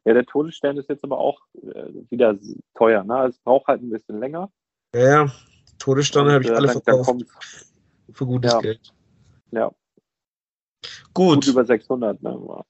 Ja, 0.04 0.12
der 0.14 0.26
Todesstern 0.26 0.76
ist 0.76 0.88
jetzt 0.88 1.02
aber 1.04 1.18
auch 1.18 1.40
äh, 1.62 1.86
wieder 2.10 2.36
teuer. 2.74 3.04
Ne? 3.04 3.26
Es 3.28 3.38
braucht 3.38 3.66
halt 3.68 3.82
ein 3.82 3.90
bisschen 3.90 4.20
länger. 4.20 4.50
Ja, 4.94 5.24
ja. 5.24 5.32
Todessterne 5.78 6.32
habe 6.32 6.44
ich 6.44 6.50
äh, 6.50 6.54
alle 6.54 6.66
dann- 6.66 6.74
dann 6.76 6.82
verkauft 6.82 7.06
kommt's- 7.08 7.72
für 8.12 8.26
gutes 8.26 8.52
Ja. 8.52 8.60
Geld. 8.60 8.92
Ja, 9.50 9.70
Gut. 11.14 11.36
gut 11.36 11.46
über 11.46 11.64
600. 11.64 12.22
Ne? 12.22 12.64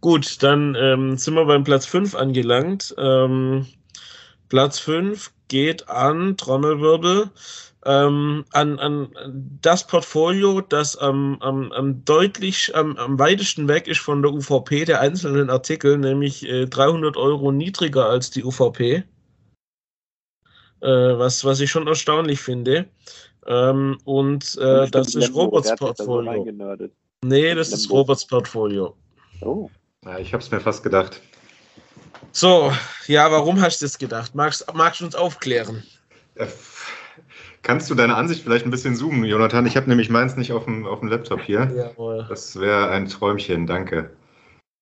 Gut, 0.00 0.42
dann 0.42 0.74
ähm, 0.78 1.16
sind 1.16 1.34
wir 1.34 1.44
beim 1.46 1.64
Platz 1.64 1.86
5 1.86 2.14
angelangt. 2.14 2.94
Ähm, 2.98 3.66
Platz 4.48 4.78
5 4.78 5.32
geht 5.48 5.88
an 5.88 6.36
Trommelwirbel, 6.36 7.30
ähm, 7.84 8.44
an, 8.52 8.78
an 8.78 9.08
das 9.62 9.86
Portfolio, 9.86 10.60
das 10.60 10.96
am, 10.96 11.40
am, 11.40 11.70
am 11.72 12.04
deutlich, 12.04 12.74
am, 12.74 12.96
am 12.96 13.18
weitesten 13.18 13.68
weg 13.68 13.86
ist 13.86 14.00
von 14.00 14.22
der 14.22 14.32
UVP 14.32 14.84
der 14.84 15.00
einzelnen 15.00 15.50
Artikel, 15.50 15.96
nämlich 15.96 16.46
äh, 16.48 16.66
300 16.66 17.16
Euro 17.16 17.52
niedriger 17.52 18.08
als 18.08 18.30
die 18.30 18.44
UVP. 18.44 19.04
Äh, 20.80 20.88
was, 20.88 21.44
was 21.44 21.60
ich 21.60 21.70
schon 21.70 21.86
erstaunlich 21.86 22.40
finde. 22.40 22.86
Ähm, 23.46 23.98
und 24.04 24.58
äh, 24.60 24.82
Und 24.82 24.94
das 24.94 25.14
ist 25.14 25.34
Roberts 25.34 25.74
Portfolio. 25.76 26.44
Nee, 27.24 27.54
das 27.54 27.72
ist. 27.72 27.90
Roberts 27.90 28.26
Portfolio. 28.26 28.96
Oh, 29.40 29.70
Ja, 30.04 30.18
ich 30.18 30.32
habe 30.32 30.42
es 30.42 30.50
mir 30.50 30.60
fast 30.60 30.82
gedacht. 30.82 31.20
So, 32.36 32.70
ja, 33.06 33.32
warum 33.32 33.62
hast 33.62 33.80
du 33.80 33.86
das 33.86 33.96
gedacht? 33.96 34.34
Magst, 34.34 34.66
magst 34.74 35.00
du 35.00 35.06
uns 35.06 35.14
aufklären? 35.14 35.82
Äh, 36.34 36.44
Kannst 37.62 37.88
du 37.88 37.94
deine 37.94 38.14
Ansicht 38.14 38.42
vielleicht 38.42 38.66
ein 38.66 38.70
bisschen 38.70 38.94
zoomen, 38.94 39.24
Jonathan? 39.24 39.64
Ich 39.64 39.74
habe 39.74 39.88
nämlich 39.88 40.10
meins 40.10 40.36
nicht 40.36 40.52
auf 40.52 40.66
dem, 40.66 40.84
auf 40.84 41.00
dem 41.00 41.08
Laptop 41.08 41.40
hier. 41.40 41.72
Jawohl. 41.74 42.26
Das 42.28 42.60
wäre 42.60 42.90
ein 42.90 43.08
Träumchen, 43.08 43.66
danke. 43.66 44.10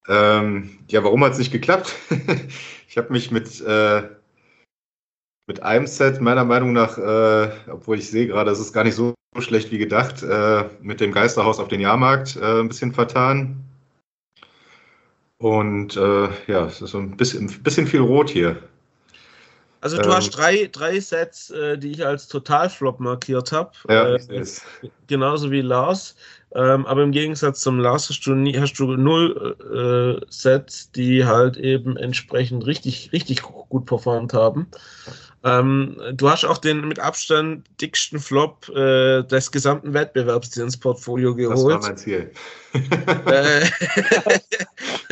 Ähm, 0.09 0.81
ja, 0.89 1.05
warum 1.05 1.23
hat 1.23 1.35
es 1.35 1.39
nicht 1.39 1.53
geklappt? 1.53 1.95
ich 2.89 2.99
habe 2.99 3.13
mich 3.13 3.31
mit, 3.31 3.61
äh, 3.61 4.03
mit 5.47 5.63
einem 5.63 5.87
Set 5.87 6.21
meiner 6.21 6.45
Meinung 6.45 6.73
nach, 6.73 6.99
äh, 6.99 7.53
obwohl 7.71 8.01
ich 8.01 8.11
sehe 8.11 8.27
gerade, 8.27 8.51
es 8.51 8.59
ist 8.59 8.73
gar 8.73 8.83
nicht 8.83 8.97
so 8.97 9.15
schlecht 9.39 9.71
wie 9.71 9.79
gedacht, 9.79 10.25
äh, 10.25 10.65
mit 10.83 11.01
dem 11.01 11.13
Geisterhaus 11.13 11.61
auf 11.61 11.69
den 11.69 11.81
Jahrmarkt 11.81 12.35
äh, 12.35 12.61
ein 12.61 12.69
bisschen 12.69 12.93
vertan. 12.93 13.64
Und 15.45 15.95
äh, 15.99 16.29
ja, 16.47 16.65
es 16.65 16.81
ist 16.81 16.93
so 16.93 16.99
ein 16.99 17.19
bisschen, 17.19 17.51
ein 17.51 17.63
bisschen 17.63 17.87
viel 17.87 18.01
Rot 18.01 18.31
hier. 18.31 18.57
Also 19.83 19.99
du 19.99 20.09
Ähm. 20.09 20.15
hast 20.15 20.31
drei, 20.31 20.71
drei 20.73 20.99
Sets, 20.99 21.51
äh, 21.51 21.77
die 21.77 21.91
ich 21.91 22.07
als 22.07 22.29
Totalflop 22.29 22.99
markiert 22.99 23.53
habe. 23.53 23.73
Ja, 23.91 24.15
äh, 24.15 24.47
genauso 25.07 25.51
wie 25.51 25.61
Lars. 25.61 26.17
Ähm, 26.55 26.87
aber 26.87 27.03
im 27.03 27.13
Gegensatz 27.13 27.61
zum 27.61 27.79
Lars 27.79 28.09
hast 28.09 28.23
du, 28.23 28.35
nie, 28.35 28.59
hast 28.59 28.73
du 28.79 28.97
null 28.97 30.23
äh, 30.23 30.25
Sets, 30.31 30.91
die 30.93 31.27
halt 31.27 31.59
eben 31.59 31.99
entsprechend 31.99 32.65
richtig, 32.65 33.13
richtig 33.13 33.43
gut 33.43 33.85
performt 33.85 34.33
haben. 34.33 34.67
Ähm, 35.45 36.01
du 36.15 36.31
hast 36.31 36.45
auch 36.45 36.57
den 36.57 36.89
mit 36.89 36.99
Abstand 36.99 37.67
dicksten 37.79 38.19
Flop 38.19 38.67
äh, 38.71 39.23
des 39.25 39.53
gesamten 39.53 39.93
Wettbewerbs 39.93 40.51
dir 40.51 40.65
ins 40.65 40.79
Portfolio 40.79 41.35
Das 41.35 41.49
war 41.49 41.57
geholt. 41.57 41.83
mein 41.83 41.97
Ziel. 41.99 42.33
Äh, 43.27 43.67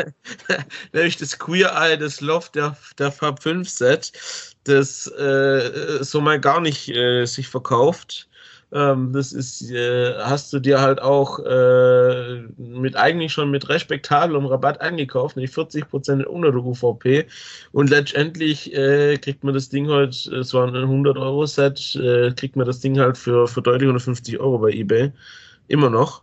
nämlich 0.92 1.18
das 1.18 1.38
Queer 1.38 1.72
Eye, 1.76 1.98
das 1.98 2.22
Loft 2.22 2.54
der, 2.54 2.76
der 2.98 3.12
Fab 3.12 3.42
5 3.42 3.68
Set, 3.68 4.12
das 4.64 5.06
äh, 5.06 5.98
so 6.02 6.22
mal 6.22 6.40
gar 6.40 6.60
nicht 6.60 6.88
äh, 6.88 7.26
sich 7.26 7.48
verkauft. 7.48 8.28
Ähm, 8.72 9.12
das 9.12 9.32
ist, 9.32 9.70
äh, 9.70 10.14
hast 10.18 10.52
du 10.52 10.58
dir 10.58 10.80
halt 10.80 11.00
auch 11.02 11.38
äh, 11.40 12.40
mit 12.56 12.96
eigentlich 12.96 13.32
schon 13.32 13.50
mit 13.50 13.68
respektablem 13.68 14.46
Rabatt 14.46 14.80
eingekauft, 14.80 15.36
nämlich 15.36 15.52
40% 15.52 16.24
unter 16.24 16.52
der 16.52 16.64
UVP. 16.64 17.26
Und 17.72 17.90
letztendlich 17.90 18.72
äh, 18.74 19.18
kriegt 19.18 19.44
man 19.44 19.52
das 19.54 19.68
Ding 19.68 19.88
heute, 19.88 20.36
es 20.36 20.54
war 20.54 20.66
ein 20.66 20.74
100 20.74 21.18
Euro 21.18 21.44
Set, 21.46 21.94
äh, 21.96 22.32
kriegt 22.32 22.56
man 22.56 22.66
das 22.66 22.80
Ding 22.80 22.98
halt 22.98 23.18
für, 23.18 23.46
für 23.46 23.60
deutlich 23.62 23.88
150 23.88 24.38
Euro 24.40 24.58
bei 24.58 24.70
eBay. 24.70 25.12
Immer 25.68 25.90
noch. 25.90 26.22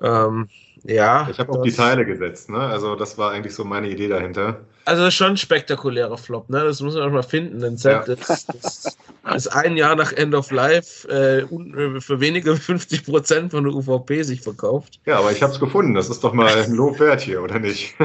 Ähm, 0.00 0.48
ja. 0.84 1.28
Ich 1.30 1.38
habe 1.38 1.50
auf 1.52 1.58
das- 1.58 1.64
die 1.64 1.72
Teile 1.72 2.04
gesetzt, 2.06 2.50
ne? 2.50 2.58
Also 2.58 2.94
das 2.96 3.18
war 3.18 3.32
eigentlich 3.32 3.54
so 3.54 3.64
meine 3.64 3.88
Idee 3.88 4.08
dahinter. 4.08 4.60
Also 4.86 5.02
das 5.02 5.08
ist 5.14 5.14
schon 5.18 5.28
ein 5.32 5.36
spektakulärer 5.36 6.18
Flop, 6.18 6.50
ne? 6.50 6.62
Das 6.64 6.80
muss 6.80 6.94
man 6.94 7.04
auch 7.04 7.10
mal 7.12 7.22
finden. 7.22 7.64
Ein 7.64 7.76
Set, 7.76 7.92
Ja. 7.92 8.14
das, 8.14 8.46
das 8.50 8.98
ist 9.36 9.48
ein 9.48 9.76
Jahr 9.76 9.96
nach 9.96 10.12
End 10.12 10.34
of 10.34 10.50
Life 10.50 11.08
äh, 11.08 11.44
un- 11.50 11.96
äh, 11.96 12.00
für 12.00 12.20
weniger 12.20 12.52
als 12.52 12.60
50 12.64 13.04
Prozent 13.04 13.50
von 13.52 13.64
der 13.64 13.72
UVP 13.72 14.22
sich 14.22 14.42
verkauft. 14.42 15.00
Ja, 15.06 15.18
aber 15.18 15.32
ich 15.32 15.42
habe 15.42 15.52
es 15.52 15.60
gefunden. 15.60 15.94
Das 15.94 16.10
ist 16.10 16.22
doch 16.22 16.34
mal 16.34 16.48
ein 16.54 16.72
Lob 16.72 17.00
wert 17.00 17.22
hier, 17.22 17.42
oder 17.42 17.58
nicht? 17.58 17.94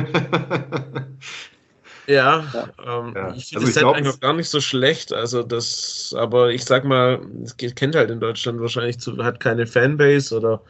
Ja, 2.07 2.43
Ja. 2.53 2.73
Ähm, 2.99 3.13
Ja. 3.15 3.33
ich 3.35 3.49
finde 3.49 3.65
Also 3.65 3.73
Set 3.73 3.81
glaub, 3.81 3.95
eigentlich 3.95 4.07
es- 4.09 4.15
auch 4.15 4.19
gar 4.21 4.33
nicht 4.33 4.49
so 4.49 4.61
schlecht. 4.61 5.13
Also 5.13 5.43
das, 5.43 6.15
aber 6.17 6.49
ich 6.51 6.65
sag 6.65 6.83
mal, 6.85 7.21
es 7.43 7.55
kennt 7.57 7.95
halt 7.95 8.09
in 8.09 8.19
Deutschland 8.19 8.59
wahrscheinlich 8.61 8.99
zu, 8.99 9.17
hat 9.23 9.39
keine 9.39 9.67
Fanbase 9.67 10.35
oder 10.35 10.63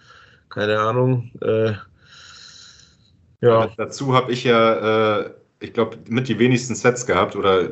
keine 0.50 0.80
Ahnung. 0.80 1.32
Äh, 1.42 1.74
ja, 3.42 3.68
Dazu 3.78 4.14
habe 4.14 4.32
ich 4.34 4.44
ja, 4.44 5.20
äh, 5.22 5.34
ich 5.60 5.74
glaube, 5.74 5.98
mit 6.08 6.28
die 6.28 6.40
wenigsten 6.40 6.76
Sets 6.76 7.06
gehabt 7.06 7.36
oder 7.36 7.70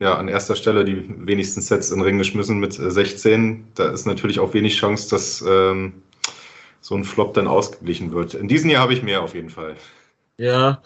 ja, 0.00 0.16
an 0.16 0.28
erster 0.28 0.54
Stelle 0.54 0.84
die 0.84 1.04
wenigsten 1.26 1.60
Sets 1.60 1.90
in 1.90 1.98
den 1.98 2.04
Ring 2.04 2.18
geschmissen 2.18 2.58
mit 2.58 2.78
äh, 2.78 2.90
16. 2.90 3.66
Da 3.74 3.90
ist 3.90 4.06
natürlich 4.06 4.38
auch 4.38 4.54
wenig 4.54 4.76
Chance, 4.76 5.10
dass 5.10 5.44
ähm, 5.46 6.02
so 6.80 6.94
ein 6.94 7.04
Flop 7.04 7.34
dann 7.34 7.48
ausgeglichen 7.48 8.12
wird. 8.12 8.34
In 8.34 8.48
diesem 8.48 8.70
Jahr 8.70 8.82
habe 8.82 8.94
ich 8.94 9.02
mehr 9.02 9.22
auf 9.22 9.34
jeden 9.34 9.50
Fall. 9.50 9.74
Ja, 10.36 10.80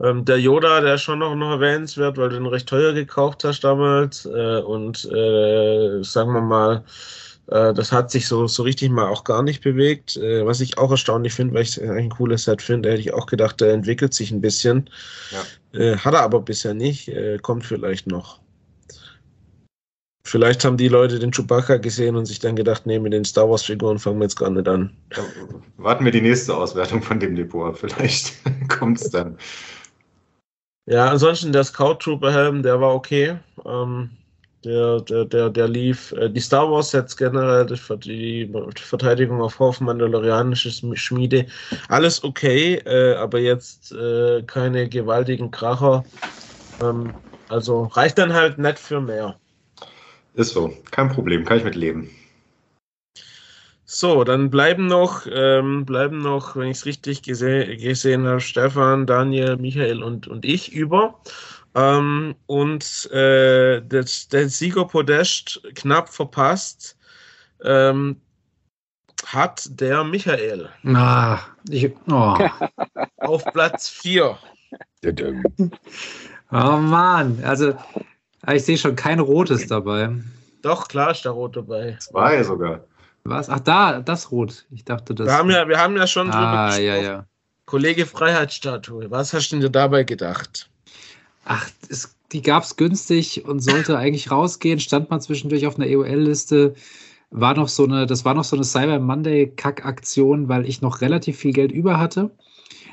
ähm, 0.00 0.24
der 0.24 0.38
Yoda, 0.38 0.80
der 0.80 0.94
ist 0.94 1.02
schon 1.02 1.18
noch, 1.18 1.34
noch 1.34 1.50
erwähnenswert, 1.50 2.18
weil 2.18 2.28
du 2.28 2.36
den 2.36 2.46
recht 2.46 2.68
teuer 2.68 2.92
gekauft 2.92 3.42
hast 3.44 3.64
damals. 3.64 4.26
Äh, 4.26 4.60
und 4.60 5.04
äh, 5.06 6.02
sagen 6.02 6.32
wir 6.34 6.42
mal, 6.42 6.76
äh, 6.76 6.80
das 7.48 7.92
hat 7.92 8.10
sich 8.10 8.28
so, 8.28 8.46
so 8.46 8.62
richtig 8.62 8.90
mal 8.90 9.08
auch 9.08 9.24
gar 9.24 9.42
nicht 9.42 9.62
bewegt. 9.62 10.16
Äh, 10.16 10.44
was 10.44 10.60
ich 10.60 10.76
auch 10.76 10.90
erstaunlich 10.90 11.32
finde, 11.32 11.54
weil 11.54 11.62
ich 11.62 11.70
es 11.70 11.78
eigentlich 11.78 12.04
ein 12.04 12.10
cooles 12.10 12.44
Set 12.44 12.60
finde, 12.60 12.90
hätte 12.90 13.00
ich 13.00 13.14
auch 13.14 13.26
gedacht, 13.26 13.60
der 13.60 13.72
entwickelt 13.72 14.12
sich 14.12 14.30
ein 14.30 14.40
bisschen. 14.40 14.90
Äh, 15.72 15.96
hat 15.96 16.14
er 16.14 16.22
aber 16.22 16.40
bisher 16.40 16.74
nicht, 16.74 17.08
äh, 17.08 17.38
kommt 17.38 17.64
vielleicht 17.64 18.06
noch. 18.06 18.40
Vielleicht 20.24 20.62
haben 20.62 20.76
die 20.76 20.88
Leute 20.88 21.18
den 21.18 21.30
Chewbacca 21.30 21.78
gesehen 21.78 22.14
und 22.14 22.26
sich 22.26 22.38
dann 22.38 22.54
gedacht, 22.54 22.84
nee, 22.84 22.98
mit 22.98 23.14
den 23.14 23.24
Star 23.24 23.48
Wars-Figuren 23.48 23.98
fangen 23.98 24.18
wir 24.18 24.24
jetzt 24.24 24.38
gar 24.38 24.50
nicht 24.50 24.68
an. 24.68 24.94
Ja, 25.16 25.24
warten 25.78 26.04
wir 26.04 26.12
die 26.12 26.20
nächste 26.20 26.54
Auswertung 26.54 27.00
von 27.00 27.18
dem 27.18 27.34
Depot 27.34 27.66
ab. 27.66 27.78
Vielleicht 27.78 28.34
kommt 28.68 29.00
es 29.00 29.08
dann. 29.08 29.38
Ja, 30.84 31.08
ansonsten 31.08 31.50
der 31.52 31.64
Scout 31.64 31.94
Trooper 31.94 32.30
Helm, 32.30 32.62
der 32.62 32.78
war 32.78 32.94
okay. 32.94 33.38
Ähm, 33.64 34.10
der, 34.64 35.00
der, 35.00 35.24
der, 35.24 35.50
der 35.50 35.68
lief. 35.68 36.12
Äh, 36.12 36.30
die 36.30 36.40
Star 36.40 36.70
Wars 36.70 36.90
Sets 36.90 37.16
generell, 37.16 37.66
die, 37.66 38.52
Verteidigung 38.76 39.40
auf 39.40 39.58
Hof, 39.58 39.80
Mandalorianische 39.80 40.70
Schmiede, 40.96 41.46
alles 41.88 42.22
okay, 42.24 42.74
äh, 42.84 43.14
aber 43.14 43.38
jetzt 43.38 43.92
äh, 43.92 44.42
keine 44.42 44.88
gewaltigen 44.88 45.50
Kracher. 45.50 46.04
Ähm, 46.82 47.12
also 47.48 47.84
reicht 47.84 48.18
dann 48.18 48.32
halt 48.32 48.58
nicht 48.58 48.78
für 48.78 49.00
mehr. 49.00 49.36
Ist 50.34 50.50
so, 50.50 50.72
kein 50.90 51.08
Problem, 51.08 51.44
kann 51.44 51.58
ich 51.58 51.64
mit 51.64 51.74
leben. 51.74 52.10
So, 53.90 54.22
dann 54.22 54.50
bleiben 54.50 54.86
noch, 54.86 55.26
ähm, 55.32 55.86
bleiben 55.86 56.18
noch, 56.18 56.56
wenn 56.56 56.68
ich 56.68 56.76
es 56.76 56.84
richtig 56.84 57.22
gese 57.22 57.74
gesehen 57.78 58.26
habe, 58.26 58.38
Stefan, 58.38 59.06
Daniel, 59.06 59.56
Michael 59.56 60.02
und, 60.02 60.28
und 60.28 60.44
ich 60.44 60.72
über. 60.74 61.18
Ähm, 61.74 62.34
und 62.46 63.10
äh, 63.12 63.80
der, 63.80 64.04
der 64.32 64.48
Sieger 64.48 64.86
Podest 64.86 65.60
knapp 65.74 66.08
verpasst 66.08 66.96
ähm, 67.62 68.20
hat 69.26 69.68
der 69.70 70.04
Michael. 70.04 70.68
Ah, 70.84 71.38
ich, 71.68 71.92
oh. 72.10 72.36
Auf 73.18 73.44
Platz 73.52 73.88
4. 73.88 74.38
oh 75.04 76.76
Mann, 76.76 77.42
also 77.44 77.74
ich 78.52 78.64
sehe 78.64 78.78
schon 78.78 78.96
kein 78.96 79.20
Rotes 79.20 79.66
dabei. 79.66 80.10
Doch, 80.62 80.88
klar 80.88 81.10
ist 81.10 81.24
da 81.24 81.30
Rot 81.30 81.56
dabei. 81.56 81.96
Zwei 82.00 82.42
sogar. 82.42 82.80
Was? 83.24 83.48
Ach, 83.50 83.60
da, 83.60 84.00
das 84.00 84.30
Rot. 84.30 84.64
Ich 84.70 84.84
dachte, 84.84 85.14
das. 85.14 85.26
Wir 85.26 85.34
haben 85.34 85.50
ja, 85.50 85.68
wir 85.68 85.78
haben 85.78 85.96
ja 85.96 86.06
schon 86.06 86.28
drüber 86.28 86.38
ah, 86.38 86.66
gesprochen. 86.68 86.86
Ja, 86.86 86.96
ja. 86.96 87.26
Kollege 87.66 88.06
Freiheitsstatue, 88.06 89.10
was 89.10 89.34
hast 89.34 89.50
du 89.50 89.58
dir 89.58 89.68
dabei 89.68 90.02
gedacht? 90.02 90.70
Ach, 91.50 91.70
es, 91.88 92.14
die 92.32 92.42
gab 92.42 92.62
es 92.62 92.76
günstig 92.76 93.46
und 93.46 93.60
sollte 93.60 93.96
eigentlich 93.96 94.30
rausgehen. 94.30 94.80
Stand 94.80 95.08
mal 95.08 95.18
zwischendurch 95.18 95.66
auf 95.66 95.76
einer 95.76 95.86
EOL-Liste. 95.86 96.74
War 97.30 97.54
noch 97.54 97.68
so 97.68 97.84
eine, 97.84 98.06
das 98.06 98.26
war 98.26 98.34
noch 98.34 98.44
so 98.44 98.54
eine 98.54 98.66
Cyber 98.66 98.98
Monday-Kack-Aktion, 98.98 100.48
weil 100.50 100.68
ich 100.68 100.82
noch 100.82 101.00
relativ 101.00 101.38
viel 101.38 101.54
Geld 101.54 101.72
über 101.72 101.98
hatte. 101.98 102.30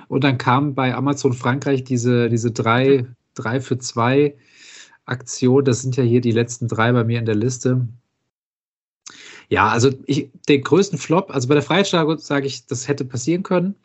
Und 0.07 0.23
dann 0.23 0.37
kam 0.37 0.73
bei 0.73 0.95
Amazon 0.95 1.33
Frankreich 1.33 1.83
diese, 1.83 2.29
diese 2.29 2.51
drei, 2.51 3.05
drei 3.33 3.59
für 3.59 3.77
zwei 3.77 4.35
Aktion. 5.05 5.65
Das 5.65 5.81
sind 5.81 5.97
ja 5.97 6.03
hier 6.03 6.21
die 6.21 6.31
letzten 6.31 6.69
drei 6.69 6.93
bei 6.93 7.03
mir 7.03 7.19
in 7.19 7.25
der 7.25 7.35
Liste. 7.35 7.89
Ja, 9.49 9.67
also 9.67 9.91
ich, 10.05 10.29
den 10.47 10.61
größten 10.63 10.97
Flop, 10.97 11.29
also 11.29 11.49
bei 11.49 11.55
der 11.55 11.63
Freiheitsstatue 11.63 12.19
sage 12.19 12.47
ich, 12.47 12.67
das 12.67 12.87
hätte 12.87 13.03
passieren 13.03 13.43
können. 13.43 13.75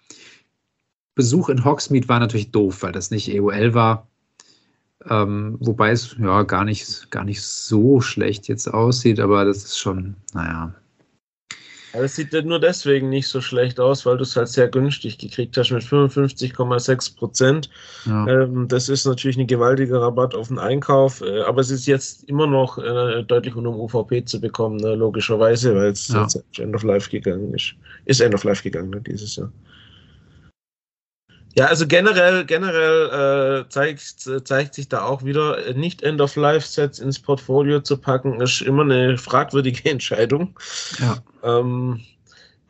Besuch 1.16 1.48
in 1.48 1.64
Hogsmeade 1.64 2.08
war 2.08 2.20
natürlich 2.20 2.52
doof, 2.52 2.84
weil 2.84 2.92
das 2.92 3.10
nicht 3.10 3.28
EOL 3.28 3.74
war. 3.74 4.06
Ähm, 5.08 5.56
wobei 5.60 5.92
es 5.92 6.16
ja 6.18 6.42
gar 6.42 6.64
nicht, 6.64 7.10
gar 7.10 7.24
nicht 7.24 7.42
so 7.42 8.00
schlecht 8.00 8.48
jetzt 8.48 8.68
aussieht, 8.68 9.18
aber 9.18 9.44
das 9.44 9.64
ist 9.64 9.78
schon, 9.78 10.14
naja. 10.34 10.74
Aber 11.92 12.04
es 12.04 12.14
sieht 12.14 12.32
nur 12.44 12.60
deswegen 12.60 13.08
nicht 13.08 13.26
so 13.26 13.40
schlecht 13.40 13.80
aus, 13.80 14.06
weil 14.06 14.16
du 14.16 14.22
es 14.22 14.36
halt 14.36 14.48
sehr 14.48 14.68
günstig 14.68 15.18
gekriegt 15.18 15.56
hast 15.56 15.70
mit 15.70 15.82
55,6 15.82 17.16
Prozent. 17.16 17.70
Ja. 18.06 18.26
Ähm, 18.28 18.68
das 18.68 18.88
ist 18.88 19.06
natürlich 19.06 19.36
ein 19.38 19.46
gewaltiger 19.46 20.00
Rabatt 20.00 20.34
auf 20.34 20.48
den 20.48 20.58
Einkauf, 20.58 21.20
äh, 21.20 21.40
aber 21.42 21.60
es 21.60 21.70
ist 21.70 21.86
jetzt 21.86 22.28
immer 22.28 22.46
noch 22.46 22.78
äh, 22.78 23.24
deutlich 23.24 23.56
unter 23.56 23.70
dem 23.70 23.80
UVP 23.80 24.24
zu 24.24 24.40
bekommen, 24.40 24.76
ne, 24.76 24.94
logischerweise, 24.94 25.74
weil 25.74 25.90
es 25.90 26.08
ja. 26.08 26.22
jetzt 26.22 26.36
End 26.58 26.74
of 26.76 26.84
Life 26.84 27.10
gegangen 27.10 27.52
ist. 27.54 27.74
Ist 28.04 28.20
End 28.20 28.34
of 28.34 28.44
Life 28.44 28.62
gegangen 28.62 28.90
ne, 28.90 29.00
dieses 29.00 29.34
Jahr. 29.36 29.50
Ja, 31.56 31.66
also 31.66 31.86
generell, 31.86 32.44
generell 32.44 33.64
äh, 33.64 33.68
zeigt, 33.68 34.30
zeigt 34.44 34.74
sich 34.74 34.88
da 34.88 35.02
auch 35.02 35.24
wieder, 35.24 35.66
äh, 35.66 35.74
nicht 35.74 36.02
End-of-Life-Sets 36.02 37.00
ins 37.00 37.18
Portfolio 37.18 37.80
zu 37.80 37.96
packen, 37.96 38.40
ist 38.40 38.62
immer 38.62 38.82
eine 38.82 39.18
fragwürdige 39.18 39.84
Entscheidung. 39.90 40.56
Ja. 40.98 41.18
Ähm, 41.42 42.00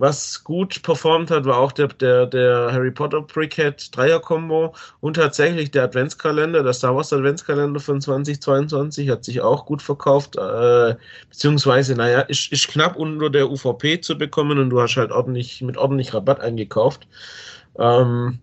was 0.00 0.44
gut 0.44 0.80
performt 0.82 1.30
hat, 1.30 1.44
war 1.44 1.58
auch 1.58 1.72
der, 1.72 1.88
der, 1.88 2.24
der 2.24 2.72
Harry 2.72 2.90
Potter 2.90 3.20
Brickhead 3.20 3.94
Dreier-Kombo 3.94 4.74
und 5.00 5.14
tatsächlich 5.14 5.72
der 5.72 5.84
Adventskalender, 5.84 6.62
der 6.62 6.72
Star 6.72 6.96
Wars 6.96 7.12
Adventskalender 7.12 7.80
von 7.80 8.00
2022 8.00 9.10
hat 9.10 9.26
sich 9.26 9.42
auch 9.42 9.66
gut 9.66 9.82
verkauft, 9.82 10.36
äh, 10.36 10.96
beziehungsweise, 11.28 11.94
naja, 11.96 12.20
ist, 12.20 12.50
ist 12.50 12.68
knapp 12.68 12.96
unter 12.96 13.28
der 13.28 13.50
UVP 13.50 14.00
zu 14.00 14.16
bekommen 14.16 14.58
und 14.58 14.70
du 14.70 14.80
hast 14.80 14.96
halt 14.96 15.12
ordentlich, 15.12 15.60
mit 15.60 15.76
ordentlich 15.76 16.14
Rabatt 16.14 16.40
eingekauft. 16.40 17.06
Ähm, 17.78 18.38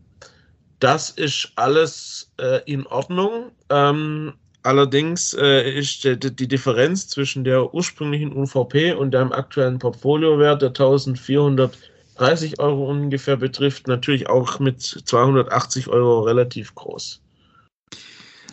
das 0.80 1.09
ist 1.09 1.51
alles 1.55 2.32
äh, 2.39 2.61
in 2.65 2.86
Ordnung. 2.88 3.51
Ähm, 3.69 4.34
allerdings 4.63 5.34
äh, 5.34 5.71
ist 5.71 6.03
die, 6.03 6.19
die, 6.19 6.47
Differenz 6.47 7.07
zwischen 7.07 7.43
der 7.43 7.73
ursprünglichen 7.73 8.36
UVP 8.36 8.93
und 8.93 9.11
dem 9.11 9.32
aktuellen 9.32 9.80
Portfoliowert, 9.80 10.61
der 10.61 10.69
1430 10.69 12.59
Euro 12.59 12.89
ungefähr 12.89 13.38
betrifft, 13.38 13.88
natürlich 13.88 14.30
auch 14.30 14.59
mit 14.59 14.82
280 14.82 15.88
Euro 15.88 16.21
relativ 16.21 16.75
groß. 16.75 17.21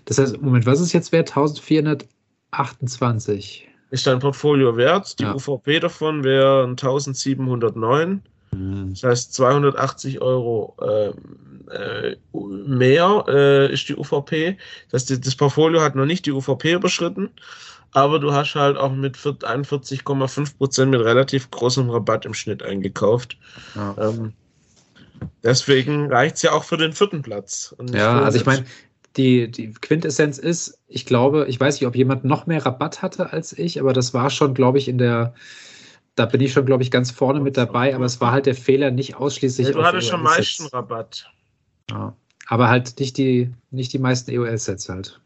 Das 0.06 0.18
heißt, 0.18 0.40
Moment, 0.40 0.66
was 0.66 0.80
ist 0.80 0.92
jetzt 0.92 1.12
wert? 1.12 1.30
1428. 1.30 3.68
Ist 3.90 4.06
dein 4.06 4.18
Portfolio 4.18 4.76
wert? 4.76 5.18
Die 5.18 5.22
ja. 5.24 5.34
UVP 5.34 5.80
davon 5.80 6.24
wäre 6.24 6.64
1709. 6.64 8.22
Mhm. 8.54 8.90
Das 8.90 9.02
heißt, 9.02 9.34
280 9.34 10.20
Euro 10.20 10.76
ähm, 10.82 11.44
äh, 11.70 12.16
mehr 12.32 13.24
äh, 13.28 13.72
ist 13.72 13.88
die 13.88 13.96
UVP. 13.96 14.56
Das, 14.90 15.08
heißt, 15.08 15.26
das 15.26 15.36
Portfolio 15.36 15.80
hat 15.80 15.94
noch 15.94 16.06
nicht 16.06 16.26
die 16.26 16.32
UVP 16.32 16.72
überschritten, 16.72 17.30
aber 17.92 18.18
du 18.18 18.32
hast 18.32 18.54
halt 18.54 18.76
auch 18.76 18.92
mit 18.92 19.16
41,5 19.16 20.56
Prozent 20.56 20.90
mit 20.90 21.00
relativ 21.00 21.50
großem 21.50 21.90
Rabatt 21.90 22.26
im 22.26 22.34
Schnitt 22.34 22.62
eingekauft. 22.62 23.38
Ja. 23.74 23.94
Ähm, 23.98 24.32
deswegen 25.42 26.10
reicht 26.10 26.36
es 26.36 26.42
ja 26.42 26.52
auch 26.52 26.64
für 26.64 26.76
den 26.76 26.92
vierten 26.92 27.22
Platz. 27.22 27.74
ja, 27.92 28.20
also 28.20 28.38
ich 28.38 28.46
meine, 28.46 28.64
die, 29.16 29.50
die 29.50 29.72
Quintessenz 29.72 30.38
ist, 30.38 30.78
ich 30.88 31.06
glaube, 31.06 31.46
ich 31.48 31.60
weiß 31.60 31.80
nicht, 31.80 31.86
ob 31.86 31.94
jemand 31.94 32.24
noch 32.24 32.46
mehr 32.46 32.64
Rabatt 32.66 33.00
hatte 33.00 33.32
als 33.32 33.56
ich, 33.56 33.80
aber 33.80 33.92
das 33.92 34.12
war 34.12 34.28
schon, 34.28 34.54
glaube 34.54 34.78
ich, 34.78 34.88
in 34.88 34.98
der 34.98 35.34
da 36.14 36.26
bin 36.26 36.40
ich 36.40 36.52
schon, 36.52 36.66
glaube 36.66 36.82
ich, 36.82 36.90
ganz 36.90 37.10
vorne 37.10 37.40
mit 37.40 37.56
dabei, 37.56 37.94
aber 37.94 38.04
es 38.04 38.20
war 38.20 38.32
halt 38.32 38.46
der 38.46 38.54
Fehler 38.54 38.90
nicht 38.90 39.16
ausschließlich. 39.16 39.68
Ja, 39.68 39.72
du 39.72 39.84
hattest 39.84 40.08
schon 40.08 40.22
meisten 40.22 40.66
Rabatt. 40.66 41.30
Ja. 41.90 42.16
Aber 42.46 42.68
halt 42.68 43.00
nicht 43.00 43.16
die, 43.18 43.52
nicht 43.70 43.92
die 43.92 43.98
meisten 43.98 44.30
EOL-Sets 44.30 44.88
halt. 44.88 45.20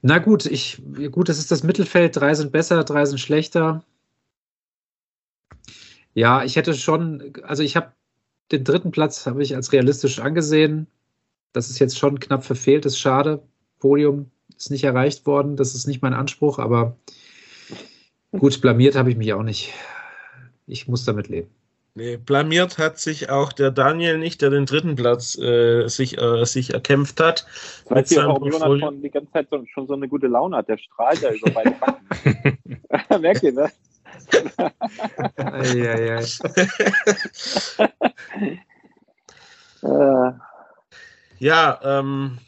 Na 0.00 0.18
gut, 0.18 0.46
ich, 0.46 0.82
gut, 1.12 1.28
das 1.28 1.38
ist 1.38 1.50
das 1.50 1.62
Mittelfeld. 1.62 2.16
Drei 2.16 2.34
sind 2.34 2.52
besser, 2.52 2.84
drei 2.84 3.04
sind 3.04 3.18
schlechter. 3.18 3.82
Ja, 6.14 6.44
ich 6.44 6.56
hätte 6.56 6.74
schon, 6.74 7.32
also 7.42 7.62
ich 7.62 7.76
habe 7.76 7.92
den 8.52 8.64
dritten 8.64 8.90
Platz 8.90 9.26
habe 9.26 9.42
ich 9.42 9.56
als 9.56 9.72
realistisch 9.72 10.20
angesehen. 10.20 10.86
Das 11.52 11.70
ist 11.70 11.78
jetzt 11.78 11.98
schon 11.98 12.20
knapp 12.20 12.44
verfehlt, 12.44 12.84
ist 12.86 12.98
schade. 12.98 13.42
Podium 13.80 14.30
ist 14.56 14.70
nicht 14.70 14.84
erreicht 14.84 15.26
worden, 15.26 15.56
das 15.56 15.74
ist 15.74 15.86
nicht 15.86 16.02
mein 16.02 16.14
Anspruch, 16.14 16.58
aber 16.58 16.96
Gut, 18.38 18.60
blamiert 18.60 18.96
habe 18.96 19.10
ich 19.10 19.16
mich 19.16 19.32
auch 19.32 19.42
nicht. 19.42 19.72
Ich 20.66 20.88
muss 20.88 21.04
damit 21.04 21.28
leben. 21.28 21.50
Nee, 21.96 22.16
blamiert 22.16 22.78
hat 22.78 22.98
sich 22.98 23.30
auch 23.30 23.52
der 23.52 23.70
Daniel 23.70 24.18
nicht, 24.18 24.42
der 24.42 24.50
den 24.50 24.66
dritten 24.66 24.96
Platz 24.96 25.38
äh, 25.38 25.86
sich, 25.86 26.20
äh, 26.20 26.44
sich 26.44 26.74
erkämpft 26.74 27.20
hat. 27.20 27.46
Das 27.88 27.96
heißt, 27.96 28.16
mit 28.16 28.26
warum 28.26 28.50
Jonathan 28.50 29.00
die 29.00 29.10
ganze 29.10 29.30
Zeit 29.30 29.46
so, 29.48 29.64
schon 29.72 29.86
so 29.86 29.94
eine 29.94 30.08
gute 30.08 30.26
Laune 30.26 30.56
hat. 30.56 30.68
Der 30.68 30.78
strahlt 30.78 31.22
ja 31.22 31.30
über 31.30 31.52
beide 31.52 31.70
Backen. 31.70 33.20
Merkt 33.22 33.44
ihr, 33.44 33.52
ne? 33.52 33.70
ja, 35.74 35.98
ja. 36.00 36.20
ja, 41.38 41.80
ähm, 41.84 42.38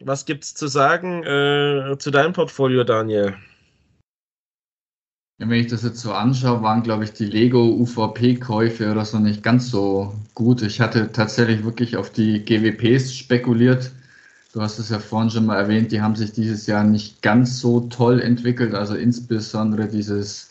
was 0.00 0.24
gibt's 0.24 0.54
zu 0.54 0.66
sagen 0.66 1.22
äh, 1.22 1.96
zu 1.98 2.10
deinem 2.10 2.32
Portfolio, 2.32 2.82
Daniel? 2.82 3.36
Wenn 5.40 5.52
ich 5.52 5.68
das 5.68 5.84
jetzt 5.84 6.00
so 6.00 6.12
anschaue, 6.12 6.62
waren, 6.62 6.82
glaube 6.82 7.04
ich, 7.04 7.12
die 7.12 7.26
Lego-UVP-Käufe 7.26 8.90
oder 8.90 9.04
so 9.04 9.20
nicht 9.20 9.44
ganz 9.44 9.70
so 9.70 10.12
gut. 10.34 10.62
Ich 10.62 10.80
hatte 10.80 11.12
tatsächlich 11.12 11.64
wirklich 11.64 11.96
auf 11.96 12.10
die 12.10 12.44
GWPs 12.44 13.14
spekuliert. 13.14 13.92
Du 14.52 14.60
hast 14.60 14.80
es 14.80 14.88
ja 14.88 14.98
vorhin 14.98 15.30
schon 15.30 15.46
mal 15.46 15.56
erwähnt, 15.56 15.92
die 15.92 16.00
haben 16.02 16.16
sich 16.16 16.32
dieses 16.32 16.66
Jahr 16.66 16.82
nicht 16.82 17.22
ganz 17.22 17.60
so 17.60 17.82
toll 17.82 18.20
entwickelt. 18.20 18.74
Also 18.74 18.96
insbesondere 18.96 19.86
dieses 19.86 20.50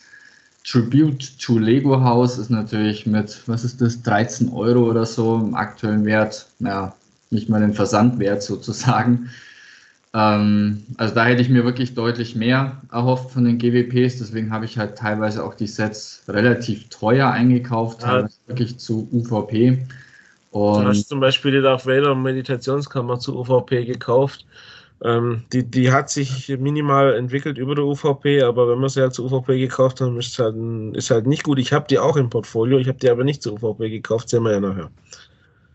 Tribute 0.64 1.38
to 1.38 1.58
Lego 1.58 2.02
House 2.02 2.38
ist 2.38 2.48
natürlich 2.48 3.04
mit, 3.06 3.42
was 3.46 3.64
ist 3.64 3.82
das, 3.82 4.00
13 4.02 4.48
Euro 4.48 4.88
oder 4.88 5.04
so 5.04 5.36
im 5.36 5.54
aktuellen 5.54 6.06
Wert, 6.06 6.46
ja, 6.60 6.94
nicht 7.28 7.50
mal 7.50 7.60
den 7.60 7.74
Versandwert 7.74 8.42
sozusagen. 8.42 9.28
Ähm, 10.14 10.84
also 10.96 11.14
da 11.14 11.26
hätte 11.26 11.42
ich 11.42 11.48
mir 11.48 11.64
wirklich 11.64 11.94
deutlich 11.94 12.34
mehr 12.34 12.80
erhofft 12.90 13.32
von 13.32 13.44
den 13.44 13.58
GWPs. 13.58 14.18
Deswegen 14.18 14.52
habe 14.52 14.64
ich 14.64 14.78
halt 14.78 14.96
teilweise 14.96 15.44
auch 15.44 15.54
die 15.54 15.66
Sets 15.66 16.24
relativ 16.28 16.88
teuer 16.88 17.30
eingekauft, 17.30 18.02
ja. 18.02 18.08
teilweise 18.08 18.38
wirklich 18.46 18.78
zu 18.78 19.08
UVP. 19.12 19.86
Und 20.50 20.82
du 20.82 20.88
hast 20.88 21.08
zum 21.08 21.20
Beispiel 21.20 21.52
die 21.52 21.60
Darth 21.60 21.86
Vader 21.86 22.14
Meditationskammer 22.14 23.18
zu 23.18 23.38
UVP 23.38 23.84
gekauft. 23.84 24.46
Ähm, 25.04 25.44
die, 25.52 25.62
die 25.62 25.92
hat 25.92 26.10
sich 26.10 26.48
minimal 26.58 27.14
entwickelt 27.14 27.56
über 27.56 27.74
der 27.74 27.84
UVP, 27.84 28.42
aber 28.42 28.68
wenn 28.68 28.80
wir 28.80 28.88
sie 28.88 29.00
halt 29.00 29.14
zur 29.14 29.30
UVP 29.30 29.58
gekauft 29.58 30.00
haben, 30.00 30.18
ist 30.18 30.38
halt, 30.38 30.56
ist 30.96 31.10
halt 31.10 31.26
nicht 31.26 31.44
gut. 31.44 31.58
Ich 31.58 31.72
habe 31.72 31.86
die 31.88 31.98
auch 31.98 32.16
im 32.16 32.30
Portfolio, 32.30 32.78
ich 32.78 32.88
habe 32.88 32.98
die 32.98 33.08
aber 33.08 33.22
nicht 33.22 33.42
zur 33.42 33.62
UVP 33.62 33.90
gekauft, 33.90 34.28
sehen 34.28 34.42
wir 34.42 34.52
ja 34.52 34.60
nachher. 34.60 34.90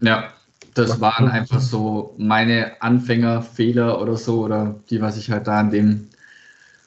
Ja, 0.02 0.34
das 0.74 1.02
waren 1.02 1.28
einfach 1.28 1.60
so 1.60 2.16
meine 2.18 2.82
Anfängerfehler 2.82 4.02
oder 4.02 4.18
so, 4.18 4.44
oder 4.44 4.76
die, 4.90 5.02
was 5.02 5.18
ich 5.18 5.32
halt 5.32 5.48
da 5.48 5.62
in 5.62 5.72
dem 5.72 6.08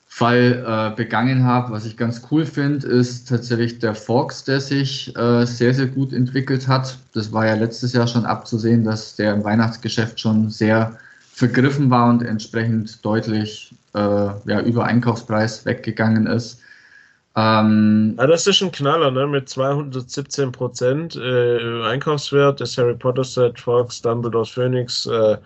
Fall 0.08 0.64
äh, 0.66 0.96
begangen 0.96 1.44
habe. 1.44 1.72
Was 1.72 1.84
ich 1.84 1.96
ganz 1.96 2.22
cool 2.30 2.46
finde, 2.46 2.86
ist 2.86 3.28
tatsächlich 3.28 3.78
der 3.80 3.94
Fox, 3.94 4.44
der 4.44 4.60
sich 4.60 5.14
äh, 5.14 5.44
sehr, 5.44 5.74
sehr 5.74 5.86
gut 5.86 6.12
entwickelt 6.12 6.66
hat. 6.68 6.98
Das 7.12 7.32
war 7.32 7.46
ja 7.46 7.54
letztes 7.54 7.92
Jahr 7.92 8.06
schon 8.06 8.24
abzusehen, 8.24 8.82
dass 8.82 9.16
der 9.16 9.34
im 9.34 9.44
Weihnachtsgeschäft 9.44 10.18
schon 10.18 10.48
sehr 10.48 10.98
vergriffen 11.34 11.90
war 11.90 12.08
und 12.08 12.22
entsprechend 12.22 13.04
deutlich 13.04 13.74
äh, 13.94 13.98
ja, 13.98 14.60
über 14.62 14.86
Einkaufspreis 14.86 15.66
weggegangen 15.66 16.26
ist. 16.26 16.60
Ähm, 17.36 18.14
ja, 18.18 18.26
das 18.26 18.46
ist 18.46 18.62
ein 18.62 18.72
Knaller, 18.72 19.10
ne? 19.10 19.26
Mit 19.26 19.48
217 19.48 20.52
Prozent 20.52 21.16
äh, 21.16 21.82
Einkaufswert 21.84 22.60
des 22.60 22.78
Harry 22.78 22.94
Potter 22.94 23.24
Set, 23.24 23.60
Fox, 23.60 24.00
Dumbledore's 24.00 24.48
Phoenix, 24.50 25.04
äh, 25.04 25.36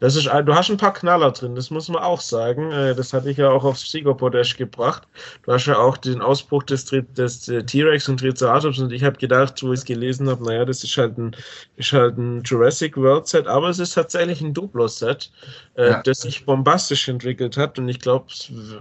das 0.00 0.16
ist, 0.16 0.26
du 0.26 0.54
hast 0.54 0.70
ein 0.70 0.78
paar 0.78 0.94
Knaller 0.94 1.30
drin, 1.30 1.54
das 1.54 1.70
muss 1.70 1.88
man 1.90 2.02
auch 2.02 2.22
sagen. 2.22 2.72
Äh, 2.72 2.94
das 2.94 3.12
hatte 3.12 3.30
ich 3.30 3.36
ja 3.36 3.50
auch 3.50 3.64
aufs 3.64 3.90
Siegerpodesh 3.90 4.56
gebracht. 4.56 5.06
Du 5.44 5.52
hast 5.52 5.66
ja 5.66 5.76
auch 5.76 5.98
den 5.98 6.22
Ausbruch 6.22 6.62
des, 6.62 6.86
des 6.86 7.48
äh, 7.48 7.62
T-Rex 7.62 8.08
und 8.08 8.18
Triceratops 8.18 8.78
und 8.78 8.92
ich 8.92 9.04
habe 9.04 9.18
gedacht, 9.18 9.62
wo 9.62 9.72
ich 9.74 9.80
es 9.80 9.84
gelesen 9.84 10.28
habe, 10.30 10.42
naja, 10.42 10.64
das 10.64 10.82
ist 10.82 10.96
halt 10.96 11.18
ein, 11.18 11.36
ist 11.76 11.92
halt 11.92 12.16
ein 12.16 12.42
Jurassic 12.44 12.96
World 12.96 13.26
Set, 13.26 13.46
aber 13.46 13.68
es 13.68 13.78
ist 13.78 13.92
tatsächlich 13.92 14.40
ein 14.40 14.54
Duplo-Set, 14.54 15.30
äh, 15.74 15.90
ja. 15.90 16.02
das 16.02 16.22
sich 16.22 16.46
bombastisch 16.46 17.06
entwickelt 17.08 17.58
hat 17.58 17.78
und 17.78 17.88
ich 17.90 18.00
glaube, 18.00 18.26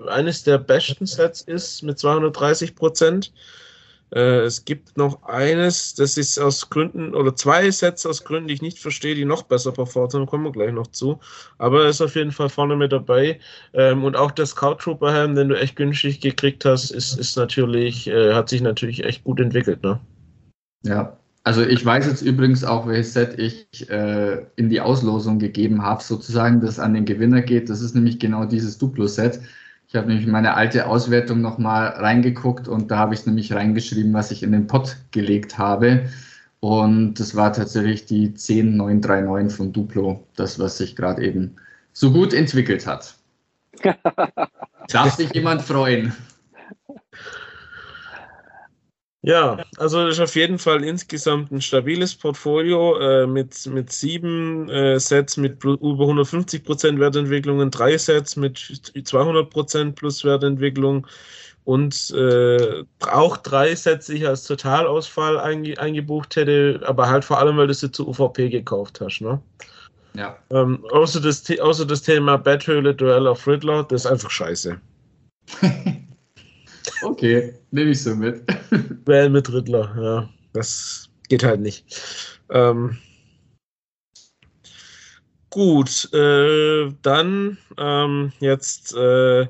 eines 0.08 0.44
der 0.44 0.58
besten 0.58 1.06
Sets 1.06 1.42
ist 1.42 1.84
mit 1.84 2.00
230 2.00 2.76
Prozent. 2.76 3.34
Äh, 4.12 4.42
es 4.42 4.66
gibt 4.66 4.98
noch 4.98 5.24
eines, 5.24 5.94
das 5.96 6.18
ist 6.18 6.40
aus 6.40 6.70
Gründen, 6.70 7.14
oder 7.14 7.36
zwei 7.36 7.70
Sets 7.70 8.06
aus 8.06 8.24
Gründen, 8.24 8.48
die 8.48 8.56
ich 8.56 8.62
nicht 8.62 8.80
verstehe, 8.80 9.16
die 9.16 9.26
noch 9.26 9.44
besser 9.44 9.72
performt 9.72 10.14
haben, 10.14 10.26
kommen 10.26 10.46
wir 10.46 10.52
gleich 10.52 10.74
noch 10.74 10.88
zu. 10.88 11.20
Aber 11.58 11.84
er 11.84 11.90
ist 11.90 12.02
auf 12.02 12.16
jeden 12.16 12.32
Fall 12.32 12.50
vorne 12.50 12.76
mit 12.76 12.92
dabei. 12.92 13.40
Ähm, 13.74 14.04
und 14.04 14.16
auch 14.16 14.32
der 14.32 14.46
Scout 14.46 14.76
Trooper 14.76 15.14
Helm, 15.14 15.36
den 15.36 15.50
du 15.50 15.60
echt 15.60 15.76
günstig 15.76 16.22
gekriegt 16.22 16.66
hast, 16.66 16.92
ist, 16.92 17.20
ist 17.20 17.36
natürlich, 17.36 18.08
äh, 18.08 18.34
hat 18.34 18.50
sich 18.50 18.62
natürlich 18.62 19.04
echt 19.04 19.24
gut 19.24 19.40
entwickelt, 19.40 19.84
ne? 19.84 20.00
Ja, 20.84 21.18
also 21.44 21.64
ich 21.64 21.86
weiß 21.86 22.06
jetzt 22.06 22.22
übrigens 22.22 22.64
auch, 22.64 22.88
welches 22.88 23.14
Set 23.14 23.40
ich 23.40 23.90
äh, 23.90 24.46
in 24.56 24.70
die 24.70 24.82
Auslosung 24.82 25.40
gegeben 25.40 25.82
habe, 25.82 26.04
sozusagen, 26.04 26.62
das 26.62 26.80
an 26.80 26.94
den 26.94 27.06
Gewinner 27.06 27.42
geht. 27.42 27.70
Das 27.70 27.82
ist 27.82 27.96
nämlich 27.96 28.20
genau 28.20 28.46
dieses 28.46 28.78
Duplo-Set. 28.78 29.40
Ich 29.90 29.96
habe 29.96 30.08
nämlich 30.08 30.28
meine 30.28 30.54
alte 30.54 30.86
Auswertung 30.86 31.42
nochmal 31.42 31.88
reingeguckt 31.88 32.68
und 32.68 32.92
da 32.92 32.98
habe 32.98 33.16
ich 33.16 33.26
nämlich 33.26 33.52
reingeschrieben, 33.54 34.14
was 34.14 34.30
ich 34.30 34.44
in 34.44 34.52
den 34.52 34.68
Pot 34.68 34.98
gelegt 35.10 35.58
habe. 35.58 36.10
Und 36.60 37.16
das 37.16 37.36
war 37.36 37.52
tatsächlich 37.54 38.06
die 38.06 38.36
10939 38.36 39.58
von 39.58 39.74
Duplo, 39.74 40.28
das, 40.36 40.60
was 40.60 40.78
sich 40.78 40.96
gerade 40.96 41.24
eben 41.24 41.56
so 41.92 42.12
gut 42.12 42.36
entwickelt 42.36 42.86
hat. 42.86 43.16
Darf 44.90 45.16
sich 45.16 45.34
jemand 45.34 45.64
freuen? 45.64 46.14
Ja, 49.22 49.58
also 49.78 50.06
das 50.06 50.16
ist 50.16 50.22
auf 50.22 50.36
jeden 50.36 50.58
Fall 50.58 50.82
insgesamt 50.84 51.52
ein 51.52 51.62
stabiles 51.62 52.16
Portfolio 52.16 52.98
äh, 53.00 53.28
mit, 53.28 53.66
mit 53.66 53.92
sieben 53.92 54.70
äh, 54.70 54.98
Sets 54.98 55.36
mit 55.36 55.62
über 55.62 56.04
150 56.04 56.64
Prozent 56.64 57.00
Wertentwicklungen, 57.00 57.70
drei 57.70 57.98
Sets 57.98 58.38
mit 58.38 58.58
200 59.04 59.50
Prozent 59.50 59.96
plus 59.98 60.24
Wertentwicklung 60.24 61.06
und 61.66 62.12
äh, 62.12 62.86
auch 63.12 63.36
drei 63.36 63.76
Sets, 63.76 64.06
die 64.06 64.14
ich 64.14 64.28
als 64.28 64.46
Totalausfall 64.46 65.38
einge 65.38 65.78
eingebucht 65.78 66.38
hätte, 66.38 66.82
aber 66.86 67.10
halt 67.10 67.26
vor 67.26 67.40
allem, 67.40 67.58
weil 67.58 67.68
du 67.68 67.74
sie 67.74 67.92
zur 67.92 68.08
UVP 68.08 68.50
gekauft 68.50 69.02
hast. 69.02 69.20
Ne? 69.20 69.42
Ja. 70.14 70.38
Ähm, 70.50 70.86
außer, 70.92 71.20
das, 71.20 71.44
außer 71.60 71.86
das 71.86 72.04
Thema 72.04 72.38
Betthöhle 72.38 72.96
Duell 72.96 73.28
of 73.28 73.46
Riddler, 73.46 73.84
das 73.84 74.06
ist 74.06 74.12
einfach 74.12 74.32
scheiße. 74.32 74.80
Okay, 77.02 77.54
nehme 77.72 77.92
ich 77.92 78.04
so 78.04 78.16
mit. 78.16 78.44
Well 79.06 79.30
mit 79.30 79.52
Riddler, 79.52 79.96
ja. 80.00 80.30
Das 80.54 81.10
geht 81.30 81.44
halt 81.44 81.62
nicht. 81.62 81.86
Ähm, 82.50 82.98
gut, 85.50 86.12
äh, 86.14 86.92
dann 87.02 87.58
ähm, 87.78 88.32
jetzt 88.40 88.94
äh, 88.96 89.48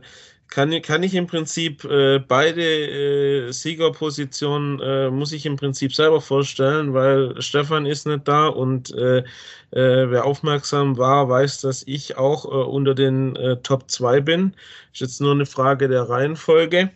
kann, 0.50 0.82
kann 0.82 1.04
ich 1.04 1.14
im 1.14 1.28
Prinzip 1.28 1.84
äh, 1.86 2.20
beide 2.20 2.62
äh, 2.62 3.52
Siegerpositionen 3.52 4.80
äh, 4.80 5.10
muss 5.10 5.32
ich 5.32 5.46
im 5.46 5.56
Prinzip 5.56 5.94
selber 5.94 6.22
vorstellen, 6.22 6.94
weil 6.94 7.40
Stefan 7.42 7.86
ist 7.86 8.08
nicht 8.08 8.28
da 8.28 8.48
und 8.48 8.92
äh, 8.96 9.24
wer 9.72 10.26
aufmerksam 10.26 10.98
war, 10.98 11.30
weiß, 11.30 11.62
dass 11.62 11.84
ich 11.86 12.18
auch 12.18 12.44
unter 12.44 12.96
den 12.96 13.38
Top 13.62 13.92
2 13.92 14.20
bin. 14.20 14.56
Ist 14.92 15.02
jetzt 15.02 15.22
nur 15.22 15.32
eine 15.32 15.46
Frage 15.46 15.88
der 15.88 16.10
Reihenfolge. 16.10 16.90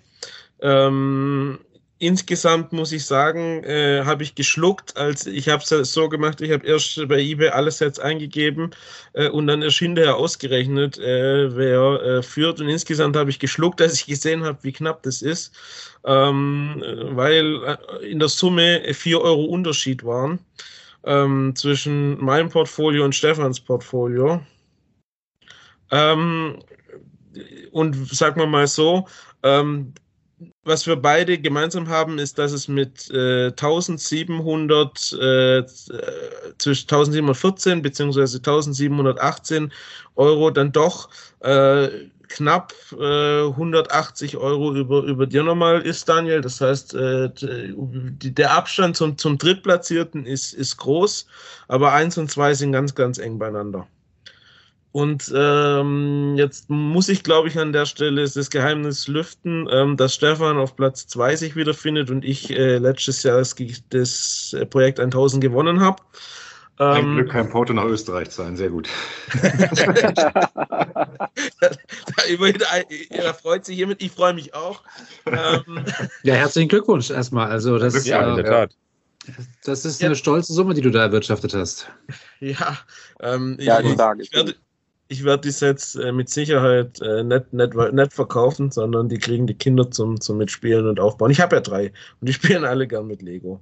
Ähm, 0.64 1.60
insgesamt 2.00 2.72
muss 2.72 2.94
ich 2.94 3.06
sagen, 3.06 3.64
äh, 3.66 4.04
habe 4.06 4.24
ich 4.24 4.34
geschluckt, 4.34 4.96
als 4.98 5.28
ich 5.28 5.50
habe 5.50 5.62
es 5.62 5.92
so 5.94 6.08
gemacht, 6.08 6.40
ich 6.40 6.52
habe 6.52 6.66
erst 6.66 7.06
bei 7.08 7.20
eBay 7.20 7.50
alles 7.50 7.80
jetzt 7.80 8.00
eingegeben 8.00 8.72
äh, 9.14 9.28
und 9.30 9.48
dann 9.48 9.62
erst 9.62 9.80
hinterher 9.80 10.16
ausgerechnet, 10.16 10.98
äh, 10.98 11.56
wer 11.56 12.02
äh, 12.02 12.24
führt. 12.24 12.62
Und 12.62 12.70
insgesamt 12.70 13.18
habe 13.18 13.30
ich 13.30 13.40
geschluckt, 13.40 13.82
als 13.82 13.96
ich 13.96 14.06
gesehen 14.06 14.44
habe, 14.44 14.58
wie 14.62 14.72
knapp 14.72 15.04
das 15.04 15.22
ist, 15.22 15.54
ähm, 16.06 16.82
weil 17.12 17.64
äh, 18.02 18.06
in 18.10 18.20
der 18.20 18.30
Summe 18.30 18.82
4 18.94 19.22
Euro 19.22 19.44
Unterschied 19.44 20.04
waren 20.06 20.40
ähm, 21.06 21.54
zwischen 21.56 22.24
meinem 22.24 22.50
Portfolio 22.50 23.04
und 23.04 23.16
Stefans 23.16 23.60
Portfolio. 23.60 24.42
Ähm, 25.92 26.60
und 27.72 27.96
sagen 28.16 28.40
wir 28.40 28.48
mal 28.48 28.68
so, 28.68 29.08
ähm, 29.44 29.94
was 30.64 30.88
wir 30.88 30.96
beide 30.96 31.38
gemeinsam 31.38 31.88
haben, 31.90 32.20
ist, 32.20 32.38
dass 32.38 32.52
es 32.52 32.68
mit 32.68 33.10
äh, 33.12 33.48
1700 33.48 35.14
äh, 35.14 35.66
zwischen 36.58 36.84
1714 36.84 37.82
bzw. 37.82 38.22
1718 38.22 39.72
Euro 40.16 40.52
dann 40.52 40.72
doch 40.72 41.10
äh, 41.42 41.90
knapp 42.30 42.74
180 42.92 44.34
äh, 44.34 44.38
Euro 44.38 44.76
über, 44.76 45.04
über 45.04 45.28
dir 45.28 45.44
nochmal 45.44 45.82
ist, 45.82 46.10
Daniel. 46.10 46.42
Das 46.42 46.60
heißt, 46.60 46.94
äh, 46.96 47.30
die, 47.36 48.34
der 48.34 48.52
Abstand 48.54 48.98
zum, 48.98 49.18
zum 49.18 49.38
Drittplatzierten 49.38 50.26
ist, 50.26 50.54
ist 50.54 50.78
groß, 50.78 51.28
aber 51.68 51.94
eins 51.94 52.18
und 52.18 52.32
zwei 52.32 52.54
sind 52.54 52.72
ganz, 52.72 52.96
ganz 52.96 53.18
eng 53.18 53.38
beieinander. 53.38 53.88
Und 54.94 55.34
ähm, 55.36 56.36
jetzt 56.38 56.70
muss 56.70 57.10
ich, 57.10 57.24
glaube 57.24 57.48
ich, 57.48 57.58
an 57.58 57.74
der 57.74 57.88
Stelle 57.88 58.30
das 58.30 58.50
Geheimnis 58.52 59.08
lüften, 59.08 59.68
ähm, 59.72 59.98
dass 59.98 60.14
Stefan 60.14 60.58
auf 60.58 60.76
Platz 60.76 61.08
2 61.08 61.36
sich 61.36 61.56
wiederfindet 61.56 62.12
und 62.12 62.24
ich 62.24 62.52
äh, 62.52 62.78
letztes 62.78 63.24
Jahr 63.24 63.40
das, 63.40 63.56
das 63.90 64.56
Projekt 64.70 65.00
1000 65.00 65.42
gewonnen 65.42 65.80
habe. 65.80 66.04
Ein 66.78 67.06
ähm, 67.06 67.16
Glück, 67.16 67.32
kein 67.32 67.50
Porto 67.50 67.74
nach 67.74 67.86
Österreich 67.86 68.30
sein, 68.30 68.56
sehr 68.56 68.70
gut. 68.70 68.88
da, 69.42 71.08
immerhin, 72.30 72.62
er 73.10 73.34
freut 73.34 73.66
sich 73.66 73.76
hiermit, 73.76 74.02
ich 74.02 74.12
freue 74.12 74.36
mich 74.36 74.54
auch. 74.54 74.84
Ähm, 75.26 75.86
ja, 76.24 76.36
herzlichen 76.36 76.70
Glückwunsch 76.70 77.10
erstmal. 77.10 77.50
Also 77.50 77.80
das, 77.80 78.06
ja, 78.06 78.30
in 78.30 78.36
der 78.36 78.46
Tat. 78.46 78.76
Das 79.64 79.86
ist 79.86 80.04
eine 80.04 80.16
stolze 80.16 80.54
Summe, 80.54 80.74
die 80.74 80.82
du 80.82 80.92
da 80.92 81.04
erwirtschaftet 81.04 81.54
hast. 81.54 81.90
Ja, 82.40 82.78
ähm, 83.22 83.58
ja 83.60 83.80
ich, 83.80 83.92
ich, 83.92 84.34
werde, 84.34 84.56
ich 85.14 85.24
werde 85.24 85.42
die 85.42 85.52
Sets 85.52 85.96
äh, 85.96 86.12
mit 86.12 86.30
Sicherheit 86.30 87.00
äh, 87.02 87.24
nicht, 87.24 87.54
nicht, 87.54 87.76
nicht 87.76 88.14
verkaufen, 88.14 88.72
sondern 88.72 89.10
die 89.10 89.20
kriegen 89.20 89.46
die 89.46 89.54
Kinder 89.54 89.90
zum, 89.92 90.20
zum 90.20 90.38
Mitspielen 90.38 90.88
und 90.88 91.00
Aufbauen. 91.00 91.30
Ich 91.32 91.40
habe 91.40 91.56
ja 91.56 91.62
drei 91.62 91.88
und 92.20 92.28
die 92.28 92.34
spielen 92.40 92.66
alle 92.66 92.88
gern 92.88 93.08
mit 93.08 93.22
Lego. 93.22 93.62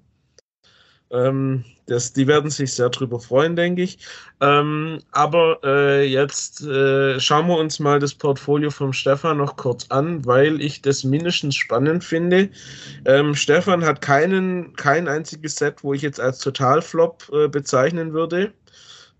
Ähm, 1.11 1.65
das, 1.87 2.13
die 2.13 2.25
werden 2.25 2.49
sich 2.49 2.73
sehr 2.73 2.89
drüber 2.89 3.19
freuen, 3.19 3.57
denke 3.57 3.81
ich. 3.81 3.99
Ähm, 4.39 4.99
aber 5.11 5.59
äh, 5.61 6.07
jetzt 6.07 6.61
äh, 6.61 7.19
schauen 7.19 7.47
wir 7.47 7.57
uns 7.57 7.79
mal 7.79 7.99
das 7.99 8.13
Portfolio 8.13 8.69
vom 8.69 8.93
Stefan 8.93 9.37
noch 9.37 9.57
kurz 9.57 9.87
an, 9.89 10.25
weil 10.25 10.61
ich 10.61 10.81
das 10.81 11.03
mindestens 11.03 11.57
spannend 11.57 12.05
finde. 12.05 12.49
Ähm, 13.03 13.35
Stefan 13.35 13.83
hat 13.83 13.99
keinen, 13.99 14.73
kein 14.77 15.09
einziges 15.09 15.55
Set, 15.55 15.83
wo 15.83 15.93
ich 15.93 16.01
jetzt 16.01 16.21
als 16.21 16.39
Totalflop 16.39 17.29
äh, 17.33 17.49
bezeichnen 17.49 18.13
würde. 18.13 18.53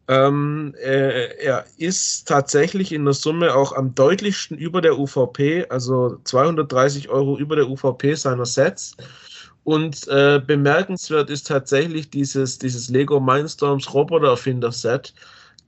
Ähm, 0.07 0.75
äh, 0.81 1.37
er 1.37 1.65
ist 1.77 2.27
tatsächlich 2.27 2.91
in 2.91 3.05
der 3.05 3.13
Summe 3.13 3.55
auch 3.55 3.73
am 3.73 3.95
deutlichsten 3.95 4.57
über 4.57 4.81
der 4.81 4.97
UVP, 4.97 5.67
also 5.69 6.17
230 6.23 7.09
Euro 7.09 7.37
über 7.37 7.55
der 7.55 7.69
UVP 7.69 8.15
seiner 8.15 8.45
Sets. 8.45 8.97
Und 9.63 10.07
äh, 10.07 10.41
bemerkenswert 10.45 11.29
ist 11.29 11.47
tatsächlich 11.47 12.09
dieses, 12.09 12.57
dieses 12.57 12.89
Lego 12.89 13.19
Mindstorms 13.19 13.93
Roboter 13.93 14.29
Erfinder 14.29 14.71
Set, 14.71 15.13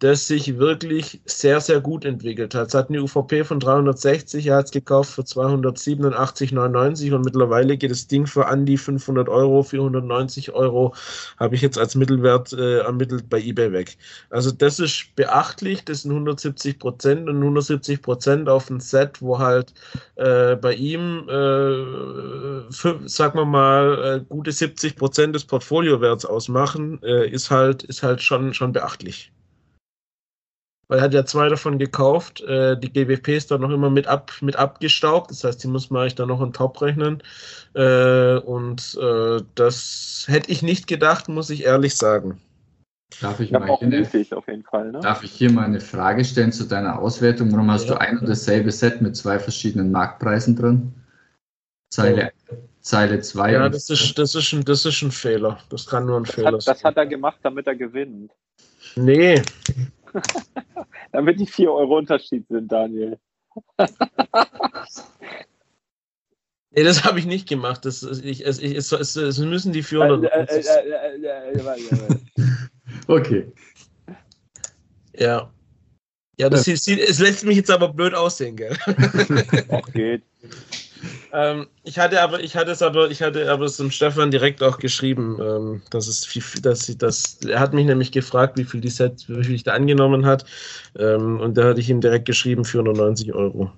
das 0.04 0.28
sich 0.28 0.58
wirklich 0.58 1.22
sehr, 1.24 1.62
sehr 1.62 1.80
gut 1.80 2.04
entwickelt 2.04 2.54
hat. 2.54 2.68
Es 2.68 2.74
hat 2.74 2.90
eine 2.90 3.02
UVP 3.02 3.46
von 3.46 3.62
360, 3.62 4.48
er 4.48 4.58
hat 4.58 4.66
es 4.66 4.72
gekauft 4.72 5.12
für 5.12 5.22
287,99 5.22 7.16
und 7.16 7.24
mittlerweile 7.24 7.78
geht 7.78 7.90
das 7.90 8.08
Ding 8.08 8.28
für 8.28 8.48
an 8.48 8.66
die 8.66 8.78
500 8.78 9.30
Euro, 9.30 9.64
490 9.64 10.52
Euro, 10.52 10.94
habe 11.40 11.56
ich 11.56 11.62
jetzt 11.62 11.78
als 11.78 11.96
Mittelwert 11.96 12.52
äh, 12.52 12.80
ermittelt 12.80 13.30
bei 13.30 13.40
eBay 13.40 13.72
weg. 13.72 13.96
Also 14.30 14.52
das 14.52 14.80
ist 14.80 15.16
beachtlich, 15.16 15.86
das 15.86 16.02
sind 16.02 16.12
170 16.12 16.80
Prozent 16.80 17.30
und 17.30 17.38
170 17.38 18.02
Prozent 18.02 18.50
auf 18.50 18.70
ein 18.70 18.82
Set, 18.82 19.22
wo 19.22 19.40
halt 19.40 19.74
äh, 20.16 20.58
bei 20.58 20.74
ihm, 20.74 21.30
äh, 21.30 22.70
für, 22.74 23.00
sagen 23.06 23.40
wir 23.40 23.46
mal, 23.46 24.20
äh, 24.20 24.26
gute 24.28 24.52
70 24.52 24.98
Prozent 24.98 25.34
des 25.34 25.46
Portfoliowerts 25.46 26.26
ausmachen, 26.26 27.02
äh, 27.04 27.30
ist 27.30 27.50
halt, 27.50 27.84
ist 27.84 28.04
halt 28.04 28.22
schon, 28.22 28.54
schon 28.54 28.74
beachtlich 28.74 29.32
weil 30.94 31.00
er 31.00 31.06
hat 31.06 31.14
ja 31.16 31.26
zwei 31.26 31.50
davon 31.50 31.80
gekauft. 31.80 32.42
Äh, 32.42 32.78
die 32.78 32.94
GWP 32.94 33.30
ist 33.30 33.50
dann 33.50 33.62
noch 33.62 33.72
immer 33.72 33.90
mit, 33.90 34.06
ab, 34.06 34.32
mit 34.42 34.58
abgestaubt, 34.58 35.32
das 35.32 35.44
heißt, 35.44 35.64
die 35.64 35.68
muss 35.68 35.90
man 35.90 36.04
eigentlich 36.04 36.14
dann 36.14 36.28
noch 36.28 36.40
on 36.40 36.54
top 36.54 36.80
rechnen. 36.84 37.24
Äh, 37.74 38.36
und 38.38 38.96
äh, 39.02 39.42
das 39.56 40.26
hätte 40.28 40.52
ich 40.52 40.62
nicht 40.62 40.86
gedacht, 40.86 41.30
muss 41.30 41.50
ich 41.50 41.64
ehrlich 41.64 41.96
sagen. 41.96 42.40
Darf 43.22 43.40
ich, 43.40 43.50
Ja, 43.50 43.58
mal 43.58 43.70
hier 43.70 43.88
eine, 43.88 44.02
nötig 44.02 44.36
auf 44.36 44.48
jeden 44.48 44.62
Fall. 44.62 44.92
Ne? 44.92 45.00
darf 45.00 45.24
ich 45.24 45.32
hier 45.32 45.52
mal 45.52 45.66
eine 45.66 45.80
Frage 45.82 46.24
stellen 46.24 46.52
zu 46.52 46.66
deiner 46.66 47.00
Auswertung? 47.00 47.52
Warum 47.52 47.72
hast 47.72 47.86
Ja. 47.86 47.96
du 47.96 48.00
ein 48.00 48.20
und 48.20 48.30
dasselbe 48.30 48.72
Set 48.72 49.02
mit 49.02 49.16
zwei 49.16 49.40
verschiedenen 49.40 49.92
Marktpreisen 49.92 50.56
drin? 50.56 50.94
Zeile, 51.92 52.34
Zeile 52.82 53.20
2 53.20 53.54
Ja, 53.54 53.68
das 53.68 53.90
ist, 53.90 54.20
das, 54.20 54.36
ist 54.36 54.54
ein, 54.54 54.64
das 54.64 54.86
ist 54.86 55.02
ein 55.02 55.10
Fehler. 55.12 55.58
Das 55.72 55.88
kann 55.88 56.06
nur 56.06 56.18
ein 56.18 56.26
Das 56.26 56.36
Fehler 56.36 56.52
hat, 56.54 56.62
sein. 56.62 56.76
das 56.76 56.84
hat 56.84 56.98
er 56.98 57.08
gemacht, 57.08 57.40
damit 57.42 57.66
er 57.66 57.76
gewinnt. 57.76 58.32
nee, 58.96 59.42
Damit 61.12 61.40
die 61.40 61.46
4 61.48 61.72
Euro 61.72 61.98
Unterschied 61.98 62.48
sind, 62.48 62.72
Daniel. 62.72 63.18
nee, 66.72 66.84
das 66.84 67.04
habe 67.04 67.20
ich 67.20 67.26
nicht 67.26 67.48
gemacht. 67.48 67.86
Das, 67.86 68.04
ich, 68.04 68.46
es, 68.46 68.60
ich, 68.60 68.76
es, 68.76 68.92
es, 68.92 69.16
es 69.16 69.38
müssen 69.40 69.72
die 69.74 69.80
Äh, 69.80 69.84
400. 69.84 70.24
äh, 70.24 70.28
äh, 70.28 71.58
äh, 71.58 71.60
äh. 71.60 72.20
Okay. 73.08 73.52
ja. 75.16 75.52
Ja, 76.40 76.50
das 76.50 76.64
sieht, 76.64 76.80
sieht- 76.82 77.00
es 77.00 77.20
lässt 77.20 77.44
mich 77.46 77.58
jetzt 77.58 77.70
aber 77.70 77.94
blöd 77.94 78.16
aussehen, 78.16 78.56
gell? 78.56 78.76
Auch 79.70 79.88
geht. 79.92 80.24
Ähm, 81.32 81.68
ich 81.84 82.00
hatte 82.00 82.22
aber, 82.22 82.42
ich 82.42 82.56
hatte 82.56 82.72
es 82.72 82.82
aber, 82.82 83.10
ich 83.10 83.22
hatte 83.22 83.52
aber 83.52 83.66
es 83.66 83.78
dem 83.78 83.92
Stefan 83.92 84.32
direkt 84.32 84.62
auch 84.64 84.78
geschrieben, 84.78 85.38
ähm, 85.42 85.82
dass 85.90 86.08
es 86.08 86.26
viel, 86.26 86.44
dass 86.62 86.86
sie 86.86 86.98
das, 86.98 87.40
er 87.44 87.60
hat 87.60 87.74
mich 87.74 87.86
nämlich 87.86 88.12
gefragt, 88.12 88.58
wie 88.58 88.64
viel 88.64 88.82
die 88.82 88.90
Set, 88.90 89.26
wie 89.28 89.44
viel 89.44 89.56
ich 89.56 89.64
da 89.64 89.74
angenommen 89.74 90.26
hat, 90.26 90.46
ähm, 90.98 91.40
und 91.40 91.58
da 91.58 91.66
hatte 91.66 91.80
ich 91.80 91.90
ihm 91.90 92.02
direkt 92.02 92.26
geschrieben 92.26 92.66
490 92.66 93.34
Euro. 93.34 93.72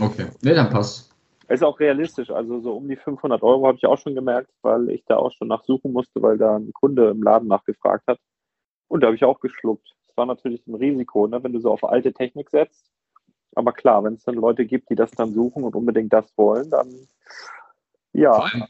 Okay. 0.00 0.26
Ne, 0.42 0.54
dann 0.54 0.70
passt. 0.70 1.10
Ist 1.48 1.62
auch 1.62 1.78
realistisch. 1.78 2.30
Also 2.30 2.60
so 2.60 2.72
um 2.72 2.88
die 2.88 2.96
500 2.96 3.42
Euro 3.42 3.66
habe 3.66 3.78
ich 3.78 3.86
auch 3.86 3.98
schon 3.98 4.14
gemerkt, 4.14 4.50
weil 4.62 4.90
ich 4.90 5.04
da 5.06 5.16
auch 5.16 5.32
schon 5.32 5.48
nachsuchen 5.48 5.92
musste, 5.92 6.20
weil 6.20 6.38
da 6.38 6.56
ein 6.56 6.72
Kunde 6.72 7.10
im 7.10 7.22
Laden 7.22 7.48
nachgefragt 7.48 8.06
hat. 8.08 8.18
Und 8.88 9.02
da 9.02 9.06
habe 9.06 9.16
ich 9.16 9.24
auch 9.24 9.40
geschluckt. 9.40 9.88
Das 10.08 10.16
war 10.16 10.26
natürlich 10.26 10.66
ein 10.66 10.74
Risiko, 10.74 11.26
ne, 11.26 11.42
wenn 11.42 11.52
du 11.52 11.60
so 11.60 11.70
auf 11.70 11.84
alte 11.84 12.12
Technik 12.12 12.50
setzt. 12.50 12.90
Aber 13.56 13.72
klar, 13.72 14.04
wenn 14.04 14.14
es 14.14 14.24
dann 14.24 14.36
Leute 14.36 14.66
gibt, 14.66 14.90
die 14.90 14.94
das 14.94 15.10
dann 15.12 15.32
suchen 15.32 15.64
und 15.64 15.74
unbedingt 15.74 16.12
das 16.12 16.26
wollen, 16.36 16.70
dann 16.70 16.88
ja. 18.12 18.32
Vor 18.32 18.44
allem, 18.44 18.64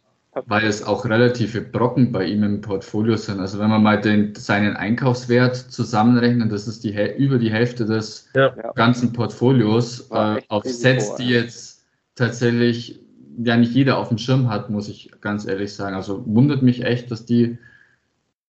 weil 0.46 0.66
es 0.66 0.84
auch 0.84 1.06
relative 1.06 1.62
Brocken 1.62 2.12
bei 2.12 2.24
ihm 2.26 2.42
im 2.42 2.60
Portfolio 2.60 3.16
sind. 3.16 3.40
Also 3.40 3.58
wenn 3.58 3.70
man 3.70 3.82
mal 3.82 4.00
den, 4.00 4.34
seinen 4.34 4.76
Einkaufswert 4.76 5.56
zusammenrechnet, 5.56 6.52
das 6.52 6.68
ist 6.68 6.84
die, 6.84 6.94
über 7.16 7.38
die 7.38 7.50
Hälfte 7.50 7.86
des 7.86 8.28
Ja. 8.34 8.48
Ganzen 8.74 9.12
Portfolios 9.12 10.10
äh, 10.10 10.42
auf 10.48 10.64
Sets, 10.64 11.14
die 11.16 11.30
jetzt 11.30 11.86
tatsächlich 12.14 13.00
ja 13.38 13.56
nicht 13.56 13.72
jeder 13.72 13.98
auf 13.98 14.08
dem 14.08 14.18
Schirm 14.18 14.48
hat, 14.48 14.68
muss 14.68 14.88
ich 14.88 15.10
ganz 15.20 15.46
ehrlich 15.46 15.74
sagen. 15.74 15.96
Also 15.96 16.22
wundert 16.26 16.62
mich 16.62 16.84
echt, 16.84 17.10
dass 17.10 17.24
die 17.24 17.58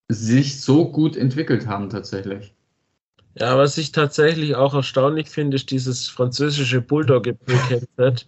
sich 0.09 0.61
so 0.61 0.91
gut 0.91 1.15
entwickelt 1.15 1.67
haben 1.67 1.89
tatsächlich. 1.89 2.53
Ja, 3.39 3.57
was 3.57 3.77
ich 3.77 3.91
tatsächlich 3.91 4.55
auch 4.55 4.73
erstaunlich 4.73 5.29
finde, 5.29 5.55
ist 5.55 5.69
dieses 5.69 6.07
französische 6.09 6.81
Bulldog-Set. 6.81 8.25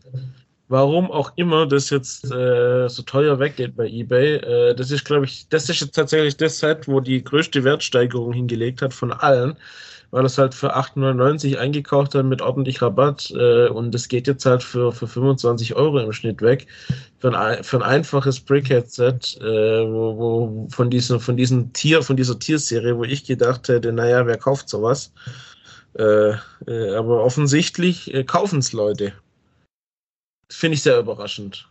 Warum 0.67 1.09
auch 1.09 1.31
immer 1.35 1.65
das 1.65 1.89
jetzt 1.89 2.25
äh, 2.25 2.87
so 2.87 3.01
teuer 3.01 3.39
weggeht 3.39 3.75
bei 3.75 3.87
eBay. 3.87 4.35
Äh, 4.35 4.75
das 4.75 4.91
ist, 4.91 5.03
glaube 5.03 5.25
ich, 5.25 5.47
das 5.49 5.67
ist 5.67 5.81
jetzt 5.81 5.95
tatsächlich 5.95 6.37
das 6.37 6.59
Set, 6.59 6.87
wo 6.87 6.99
die 6.99 7.23
größte 7.23 7.63
Wertsteigerung 7.63 8.33
hingelegt 8.33 8.83
hat 8.83 8.93
von 8.93 9.11
allen, 9.11 9.57
weil 10.11 10.25
es 10.25 10.37
halt 10.37 10.53
für 10.53 10.75
8,99 10.75 11.57
eingekauft 11.57 12.15
hat 12.15 12.25
mit 12.25 12.41
ordentlich 12.41 12.81
Rabatt 12.81 13.31
äh, 13.31 13.67
und 13.67 13.93
das 13.93 14.07
geht 14.07 14.27
jetzt 14.27 14.45
halt 14.45 14.63
für, 14.63 14.91
für 14.91 15.07
25 15.07 15.75
Euro 15.75 15.99
im 15.99 16.13
Schnitt 16.13 16.41
weg. 16.41 16.67
Für 17.19 17.37
ein, 17.37 17.63
für 17.63 17.77
ein 17.77 17.83
einfaches 17.83 18.39
Brickhead-Set, 18.39 19.37
äh, 19.41 19.43
wo, 19.43 20.17
wo 20.17 20.67
von 20.71 20.89
diesem, 20.89 21.19
von 21.19 21.37
diesem 21.37 21.73
Tier, 21.73 22.01
von 22.01 22.17
dieser 22.17 22.39
Tierserie, 22.39 22.97
wo 22.97 23.03
ich 23.03 23.25
gedacht 23.25 23.67
hätte, 23.67 23.91
naja, 23.91 24.25
wer 24.25 24.37
kauft 24.37 24.69
sowas? 24.69 25.11
Äh, 25.97 26.33
äh, 26.67 26.95
aber 26.95 27.23
offensichtlich 27.23 28.13
äh, 28.13 28.23
kaufen 28.23 28.59
es 28.59 28.73
Leute. 28.73 29.13
Finde 30.51 30.75
ich 30.75 30.83
sehr 30.83 30.99
überraschend. 30.99 31.67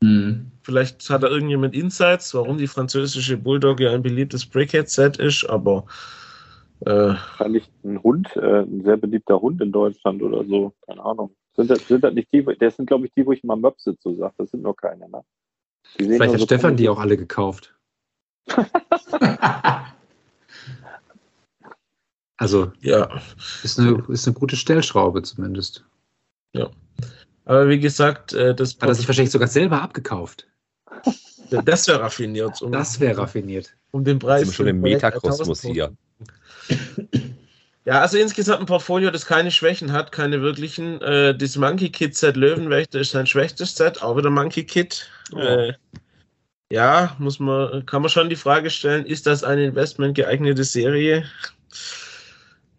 Mhm. 0.00 0.50
Vielleicht 0.62 1.08
hat 1.10 1.22
da 1.22 1.28
irgendjemand 1.28 1.74
Insights, 1.74 2.34
warum 2.34 2.58
die 2.58 2.66
französische 2.66 3.36
Bulldog 3.36 3.80
ja 3.80 3.92
ein 3.92 4.02
beliebtes 4.02 4.44
Brickhead-Set 4.46 5.16
ist, 5.16 5.48
aber 5.48 5.86
äh, 6.80 6.90
Wahrscheinlich 6.90 7.70
ein 7.84 8.02
Hund, 8.02 8.34
äh, 8.36 8.62
ein 8.62 8.82
sehr 8.84 8.96
beliebter 8.96 9.40
Hund 9.40 9.60
in 9.60 9.72
Deutschland 9.72 10.22
oder 10.22 10.44
so. 10.44 10.72
Keine 10.86 11.04
Ahnung. 11.04 11.34
Sind 11.56 11.70
das, 11.70 11.86
sind 11.88 12.04
das 12.04 12.14
nicht 12.14 12.32
die, 12.32 12.44
das 12.58 12.76
sind, 12.76 12.86
glaube 12.86 13.06
ich, 13.06 13.12
die, 13.14 13.26
wo 13.26 13.32
ich 13.32 13.42
mal 13.44 13.56
Möpse 13.56 13.98
zu 13.98 14.14
sage. 14.14 14.34
Das 14.38 14.50
sind 14.50 14.62
nur 14.62 14.76
keine, 14.76 15.08
ne? 15.08 15.22
Die 15.98 16.04
sehen 16.04 16.14
Vielleicht 16.16 16.34
hat 16.34 16.40
so 16.40 16.46
Stefan 16.46 16.76
die 16.76 16.88
auch 16.88 16.98
alle 16.98 17.16
gekauft. 17.16 17.74
Also 22.40 22.70
ja. 22.80 23.20
ist 23.64 23.80
eine, 23.80 24.00
ist 24.08 24.28
eine 24.28 24.34
gute 24.34 24.54
Stellschraube 24.54 25.22
zumindest. 25.22 25.84
Aber 27.44 27.68
wie 27.68 27.80
gesagt, 27.80 28.34
äh, 28.34 28.54
das, 28.54 28.76
Hat 28.78 28.88
er 28.88 28.94
sich 28.94 29.08
wahrscheinlich 29.08 29.32
sogar 29.32 29.48
selber 29.48 29.80
abgekauft. 29.80 30.46
das 31.64 31.88
wäre 31.88 32.00
raffiniert. 32.00 32.60
Um, 32.60 32.72
Das 32.72 33.00
wäre 33.00 33.18
raffiniert. 33.18 33.74
um 33.90 34.04
den 34.04 34.18
Preis. 34.18 34.40
Sind 34.40 34.48
wir 34.50 34.54
schon 34.54 34.66
im 34.66 34.80
Metakosmos 34.80 35.64
1000 35.64 35.74
hier. 35.74 35.96
Ja, 37.88 38.02
also 38.02 38.18
insgesamt 38.18 38.60
ein 38.60 38.66
Portfolio, 38.66 39.10
das 39.10 39.24
keine 39.24 39.50
Schwächen 39.50 39.92
hat, 39.92 40.12
keine 40.12 40.42
wirklichen. 40.42 41.00
Äh, 41.00 41.34
das 41.34 41.56
Monkey 41.56 41.88
Kid 41.88 42.14
Set 42.14 42.36
Löwenwächter 42.36 43.00
ist 43.00 43.12
sein 43.12 43.26
schwächstes 43.26 43.74
Set, 43.76 44.02
auch 44.02 44.14
wieder 44.14 44.28
Monkey 44.28 44.64
Kid. 44.64 45.08
Oh. 45.32 45.38
Äh, 45.38 45.72
ja, 46.70 47.16
muss 47.18 47.38
man, 47.38 47.86
kann 47.86 48.02
man 48.02 48.10
schon 48.10 48.28
die 48.28 48.36
Frage 48.36 48.68
stellen, 48.68 49.06
ist 49.06 49.26
das 49.26 49.42
eine 49.42 49.64
Investment 49.64 50.14
geeignete 50.14 50.64
Serie? 50.64 51.24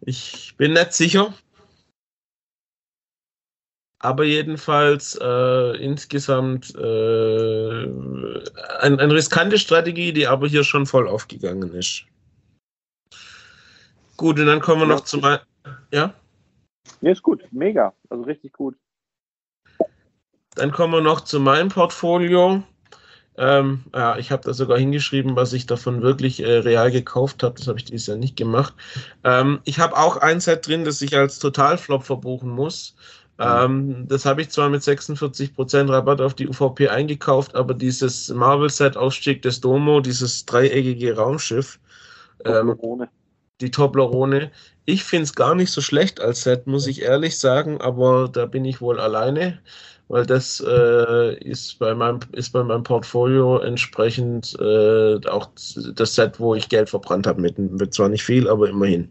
Ich 0.02 0.54
bin 0.56 0.74
nicht 0.74 0.92
sicher. 0.92 1.34
Aber 3.98 4.22
jedenfalls 4.22 5.18
äh, 5.20 5.76
insgesamt 5.76 6.72
äh, 6.76 7.82
ein, 7.82 9.00
eine 9.00 9.12
riskante 9.12 9.58
Strategie, 9.58 10.12
die 10.12 10.28
aber 10.28 10.46
hier 10.46 10.62
schon 10.62 10.86
voll 10.86 11.08
aufgegangen 11.08 11.74
ist. 11.74 12.04
Gut, 14.20 14.38
und 14.38 14.44
dann 14.44 14.60
kommen 14.60 14.82
wir 14.82 14.88
Ja. 14.88 14.96
noch 14.96 15.04
zu 15.04 15.16
mein, 15.16 15.38
ja, 15.90 16.12
Nee, 17.00 17.12
ist 17.12 17.22
gut. 17.22 17.42
Mega. 17.52 17.94
Also 18.10 18.24
richtig 18.24 18.52
gut. 18.52 18.76
dann 20.56 20.72
kommen 20.72 20.92
wir 20.92 21.00
noch 21.00 21.22
zu 21.22 21.40
meinem 21.40 21.70
Portfolio. 21.70 22.62
Ähm, 23.38 23.84
ja, 23.94 24.18
ich 24.18 24.30
habe 24.30 24.42
da 24.42 24.52
sogar 24.52 24.76
hingeschrieben, 24.76 25.36
was 25.36 25.54
ich 25.54 25.64
davon 25.64 26.02
wirklich 26.02 26.40
äh, 26.42 26.58
real 26.58 26.90
gekauft 26.90 27.42
habe. 27.42 27.54
Das 27.56 27.66
habe 27.66 27.78
ich 27.78 27.86
dieses 27.86 28.08
Jahr 28.08 28.18
nicht 28.18 28.36
gemacht. 28.36 28.74
Ähm, 29.24 29.60
ich 29.64 29.78
habe 29.78 29.96
auch 29.96 30.18
ein 30.18 30.40
Set 30.40 30.66
drin, 30.66 30.84
das 30.84 31.00
ich 31.00 31.16
als 31.16 31.38
Totalflop 31.38 32.02
verbuchen 32.04 32.50
muss. 32.50 32.94
Ähm, 33.38 34.06
das 34.06 34.26
habe 34.26 34.42
ich 34.42 34.50
zwar 34.50 34.68
mit 34.68 34.82
46% 34.82 35.90
Rabatt 35.90 36.20
auf 36.20 36.34
die 36.34 36.46
UVP 36.46 36.88
eingekauft, 36.90 37.54
aber 37.54 37.72
dieses 37.72 38.28
Marvel-Set 38.28 38.98
Aufstieg 38.98 39.40
des 39.40 39.62
Domo, 39.62 40.00
dieses 40.00 40.44
dreieckige 40.44 41.16
Raumschiff, 41.16 41.80
ähm, 42.44 42.74
Ohne. 42.80 43.08
Die 43.60 43.70
Toblerone. 43.70 44.50
Ich 44.84 45.04
finde 45.04 45.24
es 45.24 45.34
gar 45.34 45.54
nicht 45.54 45.70
so 45.70 45.80
schlecht 45.80 46.20
als 46.20 46.42
Set, 46.42 46.66
muss 46.66 46.86
ich 46.86 47.02
ehrlich 47.02 47.38
sagen, 47.38 47.80
aber 47.80 48.28
da 48.28 48.46
bin 48.46 48.64
ich 48.64 48.80
wohl 48.80 48.98
alleine, 48.98 49.58
weil 50.08 50.26
das 50.26 50.62
äh, 50.66 51.34
ist, 51.38 51.78
bei 51.78 51.94
meinem, 51.94 52.20
ist 52.32 52.50
bei 52.50 52.62
meinem 52.62 52.82
Portfolio 52.82 53.58
entsprechend 53.58 54.56
äh, 54.60 55.20
auch 55.28 55.50
das 55.94 56.14
Set, 56.14 56.40
wo 56.40 56.54
ich 56.54 56.68
Geld 56.68 56.90
verbrannt 56.90 57.26
habe. 57.26 57.40
Mit, 57.40 57.58
mit 57.58 57.94
zwar 57.94 58.08
nicht 58.08 58.24
viel, 58.24 58.48
aber 58.48 58.68
immerhin. 58.68 59.08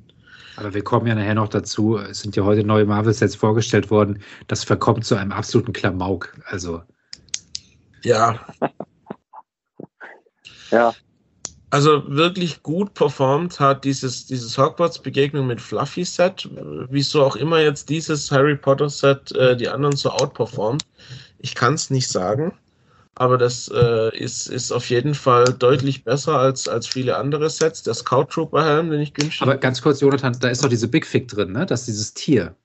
Aber 0.58 0.74
wir 0.74 0.84
kommen 0.84 1.08
ja 1.08 1.16
nachher 1.16 1.36
noch 1.36 1.48
dazu. 1.48 1.98
Es 1.98 2.20
sind 2.20 2.36
ja 2.36 2.44
heute 2.44 2.66
neue 2.66 2.86
Marvel-Sets 2.86 3.36
vorgestellt 3.36 3.90
worden. 3.90 4.22
Das 4.48 4.66
verkommt 4.66 5.06
zu 5.06 5.16
einem 5.16 5.32
absoluten 5.32 5.72
Klamauk. 5.72 6.34
Also 6.48 6.82
Ja, 8.04 8.46
Ja. 10.72 10.94
Also 11.72 12.04
wirklich 12.08 12.64
gut 12.64 12.96
performt 12.96 13.60
hat 13.60 13.86
dieses, 13.86 14.26
dieses 14.26 14.58
Hogwarts-Begegnung 14.58 15.46
mit 15.46 15.62
Fluffy-Set, 15.62 16.50
wieso 16.90 17.24
auch 17.24 17.36
immer 17.36 17.60
jetzt 17.60 17.90
dieses 17.90 18.32
Harry 18.32 18.56
Potter-Set 18.56 19.32
äh, 19.34 19.56
die 19.56 19.70
anderen 19.70 19.96
so 19.96 20.10
outperformt. 20.10 20.84
Ich 21.38 21.54
kann 21.54 21.76
es 21.76 21.92
nicht 21.92 22.08
sagen, 22.08 22.54
aber 23.16 23.38
das 23.38 23.70
äh, 23.74 24.18
ist, 24.18 24.48
ist 24.48 24.72
auf 24.72 24.90
jeden 24.90 25.14
Fall 25.14 25.54
deutlich 25.54 26.04
besser 26.04 26.40
als, 26.40 26.68
als 26.68 26.88
viele 26.88 27.18
andere 27.18 27.50
Sets. 27.50 27.84
Der 27.84 27.94
Scout 27.94 28.26
Trooper 28.26 28.66
Helm, 28.66 28.90
den 28.90 29.02
ich 29.02 29.14
günstig. 29.14 29.42
Aber 29.42 29.56
ganz 29.56 29.82
kurz, 29.82 30.00
Jonathan, 30.02 30.36
da 30.40 30.48
ist 30.48 30.64
doch 30.64 30.70
diese 30.70 30.88
Big 30.88 31.06
Fig 31.06 31.28
drin, 31.28 31.52
ne? 31.52 31.66
Das 31.66 31.82
ist 31.82 31.88
dieses 31.88 32.14
Tier. 32.14 32.56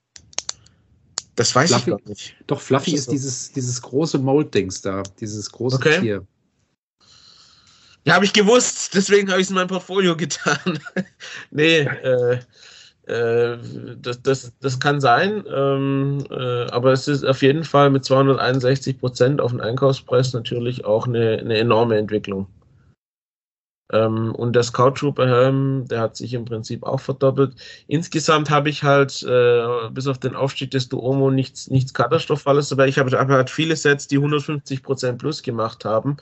Das 1.36 1.54
weiß 1.54 1.70
Fluffy, 1.70 1.90
ich 1.90 1.96
gar 1.96 2.08
nicht. 2.08 2.36
Doch, 2.46 2.60
Fluffy 2.60 2.92
ist 2.92 3.00
ist 3.00 3.12
dieses, 3.12 3.52
dieses 3.52 3.82
große 3.82 4.18
Mold-Dings 4.18 4.80
da, 4.80 5.02
dieses 5.20 5.50
große 5.50 5.76
Okay. 5.76 6.00
Tier. 6.00 6.26
Ja, 8.04 8.14
habe 8.14 8.24
ich 8.26 8.32
gewusst, 8.34 8.94
deswegen 8.94 9.30
habe 9.30 9.40
ich 9.40 9.46
es 9.46 9.50
in 9.50 9.56
mein 9.56 9.66
Portfolio 9.66 10.16
getan. 10.16 10.78
nee, 11.50 11.78
äh, 11.78 12.38
äh, 13.06 13.58
das, 14.00 14.22
das, 14.22 14.52
das 14.60 14.78
kann 14.80 15.00
sein, 15.00 15.44
ähm, 15.54 16.24
äh, 16.30 16.64
aber 16.70 16.92
es 16.92 17.08
ist 17.08 17.24
auf 17.24 17.42
jeden 17.42 17.64
Fall 17.64 17.90
mit 17.90 18.04
261 18.04 18.98
Prozent 18.98 19.40
auf 19.40 19.52
den 19.52 19.60
Einkaufspreis 19.60 20.32
natürlich 20.34 20.84
auch 20.84 21.06
eine, 21.06 21.38
eine 21.38 21.58
enorme 21.58 21.96
Entwicklung. 21.96 22.46
Ähm, 23.92 24.34
und 24.34 24.54
der 24.54 24.62
Scout 24.62 24.92
Trooper 24.92 25.26
Helm, 25.26 25.86
der 25.86 26.00
hat 26.00 26.16
sich 26.16 26.32
im 26.32 26.46
Prinzip 26.46 26.84
auch 26.84 27.00
verdoppelt. 27.00 27.54
Insgesamt 27.86 28.48
habe 28.48 28.70
ich 28.70 28.82
halt 28.82 29.22
äh, 29.22 29.90
bis 29.90 30.06
auf 30.06 30.18
den 30.18 30.34
Aufstieg 30.34 30.70
des 30.70 30.88
Duomo 30.88 31.30
nichts, 31.30 31.68
nichts 31.68 31.92
Katastrophales 31.92 32.70
dabei. 32.70 32.88
Ich 32.88 32.98
habe 32.98 33.18
aber 33.18 33.34
halt 33.34 33.50
viele 33.50 33.76
Sets, 33.76 34.08
die 34.08 34.18
150% 34.18 35.18
plus 35.18 35.42
gemacht 35.42 35.84
haben. 35.84 36.16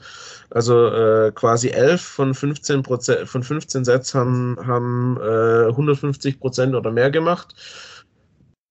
Also 0.49 0.87
äh, 0.87 1.31
quasi 1.33 1.69
11 1.69 2.01
von 2.01 2.33
15, 2.33 2.83
Prozent, 2.83 3.29
von 3.29 3.43
15 3.43 3.85
Sets 3.85 4.13
haben, 4.13 4.57
haben 4.65 5.17
äh, 5.21 5.69
150% 5.69 6.75
oder 6.75 6.91
mehr 6.91 7.11
gemacht. 7.11 7.55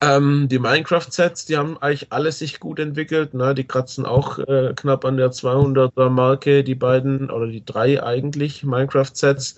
Ähm, 0.02 0.48
die 0.48 0.58
Minecraft-Sets, 0.58 1.46
die 1.46 1.56
haben 1.56 1.78
eigentlich 1.78 2.12
alle 2.12 2.32
sich 2.32 2.58
gut 2.58 2.80
entwickelt. 2.80 3.34
Ne? 3.34 3.54
Die 3.54 3.66
kratzen 3.66 4.04
auch 4.04 4.40
äh, 4.40 4.72
knapp 4.74 5.04
an 5.04 5.16
der 5.16 5.30
200er-Marke, 5.30 6.64
die 6.64 6.74
beiden 6.74 7.30
oder 7.30 7.46
die 7.46 7.64
drei 7.64 8.02
eigentlich 8.02 8.64
Minecraft-Sets. 8.64 9.56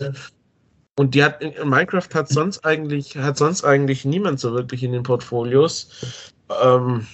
Und 0.97 1.15
die 1.15 1.25
hat 1.25 1.41
Minecraft 1.65 2.09
hat 2.13 2.29
sonst 2.29 2.65
eigentlich 2.65 3.17
hat 3.17 3.39
sonst 3.39 3.65
eigentlich 3.65 4.05
niemand 4.05 4.39
so 4.39 4.53
wirklich 4.53 4.83
in 4.83 4.93
den 4.93 5.03
Portfolios. 5.03 6.33
Ähm, 6.63 7.07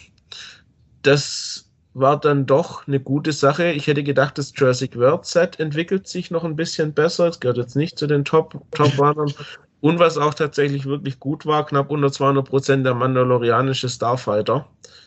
das 1.02 1.70
war 1.94 2.18
dann 2.18 2.46
doch 2.46 2.86
eine 2.88 2.98
gute 2.98 3.32
Sache. 3.32 3.70
Ich 3.70 3.86
hätte 3.86 4.02
gedacht, 4.02 4.38
das 4.38 4.52
Jurassic 4.56 4.96
World 4.96 5.24
Set 5.24 5.60
entwickelt 5.60 6.08
sich 6.08 6.32
noch 6.32 6.42
ein 6.42 6.56
bisschen 6.56 6.92
besser. 6.92 7.28
Es 7.28 7.38
gehört 7.38 7.58
jetzt 7.58 7.76
nicht 7.76 7.96
zu 7.96 8.08
den 8.08 8.24
Top 8.24 8.60
Top 8.72 8.98
Runnern. 8.98 9.32
Und 9.80 9.98
was 9.98 10.18
auch 10.18 10.34
tatsächlich 10.34 10.84
wirklich 10.86 11.18
gut 11.20 11.46
war, 11.46 11.64
knapp 11.66 11.90
unter 11.90 12.12
200 12.12 12.46
Prozent 12.48 12.84
der 12.84 12.94
Mandalorianische 12.94 13.88
Starfighter, 13.88 14.66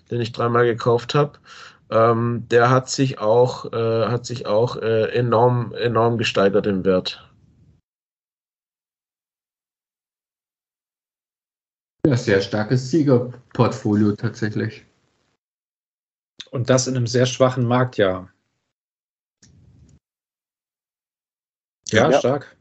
den 0.10 0.22
ich 0.22 0.32
dreimal 0.32 0.66
gekauft 0.66 1.14
habe. 1.14 1.40
Ähm, 1.92 2.48
der 2.50 2.72
hat 2.72 2.90
sich 2.90 3.20
auch 3.20 3.72
äh, 3.72 4.06
hat 4.08 4.26
sich 4.26 4.48
auch 4.48 4.78
äh, 4.78 5.12
enorm 5.12 5.74
enorm 5.74 6.18
gesteigert 6.18 6.66
im 6.66 6.84
Wert. 6.86 7.30
Ja, 12.06 12.18
sehr 12.18 12.42
starkes 12.42 12.90
Siegerportfolio 12.90 14.14
tatsächlich. 14.14 14.86
Und 16.52 16.70
das 16.70 16.88
in 16.88 16.98
einem 16.98 17.08
sehr 17.08 17.26
schwachen 17.26 17.66
Marktjahr. 17.66 18.30
Ja, 21.92 22.10
Ja. 22.10 22.20
stark. 22.20 22.58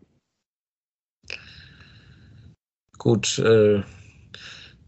Gut, 3.03 3.41
äh, 3.41 3.83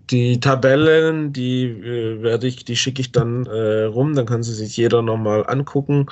die 0.08 0.38
Tabellen, 0.38 1.32
die 1.32 1.64
äh, 1.64 2.22
werde 2.22 2.46
ich, 2.46 2.64
die 2.64 2.76
schicke 2.76 3.00
ich 3.00 3.10
dann 3.10 3.44
äh, 3.46 3.82
rum, 3.86 4.14
dann 4.14 4.24
kann 4.24 4.44
sie 4.44 4.54
sich 4.54 4.76
jeder 4.76 5.02
nochmal 5.02 5.44
angucken 5.48 6.06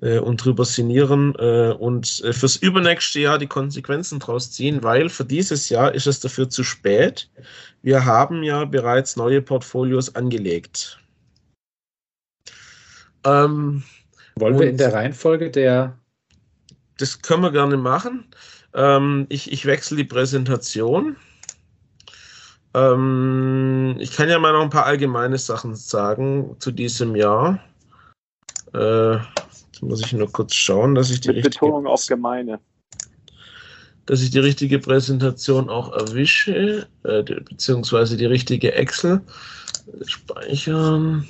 äh, 0.00 0.20
und 0.20 0.44
drüber 0.44 0.64
sinnieren 0.64 1.34
äh, 1.36 1.74
und 1.76 2.22
äh, 2.22 2.32
fürs 2.32 2.54
übernächste 2.54 3.18
Jahr 3.18 3.38
die 3.38 3.48
Konsequenzen 3.48 4.20
draus 4.20 4.52
ziehen, 4.52 4.84
weil 4.84 5.08
für 5.08 5.24
dieses 5.24 5.68
Jahr 5.68 5.92
ist 5.92 6.06
es 6.06 6.20
dafür 6.20 6.48
zu 6.48 6.62
spät. 6.62 7.28
Wir 7.82 8.04
haben 8.04 8.44
ja 8.44 8.64
bereits 8.64 9.16
neue 9.16 9.42
Portfolios 9.42 10.14
angelegt. 10.14 11.00
Ähm, 13.24 13.82
Wollen 14.36 14.60
wir 14.60 14.68
in 14.68 14.76
der 14.76 14.92
Reihenfolge 14.92 15.50
der. 15.50 15.98
das 16.98 17.20
können 17.20 17.42
wir 17.42 17.50
gerne 17.50 17.76
machen. 17.76 18.26
Ähm, 18.74 19.26
ich, 19.28 19.50
ich 19.50 19.66
wechsle 19.66 19.96
die 19.96 20.04
Präsentation. 20.04 21.16
Ähm, 22.74 23.96
ich 23.98 24.12
kann 24.12 24.28
ja 24.28 24.38
mal 24.38 24.52
noch 24.52 24.62
ein 24.62 24.70
paar 24.70 24.86
allgemeine 24.86 25.38
Sachen 25.38 25.74
sagen 25.74 26.56
zu 26.58 26.70
diesem 26.70 27.16
Jahr. 27.16 27.60
Äh, 28.74 29.14
jetzt 29.14 29.82
muss 29.82 30.00
ich 30.00 30.12
nur 30.12 30.30
kurz 30.30 30.54
schauen, 30.54 30.94
dass 30.94 31.10
ich 31.10 31.20
die, 31.20 31.28
Mit 31.28 31.38
richtige, 31.38 31.66
Betonung 31.66 31.86
auf 31.86 32.06
gemeine. 32.06 32.60
dass 34.06 34.20
ich 34.20 34.30
die 34.30 34.38
richtige 34.38 34.78
Präsentation 34.78 35.70
auch 35.70 35.92
erwische, 35.92 36.86
äh, 37.04 37.22
beziehungsweise 37.22 38.16
die 38.16 38.26
richtige 38.26 38.72
Excel. 38.74 39.22
Speichern. 40.06 41.26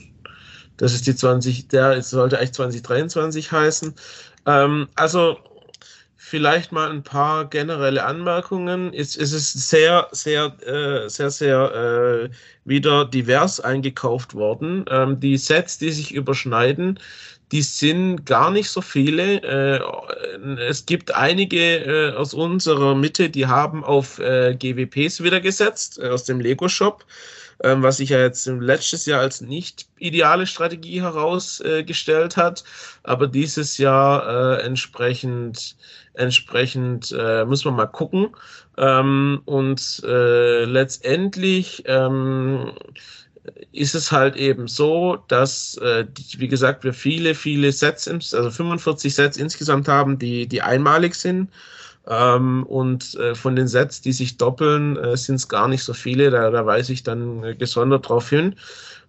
Das 0.76 0.94
ist 0.94 1.06
die 1.06 1.14
20, 1.14 1.68
der 1.68 2.02
sollte 2.02 2.38
eigentlich 2.38 2.52
2023 2.52 3.52
heißen. 3.52 3.94
Ähm, 4.46 4.88
also 4.94 5.38
vielleicht 6.28 6.72
mal 6.72 6.90
ein 6.90 7.02
paar 7.02 7.46
generelle 7.46 8.04
Anmerkungen. 8.04 8.92
Es, 8.92 9.16
es 9.16 9.32
ist 9.32 9.70
sehr, 9.70 10.08
sehr, 10.12 10.52
äh, 10.66 11.08
sehr, 11.08 11.30
sehr 11.30 11.74
äh, 11.74 12.30
wieder 12.64 13.04
divers 13.06 13.60
eingekauft 13.60 14.34
worden. 14.34 14.84
Ähm, 14.90 15.18
die 15.20 15.36
Sets, 15.36 15.78
die 15.78 15.90
sich 15.90 16.12
überschneiden, 16.12 17.00
die 17.50 17.62
sind 17.62 18.26
gar 18.26 18.50
nicht 18.50 18.68
so 18.68 18.82
viele. 18.82 19.42
Äh, 19.42 19.80
es 20.68 20.84
gibt 20.84 21.14
einige 21.14 21.76
äh, 21.76 22.12
aus 22.14 22.34
unserer 22.34 22.94
Mitte, 22.94 23.30
die 23.30 23.46
haben 23.46 23.82
auf 23.82 24.18
äh, 24.18 24.54
GWPs 24.54 25.22
wieder 25.22 25.40
gesetzt, 25.40 25.98
äh, 25.98 26.08
aus 26.08 26.24
dem 26.24 26.40
Lego-Shop 26.40 27.04
ähm, 27.62 27.82
was 27.82 27.98
sich 27.98 28.10
ja 28.10 28.20
jetzt 28.20 28.46
im 28.46 28.60
letztes 28.60 29.06
Jahr 29.06 29.20
als 29.20 29.40
nicht 29.40 29.86
ideale 29.98 30.46
Strategie 30.46 31.00
herausgestellt 31.02 32.36
hat, 32.36 32.64
aber 33.02 33.26
dieses 33.26 33.78
Jahr 33.78 34.58
äh, 34.58 34.62
entsprechend 34.62 35.76
entsprechend 36.14 37.14
äh, 37.16 37.44
müssen 37.44 37.66
wir 37.66 37.72
mal 37.72 37.86
gucken 37.86 38.30
ähm, 38.76 39.42
und 39.44 40.02
äh, 40.04 40.64
letztendlich 40.64 41.84
ähm, 41.86 42.72
ist 43.72 43.94
es 43.94 44.12
halt 44.12 44.36
eben 44.36 44.68
so, 44.68 45.18
dass, 45.28 45.76
äh, 45.78 46.06
wie 46.36 46.48
gesagt, 46.48 46.84
wir 46.84 46.92
viele, 46.92 47.34
viele 47.34 47.72
Sets, 47.72 48.08
also 48.08 48.50
45 48.50 49.14
Sets 49.14 49.36
insgesamt 49.36 49.88
haben, 49.88 50.18
die, 50.18 50.46
die 50.46 50.62
einmalig 50.62 51.14
sind. 51.14 51.50
Ähm, 52.08 52.64
und 52.64 53.14
äh, 53.16 53.34
von 53.34 53.54
den 53.54 53.68
Sets, 53.68 54.00
die 54.00 54.12
sich 54.12 54.38
doppeln, 54.38 54.96
äh, 54.96 55.16
sind 55.16 55.36
es 55.36 55.48
gar 55.48 55.68
nicht 55.68 55.84
so 55.84 55.92
viele. 55.92 56.30
Da, 56.30 56.50
da 56.50 56.64
weise 56.64 56.92
ich 56.92 57.02
dann 57.02 57.44
äh, 57.44 57.54
gesondert 57.54 58.08
drauf 58.08 58.30
hin. 58.30 58.54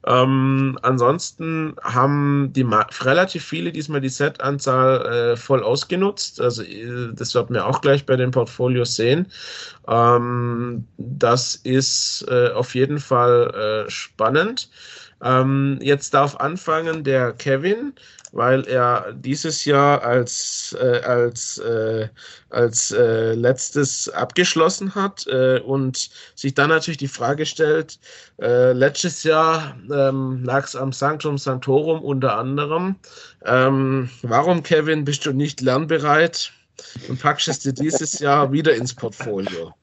Ähm, 0.06 0.78
ansonsten 0.82 1.76
haben 1.84 2.52
die 2.54 2.64
Ma 2.64 2.88
relativ 3.02 3.44
viele 3.44 3.72
diesmal 3.72 4.00
die 4.00 4.10
Set-Anzahl 4.10 5.06
äh, 5.06 5.38
voll 5.38 5.62
ausgenutzt. 5.62 6.40
Also 6.40 6.64
äh, 6.64 7.14
das 7.14 7.36
wird 7.36 7.50
man 7.50 7.62
auch 7.62 7.82
gleich 7.82 8.06
bei 8.06 8.16
den 8.16 8.32
Portfolios 8.32 8.96
sehen. 8.96 9.28
Ähm, 9.88 10.86
das 10.98 11.56
ist 11.56 12.26
äh, 12.30 12.50
auf 12.52 12.76
jeden 12.76 13.00
Fall 13.00 13.86
äh, 13.88 13.90
spannend. 13.90 14.70
Ähm, 15.22 15.80
jetzt 15.82 16.14
darf 16.14 16.38
anfangen 16.38 17.04
der 17.04 17.34
Kevin, 17.34 17.94
weil 18.32 18.68
er 18.68 19.14
dieses 19.14 19.66
Jahr 19.66 20.04
als, 20.04 20.76
äh, 20.80 21.02
als, 21.02 21.58
äh, 21.60 22.08
als 22.50 22.92
äh, 22.92 23.34
letztes 23.34 24.10
abgeschlossen 24.10 24.96
hat 24.96 25.26
äh, 25.28 25.60
und 25.60 26.10
sich 26.36 26.54
dann 26.54 26.70
natürlich 26.70 26.98
die 26.98 27.08
Frage 27.08 27.46
stellt, 27.46 28.00
äh, 28.42 28.74
letztes 28.74 29.24
Jahr 29.24 29.76
ähm, 29.92 30.44
lag 30.44 30.66
es 30.66 30.76
am 30.76 30.92
Sanctum 30.92 31.38
Sanctorum 31.38 32.02
unter 32.02 32.38
anderem. 32.38 32.96
Ähm, 33.46 34.10
warum, 34.22 34.64
Kevin, 34.64 35.06
bist 35.06 35.26
du 35.26 35.34
nicht 35.34 35.62
lernbereit 35.62 36.52
und 37.08 37.22
packst 37.22 37.48
es 37.48 37.60
dir 37.60 37.74
dieses 37.74 38.20
Jahr 38.20 38.52
wieder 38.52 38.76
ins 38.76 38.94
Portfolio? 38.94 39.74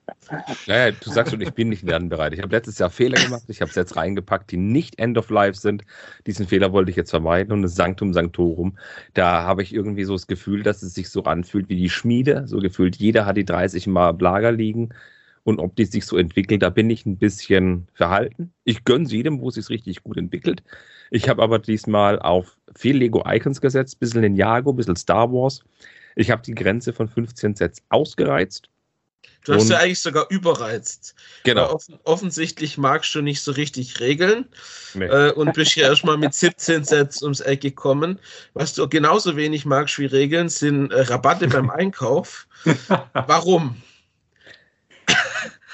Naja, 0.66 0.92
du 0.92 1.10
sagst 1.10 1.32
schon, 1.32 1.40
ich 1.40 1.52
bin 1.52 1.68
nicht 1.68 1.82
lernbereit. 1.82 2.32
Ich 2.32 2.42
habe 2.42 2.54
letztes 2.54 2.78
Jahr 2.78 2.90
Fehler 2.90 3.20
gemacht. 3.22 3.44
Ich 3.48 3.60
habe 3.60 3.72
Sets 3.72 3.96
reingepackt, 3.96 4.50
die 4.50 4.56
nicht 4.56 4.98
End 4.98 5.16
of 5.18 5.30
Life 5.30 5.58
sind. 5.58 5.84
Diesen 6.26 6.46
Fehler 6.46 6.72
wollte 6.72 6.90
ich 6.90 6.96
jetzt 6.96 7.10
vermeiden. 7.10 7.52
Und 7.52 7.62
das 7.62 7.74
Sanctum 7.74 8.12
Sanctorum, 8.12 8.76
da 9.14 9.42
habe 9.42 9.62
ich 9.62 9.72
irgendwie 9.74 10.04
so 10.04 10.14
das 10.14 10.26
Gefühl, 10.26 10.62
dass 10.62 10.82
es 10.82 10.94
sich 10.94 11.10
so 11.10 11.24
anfühlt 11.24 11.68
wie 11.68 11.76
die 11.76 11.90
Schmiede. 11.90 12.44
So 12.46 12.58
gefühlt, 12.58 12.96
jeder 12.96 13.26
hat 13.26 13.36
die 13.36 13.44
30 13.44 13.86
Mal 13.86 14.10
im 14.10 14.18
Lager 14.18 14.52
liegen. 14.52 14.90
Und 15.44 15.60
ob 15.60 15.76
die 15.76 15.84
sich 15.84 16.04
so 16.04 16.16
entwickelt, 16.16 16.62
da 16.62 16.70
bin 16.70 16.90
ich 16.90 17.06
ein 17.06 17.18
bisschen 17.18 17.86
verhalten. 17.94 18.52
Ich 18.64 18.82
gönne 18.82 19.08
jedem, 19.08 19.40
wo 19.40 19.48
es 19.48 19.54
sich 19.54 19.68
richtig 19.68 20.02
gut 20.02 20.16
entwickelt. 20.16 20.64
Ich 21.10 21.28
habe 21.28 21.40
aber 21.40 21.60
diesmal 21.60 22.18
auf 22.18 22.58
viel 22.74 22.96
Lego 22.96 23.22
Icons 23.24 23.60
gesetzt, 23.60 24.00
bisschen 24.00 24.22
Ninjago, 24.22 24.72
bisschen 24.72 24.96
Star 24.96 25.32
Wars. 25.32 25.62
Ich 26.16 26.30
habe 26.30 26.42
die 26.42 26.54
Grenze 26.54 26.92
von 26.92 27.08
15 27.08 27.54
Sets 27.54 27.82
ausgereizt. 27.90 28.68
Du 29.44 29.54
hast 29.54 29.68
ja 29.68 29.78
eigentlich 29.78 30.00
sogar 30.00 30.26
überreizt. 30.28 31.14
Genau. 31.44 31.72
offen, 31.72 32.00
offensichtlich 32.02 32.78
magst 32.78 33.14
du 33.14 33.22
nicht 33.22 33.40
so 33.40 33.52
richtig 33.52 34.00
regeln 34.00 34.46
Nee. 34.94 35.04
äh, 35.04 35.30
und 35.32 35.52
bist 35.52 35.72
hier 35.72 35.84
erstmal 35.84 36.16
mit 36.16 36.34
17 36.34 36.82
Sets 36.82 37.22
ums 37.22 37.40
Eck 37.40 37.60
gekommen. 37.60 38.18
Was 38.54 38.74
du 38.74 38.88
genauso 38.88 39.36
wenig 39.36 39.64
magst 39.64 40.00
wie 40.00 40.06
Regeln, 40.06 40.48
sind 40.48 40.90
äh, 40.90 41.02
Rabatte 41.02 41.46
beim 41.46 41.70
Einkauf. 41.70 42.48
Warum? 43.12 43.80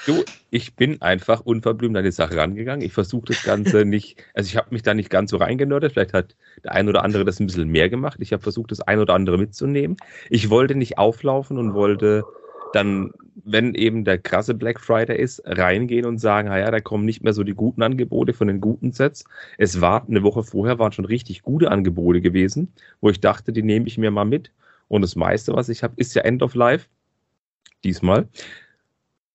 Du, 0.05 0.23
ich 0.53 0.75
bin 0.75 1.01
einfach 1.01 1.41
unverblümt 1.41 1.97
an 1.97 2.03
die 2.03 2.11
Sache 2.11 2.37
rangegangen. 2.37 2.85
Ich 2.85 2.93
versuche 2.93 3.25
das 3.29 3.41
Ganze 3.41 3.85
nicht, 3.85 4.23
also 4.35 4.47
ich 4.47 4.55
habe 4.55 4.67
mich 4.69 4.83
da 4.83 4.93
nicht 4.93 5.09
ganz 5.09 5.31
so 5.31 5.37
reingenördet. 5.37 5.93
Vielleicht 5.93 6.13
hat 6.13 6.35
der 6.63 6.73
ein 6.73 6.87
oder 6.87 7.03
andere 7.03 7.25
das 7.25 7.39
ein 7.39 7.47
bisschen 7.47 7.69
mehr 7.69 7.89
gemacht. 7.89 8.19
Ich 8.21 8.33
habe 8.33 8.43
versucht, 8.43 8.69
das 8.69 8.79
ein 8.79 8.99
oder 8.99 9.15
andere 9.15 9.39
mitzunehmen. 9.39 9.97
Ich 10.29 10.51
wollte 10.51 10.75
nicht 10.75 10.99
auflaufen 10.99 11.57
und 11.57 11.73
wollte 11.73 12.23
dann, 12.71 13.13
wenn 13.43 13.73
eben 13.73 14.03
der 14.05 14.19
krasse 14.19 14.53
Black 14.53 14.79
Friday 14.79 15.19
ist, 15.19 15.41
reingehen 15.43 16.05
und 16.05 16.19
sagen, 16.19 16.49
naja, 16.49 16.69
da 16.69 16.79
kommen 16.81 17.05
nicht 17.05 17.23
mehr 17.23 17.33
so 17.33 17.43
die 17.43 17.55
guten 17.55 17.81
Angebote 17.81 18.33
von 18.33 18.47
den 18.47 18.61
guten 18.61 18.91
Sets. 18.91 19.25
Es 19.57 19.81
war 19.81 20.07
eine 20.07 20.21
Woche 20.21 20.43
vorher, 20.43 20.77
waren 20.77 20.91
schon 20.91 21.05
richtig 21.05 21.41
gute 21.41 21.71
Angebote 21.71 22.21
gewesen, 22.21 22.71
wo 23.01 23.09
ich 23.09 23.19
dachte, 23.19 23.53
die 23.53 23.63
nehme 23.63 23.87
ich 23.87 23.97
mir 23.97 24.11
mal 24.11 24.25
mit. 24.25 24.51
Und 24.87 25.01
das 25.01 25.15
meiste, 25.15 25.55
was 25.55 25.69
ich 25.69 25.81
habe, 25.81 25.95
ist 25.97 26.13
ja 26.13 26.21
End 26.21 26.43
of 26.43 26.53
Life. 26.53 26.89
Diesmal. 27.83 28.27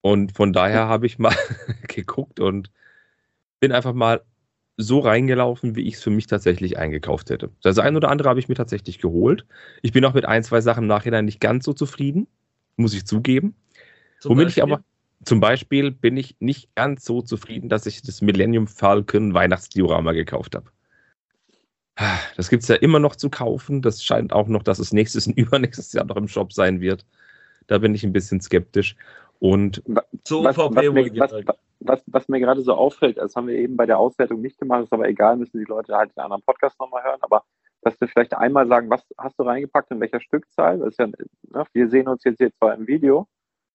Und 0.08 0.34
von 0.34 0.54
daher 0.54 0.88
habe 0.88 1.04
ich 1.04 1.18
mal 1.18 1.34
geguckt 1.86 2.40
und 2.40 2.70
bin 3.60 3.72
einfach 3.72 3.92
mal 3.92 4.22
so 4.78 5.00
reingelaufen, 5.00 5.76
wie 5.76 5.86
ich 5.86 5.96
es 5.96 6.02
für 6.02 6.08
mich 6.08 6.26
tatsächlich 6.26 6.78
eingekauft 6.78 7.28
hätte. 7.28 7.50
Das 7.62 7.78
ein 7.78 7.94
oder 7.94 8.08
andere 8.08 8.30
habe 8.30 8.40
ich 8.40 8.48
mir 8.48 8.54
tatsächlich 8.54 9.00
geholt. 9.00 9.44
Ich 9.82 9.92
bin 9.92 10.02
auch 10.06 10.14
mit 10.14 10.24
ein, 10.24 10.42
zwei 10.44 10.62
Sachen 10.62 10.84
im 10.84 10.88
Nachhinein 10.88 11.26
nicht 11.26 11.40
ganz 11.40 11.66
so 11.66 11.74
zufrieden, 11.74 12.26
muss 12.76 12.94
ich 12.94 13.04
zugeben. 13.04 13.54
Zum 14.20 14.30
Womit 14.30 14.48
ich 14.48 14.62
aber, 14.62 14.82
zum 15.24 15.40
Beispiel 15.40 15.90
bin 15.90 16.16
ich 16.16 16.36
nicht 16.40 16.74
ganz 16.74 17.04
so 17.04 17.20
zufrieden, 17.20 17.68
dass 17.68 17.84
ich 17.84 18.00
das 18.00 18.22
Millennium 18.22 18.66
Falcon 18.66 19.34
Weihnachtsdiorama 19.34 20.12
gekauft 20.12 20.54
habe. 20.54 20.70
Das 22.34 22.48
gibt 22.48 22.62
es 22.62 22.68
ja 22.70 22.76
immer 22.76 22.98
noch 22.98 23.16
zu 23.16 23.28
kaufen. 23.28 23.82
Das 23.82 24.02
scheint 24.02 24.32
auch 24.32 24.48
noch, 24.48 24.62
dass 24.62 24.78
es 24.78 24.94
nächstes 24.94 25.26
und 25.26 25.36
übernächstes 25.36 25.92
Jahr 25.92 26.06
noch 26.06 26.16
im 26.16 26.28
Shop 26.28 26.54
sein 26.54 26.80
wird. 26.80 27.04
Da 27.66 27.76
bin 27.76 27.94
ich 27.94 28.04
ein 28.04 28.14
bisschen 28.14 28.40
skeptisch. 28.40 28.96
Und 29.40 29.82
So 30.24 30.42
was, 30.42 30.56
was, 30.56 30.66
UVP 30.66 30.90
mir, 30.90 30.94
wohl 30.94 31.20
was, 31.20 31.30
gedrückt. 31.30 31.58
was, 31.80 32.02
was 32.06 32.28
mir 32.28 32.40
gerade 32.40 32.62
so 32.62 32.74
auffällt, 32.74 33.18
das 33.18 33.36
haben 33.36 33.46
wir 33.46 33.56
eben 33.56 33.76
bei 33.76 33.86
der 33.86 33.98
Auswertung 33.98 34.40
nicht 34.40 34.58
gemacht, 34.58 34.84
ist 34.84 34.92
aber 34.92 35.08
egal, 35.08 35.36
müssen 35.36 35.58
die 35.58 35.64
Leute 35.64 35.94
halt 35.94 36.14
den 36.16 36.22
anderen 36.22 36.42
Podcast 36.42 36.78
nochmal 36.80 37.04
hören, 37.04 37.20
aber 37.22 37.44
dass 37.82 38.00
wir 38.00 38.08
vielleicht 38.08 38.34
einmal 38.34 38.66
sagen, 38.66 38.90
was 38.90 39.04
hast 39.16 39.38
du 39.38 39.44
reingepackt, 39.44 39.90
in 39.92 40.00
welcher 40.00 40.20
Stückzahl? 40.20 40.78
Das 40.78 40.88
ist 40.88 40.98
ja, 40.98 41.06
ne, 41.06 41.64
wir 41.72 41.88
sehen 41.88 42.08
uns 42.08 42.24
jetzt 42.24 42.38
hier 42.38 42.52
zwar 42.54 42.74
im 42.74 42.88
Video, 42.88 43.28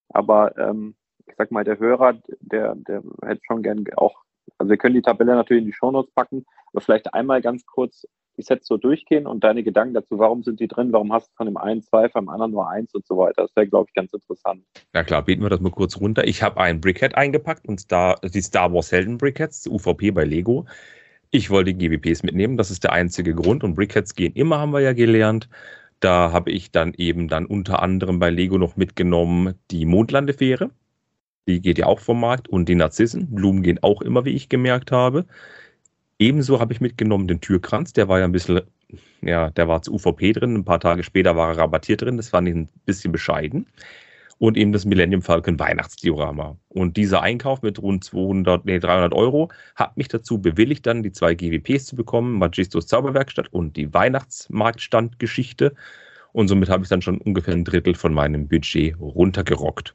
aber 0.10 0.58
ähm, 0.58 0.96
ich 1.26 1.36
sag 1.38 1.52
mal, 1.52 1.64
der 1.64 1.80
Hörer, 1.80 2.16
der, 2.42 2.76
der 2.76 3.02
hätte 3.24 3.42
schon 3.46 3.64
gern 3.64 3.86
auch, 3.96 4.24
also 4.58 4.70
wir 4.70 4.78
können 4.78 4.96
die 4.96 5.02
Tabelle 5.02 5.36
natürlich 5.36 5.64
in 5.64 5.68
die 5.68 5.74
Shownotes 5.74 6.14
packen, 6.14 6.46
aber 6.74 6.82
vielleicht 6.82 7.14
einmal 7.14 7.42
ganz 7.42 7.66
kurz 7.66 8.06
die 8.38 8.42
Sets 8.42 8.68
so 8.68 8.78
durchgehen 8.78 9.28
und 9.28 9.44
deine 9.44 9.64
Gedanken 9.64 9.94
dazu, 9.94 10.18
warum 10.20 10.44
sind 10.44 10.60
die 10.60 10.68
drin, 10.68 10.92
warum 10.92 11.14
hast 11.14 11.30
du 11.30 11.36
von 11.36 11.46
dem 11.46 11.58
einen 11.58 11.82
zwei, 11.82 12.10
vom 12.10 12.30
anderen 12.30 12.52
nur 12.52 12.70
eins 12.70 12.94
und 12.94 13.06
so 13.06 13.18
weiter. 13.18 13.44
Das 13.44 13.56
wäre, 13.56 13.68
glaube 13.68 13.88
ich, 13.90 13.94
ganz 13.94 14.14
interessant. 14.14 14.64
Na 14.94 15.04
klar, 15.04 15.24
beten 15.24 15.44
wir 15.44 15.50
das 15.50 15.62
mal 15.62 15.72
kurz 15.72 16.00
runter. 16.00 16.26
Ich 16.28 16.42
habe 16.42 16.60
ein 16.60 16.82
Brickhead 16.82 17.16
eingepackt 17.16 17.68
und 17.68 17.80
Star, 17.80 18.20
die 18.24 18.42
Star 18.42 18.74
Wars 18.74 18.92
Helden 18.92 19.18
Brickheads, 19.18 19.68
UVP 19.68 20.12
bei 20.12 20.24
Lego. 20.24 20.66
Ich 21.30 21.50
wollte 21.50 21.74
die 21.74 21.90
GWPs 21.90 22.24
mitnehmen, 22.24 22.58
das 22.58 22.70
ist 22.70 22.84
der 22.84 22.92
einzige 22.92 23.34
Grund. 23.34 23.64
Und 23.64 23.76
Brickheads 23.76 24.16
gehen 24.16 24.34
immer, 24.34 24.60
haben 24.60 24.72
wir 24.72 24.82
ja 24.82 24.94
gelernt. 24.94 25.50
Da 26.00 26.32
habe 26.32 26.52
ich 26.52 26.72
dann 26.72 26.94
eben 26.96 27.28
dann 27.28 27.46
unter 27.46 27.82
anderem 27.82 28.20
bei 28.20 28.30
Lego 28.30 28.58
noch 28.58 28.76
mitgenommen 28.76 29.56
die 29.72 29.86
Mondlandefähre. 29.86 30.70
Die 31.48 31.62
geht 31.62 31.78
ja 31.78 31.86
auch 31.86 32.00
vom 32.00 32.20
Markt. 32.20 32.50
Und 32.50 32.70
die 32.70 32.76
Narzissen. 32.76 33.34
Blumen 33.34 33.64
gehen 33.64 33.80
auch 33.82 34.02
immer, 34.02 34.26
wie 34.26 34.34
ich 34.34 34.50
gemerkt 34.50 34.92
habe. 34.92 35.26
Ebenso 36.24 36.62
habe 36.62 36.72
ich 36.72 36.80
mitgenommen 36.80 37.28
den 37.28 37.42
Türkranz. 37.42 37.92
Der 37.92 38.08
war 38.08 38.18
ja 38.20 38.24
ein 38.24 38.32
bisschen, 38.32 38.62
ja, 39.22 39.50
der 39.52 39.68
war 39.68 39.82
zu 39.82 39.94
UVP 39.94 40.32
drin. 40.32 40.56
Ein 40.56 40.64
paar 40.64 40.80
Tage 40.80 41.04
später 41.04 41.36
war 41.36 41.50
er 41.50 41.58
rabattiert 41.58 42.02
drin. 42.02 42.16
Das 42.16 42.30
fand 42.30 42.48
ich 42.48 42.56
ein 42.56 42.70
bisschen 42.86 43.12
bescheiden 43.12 43.68
und 44.38 44.56
eben 44.56 44.72
das 44.72 44.86
Millennium 44.86 45.22
Falcon 45.22 45.60
Weihnachtsdiorama. 45.60 46.58
Und 46.70 46.96
dieser 46.96 47.22
Einkauf 47.24 47.62
mit 47.62 47.82
rund 47.82 48.06
200, 48.06 48.64
nee, 48.64 48.80
300 48.80 49.14
Euro 49.14 49.52
hat 49.76 49.98
mich 49.98 50.08
dazu 50.08 50.40
bewilligt, 50.40 50.86
dann 50.86 51.04
die 51.04 51.12
zwei 51.12 51.36
GWPs 51.36 51.88
zu 51.88 51.98
bekommen, 51.98 52.40
Magistos 52.40 52.88
Zauberwerkstatt 52.88 53.52
und 53.52 53.76
die 53.76 53.94
Weihnachtsmarktstandgeschichte. 53.94 55.74
Und 56.34 56.48
somit 56.48 56.70
habe 56.70 56.84
ich 56.84 56.90
dann 56.90 57.02
schon 57.02 57.20
ungefähr 57.20 57.54
ein 57.54 57.64
Drittel 57.64 57.96
von 57.96 58.14
meinem 58.14 58.48
Budget 58.48 59.00
runtergerockt. 59.00 59.94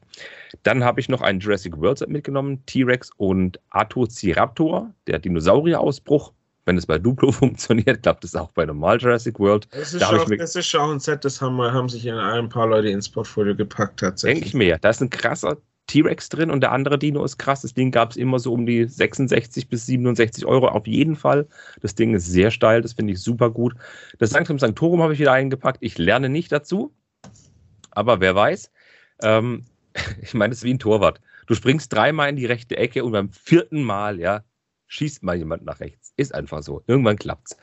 Dann 0.63 0.83
habe 0.83 0.99
ich 0.99 1.09
noch 1.09 1.21
einen 1.21 1.39
Jurassic 1.39 1.77
World 1.77 1.99
Set 1.99 2.09
mitgenommen, 2.09 2.65
T-Rex 2.65 3.11
und 3.17 3.59
Atociraptor, 3.69 4.91
der 5.07 5.19
Dinosaurierausbruch. 5.19 6.33
Wenn 6.65 6.77
es 6.77 6.85
bei 6.85 6.97
Duplo 6.97 7.31
funktioniert, 7.33 8.03
klappt 8.03 8.23
es 8.23 8.35
auch 8.35 8.51
bei 8.51 8.65
normal 8.65 8.97
Jurassic 8.99 9.39
World. 9.39 9.67
Das 9.71 9.93
ist, 9.93 10.01
Da 10.01 10.09
auch, 10.09 10.29
das 10.29 10.55
ist 10.55 10.75
auch 10.75 10.91
ein 10.91 10.99
Set, 10.99 11.25
das 11.25 11.41
haben, 11.41 11.59
haben 11.61 11.89
sich 11.89 12.05
in 12.05 12.15
ein 12.15 12.47
paar 12.49 12.67
Leute 12.67 12.89
ins 12.89 13.09
Portfolio 13.09 13.55
gepackt 13.55 13.99
tatsächlich. 13.99 14.43
Denke 14.43 14.47
ich 14.47 14.53
mir. 14.53 14.77
Da 14.79 14.89
ist 14.89 15.01
ein 15.01 15.09
krasser 15.09 15.57
T-Rex 15.89 16.29
drin 16.29 16.51
und 16.51 16.61
der 16.61 16.71
andere 16.71 16.99
Dino 16.99 17.23
ist 17.23 17.37
krass. 17.37 17.63
Das 17.63 17.73
Ding 17.73 17.91
gab 17.91 18.11
es 18.11 18.17
immer 18.17 18.39
so 18.39 18.53
um 18.53 18.65
die 18.65 18.85
66 18.85 19.67
bis 19.67 19.87
67 19.87 20.45
Euro 20.45 20.67
auf 20.67 20.87
jeden 20.87 21.15
Fall. 21.15 21.47
Das 21.81 21.95
Ding 21.95 22.13
ist 22.13 22.27
sehr 22.27 22.51
steil, 22.51 22.81
das 22.81 22.93
finde 22.93 23.13
ich 23.13 23.19
super 23.19 23.49
gut. 23.49 23.75
Das 24.19 24.29
Sanctum 24.29 24.59
Sanctorum 24.59 25.01
habe 25.01 25.13
ich 25.13 25.19
wieder 25.19 25.33
eingepackt. 25.33 25.79
Ich 25.81 25.97
lerne 25.97 26.29
nicht 26.29 26.51
dazu, 26.51 26.93
aber 27.91 28.21
wer 28.21 28.35
weiß. 28.35 28.71
Ähm, 29.23 29.65
ich 30.21 30.33
meine, 30.33 30.53
es 30.53 30.59
ist 30.59 30.63
wie 30.63 30.73
ein 30.73 30.79
Torwart. 30.79 31.19
Du 31.47 31.55
springst 31.55 31.91
dreimal 31.91 32.29
in 32.29 32.35
die 32.35 32.45
rechte 32.45 32.77
Ecke 32.77 33.03
und 33.03 33.11
beim 33.11 33.31
vierten 33.31 33.81
Mal, 33.81 34.19
ja, 34.19 34.43
schießt 34.87 35.23
mal 35.23 35.35
jemand 35.35 35.65
nach 35.65 35.79
rechts. 35.79 36.13
Ist 36.15 36.35
einfach 36.35 36.61
so. 36.61 36.83
Irgendwann 36.85 37.17
klappt's. 37.17 37.57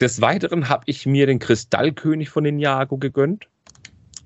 Des 0.00 0.20
Weiteren 0.20 0.68
habe 0.68 0.82
ich 0.86 1.06
mir 1.06 1.26
den 1.26 1.38
Kristallkönig 1.38 2.28
von 2.28 2.42
den 2.42 2.58
Jago 2.58 2.98
gegönnt 2.98 3.48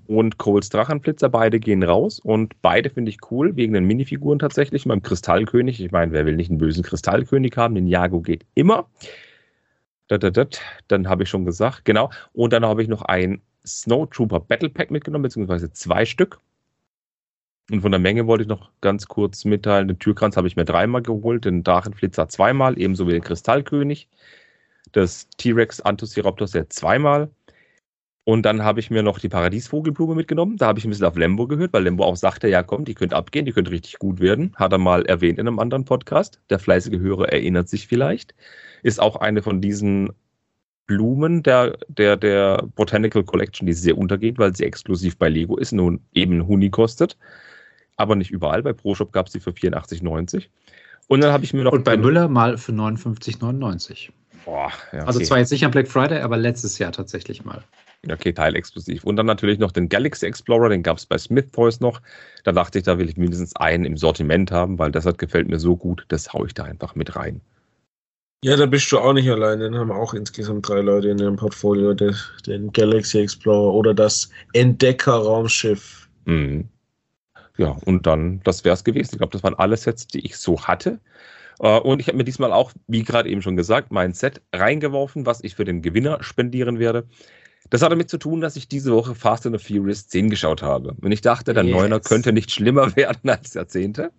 und 0.09 0.39
Coles 0.39 0.71
Drachenflitzer. 0.71 1.29
Beide 1.29 1.61
gehen 1.61 1.83
raus 1.83 2.19
und 2.19 2.61
beide 2.63 2.91
finde 2.91 3.11
ich 3.11 3.19
cool, 3.31 3.55
wegen 3.57 3.75
den 3.75 3.85
Minifiguren 3.85 4.39
tatsächlich. 4.39 4.85
Beim 4.85 5.03
Kristallkönig, 5.03 5.81
ich 5.81 5.93
meine, 5.93 6.13
wer 6.13 6.27
will 6.27 6.35
nicht 6.35 6.51
einen 6.51 6.59
bösen 6.59 6.83
Kristallkönig 6.83 7.57
haben? 7.57 7.75
Den 7.75 7.87
Jago 7.87 8.21
geht 8.21 8.45
immer. 8.55 8.89
Dat, 10.09 10.23
dat, 10.23 10.37
dat. 10.37 10.61
Dann 10.89 11.09
habe 11.09 11.23
ich 11.23 11.29
schon 11.29 11.45
gesagt, 11.45 11.85
genau. 11.85 12.11
Und 12.33 12.53
dann 12.53 12.65
habe 12.65 12.83
ich 12.83 12.89
noch 12.89 13.03
ein 13.03 13.43
Snowtrooper 13.67 14.41
Battle 14.41 14.71
Pack 14.71 14.91
mitgenommen, 14.91 15.25
beziehungsweise 15.25 15.71
zwei 15.73 16.07
Stück. 16.07 16.41
Und 17.71 17.83
von 17.83 17.93
der 17.93 18.01
Menge 18.01 18.27
wollte 18.27 18.43
ich 18.43 18.49
noch 18.49 18.71
ganz 18.81 19.09
kurz 19.09 19.45
mitteilen, 19.45 19.89
den 19.89 19.99
Türkranz 19.99 20.39
habe 20.39 20.49
ich 20.49 20.57
mir 20.57 20.65
dreimal 20.65 21.03
geholt, 21.03 21.45
den 21.45 21.63
Drachenflitzer 21.65 22.29
zweimal, 22.29 22.79
ebenso 22.81 23.07
wie 23.07 23.13
den 23.13 23.23
Kristallkönig. 23.23 24.09
Das 24.93 25.29
T-Rex 25.37 25.83
Anthociraptor 25.83 26.49
Set 26.49 26.73
zweimal. 26.73 27.29
Und 28.29 28.43
dann 28.43 28.63
habe 28.63 28.79
ich 28.79 28.91
mir 28.91 29.03
noch 29.03 29.19
die 29.21 29.31
Paradiesvogelblume 29.31 30.15
mitgenommen. 30.15 30.59
Da 30.59 30.67
habe 30.67 30.79
ich 30.79 30.85
ein 30.85 30.91
bisschen 30.91 31.07
auf 31.07 31.17
Lembo 31.17 31.47
gehört, 31.47 31.73
weil 31.73 31.85
Lembo 31.85 32.05
auch 32.05 32.15
sagte, 32.15 32.47
ja 32.47 32.63
komm, 32.63 32.85
die 32.85 32.93
könnte 32.93 33.17
abgehen, 33.17 33.47
die 33.47 33.53
könnte 33.53 33.71
richtig 33.71 33.99
gut 33.99 34.21
werden. 34.21 34.53
Hat 34.57 34.71
er 34.71 34.77
mal 34.77 35.07
erwähnt 35.07 35.39
in 35.39 35.49
einem 35.49 35.59
anderen 35.59 35.87
Podcast. 35.87 36.39
Der 36.51 36.59
fleißige 36.59 36.99
Hörer 36.99 37.31
erinnert 37.31 37.71
sich 37.71 37.89
vielleicht. 37.89 38.35
Ist 38.83 39.01
auch 39.01 39.17
eine 39.17 39.41
von 39.41 39.63
diesen 39.63 40.11
Blumen 40.87 41.43
der, 41.43 41.79
der, 41.89 42.19
der 42.19 42.69
Botanical 42.77 43.25
Collection, 43.25 43.65
die 43.65 43.73
sehr 43.73 43.97
untergeht, 43.97 44.39
weil 44.39 44.55
sie 44.55 44.65
exklusiv 44.65 45.17
bei 45.17 45.31
Lego 45.31 45.57
ist, 45.57 45.73
nun 45.73 46.01
eben 46.13 46.47
Huni 46.47 46.69
kostet. 46.69 47.17
Aber 47.97 48.15
nicht 48.15 48.31
überall. 48.31 48.63
Bei 48.63 48.75
ProShop 48.75 49.11
gab 49.11 49.29
es 49.29 49.33
sie 49.33 49.41
für 49.41 49.53
84,90. 49.53 50.49
Und 51.07 51.23
dann 51.23 51.33
habe 51.33 51.45
ich 51.45 51.55
mir 51.55 51.65
noch. 51.65 51.73
Und 51.73 51.85
bei 51.85 51.97
Müller 51.97 52.29
mal 52.29 52.59
für 52.59 52.73
59,99. 52.73 54.11
Boah, 54.45 54.71
ja, 54.93 55.07
Also 55.07 55.17
okay. 55.17 55.27
zwar 55.27 55.39
jetzt 55.39 55.51
nicht 55.51 55.65
am 55.65 55.71
Black 55.71 55.89
Friday, 55.89 56.21
aber 56.21 56.37
letztes 56.37 56.79
Jahr 56.79 56.93
tatsächlich 56.93 57.47
mal. 57.47 57.65
Okay, 58.07 58.33
teilexklusiv. 58.33 59.05
Und 59.05 59.17
dann 59.17 59.27
natürlich 59.27 59.59
noch 59.59 59.73
den 59.73 59.89
Galaxy 59.89 60.27
Explorer, 60.27 60.69
den 60.69 60.83
gab 60.83 60.99
es 60.99 61.07
bei 61.07 61.19
Smith 61.19 61.51
Toys 61.51 61.81
noch. 61.81 62.01
Da 62.45 62.53
dachte 62.53 62.79
ich, 62.79 62.85
da 62.85 62.99
will 62.99 63.09
ich 63.09 63.17
mindestens 63.17 63.57
einen 63.57 63.85
im 63.85 63.97
Sortiment 63.97 64.53
haben, 64.53 64.79
weil 64.79 64.93
das 64.93 65.05
hat 65.05 65.19
gefällt 65.19 65.49
mir 65.49 65.59
so 65.59 65.77
gut, 65.77 66.05
das 66.09 66.33
haue 66.33 66.47
ich 66.47 66.55
da 66.55 66.65
einfach 66.65 66.95
mit 66.95 67.17
rein. 67.17 67.41
Ja, 68.45 68.57
da 68.57 68.67
bist 68.67 68.93
du 68.93 68.99
auch 69.01 69.13
nicht 69.13 69.29
allein. 69.29 69.59
Den 69.59 69.75
haben 69.77 69.91
auch 69.91 70.15
insgesamt 70.15 70.69
drei 70.69 70.81
Leute 70.81 71.09
in 71.09 71.19
ihrem 71.19 71.37
Portfolio. 71.37 71.93
Den, 71.93 72.15
den 72.47 72.71
Galaxy 72.73 73.19
Explorer 73.19 73.75
oder 73.75 73.95
das 73.95 74.31
Entdecker-Raumschiff. 74.53 76.09
Mhm. 76.25 76.69
Ja, 77.57 77.71
und 77.85 78.07
dann, 78.07 78.41
das 78.45 78.65
wäre 78.65 78.75
es 78.75 78.85
gewesen. 78.85 79.11
Ich 79.15 79.19
glaube, 79.19 79.33
das 79.33 79.43
waren 79.43 79.55
alle 79.57 79.77
Sets, 79.77 80.07
die 80.07 80.25
ich 80.25 80.37
so 80.37 80.63
hatte. 80.63 81.01
Äh, 81.61 81.81
Und 81.81 82.01
ich 82.01 82.09
habe 82.09 82.19
mir 82.19 82.25
diesmal 82.25 82.53
auch, 82.53 82.73
wie 82.87 83.05
gerade 83.05 83.29
eben 83.29 83.43
schon 83.43 83.57
gesagt, 83.57 83.93
mein 83.93 84.15
Set 84.15 84.43
reingeworfen, 84.55 85.27
was 85.27 85.43
ich 85.45 85.57
für 85.57 85.65
den 85.65 85.83
Gewinner 85.83 86.23
spendieren 86.23 86.79
werde. 86.79 87.09
Das 87.71 87.83
hat 87.83 87.93
damit 87.93 88.11
zu 88.11 88.19
tun, 88.19 88.41
dass 88.41 88.57
ich 88.57 88.69
diese 88.69 88.93
Woche 88.93 89.15
Fast 89.15 89.47
and 89.47 89.59
the 89.59 89.65
Furious 89.65 90.09
10 90.09 90.31
geschaut 90.31 90.63
habe. 90.63 90.95
Und 91.01 91.13
ich 91.13 91.21
dachte, 91.21 91.53
der 91.53 91.65
Yes. 91.65 91.75
Neuner 91.75 92.01
könnte 92.01 92.33
nicht 92.33 92.51
schlimmer 92.51 92.95
werden 92.97 93.29
als 93.29 93.51
der 93.51 93.69
Zehnte. 93.69 94.11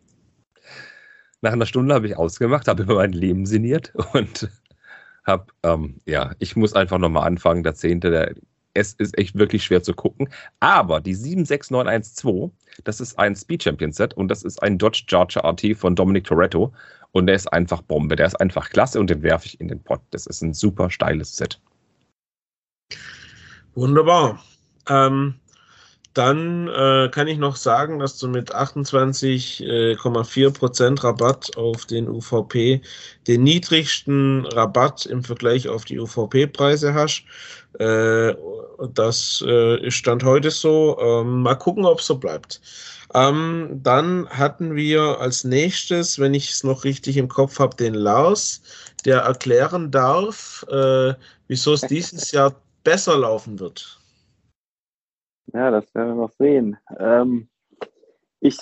Nach 1.41 1.53
einer 1.53 1.65
Stunde 1.65 1.95
habe 1.95 2.07
ich 2.07 2.17
ausgemacht, 2.17 2.67
habe 2.67 2.83
über 2.83 2.95
mein 2.95 3.13
Leben 3.13 3.45
sinniert 3.45 3.93
und 4.13 4.49
habe, 5.23 5.45
ähm, 5.63 5.99
ja, 6.05 6.33
ich 6.39 6.55
muss 6.55 6.73
einfach 6.73 6.97
nochmal 6.97 7.25
anfangen. 7.27 7.63
Der 7.63 7.75
Zehnte, 7.75 8.11
der 8.11 8.35
es 8.73 8.93
ist 8.93 9.17
echt 9.17 9.37
wirklich 9.37 9.63
schwer 9.63 9.83
zu 9.83 9.93
gucken. 9.93 10.29
Aber 10.59 11.01
die 11.01 11.15
76912, 11.15 12.51
das 12.83 13.01
ist 13.01 13.17
ein 13.17 13.35
Speed 13.35 13.63
Champion 13.63 13.91
Set 13.91 14.13
und 14.13 14.29
das 14.29 14.43
ist 14.43 14.61
ein 14.61 14.77
Dodge 14.77 15.03
Charger 15.07 15.43
RT 15.43 15.75
von 15.75 15.95
Dominic 15.95 16.25
Toretto. 16.25 16.71
Und 17.11 17.25
der 17.25 17.35
ist 17.35 17.51
einfach 17.51 17.81
Bombe. 17.81 18.15
Der 18.15 18.27
ist 18.27 18.39
einfach 18.39 18.69
klasse 18.69 18.99
und 18.99 19.09
den 19.09 19.23
werfe 19.23 19.47
ich 19.47 19.59
in 19.59 19.67
den 19.67 19.81
Pot. 19.81 20.01
Das 20.11 20.27
ist 20.27 20.43
ein 20.43 20.53
super 20.53 20.91
steiles 20.91 21.35
Set. 21.35 21.59
Wunderbar. 23.79 24.43
Ähm, 24.89 25.35
dann 26.13 26.67
äh, 26.67 27.07
kann 27.13 27.29
ich 27.29 27.37
noch 27.37 27.55
sagen, 27.55 27.99
dass 27.99 28.17
du 28.17 28.27
mit 28.27 28.53
28,4% 28.53 31.03
Rabatt 31.03 31.55
auf 31.55 31.85
den 31.85 32.09
UVP 32.09 32.81
den 33.27 33.43
niedrigsten 33.43 34.45
Rabatt 34.47 35.05
im 35.05 35.23
Vergleich 35.23 35.69
auf 35.69 35.85
die 35.85 35.97
UVP-Preise 35.97 36.93
hast. 36.93 37.23
Äh, 37.79 38.33
das 38.93 39.41
äh, 39.47 39.87
ist 39.87 39.93
Stand 39.93 40.25
heute 40.25 40.51
so. 40.51 40.99
Ähm, 40.99 41.43
mal 41.43 41.55
gucken, 41.55 41.85
ob 41.85 41.99
es 41.99 42.07
so 42.07 42.17
bleibt. 42.17 42.59
Ähm, 43.13 43.79
dann 43.81 44.27
hatten 44.29 44.75
wir 44.75 45.21
als 45.21 45.45
nächstes, 45.45 46.19
wenn 46.19 46.33
ich 46.33 46.51
es 46.51 46.65
noch 46.65 46.83
richtig 46.83 47.15
im 47.15 47.29
Kopf 47.29 47.59
habe, 47.59 47.77
den 47.77 47.93
Lars, 47.93 48.61
der 49.05 49.19
erklären 49.19 49.89
darf, 49.89 50.65
äh, 50.69 51.13
wieso 51.47 51.71
es 51.73 51.79
dieses 51.81 52.33
Jahr 52.33 52.53
besser 52.83 53.17
laufen 53.17 53.59
wird. 53.59 53.99
Ja, 55.53 55.71
das 55.71 55.93
werden 55.95 56.09
wir 56.09 56.15
noch 56.15 56.31
sehen. 56.31 56.77
Ähm, 56.97 57.49
ich, 58.39 58.57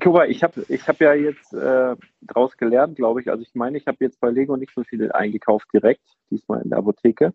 guck 0.00 0.14
mal, 0.14 0.30
ich 0.30 0.42
habe 0.42 0.64
ich 0.68 0.86
hab 0.88 1.00
ja 1.00 1.14
jetzt 1.14 1.52
äh, 1.52 1.96
daraus 2.20 2.56
gelernt, 2.56 2.96
glaube 2.96 3.20
ich. 3.20 3.30
Also 3.30 3.42
ich 3.42 3.54
meine, 3.54 3.78
ich 3.78 3.86
habe 3.86 3.98
jetzt 4.00 4.20
bei 4.20 4.30
Lego 4.30 4.56
nicht 4.56 4.72
so 4.74 4.84
viel 4.84 5.10
eingekauft 5.12 5.68
direkt, 5.72 6.04
diesmal 6.30 6.62
in 6.62 6.70
der 6.70 6.78
Apotheke. 6.78 7.34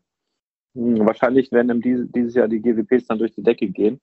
Hm, 0.75 1.05
wahrscheinlich 1.05 1.51
werden 1.51 1.81
dieses, 1.81 2.11
dieses 2.11 2.35
Jahr 2.35 2.47
die 2.47 2.61
GWPs 2.61 3.07
dann 3.07 3.19
durch 3.19 3.33
die 3.33 3.43
Decke 3.43 3.67
gehen. 3.67 3.99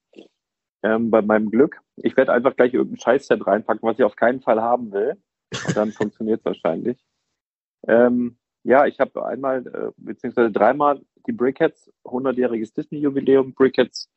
Ähm, 0.82 1.10
bei 1.10 1.22
meinem 1.22 1.50
Glück. 1.50 1.80
Ich 1.96 2.16
werde 2.16 2.32
einfach 2.32 2.54
gleich 2.54 2.74
irgendein 2.74 3.00
Scheißset 3.00 3.46
reinpacken, 3.46 3.88
was 3.88 3.98
ich 3.98 4.04
auf 4.04 4.16
keinen 4.16 4.40
Fall 4.40 4.60
haben 4.60 4.92
will. 4.92 5.16
Und 5.66 5.76
dann 5.76 5.92
funktioniert 5.92 6.40
es 6.40 6.44
wahrscheinlich. 6.44 7.02
Ähm, 7.88 8.36
ja, 8.62 8.86
ich 8.86 9.00
habe 9.00 9.24
einmal, 9.24 9.66
äh, 9.66 9.92
beziehungsweise 9.96 10.50
dreimal 10.50 11.00
die 11.26 11.32
Brickheads, 11.32 11.90
100-jähriges 12.04 12.74
Disney-Jubiläum, 12.74 13.54
Brickheads 13.54 14.08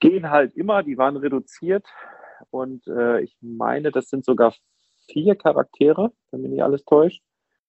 gehen 0.00 0.30
halt 0.30 0.54
immer, 0.56 0.82
die 0.82 0.98
waren 0.98 1.16
reduziert 1.16 1.86
und 2.50 2.86
äh, 2.86 3.20
ich 3.22 3.36
meine, 3.40 3.90
das 3.90 4.08
sind 4.08 4.24
sogar 4.24 4.54
vier 5.08 5.36
Charaktere, 5.36 6.12
wenn 6.30 6.42
mich 6.42 6.50
nicht 6.50 6.62
alles 6.62 6.84
täuscht. 6.84 7.22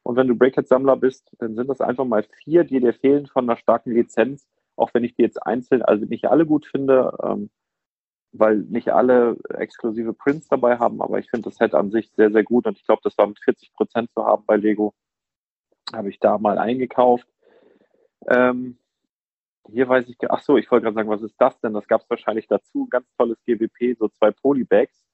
Und 0.04 0.16
wenn 0.16 0.28
du 0.28 0.36
Breakhead-Sammler 0.36 0.96
bist, 0.96 1.30
dann 1.40 1.56
sind 1.56 1.68
das 1.68 1.82
einfach 1.82 2.06
mal 2.06 2.26
vier, 2.44 2.64
die 2.64 2.80
dir 2.80 2.94
fehlen 2.94 3.28
von 3.28 3.44
einer 3.44 3.58
starken 3.58 3.92
Lizenz, 3.92 4.48
auch 4.76 4.94
wenn 4.94 5.04
ich 5.04 5.16
die 5.16 5.24
jetzt 5.24 5.46
einzeln, 5.46 5.82
also 5.82 6.06
nicht 6.06 6.26
alle 6.26 6.46
gut 6.46 6.66
finde, 6.66 7.18
ähm, 7.24 7.50
weil 8.32 8.58
nicht 8.58 8.90
alle 8.90 9.38
exklusive 9.50 10.14
Prints 10.14 10.48
dabei 10.48 10.78
haben, 10.78 11.02
aber 11.02 11.20
ich 11.20 11.30
finde 11.30 11.50
das 11.50 11.58
Set 11.58 11.74
an 11.74 11.92
sich 11.92 12.12
sehr, 12.16 12.32
sehr 12.32 12.44
gut 12.44 12.68
und 12.68 12.78
ich 12.78 12.86
glaube, 12.86 13.02
das 13.04 13.18
war 13.18 13.28
mit 13.28 13.40
40 13.40 13.74
Prozent 13.74 14.12
zu 14.14 14.26
haben 14.26 14.46
bei 14.46 14.56
Lego. 14.56 14.94
Habe 15.94 16.10
ich 16.10 16.20
da 16.20 16.38
mal 16.38 16.58
eingekauft. 16.58 17.28
Ähm, 18.28 18.78
hier 19.70 19.88
weiß 19.88 20.08
ich, 20.08 20.18
ach 20.30 20.42
so, 20.42 20.58
ich 20.58 20.70
wollte 20.72 20.84
gerade 20.86 20.96
sagen, 20.96 21.10
was 21.10 21.22
ist 21.22 21.36
das 21.40 21.60
denn? 21.60 21.74
Das 21.74 21.88
gab 21.88 22.02
es 22.02 22.10
wahrscheinlich 22.10 22.48
dazu. 22.48 22.88
Ganz 22.90 23.08
tolles 23.18 23.38
GWP, 23.46 23.98
so 23.98 24.08
zwei 24.10 24.32
Polybags. 24.32 25.06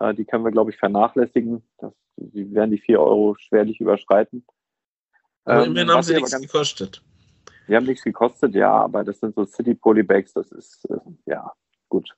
Äh, 0.00 0.14
die 0.14 0.24
können 0.24 0.44
wir, 0.44 0.52
glaube 0.52 0.70
ich, 0.70 0.76
vernachlässigen. 0.76 1.62
Das, 1.78 1.94
die 2.16 2.52
werden 2.54 2.70
die 2.70 2.78
4 2.78 3.00
Euro 3.00 3.36
schwerlich 3.38 3.80
überschreiten. 3.80 4.44
Aber 5.44 5.64
ähm, 5.64 5.70
immerhin 5.70 5.90
haben 5.90 6.02
sie 6.02 6.14
nichts 6.14 6.32
ganz, 6.32 6.42
gekostet. 6.42 7.02
Die 7.68 7.76
haben 7.76 7.86
nichts 7.86 8.04
gekostet, 8.04 8.54
ja, 8.54 8.72
aber 8.72 9.04
das 9.04 9.18
sind 9.20 9.34
so 9.34 9.44
City 9.44 9.74
Polybags, 9.74 10.32
das 10.32 10.52
ist, 10.52 10.84
äh, 10.90 10.98
ja, 11.26 11.52
gut. 11.88 12.14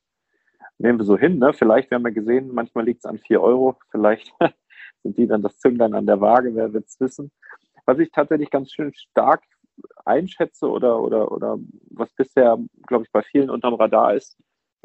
Nehmen 0.79 0.99
wir 0.99 1.05
so 1.05 1.17
hin, 1.17 1.39
ne? 1.39 1.53
Vielleicht, 1.53 1.91
wir 1.91 1.97
haben 1.97 2.05
ja 2.05 2.13
gesehen, 2.13 2.53
manchmal 2.53 2.85
liegt 2.85 3.01
es 3.01 3.07
an 3.07 3.19
4 3.19 3.41
Euro, 3.41 3.77
vielleicht 3.91 4.33
sind 5.03 5.17
die 5.17 5.27
dann 5.27 5.43
das 5.43 5.59
Zünglein 5.59 5.95
an 5.95 6.07
der 6.07 6.21
Waage, 6.21 6.55
wer 6.55 6.73
wird 6.73 6.87
es 6.87 7.01
wissen. 7.01 7.31
Was 7.85 7.99
ich 7.99 8.11
tatsächlich 8.11 8.51
ganz 8.51 8.73
schön 8.73 8.93
stark 8.95 9.43
einschätze 10.05 10.69
oder, 10.69 11.01
oder, 11.01 11.31
oder 11.33 11.59
was 11.91 12.11
bisher, 12.15 12.59
glaube 12.87 13.05
ich, 13.05 13.13
bei 13.13 13.23
vielen 13.23 13.51
unterm 13.51 13.75
Radar 13.75 14.15
ist, 14.15 14.37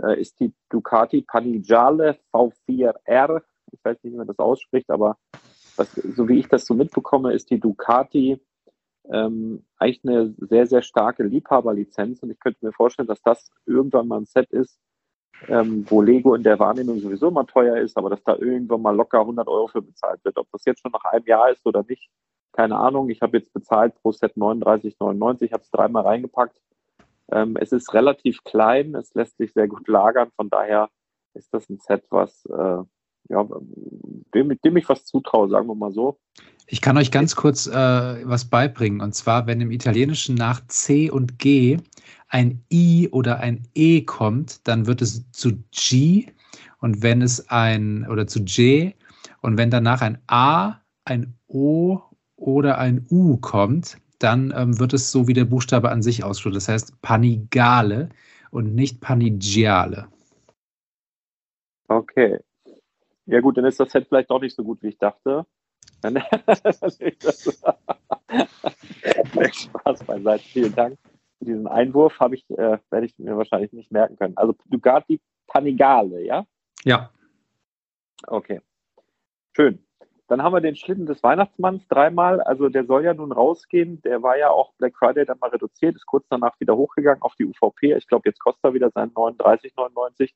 äh, 0.01 0.19
ist 0.19 0.39
die 0.39 0.53
Ducati 0.69 1.21
Panigale 1.21 2.17
V4R. 2.33 3.41
Ich 3.71 3.83
weiß 3.83 4.03
nicht, 4.03 4.13
wie 4.13 4.17
man 4.17 4.27
das 4.27 4.39
ausspricht, 4.39 4.89
aber 4.89 5.17
was, 5.75 5.91
so 5.93 6.27
wie 6.27 6.39
ich 6.39 6.47
das 6.47 6.65
so 6.65 6.73
mitbekomme, 6.73 7.33
ist 7.33 7.49
die 7.49 7.59
Ducati 7.59 8.39
ähm, 9.11 9.65
eigentlich 9.77 10.03
eine 10.05 10.33
sehr, 10.37 10.67
sehr 10.67 10.81
starke 10.81 11.23
Liebhaberlizenz 11.23 12.23
und 12.23 12.31
ich 12.31 12.39
könnte 12.39 12.65
mir 12.65 12.71
vorstellen, 12.71 13.07
dass 13.07 13.21
das 13.21 13.49
irgendwann 13.65 14.07
mal 14.07 14.21
ein 14.21 14.25
Set 14.25 14.49
ist, 14.51 14.79
ähm, 15.47 15.85
wo 15.89 16.01
Lego 16.01 16.35
in 16.35 16.43
der 16.43 16.59
Wahrnehmung 16.59 16.99
sowieso 16.99 17.31
mal 17.31 17.43
teuer 17.43 17.77
ist, 17.77 17.97
aber 17.97 18.09
dass 18.09 18.23
da 18.23 18.35
irgendwann 18.35 18.81
mal 18.81 18.95
locker 18.95 19.19
100 19.19 19.47
Euro 19.47 19.67
für 19.67 19.81
bezahlt 19.81 20.23
wird. 20.23 20.37
Ob 20.37 20.47
das 20.51 20.63
jetzt 20.65 20.81
schon 20.81 20.91
nach 20.91 21.03
einem 21.05 21.25
Jahr 21.25 21.51
ist 21.51 21.65
oder 21.65 21.83
nicht, 21.87 22.09
keine 22.53 22.77
Ahnung, 22.77 23.09
ich 23.09 23.21
habe 23.21 23.37
jetzt 23.37 23.53
bezahlt 23.53 23.95
pro 24.01 24.11
Set 24.11 24.35
39,99, 24.35 25.51
habe 25.51 25.63
es 25.63 25.71
dreimal 25.71 26.03
reingepackt. 26.03 26.61
Ähm, 27.31 27.57
es 27.59 27.71
ist 27.71 27.93
relativ 27.93 28.43
klein, 28.43 28.95
es 28.95 29.13
lässt 29.13 29.37
sich 29.37 29.53
sehr 29.53 29.67
gut 29.67 29.87
lagern, 29.87 30.29
von 30.35 30.49
daher 30.49 30.89
ist 31.33 31.53
das 31.53 31.69
ein 31.69 31.79
Set, 31.79 32.05
was 32.09 32.45
äh, 32.45 32.83
ja, 33.29 33.47
dem, 34.33 34.59
dem 34.63 34.77
ich 34.77 34.89
was 34.89 35.05
zutraue, 35.05 35.49
sagen 35.49 35.67
wir 35.67 35.75
mal 35.75 35.91
so. 35.91 36.19
Ich 36.67 36.81
kann 36.81 36.97
euch 36.97 37.11
ganz 37.11 37.35
kurz 37.35 37.67
äh, 37.67 37.71
was 37.71 38.45
beibringen. 38.45 39.01
Und 39.01 39.13
zwar, 39.15 39.47
wenn 39.47 39.61
im 39.61 39.71
Italienischen 39.71 40.35
nach 40.35 40.65
C 40.67 41.09
und 41.09 41.39
G 41.39 41.77
ein 42.27 42.63
I 42.71 43.09
oder 43.11 43.39
ein 43.39 43.67
E 43.75 44.01
kommt, 44.01 44.67
dann 44.67 44.87
wird 44.87 45.01
es 45.01 45.29
zu 45.31 45.63
G. 45.71 46.27
Und 46.79 47.01
wenn 47.01 47.21
es 47.21 47.49
ein, 47.49 48.07
oder 48.09 48.27
zu 48.27 48.39
J, 48.39 48.93
und 49.41 49.57
wenn 49.57 49.69
danach 49.69 50.01
ein 50.01 50.19
A, 50.27 50.81
ein 51.05 51.35
O 51.47 52.01
oder 52.43 52.77
ein 52.77 53.05
U 53.09 53.37
kommt, 53.37 53.97
dann 54.19 54.53
ähm, 54.55 54.79
wird 54.79 54.93
es 54.93 55.11
so 55.11 55.27
wie 55.27 55.33
der 55.33 55.45
Buchstabe 55.45 55.89
an 55.89 56.01
sich 56.01 56.23
ausgesprochen. 56.23 56.55
Das 56.55 56.67
heißt 56.67 57.01
Panigale 57.01 58.09
und 58.51 58.75
nicht 58.75 59.01
Panigiale. 59.01 60.07
Okay. 61.87 62.39
Ja 63.25 63.39
gut, 63.39 63.57
dann 63.57 63.65
ist 63.65 63.79
das 63.79 63.91
Set 63.91 64.07
vielleicht 64.07 64.29
doch 64.29 64.41
nicht 64.41 64.55
so 64.55 64.63
gut, 64.63 64.81
wie 64.81 64.89
ich 64.89 64.97
dachte. 64.97 65.45
Spaß 69.53 70.03
beiseite. 70.05 70.43
Vielen 70.43 70.75
Dank 70.75 70.97
für 71.39 71.45
diesen 71.45 71.67
Einwurf. 71.67 72.19
Habe 72.19 72.35
ich, 72.35 72.49
äh, 72.49 72.77
werde 72.89 73.05
ich 73.05 73.17
mir 73.17 73.37
wahrscheinlich 73.37 73.71
nicht 73.71 73.91
merken 73.91 74.17
können. 74.17 74.35
Also 74.35 74.53
Ducati 74.65 75.21
Panigale, 75.47 76.25
ja? 76.25 76.45
Ja. 76.83 77.09
Okay. 78.27 78.59
Schön. 79.55 79.79
Dann 80.27 80.41
haben 80.41 80.53
wir 80.53 80.61
den 80.61 80.75
Schlitten 80.75 81.05
des 81.05 81.21
Weihnachtsmanns 81.21 81.87
dreimal. 81.87 82.41
Also 82.41 82.69
der 82.69 82.85
soll 82.85 83.03
ja 83.03 83.13
nun 83.13 83.31
rausgehen. 83.31 84.01
Der 84.03 84.23
war 84.23 84.37
ja 84.37 84.49
auch 84.49 84.73
Black 84.75 84.95
Friday 84.97 85.25
dann 85.25 85.39
mal 85.39 85.49
reduziert, 85.49 85.95
ist 85.95 86.05
kurz 86.05 86.25
danach 86.29 86.59
wieder 86.59 86.75
hochgegangen 86.77 87.21
auf 87.21 87.35
die 87.35 87.45
UVP. 87.45 87.95
Ich 87.95 88.07
glaube, 88.07 88.29
jetzt 88.29 88.39
kostet 88.39 88.63
er 88.63 88.73
wieder 88.73 88.89
seinen 88.91 89.11
39,99. 89.13 90.31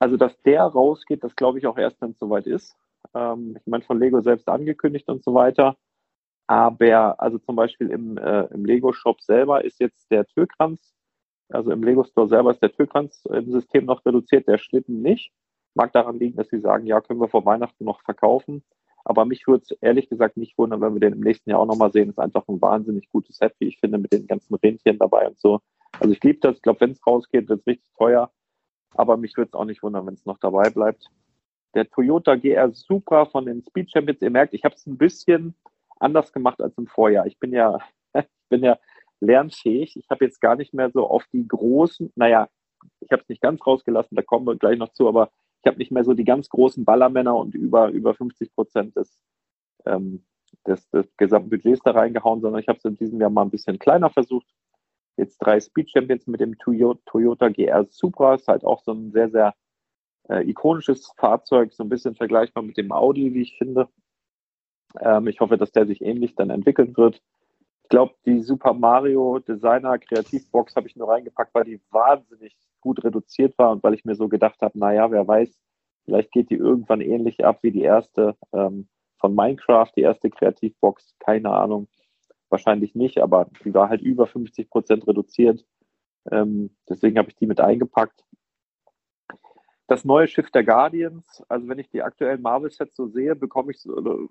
Also 0.00 0.16
dass 0.16 0.36
der 0.42 0.64
rausgeht, 0.64 1.22
das 1.22 1.36
glaube 1.36 1.58
ich 1.58 1.66
auch 1.66 1.78
erst, 1.78 2.00
wenn 2.00 2.10
es 2.10 2.18
soweit 2.18 2.46
ist. 2.46 2.76
Ähm, 3.14 3.56
ich 3.60 3.66
meine, 3.66 3.84
von 3.84 4.00
Lego 4.00 4.20
selbst 4.20 4.48
angekündigt 4.48 5.08
und 5.08 5.22
so 5.22 5.34
weiter. 5.34 5.76
Aber 6.48 7.20
also 7.20 7.38
zum 7.38 7.56
Beispiel 7.56 7.90
im, 7.90 8.18
äh, 8.18 8.42
im 8.52 8.64
Lego-Shop 8.64 9.20
selber 9.20 9.64
ist 9.64 9.80
jetzt 9.80 10.10
der 10.10 10.26
Türkranz, 10.26 10.92
also 11.48 11.70
im 11.70 11.82
Lego-Store 11.82 12.28
selber 12.28 12.50
ist 12.50 12.62
der 12.62 12.72
Türkranz 12.72 13.24
im 13.26 13.50
System 13.52 13.84
noch 13.84 14.04
reduziert, 14.04 14.48
der 14.48 14.58
Schlitten 14.58 15.02
nicht. 15.02 15.32
Mag 15.74 15.92
daran 15.92 16.18
liegen, 16.18 16.36
dass 16.36 16.48
sie 16.48 16.60
sagen, 16.60 16.86
ja, 16.86 17.00
können 17.00 17.20
wir 17.20 17.28
vor 17.28 17.44
Weihnachten 17.46 17.84
noch 17.84 18.02
verkaufen. 18.02 18.64
Aber 19.04 19.24
mich 19.24 19.46
würde 19.46 19.64
es 19.68 19.76
ehrlich 19.80 20.08
gesagt 20.08 20.36
nicht 20.36 20.56
wundern, 20.58 20.80
wenn 20.80 20.94
wir 20.94 21.00
den 21.00 21.14
im 21.14 21.20
nächsten 21.20 21.50
Jahr 21.50 21.60
auch 21.60 21.66
nochmal 21.66 21.92
sehen. 21.92 22.10
Ist 22.10 22.18
einfach 22.18 22.46
ein 22.48 22.60
wahnsinnig 22.60 23.10
gutes 23.10 23.36
Set, 23.36 23.54
wie 23.58 23.68
ich 23.68 23.78
finde, 23.78 23.98
mit 23.98 24.12
den 24.12 24.26
ganzen 24.26 24.54
Rentieren 24.54 24.98
dabei 24.98 25.28
und 25.28 25.40
so. 25.40 25.60
Also 25.98 26.12
ich 26.12 26.22
liebe 26.22 26.38
das. 26.40 26.56
Ich 26.56 26.62
glaube, 26.62 26.80
wenn 26.80 26.92
es 26.92 27.06
rausgeht, 27.06 27.48
wird 27.48 27.60
es 27.60 27.66
richtig 27.66 27.92
teuer. 27.96 28.30
Aber 28.94 29.16
mich 29.16 29.36
würde 29.36 29.48
es 29.48 29.54
auch 29.54 29.64
nicht 29.64 29.82
wundern, 29.82 30.06
wenn 30.06 30.14
es 30.14 30.26
noch 30.26 30.38
dabei 30.38 30.70
bleibt. 30.70 31.06
Der 31.74 31.88
Toyota 31.88 32.36
GR 32.36 32.70
Supra 32.72 33.24
von 33.24 33.46
den 33.46 33.62
Speed 33.62 33.90
Champions, 33.90 34.20
ihr 34.20 34.30
merkt, 34.30 34.52
ich 34.54 34.64
habe 34.64 34.74
es 34.74 34.86
ein 34.86 34.98
bisschen 34.98 35.54
anders 35.98 36.32
gemacht 36.32 36.60
als 36.60 36.76
im 36.76 36.86
Vorjahr. 36.86 37.26
Ich 37.26 37.38
bin 37.38 37.52
ja, 37.52 37.78
bin 38.50 38.62
ja 38.62 38.78
lernfähig. 39.20 39.96
Ich 39.96 40.10
habe 40.10 40.24
jetzt 40.24 40.40
gar 40.40 40.56
nicht 40.56 40.74
mehr 40.74 40.90
so 40.90 41.08
auf 41.08 41.24
die 41.32 41.46
großen, 41.46 42.12
naja, 42.16 42.48
ich 43.00 43.10
habe 43.10 43.22
es 43.22 43.28
nicht 43.28 43.40
ganz 43.40 43.64
rausgelassen, 43.66 44.16
da 44.16 44.22
kommen 44.22 44.46
wir 44.46 44.56
gleich 44.56 44.78
noch 44.78 44.92
zu, 44.92 45.08
aber 45.08 45.30
ich 45.62 45.66
habe 45.68 45.78
nicht 45.78 45.92
mehr 45.92 46.04
so 46.04 46.12
die 46.12 46.24
ganz 46.24 46.48
großen 46.48 46.84
Ballermänner 46.84 47.36
und 47.36 47.54
über, 47.54 47.90
über 47.90 48.14
50 48.14 48.52
Prozent 48.52 48.96
des, 48.96 49.16
ähm, 49.86 50.24
des, 50.66 50.88
des 50.90 51.16
gesamten 51.16 51.50
Budgets 51.50 51.82
da 51.84 51.92
reingehauen, 51.92 52.40
sondern 52.40 52.60
ich 52.60 52.68
habe 52.68 52.78
es 52.78 52.84
in 52.84 52.96
diesem 52.96 53.20
Jahr 53.20 53.30
mal 53.30 53.42
ein 53.42 53.50
bisschen 53.50 53.78
kleiner 53.78 54.10
versucht. 54.10 54.46
Jetzt 55.16 55.38
drei 55.38 55.60
Speed 55.60 55.90
Champions 55.90 56.26
mit 56.26 56.40
dem 56.40 56.58
Toyota 56.58 57.48
GR 57.48 57.86
Supra, 57.90 58.34
ist 58.34 58.48
halt 58.48 58.64
auch 58.64 58.82
so 58.82 58.92
ein 58.92 59.12
sehr, 59.12 59.30
sehr 59.30 59.54
äh, 60.28 60.48
ikonisches 60.48 61.12
Fahrzeug, 61.16 61.72
so 61.72 61.84
ein 61.84 61.88
bisschen 61.88 62.16
vergleichbar 62.16 62.64
mit 62.64 62.76
dem 62.76 62.90
Audi, 62.90 63.32
wie 63.32 63.42
ich 63.42 63.56
finde. 63.56 63.88
Ähm, 65.00 65.28
ich 65.28 65.40
hoffe, 65.40 65.58
dass 65.58 65.70
der 65.70 65.86
sich 65.86 66.00
ähnlich 66.00 66.34
dann 66.34 66.50
entwickeln 66.50 66.96
wird. 66.96 67.22
glaube, 67.88 68.14
die 68.26 68.40
Super 68.40 68.72
Mario 68.72 69.38
Designer 69.38 69.98
Kreativbox 69.98 70.74
habe 70.74 70.88
ich 70.88 70.96
nur 70.96 71.08
reingepackt, 71.08 71.54
weil 71.54 71.64
die 71.64 71.80
wahnsinnig 71.90 72.56
gut 72.82 73.02
reduziert 73.02 73.56
war 73.58 73.70
und 73.70 73.82
weil 73.82 73.94
ich 73.94 74.04
mir 74.04 74.14
so 74.14 74.28
gedacht 74.28 74.60
habe, 74.60 74.78
naja, 74.78 75.10
wer 75.10 75.26
weiß, 75.26 75.58
vielleicht 76.04 76.32
geht 76.32 76.50
die 76.50 76.56
irgendwann 76.56 77.00
ähnlich 77.00 77.44
ab 77.44 77.60
wie 77.62 77.70
die 77.70 77.82
erste 77.82 78.36
ähm, 78.52 78.88
von 79.18 79.34
Minecraft, 79.34 79.90
die 79.96 80.02
erste 80.02 80.28
Kreativbox, 80.28 81.14
keine 81.18 81.50
Ahnung, 81.50 81.88
wahrscheinlich 82.50 82.94
nicht, 82.94 83.18
aber 83.22 83.48
die 83.64 83.72
war 83.72 83.88
halt 83.88 84.02
über 84.02 84.26
50 84.26 84.68
Prozent 84.68 85.06
reduziert. 85.06 85.64
Ähm, 86.30 86.76
deswegen 86.88 87.18
habe 87.18 87.30
ich 87.30 87.36
die 87.36 87.46
mit 87.46 87.60
eingepackt. 87.60 88.24
Das 89.86 90.04
neue 90.04 90.28
Schiff 90.28 90.50
der 90.50 90.64
Guardians, 90.64 91.42
also 91.48 91.68
wenn 91.68 91.78
ich 91.78 91.90
die 91.90 92.02
aktuellen 92.02 92.42
Marvel-Sets 92.42 92.94
so 92.94 93.08
sehe, 93.08 93.34
bekomme 93.34 93.72
ich 93.72 93.80
so, 93.80 94.28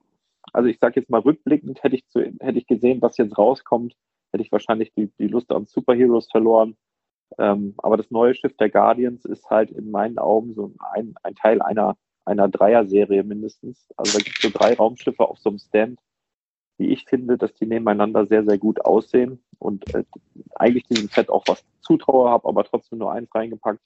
also 0.54 0.68
ich 0.68 0.80
sage 0.80 1.00
jetzt 1.00 1.10
mal 1.10 1.22
rückblickend, 1.22 1.84
hätte 1.84 1.96
ich, 1.96 2.08
zu, 2.08 2.20
hätte 2.20 2.58
ich 2.58 2.68
gesehen, 2.68 3.02
was 3.02 3.18
jetzt 3.18 3.38
rauskommt, 3.38 3.96
hätte 4.32 4.44
ich 4.44 4.52
wahrscheinlich 4.52 4.94
die, 4.94 5.12
die 5.20 5.28
Lust 5.28 5.52
an 5.52 5.68
Superheroes 5.68 6.30
verloren. 6.30 6.78
Ähm, 7.38 7.74
aber 7.78 7.98
das 7.98 8.12
neue 8.12 8.36
Schiff 8.36 8.56
der 8.58 8.70
Guardians 8.70 9.26
ist 9.26 9.50
halt 9.50 9.72
in 9.72 9.92
meinen 9.92 10.18
Augen 10.18 10.54
so 10.54 10.74
ein, 10.94 11.16
ein 11.24 11.36
Teil 11.36 11.62
einer, 11.62 11.98
einer 12.26 12.50
Dreier-Serie 12.50 13.24
mindestens. 13.24 13.88
Also 13.98 14.18
da 14.18 14.24
gibt 14.24 14.38
es 14.38 14.42
so 14.42 14.50
drei 14.58 14.74
Raumschiffe 14.74 15.28
auf 15.28 15.40
so 15.40 15.50
einem 15.50 15.60
Stand, 15.60 16.00
die 16.80 16.92
ich 16.92 17.06
finde, 17.06 17.38
dass 17.38 17.54
die 17.54 17.66
nebeneinander 17.66 18.26
sehr, 18.26 18.44
sehr 18.44 18.58
gut 18.58 18.84
aussehen 18.84 19.44
und 19.60 19.94
äh, 19.94 20.04
eigentlich 20.56 20.86
diesem 20.86 21.08
Set 21.10 21.30
auch 21.30 21.44
was 21.48 21.64
zutraue, 21.82 22.30
habe 22.30 22.48
aber 22.48 22.64
trotzdem 22.64 23.00
nur 23.00 23.12
eins 23.12 23.34
reingepackt. 23.34 23.82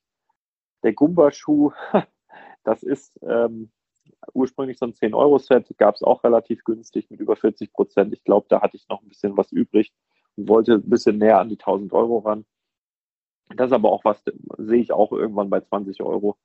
Der 0.83 0.93
Gumba-Schuh, 0.93 1.71
das 2.63 2.83
ist 2.83 3.19
ähm, 3.23 3.71
ursprünglich 4.33 4.77
so 4.77 4.85
ein 4.85 4.93
10-Euro-Set, 4.93 5.77
gab 5.77 5.95
es 5.95 6.03
auch 6.03 6.23
relativ 6.23 6.63
günstig 6.63 7.09
mit 7.09 7.19
über 7.19 7.35
40 7.35 7.73
Prozent. 7.73 8.13
Ich 8.13 8.23
glaube, 8.23 8.47
da 8.49 8.61
hatte 8.61 8.77
ich 8.77 8.87
noch 8.89 9.01
ein 9.01 9.09
bisschen 9.09 9.37
was 9.37 9.51
übrig 9.51 9.93
und 10.35 10.49
wollte 10.49 10.73
ein 10.73 10.89
bisschen 10.89 11.17
näher 11.17 11.39
an 11.39 11.49
die 11.49 11.59
1000 11.59 11.93
Euro 11.93 12.19
ran. 12.19 12.45
Das 13.49 13.67
ist 13.67 13.73
aber 13.73 13.91
auch 13.91 14.03
was, 14.03 14.23
sehe 14.57 14.81
ich 14.81 14.91
auch 14.91 15.11
irgendwann 15.11 15.49
bei 15.49 15.61
20 15.61 16.01
Euro. 16.01 16.37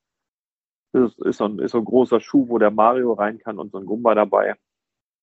Das 0.92 1.16
ist 1.18 1.38
so, 1.38 1.44
ein, 1.44 1.58
ist 1.58 1.72
so 1.72 1.78
ein 1.78 1.84
großer 1.84 2.20
Schuh, 2.20 2.48
wo 2.48 2.58
der 2.58 2.70
Mario 2.70 3.12
rein 3.12 3.38
kann 3.38 3.58
und 3.58 3.70
so 3.72 3.78
ein 3.78 3.86
Gumba 3.86 4.14
dabei. 4.14 4.56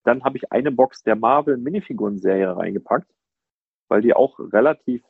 Dann 0.04 0.24
habe 0.24 0.38
ich 0.38 0.52
eine 0.52 0.72
Box 0.72 1.04
der 1.04 1.16
Marvel 1.16 1.58
Minifiguren-Serie 1.58 2.56
reingepackt, 2.56 3.12
weil 3.90 4.02
die 4.02 4.14
auch 4.14 4.40
relativ, 4.40 5.04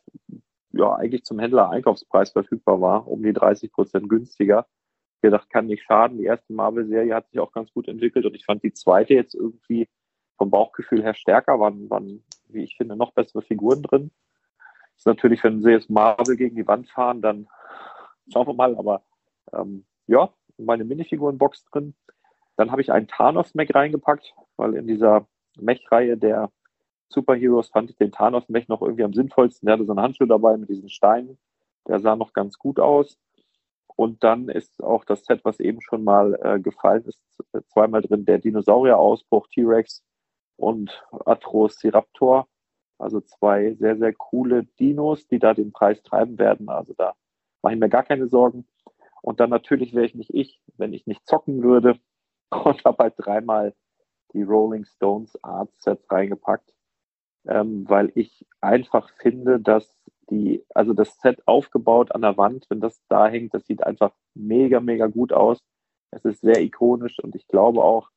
ja, 0.71 0.95
eigentlich 0.95 1.23
zum 1.23 1.39
Händler 1.39 1.69
Einkaufspreis 1.69 2.31
verfügbar 2.31 2.81
war, 2.81 3.07
um 3.07 3.21
die 3.21 3.33
30 3.33 3.71
Prozent 3.71 4.09
günstiger. 4.09 4.67
Ich 5.17 5.21
gedacht, 5.21 5.49
kann 5.49 5.67
nicht 5.67 5.83
schaden. 5.83 6.17
Die 6.17 6.25
erste 6.25 6.53
Marvel-Serie 6.53 7.13
hat 7.13 7.29
sich 7.29 7.39
auch 7.39 7.51
ganz 7.51 7.71
gut 7.71 7.87
entwickelt 7.87 8.25
und 8.25 8.35
ich 8.35 8.45
fand 8.45 8.63
die 8.63 8.73
zweite 8.73 9.13
jetzt 9.13 9.35
irgendwie 9.35 9.87
vom 10.37 10.49
Bauchgefühl 10.49 11.03
her 11.03 11.13
stärker, 11.13 11.59
waren, 11.59 11.89
waren 11.89 12.23
wie 12.49 12.63
ich 12.63 12.77
finde, 12.77 12.95
noch 12.95 13.13
bessere 13.13 13.41
Figuren 13.41 13.83
drin 13.83 14.11
ist 14.97 15.05
natürlich, 15.05 15.43
wenn 15.43 15.61
sie 15.61 15.71
jetzt 15.71 15.89
Marvel 15.89 16.35
gegen 16.35 16.55
die 16.55 16.67
Wand 16.67 16.89
fahren, 16.89 17.21
dann 17.21 17.47
schauen 18.31 18.47
wir 18.47 18.53
mal. 18.53 18.75
Aber 18.77 19.03
ähm, 19.53 19.85
ja, 20.07 20.29
meine 20.57 20.83
Minifiguren-Box 20.85 21.65
drin. 21.65 21.95
Dann 22.55 22.71
habe 22.71 22.81
ich 22.81 22.91
einen 22.91 23.07
Thanos-Mech 23.07 23.73
reingepackt, 23.73 24.33
weil 24.55 24.73
in 24.73 24.87
dieser 24.87 25.27
Mech-Reihe 25.59 26.17
der 26.17 26.51
Superheroes 27.09 27.69
fand 27.69 27.91
ich 27.91 27.95
den 27.97 28.11
Thanos-Mech 28.11 28.67
noch 28.67 28.81
irgendwie 28.81 29.03
am 29.03 29.13
sinnvollsten. 29.13 29.67
Der 29.67 29.73
hatte 29.73 29.85
so 29.85 29.93
einen 29.93 30.01
Handschuh 30.01 30.25
dabei 30.25 30.57
mit 30.57 30.69
diesen 30.69 30.89
Steinen. 30.89 31.37
Der 31.87 31.99
sah 31.99 32.15
noch 32.15 32.33
ganz 32.33 32.57
gut 32.57 32.79
aus. 32.79 33.17
Und 33.95 34.23
dann 34.23 34.49
ist 34.49 34.83
auch 34.83 35.05
das 35.05 35.25
Set, 35.25 35.43
was 35.43 35.59
eben 35.59 35.81
schon 35.81 36.03
mal 36.03 36.37
äh, 36.43 36.59
gefallen 36.59 37.03
ist, 37.05 37.23
zweimal 37.69 38.01
drin, 38.01 38.25
der 38.25 38.37
Dinosaurier-Ausbruch 38.39 39.47
T-Rex 39.47 40.03
und 40.55 41.03
Atrociraptor. 41.25 42.47
Also 42.99 43.21
zwei 43.21 43.73
sehr, 43.75 43.97
sehr 43.97 44.13
coole 44.13 44.63
Dinos, 44.79 45.27
die 45.27 45.39
da 45.39 45.53
den 45.53 45.71
Preis 45.71 46.01
treiben 46.03 46.39
werden. 46.39 46.69
Also 46.69 46.93
da 46.93 47.13
mache 47.61 47.73
ich 47.73 47.79
mir 47.79 47.89
gar 47.89 48.03
keine 48.03 48.27
Sorgen. 48.27 48.67
Und 49.21 49.39
dann 49.39 49.49
natürlich 49.49 49.93
wäre 49.93 50.05
ich 50.05 50.15
nicht 50.15 50.33
ich, 50.33 50.61
wenn 50.77 50.93
ich 50.93 51.05
nicht 51.05 51.27
zocken 51.27 51.63
würde. 51.63 51.99
Und 52.51 52.85
habe 52.85 53.03
halt 53.03 53.15
dreimal 53.17 53.73
die 54.33 54.43
Rolling 54.43 54.85
Stones 54.85 55.41
Art 55.43 55.69
Sets 55.79 56.09
reingepackt, 56.11 56.73
ähm, 57.47 57.89
weil 57.89 58.11
ich 58.15 58.45
einfach 58.61 59.09
finde, 59.21 59.59
dass 59.59 59.97
die, 60.29 60.65
also 60.73 60.93
das 60.93 61.17
Set 61.19 61.41
aufgebaut 61.47 62.13
an 62.13 62.21
der 62.21 62.37
Wand, 62.37 62.65
wenn 62.69 62.81
das 62.81 63.01
da 63.07 63.27
hängt, 63.27 63.53
das 63.53 63.65
sieht 63.65 63.83
einfach 63.83 64.13
mega, 64.33 64.79
mega 64.79 65.07
gut 65.07 65.33
aus. 65.33 65.59
Es 66.11 66.25
ist 66.25 66.41
sehr 66.41 66.61
ikonisch 66.61 67.19
und 67.19 67.35
ich 67.35 67.47
glaube 67.47 67.83
auch, 67.83 68.09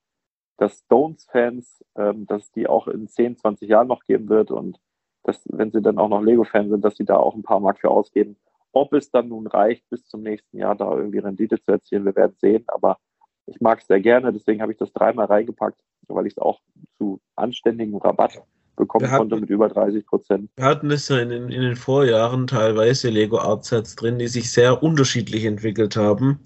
dass 0.60 0.80
Stones-Fans, 0.80 1.82
ähm, 1.96 2.26
dass 2.26 2.52
die 2.52 2.68
auch 2.68 2.86
in 2.86 3.08
10, 3.08 3.38
20 3.38 3.68
Jahren 3.68 3.88
noch 3.88 4.04
geben 4.04 4.28
wird 4.28 4.50
und 4.50 4.78
dass, 5.22 5.42
wenn 5.46 5.72
sie 5.72 5.80
dann 5.80 5.98
auch 5.98 6.08
noch 6.08 6.22
Lego-Fans 6.22 6.70
sind, 6.70 6.84
dass 6.84 6.96
sie 6.96 7.06
da 7.06 7.16
auch 7.16 7.34
ein 7.34 7.42
paar 7.42 7.60
Mark 7.60 7.80
für 7.80 7.90
ausgeben. 7.90 8.36
Ob 8.72 8.92
es 8.92 9.10
dann 9.10 9.28
nun 9.28 9.46
reicht, 9.46 9.88
bis 9.88 10.04
zum 10.06 10.22
nächsten 10.22 10.58
Jahr 10.58 10.76
da 10.76 10.94
irgendwie 10.94 11.18
Rendite 11.18 11.60
zu 11.62 11.72
erzielen, 11.72 12.04
wir 12.04 12.14
werden 12.14 12.36
sehen. 12.38 12.64
Aber 12.68 12.98
ich 13.46 13.60
mag 13.60 13.80
es 13.80 13.86
sehr 13.86 14.00
gerne, 14.00 14.32
deswegen 14.34 14.60
habe 14.60 14.72
ich 14.72 14.78
das 14.78 14.92
dreimal 14.92 15.26
reingepackt, 15.26 15.80
weil 16.08 16.26
ich 16.26 16.34
es 16.34 16.38
auch 16.38 16.60
zu 16.98 17.20
anständigem 17.36 17.96
Rabatt 17.96 18.42
bekommen 18.76 19.10
hatten, 19.10 19.18
konnte 19.18 19.40
mit 19.40 19.48
über 19.48 19.68
30 19.68 20.06
Prozent. 20.06 20.50
Wir 20.56 20.64
hatten 20.66 20.90
es 20.90 21.08
ja 21.08 21.20
in, 21.20 21.30
in, 21.30 21.48
den 21.48 21.76
Vorjahren 21.76 22.46
teilweise 22.46 23.08
Lego 23.08 23.38
Art 23.38 23.64
Sets 23.64 23.96
drin, 23.96 24.18
die 24.18 24.28
sich 24.28 24.52
sehr 24.52 24.82
unterschiedlich 24.82 25.46
entwickelt 25.46 25.96
haben. 25.96 26.38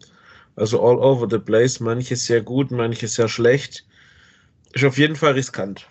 Also 0.54 0.80
all 0.80 0.98
over 0.98 1.26
the 1.28 1.38
place, 1.38 1.80
manches 1.80 2.26
sehr 2.26 2.42
gut, 2.42 2.70
manches 2.70 3.16
sehr 3.16 3.28
schlecht. 3.28 3.84
Ist 4.74 4.84
auf 4.84 4.98
jeden 4.98 5.16
Fall 5.16 5.32
riskant. 5.32 5.88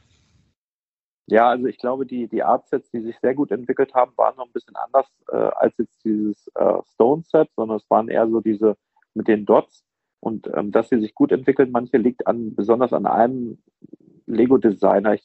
Ja, 1.28 1.50
also 1.50 1.68
ich 1.68 1.78
glaube, 1.78 2.06
die, 2.06 2.28
die 2.28 2.44
Art-Sets, 2.44 2.92
die 2.92 3.00
sich 3.00 3.18
sehr 3.22 3.34
gut 3.34 3.52
entwickelt 3.52 3.94
haben, 3.94 4.12
waren 4.18 4.36
noch 4.36 4.46
ein 4.46 4.52
bisschen 4.52 4.76
anders 4.76 5.08
äh, 5.32 5.36
als 5.38 5.74
jetzt 5.78 6.04
dieses 6.04 6.52
äh, 6.56 6.82
Stone-Set, 6.94 7.50
sondern 7.56 7.78
es 7.78 7.90
waren 7.90 8.10
eher 8.10 8.28
so 8.28 8.42
diese 8.42 8.76
mit 9.14 9.30
den 9.30 9.46
Dots. 9.46 9.86
Und 10.20 10.50
ähm, 10.54 10.72
dass 10.72 10.90
sie 10.90 11.00
sich 11.00 11.16
gut 11.16 11.32
entwickeln, 11.32 11.72
manche 11.72 11.98
liegt 11.98 12.28
an, 12.28 12.56
besonders 12.56 12.92
an 12.92 13.06
einem 13.06 13.62
Lego-Designer. 14.26 15.18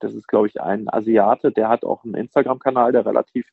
Das 0.00 0.14
ist, 0.14 0.26
glaube 0.26 0.48
ich, 0.48 0.60
ein 0.60 0.92
Asiate, 0.92 1.52
der 1.52 1.68
hat 1.68 1.84
auch 1.84 2.02
einen 2.02 2.14
Instagram-Kanal, 2.14 2.90
der 2.90 3.06
relativ 3.06 3.46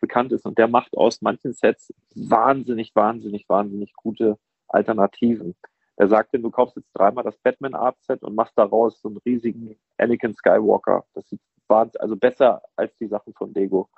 bekannt 0.00 0.32
ist 0.32 0.46
und 0.46 0.58
der 0.58 0.66
macht 0.66 0.96
aus 0.96 1.20
manchen 1.20 1.52
Sets 1.52 1.92
wahnsinnig, 2.14 2.92
wahnsinnig, 2.94 3.48
wahnsinnig 3.48 3.92
gute 3.94 4.36
Alternativen. 4.66 5.54
Er 6.00 6.08
sagte, 6.08 6.38
du 6.38 6.50
kaufst 6.50 6.76
jetzt 6.76 6.88
dreimal 6.94 7.24
das 7.24 7.36
Batman 7.36 7.74
Art 7.74 8.00
Set 8.00 8.22
und 8.22 8.34
machst 8.34 8.56
daraus 8.56 9.02
so 9.02 9.08
einen 9.08 9.18
riesigen 9.18 9.76
Anakin 9.98 10.34
Skywalker. 10.34 11.04
Das 11.12 11.26
war 11.68 11.90
also 11.98 12.16
besser 12.16 12.62
als 12.74 12.96
die 12.96 13.06
Sachen 13.06 13.34
von 13.34 13.52
Lego. 13.52 13.90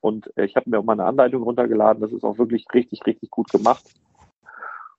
Und 0.00 0.36
äh, 0.36 0.46
ich 0.46 0.56
habe 0.56 0.68
mir 0.68 0.80
auch 0.80 0.84
mal 0.84 0.94
eine 0.94 1.04
Anleitung 1.04 1.44
runtergeladen. 1.44 2.00
Das 2.00 2.12
ist 2.12 2.24
auch 2.24 2.38
wirklich 2.38 2.66
richtig, 2.74 3.06
richtig 3.06 3.30
gut 3.30 3.50
gemacht. 3.50 3.84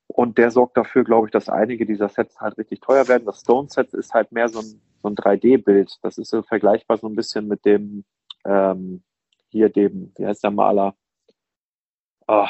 Und 0.07 0.37
der 0.37 0.49
sorgt 0.49 0.77
dafür, 0.77 1.03
glaube 1.03 1.27
ich, 1.27 1.33
dass 1.33 1.49
einige 1.49 1.85
dieser 1.85 2.07
Sets 2.07 2.39
halt 2.39 2.57
richtig 2.57 2.79
teuer 2.79 3.09
werden. 3.09 3.25
Das 3.25 3.41
Stone 3.41 3.67
Set 3.69 3.93
ist 3.93 4.13
halt 4.13 4.31
mehr 4.31 4.47
so 4.47 4.59
ein, 4.59 4.81
so 5.01 5.09
ein 5.09 5.15
3D-Bild. 5.15 5.99
Das 6.03 6.17
ist 6.17 6.29
so 6.29 6.41
vergleichbar 6.41 6.95
so 6.95 7.07
ein 7.07 7.17
bisschen 7.17 7.49
mit 7.49 7.65
dem, 7.65 8.05
ähm, 8.45 9.03
hier 9.49 9.67
dem, 9.67 10.13
wie 10.15 10.25
heißt 10.25 10.45
der 10.45 10.51
Maler? 10.51 10.95
Ah, 12.27 12.47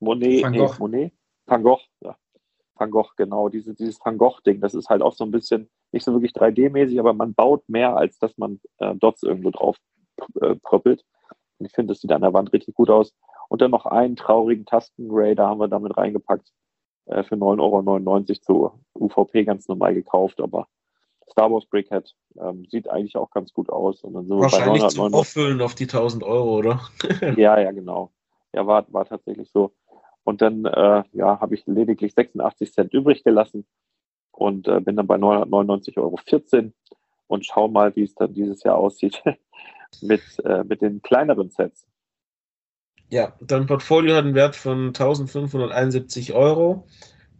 Monet, 0.00 0.42
Van 0.42 0.52
Gogh. 0.54 0.72
Nee, 0.72 0.78
Monet? 0.80 1.12
Van 1.46 1.62
Gogh, 1.62 1.82
ja. 2.00 2.16
Van 2.76 2.90
Gogh, 2.90 3.10
genau, 3.16 3.48
diese, 3.48 3.74
dieses 3.74 3.98
Van 4.04 4.18
Gogh-Ding, 4.18 4.60
das 4.60 4.74
ist 4.74 4.88
halt 4.88 5.02
auch 5.02 5.14
so 5.14 5.24
ein 5.24 5.30
bisschen, 5.30 5.70
nicht 5.92 6.04
so 6.04 6.12
wirklich 6.12 6.32
3D-mäßig, 6.32 6.98
aber 6.98 7.12
man 7.12 7.34
baut 7.34 7.68
mehr, 7.68 7.96
als 7.96 8.18
dass 8.18 8.36
man 8.36 8.60
äh, 8.78 8.94
Dots 8.96 9.22
irgendwo 9.22 9.50
drauf 9.50 9.76
äh, 10.40 10.56
pröppelt. 10.56 11.04
Und 11.58 11.66
ich 11.66 11.72
finde, 11.72 11.92
das 11.92 12.00
sieht 12.00 12.12
an 12.12 12.22
der 12.22 12.32
Wand 12.32 12.52
richtig 12.52 12.74
gut 12.74 12.90
aus. 12.90 13.14
Und 13.48 13.62
dann 13.62 13.70
noch 13.70 13.86
einen 13.86 14.16
traurigen 14.16 14.66
Tasten-Ray, 14.66 15.34
da 15.34 15.48
haben 15.48 15.60
wir 15.60 15.68
damit 15.68 15.96
reingepackt, 15.96 16.50
äh, 17.06 17.22
für 17.22 17.36
9,99 17.36 18.48
Euro 18.48 18.74
zu 18.80 18.84
UVP 18.94 19.44
ganz 19.44 19.68
normal 19.68 19.94
gekauft, 19.94 20.40
aber 20.40 20.66
Star 21.30 21.50
Wars 21.50 21.66
Brickhead 21.66 22.14
ähm, 22.38 22.66
sieht 22.70 22.88
eigentlich 22.88 23.16
auch 23.16 23.30
ganz 23.30 23.52
gut 23.52 23.70
aus. 23.70 24.02
Und 24.02 24.14
dann 24.14 24.26
sind 24.26 24.38
Wahrscheinlich 24.38 24.82
wir 24.82 24.88
bei 24.88 24.94
zum 24.94 25.14
Auffüllen 25.14 25.60
auf 25.62 25.74
die 25.74 25.84
1000 25.84 26.22
Euro, 26.22 26.58
oder? 26.58 26.80
ja, 27.36 27.58
ja, 27.58 27.72
genau. 27.72 28.12
Ja, 28.52 28.66
war, 28.66 28.86
war 28.92 29.04
tatsächlich 29.04 29.50
so. 29.50 29.72
Und 30.24 30.40
dann 30.42 30.64
äh, 30.64 31.04
ja, 31.12 31.40
habe 31.40 31.54
ich 31.54 31.66
lediglich 31.66 32.14
86 32.14 32.72
Cent 32.72 32.94
übrig 32.94 33.24
gelassen 33.24 33.66
und 34.32 34.66
äh, 34.68 34.80
bin 34.80 34.96
dann 34.96 35.06
bei 35.06 35.16
999,14 35.16 35.96
Euro 35.98 36.72
und 37.26 37.46
schau 37.46 37.68
mal, 37.68 37.94
wie 37.94 38.02
es 38.02 38.14
dann 38.14 38.34
dieses 38.34 38.62
Jahr 38.62 38.76
aussieht 38.76 39.22
mit, 40.02 40.22
äh, 40.44 40.64
mit 40.64 40.80
den 40.80 41.02
kleineren 41.02 41.50
Sets. 41.50 41.86
Ja, 43.10 43.34
dein 43.40 43.66
Portfolio 43.66 44.16
hat 44.16 44.24
einen 44.24 44.34
Wert 44.34 44.56
von 44.56 44.88
1571 44.88 46.32
Euro. 46.32 46.86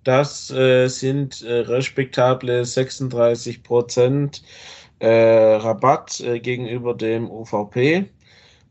Das 0.05 0.51
äh, 0.51 0.89
sind 0.89 1.43
äh, 1.43 1.61
respektable 1.61 2.65
36 2.65 3.63
Prozent 3.63 4.43
äh, 4.99 5.09
Rabatt 5.09 6.21
äh, 6.21 6.39
gegenüber 6.39 6.95
dem 6.95 7.31
UVP. 7.31 8.11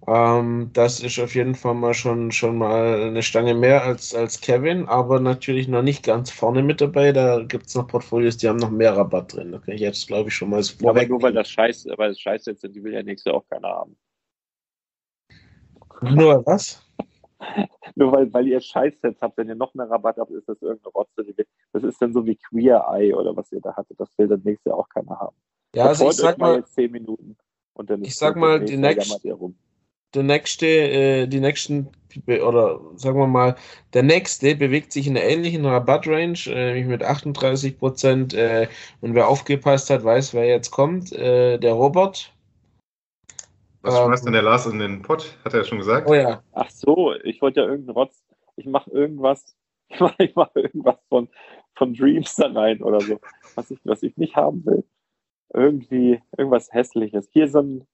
Ähm, 0.05 0.69
das 0.73 0.99
ist 0.99 1.17
auf 1.19 1.33
jeden 1.33 1.55
Fall 1.55 1.75
mal 1.75 1.93
schon, 1.93 2.31
schon 2.31 2.57
mal 2.57 3.03
eine 3.03 3.23
Stange 3.23 3.53
mehr 3.53 3.83
als, 3.83 4.13
als 4.13 4.41
Kevin, 4.41 4.87
aber 4.87 5.19
natürlich 5.19 5.67
noch 5.67 5.81
nicht 5.81 6.03
ganz 6.03 6.29
vorne 6.29 6.61
mit 6.61 6.81
dabei. 6.81 7.13
Da 7.13 7.41
gibt 7.43 7.67
es 7.67 7.75
noch 7.75 7.87
Portfolios, 7.87 8.37
die 8.37 8.49
haben 8.49 8.57
noch 8.57 8.69
mehr 8.69 8.97
Rabatt 8.97 9.33
drin. 9.33 9.51
Da 9.51 9.59
kann 9.59 9.75
ich 9.75 9.81
jetzt, 9.81 10.07
glaube 10.07 10.29
ich, 10.29 10.35
schon 10.35 10.49
mal 10.49 10.61
ja, 10.61 10.89
Aber 10.89 11.05
nur 11.05 11.21
weil 11.21 11.33
das 11.33 11.49
Scheiß, 11.49 11.87
weil 11.95 12.09
das 12.09 12.19
Scheiß 12.19 12.45
jetzt 12.47 12.61
sind, 12.61 12.75
die 12.75 12.83
will 12.83 12.93
ja 12.93 13.03
nächste 13.03 13.33
auch 13.33 13.47
keiner 13.47 13.69
haben. 13.69 13.95
Nur 16.01 16.45
was? 16.45 16.83
nur 17.95 18.11
weil, 18.11 18.33
weil 18.33 18.47
ihr 18.47 18.59
Scheißsets 18.59 19.21
habt, 19.21 19.37
wenn 19.37 19.47
ihr 19.47 19.55
noch 19.55 19.73
mehr 19.73 19.89
Rabatt 19.89 20.17
habt, 20.17 20.31
ist 20.31 20.49
das 20.49 20.61
irgendeine 20.61 20.91
Rotze. 20.91 21.25
Das 21.71 21.83
ist 21.83 22.01
dann 22.01 22.11
so 22.11 22.25
wie 22.25 22.35
Queer 22.35 22.85
Eye 22.89 23.13
oder 23.13 23.35
was 23.35 23.51
ihr 23.53 23.61
da 23.61 23.73
hattet. 23.75 23.99
Das 23.99 24.09
will 24.17 24.27
dann 24.27 24.41
nächste 24.43 24.75
auch 24.75 24.89
keiner 24.89 25.17
haben. 25.17 25.35
Ja, 25.75 25.85
also 25.85 26.09
ich 26.09 26.17
sag 26.17 26.37
mal, 26.37 26.57
jetzt 26.57 26.73
zehn 26.73 26.91
Minuten. 26.91 27.37
Und 27.73 27.89
dann 27.89 28.03
ich 28.03 28.15
sag 28.15 28.35
mal, 28.35 28.59
die 28.59 28.77
nächste, 28.77 29.37
der 30.13 30.23
nächste, 30.23 30.67
äh, 30.67 31.27
die 31.27 31.39
nächsten, 31.39 31.89
oder 32.27 32.79
sagen 32.95 33.19
wir 33.19 33.27
mal, 33.27 33.55
der 33.93 34.03
nächste 34.03 34.55
bewegt 34.55 34.91
sich 34.91 35.07
in 35.07 35.17
einer 35.17 35.25
ähnlichen 35.25 35.65
Rabattrange, 35.65 36.47
äh, 36.47 36.83
mit 36.83 37.03
38 37.03 37.77
Prozent. 37.77 38.33
Äh, 38.33 38.67
und 39.01 39.15
wer 39.15 39.27
aufgepasst 39.27 39.89
hat, 39.89 40.03
weiß, 40.03 40.33
wer 40.33 40.45
jetzt 40.45 40.71
kommt. 40.71 41.11
Äh, 41.13 41.57
der 41.57 41.73
Robert. 41.73 42.33
Was 43.81 43.95
ähm, 43.95 44.05
schmeißt 44.05 44.25
denn 44.25 44.33
der 44.33 44.41
Lars 44.41 44.65
in 44.65 44.79
den 44.79 45.01
Pott? 45.01 45.37
Hat 45.43 45.53
er 45.53 45.59
ja 45.59 45.65
schon 45.65 45.79
gesagt. 45.79 46.09
Oh 46.09 46.13
ja. 46.13 46.41
Ach 46.53 46.69
so, 46.69 47.13
ich 47.23 47.41
wollte 47.41 47.61
ja 47.61 47.67
irgendeinen 47.67 47.97
Rotz. 47.97 48.23
Ich 48.55 48.65
mache 48.65 48.89
irgendwas. 48.91 49.55
Ich 49.93 49.99
mache 49.99 50.31
mach 50.33 50.55
irgendwas 50.55 50.97
von, 51.07 51.29
von 51.75 51.93
Dreams 51.93 52.35
da 52.35 52.47
rein 52.47 52.81
oder 52.81 52.99
so, 52.99 53.19
was 53.53 53.69
ich, 53.69 53.77
was 53.83 54.01
ich 54.01 54.17
nicht 54.17 54.35
haben 54.35 54.65
will. 54.65 54.83
Irgendwie 55.53 56.19
irgendwas 56.35 56.73
Hässliches. 56.73 57.29
Hier 57.31 57.47
so 57.47 57.59
ein 57.59 57.87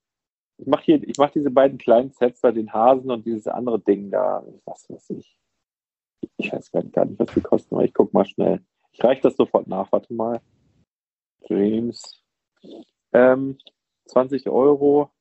ich 0.60 0.68
mache 0.68 0.84
hier, 0.84 1.07
ich 1.07 1.18
mache 1.18 1.31
diese 1.36 1.52
beiden 1.52 1.77
kleinen 1.77 2.11
Sets 2.11 2.41
da, 2.41 2.52
den 2.52 2.73
Hasen 2.73 3.10
und 3.11 3.26
dieses 3.26 3.48
andere 3.48 3.80
Ding 3.80 4.11
da. 4.11 4.44
Was 4.65 4.90
weiß 4.90 5.11
ich. 5.11 5.38
Ich 6.38 6.52
weiß 6.52 6.72
gar 6.72 6.84
nicht, 6.84 6.95
was 6.95 7.34
die 7.34 7.41
kosten, 7.41 7.76
aber 7.76 7.86
ich 7.86 7.94
guck 7.94 8.14
mal 8.14 8.26
schnell. 8.26 8.61
Ich 8.91 9.03
reiche 9.03 9.22
das 9.22 9.38
sofort 9.38 9.68
nach. 9.68 9.90
Warte 9.91 10.14
mal. 10.14 10.41
Dreams. 11.48 12.22
Ähm, 13.14 13.57
20 14.06 14.49
Euro. 14.49 15.11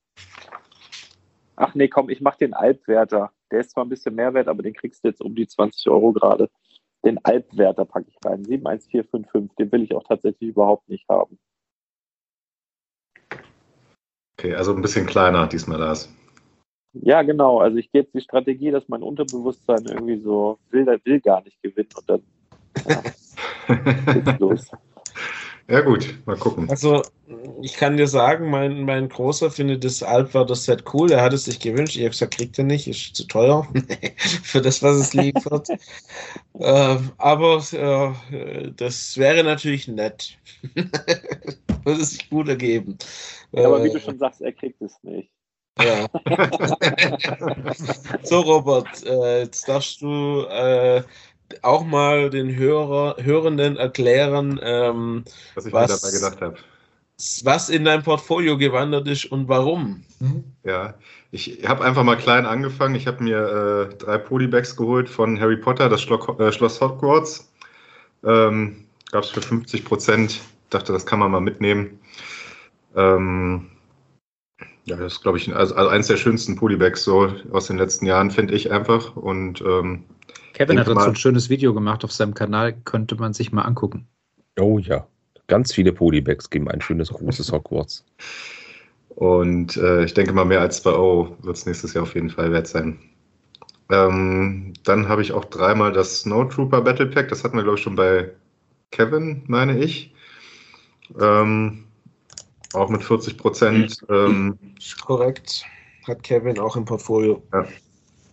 Ach 1.54 1.74
nee, 1.74 1.88
komm, 1.88 2.10
ich 2.10 2.20
mache 2.20 2.38
den 2.38 2.54
Alpwerter. 2.54 3.32
Der 3.50 3.60
ist 3.60 3.70
zwar 3.70 3.84
ein 3.84 3.88
bisschen 3.88 4.14
mehr 4.14 4.34
wert, 4.34 4.48
aber 4.48 4.62
den 4.62 4.74
kriegst 4.74 5.04
du 5.04 5.08
jetzt 5.08 5.20
um 5.20 5.34
die 5.34 5.46
20 5.46 5.88
Euro 5.88 6.12
gerade. 6.12 6.50
Den 7.04 7.24
Alpwerter 7.24 7.84
packe 7.84 8.08
ich 8.08 8.16
rein. 8.24 8.44
71455. 8.44 9.56
Den 9.56 9.70
will 9.70 9.82
ich 9.84 9.94
auch 9.94 10.04
tatsächlich 10.04 10.50
überhaupt 10.50 10.88
nicht 10.88 11.08
haben. 11.08 11.38
Okay, 14.38 14.54
also 14.54 14.72
ein 14.72 14.82
bisschen 14.82 15.04
kleiner 15.04 15.48
diesmal 15.48 15.78
das. 15.78 16.14
Ja, 16.92 17.22
genau. 17.22 17.58
Also 17.58 17.76
ich 17.78 17.90
gehe 17.90 18.02
jetzt 18.02 18.14
die 18.14 18.20
Strategie, 18.20 18.70
dass 18.70 18.88
mein 18.88 19.02
Unterbewusstsein 19.02 19.84
irgendwie 19.84 20.18
so 20.18 20.58
will, 20.70 20.84
der 20.84 21.04
will 21.04 21.20
gar 21.20 21.42
nicht 21.42 21.60
gewinnen 21.60 21.88
und 21.96 22.08
dann 22.08 22.22
ja, 22.88 23.02
geht's 24.12 24.38
los. 24.38 24.70
Ja 25.70 25.82
gut, 25.82 26.16
mal 26.24 26.36
gucken. 26.36 26.70
Also 26.70 27.02
ich 27.60 27.74
kann 27.74 27.98
dir 27.98 28.06
sagen, 28.06 28.48
mein, 28.48 28.84
mein 28.84 29.10
Großer 29.10 29.50
findet 29.50 29.84
das 29.84 30.02
Alpha 30.02 30.44
das 30.44 30.64
Set 30.64 30.84
cool. 30.94 31.12
Er 31.12 31.22
hat 31.22 31.34
es 31.34 31.44
sich 31.44 31.60
gewünscht. 31.60 31.94
Ich 31.96 32.02
habe 32.02 32.10
gesagt, 32.10 32.34
kriegt 32.34 32.58
er 32.58 32.64
nicht, 32.64 32.88
ist 32.88 33.14
zu 33.14 33.26
teuer 33.26 33.68
für 34.42 34.62
das, 34.62 34.82
was 34.82 34.96
es 34.96 35.12
liefert. 35.12 35.68
äh, 36.54 36.96
aber 37.18 37.62
äh, 37.72 38.72
das 38.76 39.18
wäre 39.18 39.44
natürlich 39.44 39.88
nett. 39.88 40.38
Würde 41.84 42.00
es 42.00 42.12
sich 42.12 42.30
gut 42.30 42.48
ergeben. 42.48 42.96
Ja, 43.52 43.66
aber 43.66 43.84
wie 43.84 43.90
du 43.90 44.00
schon 44.00 44.18
sagst, 44.18 44.40
er 44.40 44.52
kriegt 44.52 44.80
es 44.80 45.02
nicht. 45.02 45.30
Ja. 45.78 46.08
so, 48.22 48.40
Robert, 48.40 49.04
äh, 49.04 49.42
jetzt 49.42 49.68
darfst 49.68 50.00
du 50.00 50.42
äh, 50.50 51.02
auch 51.62 51.84
mal 51.84 52.30
den 52.30 52.54
Hörer, 52.54 53.16
Hörenden 53.22 53.76
erklären, 53.76 54.60
ähm, 54.62 55.24
was 55.54 55.66
ich 55.66 55.72
was, 55.72 55.90
mir 55.90 55.96
dabei 55.96 56.12
gedacht 56.12 56.42
habe. 56.42 56.56
Was 57.42 57.68
in 57.68 57.84
dein 57.84 58.02
Portfolio 58.02 58.56
gewandert 58.56 59.08
ist 59.08 59.24
und 59.26 59.48
warum. 59.48 60.04
Ja, 60.62 60.94
ich 61.32 61.66
habe 61.66 61.84
einfach 61.84 62.04
mal 62.04 62.16
klein 62.16 62.46
angefangen. 62.46 62.94
Ich 62.94 63.06
habe 63.06 63.24
mir 63.24 63.90
äh, 63.90 63.94
drei 63.96 64.18
Polybags 64.18 64.76
geholt 64.76 65.08
von 65.08 65.38
Harry 65.40 65.56
Potter, 65.56 65.88
das 65.88 66.00
Schlock, 66.00 66.38
äh, 66.38 66.52
Schloss 66.52 66.80
Hogwarts. 66.80 67.52
Ähm, 68.24 68.84
Gab 69.10 69.24
es 69.24 69.30
für 69.30 69.42
50 69.42 69.84
Prozent. 69.84 70.40
Dachte, 70.70 70.92
das 70.92 71.06
kann 71.06 71.18
man 71.18 71.30
mal 71.30 71.40
mitnehmen. 71.40 71.98
Ähm, 72.94 73.70
ja, 74.84 74.96
das 74.96 75.14
ist, 75.14 75.22
glaube 75.22 75.38
ich, 75.38 75.54
also, 75.54 75.74
also 75.74 75.90
eins 75.90 76.06
der 76.06 76.16
schönsten 76.16 76.56
Polybags 76.56 77.04
so 77.04 77.32
aus 77.52 77.66
den 77.66 77.78
letzten 77.78 78.06
Jahren, 78.06 78.30
finde 78.30 78.54
ich 78.54 78.70
einfach. 78.70 79.16
Und 79.16 79.60
ähm, 79.60 80.04
Kevin 80.58 80.80
hat 80.80 80.88
dazu 80.88 81.10
ein 81.10 81.14
schönes 81.14 81.50
Video 81.50 81.72
gemacht 81.72 82.02
auf 82.02 82.10
seinem 82.10 82.34
Kanal, 82.34 82.72
könnte 82.84 83.14
man 83.14 83.32
sich 83.32 83.52
mal 83.52 83.62
angucken. 83.62 84.08
Oh 84.58 84.80
ja, 84.80 85.06
ganz 85.46 85.72
viele 85.72 85.92
Polybags 85.92 86.50
geben 86.50 86.68
ein 86.68 86.80
schönes 86.80 87.10
großes 87.10 87.52
Hogwarts. 87.52 88.04
Und 89.10 89.76
äh, 89.76 90.04
ich 90.04 90.14
denke 90.14 90.32
mal, 90.32 90.44
mehr 90.44 90.60
als 90.60 90.82
2 90.82 90.90
Euro 90.90 91.36
wird 91.42 91.56
es 91.56 91.64
nächstes 91.64 91.94
Jahr 91.94 92.02
auf 92.02 92.14
jeden 92.16 92.30
Fall 92.30 92.50
wert 92.50 92.66
sein. 92.66 92.98
Ähm, 93.88 94.72
dann 94.82 95.08
habe 95.08 95.22
ich 95.22 95.32
auch 95.32 95.44
dreimal 95.44 95.92
das 95.92 96.20
Snowtrooper 96.20 96.80
Battle 96.80 97.06
Pack. 97.06 97.28
Das 97.28 97.44
hatten 97.44 97.56
wir, 97.56 97.62
glaube 97.62 97.78
ich, 97.78 97.84
schon 97.84 97.94
bei 97.94 98.32
Kevin, 98.90 99.44
meine 99.46 99.78
ich. 99.78 100.12
Ähm, 101.20 101.84
auch 102.74 102.88
mit 102.90 103.04
40 103.04 103.38
Prozent. 103.38 104.04
Ähm, 104.08 104.58
Korrekt. 105.04 105.64
Hat 106.06 106.24
Kevin 106.24 106.58
auch 106.58 106.74
im 106.74 106.84
Portfolio. 106.84 107.42
Ja. 107.52 107.64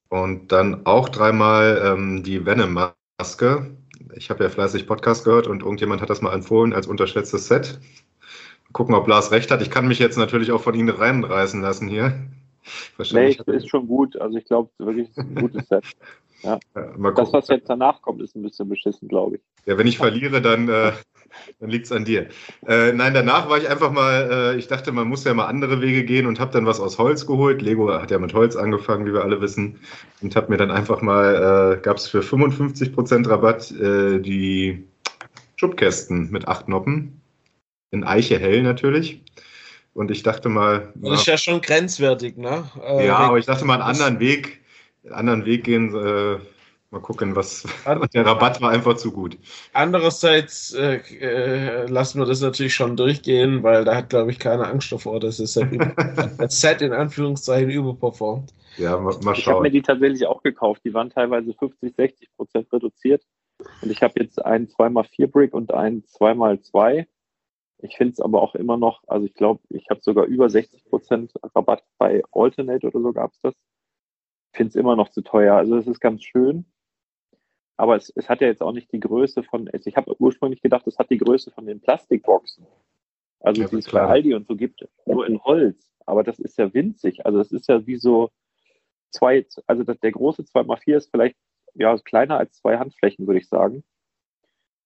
Und 0.10 0.52
dann 0.52 0.86
auch 0.86 1.10
dreimal 1.10 1.82
ähm, 1.84 2.24
die 2.24 2.46
Venom-Maske. 2.46 3.76
Ich 4.16 4.30
habe 4.30 4.44
ja 4.44 4.50
fleißig 4.50 4.88
Podcast 4.88 5.26
gehört 5.26 5.48
und 5.48 5.62
irgendjemand 5.62 6.02
hat 6.02 6.10
das 6.10 6.22
mal 6.22 6.34
empfohlen 6.34 6.74
als 6.74 6.88
unterschätztes 6.88 7.48
Set. 7.48 7.80
Gucken, 8.72 8.96
ob 8.96 9.08
Lars 9.08 9.32
recht 9.32 9.52
hat. 9.52 9.62
Ich 9.62 9.70
kann 9.70 9.88
mich 9.88 10.00
jetzt 10.00 10.18
natürlich 10.18 10.52
auch 10.52 10.62
von 10.62 10.76
Ihnen 10.76 10.90
reinreißen 10.90 11.62
lassen 11.62 11.88
hier. 11.88 12.14
Nee, 13.12 13.38
ist 13.46 13.70
schon 13.70 13.88
gut. 13.88 14.20
Also 14.20 14.38
ich 14.38 14.46
glaube, 14.46 14.70
wirklich 14.78 15.10
ist 15.10 15.18
ein 15.18 15.36
gutes 15.36 15.68
Set. 15.68 15.84
Ja. 16.44 16.60
ja 16.76 17.12
das, 17.12 17.34
was 17.34 17.48
jetzt 17.48 17.70
danach 17.70 18.02
kommt, 18.04 18.22
ist 18.22 18.36
ein 18.36 18.44
bisschen 18.44 18.70
beschissen, 18.70 19.08
glaube 19.08 19.38
ich. 19.38 19.42
Ja, 19.66 19.80
wenn 19.80 19.88
ich 19.88 19.98
verliere, 19.98 20.42
dann 20.42 20.70
äh, 20.70 20.92
dann 21.60 21.70
liegt 21.70 21.86
es 21.86 21.92
an 21.92 22.06
dir. 22.06 22.28
Äh, 22.68 22.92
nein, 22.94 23.14
danach 23.14 23.50
war 23.50 23.58
ich 23.58 23.70
einfach 23.70 23.92
mal, 23.92 24.54
äh, 24.56 24.58
ich 24.58 24.68
dachte, 24.68 24.92
man 24.92 25.08
muss 25.08 25.24
ja 25.24 25.34
mal 25.34 25.46
andere 25.46 25.82
Wege 25.82 26.04
gehen 26.04 26.26
und 26.26 26.40
habe 26.40 26.52
dann 26.52 26.66
was 26.66 26.80
aus 26.80 26.98
Holz 26.98 27.26
geholt. 27.26 27.62
Lego 27.62 27.92
hat 27.92 28.12
ja 28.12 28.20
mit 28.20 28.34
Holz 28.34 28.56
angefangen, 28.56 29.06
wie 29.06 29.14
wir 29.14 29.24
alle 29.24 29.42
wissen. 29.42 29.80
Und 30.22 30.36
habe 30.36 30.52
mir 30.52 30.58
dann 30.58 30.72
einfach 30.72 31.02
mal, 31.02 31.78
äh, 31.78 31.82
gab 31.82 31.98
es 31.98 32.08
für 32.08 32.22
55% 32.22 33.30
Rabatt 33.30 33.72
äh, 33.72 34.20
die 34.20 34.84
Schubkästen 35.56 36.32
mit 36.32 36.48
acht 36.48 36.68
Noppen. 36.68 37.22
In 37.92 38.04
Eiche 38.04 38.40
hell 38.40 38.64
natürlich. 38.64 39.22
Und 39.94 40.12
ich 40.12 40.24
dachte 40.24 40.50
mal. 40.50 40.92
Das 40.96 41.22
ist 41.22 41.28
ja 41.28 41.38
schon 41.38 41.62
grenzwertig, 41.62 42.36
ne? 42.38 42.70
Äh, 42.86 43.08
ja, 43.08 43.18
aber 43.18 43.38
ich 43.38 43.46
dachte 43.46 43.64
mal, 43.64 43.76
einen 43.76 43.84
anderen 43.84 44.20
Weg, 44.20 44.60
einen 45.06 45.14
anderen 45.14 45.46
Weg 45.46 45.64
gehen 45.64 45.96
äh, 45.96 46.38
Mal 46.96 47.02
gucken, 47.02 47.36
was. 47.36 47.68
Der 48.14 48.26
Rabatt 48.26 48.62
war 48.62 48.72
einfach 48.72 48.96
zu 48.96 49.12
gut. 49.12 49.38
Andererseits 49.74 50.74
äh, 50.74 51.02
äh, 51.20 51.88
lassen 51.88 52.20
wir 52.20 52.26
das 52.26 52.40
natürlich 52.40 52.74
schon 52.74 52.96
durchgehen, 52.96 53.64
weil 53.64 53.84
da 53.84 53.98
hat, 53.98 54.10
glaube 54.10 54.32
ich, 54.32 54.40
keine 54.40 54.66
Angst 54.66 54.94
davor, 54.94 55.20
dass 55.20 55.40
es 55.40 55.56
das 56.38 56.62
Set 56.62 56.82
in 56.82 56.94
Anführungszeichen 56.94 57.70
überperformt. 57.70 58.54
Ja, 58.78 58.98
mal, 58.98 59.14
mal 59.26 59.38
Ich 59.38 59.46
habe 59.46 59.64
mir 59.64 59.72
die 59.72 59.82
tatsächlich 59.82 60.26
auch 60.26 60.42
gekauft. 60.42 60.84
Die 60.86 60.94
waren 60.94 61.10
teilweise 61.10 61.54
50, 61.54 61.96
60 61.98 62.30
Prozent 62.38 62.72
reduziert. 62.72 63.26
Und 63.82 63.92
ich 63.92 64.02
habe 64.02 64.14
jetzt 64.22 64.46
einen 64.46 64.68
2x4 64.68 65.28
Brick 65.28 65.54
und 65.54 65.74
einen 65.74 66.04
2x2. 66.04 67.08
Ich 67.80 67.98
finde 67.98 68.14
es 68.14 68.22
aber 68.22 68.42
auch 68.42 68.56
immer 68.56 68.78
noch, 68.78 69.04
also 69.08 69.26
ich 69.26 69.34
glaube, 69.34 69.60
ich 69.68 69.90
habe 69.90 70.00
sogar 70.00 70.28
über 70.28 70.50
60 70.50 70.86
Prozent 70.86 71.34
Rabatt 71.54 71.84
bei 71.98 72.24
Alternate 72.32 72.88
oder 72.88 73.02
so 73.02 73.12
gab 73.12 73.34
es 73.34 73.42
das. 73.42 73.54
Ich 74.54 74.58
finde 74.60 74.70
es 74.70 74.76
immer 74.76 74.96
noch 74.96 75.10
zu 75.10 75.24
teuer. 75.24 75.56
Also 75.56 75.76
es 75.76 75.88
ist 75.88 76.00
ganz 76.00 76.24
schön. 76.24 76.66
Aber 77.78 77.96
es, 77.96 78.12
es 78.16 78.30
hat 78.30 78.42
ja 78.42 78.48
jetzt 78.48 78.62
auch 78.62 78.72
nicht 78.72 78.92
die 78.92 79.00
Größe 79.00 79.44
von, 79.44 79.70
also 79.70 79.88
ich 79.90 79.98
habe 79.98 80.16
ursprünglich 80.20 80.62
gedacht, 80.62 80.88
es 80.88 80.98
hat 80.98 81.10
die 81.10 81.18
Größe 81.18 81.52
von 81.52 81.66
den 81.66 81.82
Plastikboxen. 81.82 82.66
Also 83.42 83.64
ja, 83.64 83.68
die 83.68 83.78
es 83.78 83.92
bei 83.92 84.02
Aldi 84.02 84.34
und 84.34 84.48
so 84.48 84.56
gibt, 84.56 84.88
nur 85.06 85.28
in 85.28 85.44
Holz. 85.44 85.92
Aber 86.06 86.24
das 86.24 86.40
ist 86.40 86.58
ja 86.58 86.74
winzig. 86.74 87.26
Also 87.26 87.40
es 87.40 87.52
ist 87.52 87.68
ja 87.68 87.86
wie 87.86 87.98
so 87.98 88.32
zwei, 89.12 89.46
also 89.68 89.84
das, 89.84 90.00
der 90.00 90.12
große 90.12 90.44
2x4 90.44 90.96
ist 90.96 91.12
vielleicht 91.12 91.36
ja 91.74 91.98
kleiner 91.98 92.38
als 92.38 92.54
zwei 92.54 92.78
Handflächen, 92.78 93.28
würde 93.28 93.40
ich 93.40 93.48
sagen. 93.48 93.84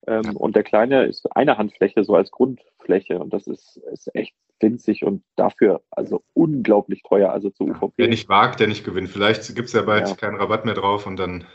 Ähm, 0.08 0.36
und 0.36 0.56
der 0.56 0.64
kleine 0.64 1.06
ist 1.06 1.26
eine 1.36 1.58
Handfläche, 1.58 2.04
so 2.04 2.16
als 2.16 2.32
Grundfläche. 2.32 3.20
Und 3.20 3.34
das 3.34 3.48
ist, 3.48 3.78
ist 3.92 4.14
echt 4.16 4.36
winzig 4.60 5.04
und 5.04 5.24
dafür 5.36 5.82
also 5.92 6.24
unglaublich 6.34 7.04
teuer. 7.04 7.32
Also 7.32 7.50
zu 7.50 7.66
UVP. 7.66 7.94
Wer 7.98 8.08
nicht 8.08 8.30
wagt, 8.30 8.60
der 8.60 8.68
nicht 8.68 8.84
gewinnt. 8.84 9.10
Vielleicht 9.10 9.56
gibt 9.56 9.68
es 9.68 9.74
ja 9.74 9.82
bald 9.84 10.08
ja. 10.08 10.16
keinen 10.16 10.38
Rabatt 10.38 10.66
mehr 10.66 10.74
drauf 10.74 11.06
und 11.06 11.18
dann 11.18 11.46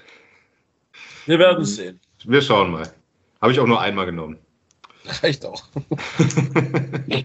wir 1.26 1.38
werden 1.38 1.62
es 1.62 1.76
sehen. 1.76 2.01
Wir 2.24 2.42
schauen 2.42 2.72
mal. 2.72 2.92
Habe 3.40 3.52
ich 3.52 3.60
auch 3.60 3.66
nur 3.66 3.80
einmal 3.80 4.06
genommen. 4.06 4.38
Reicht 5.22 5.44
auch. 5.44 5.62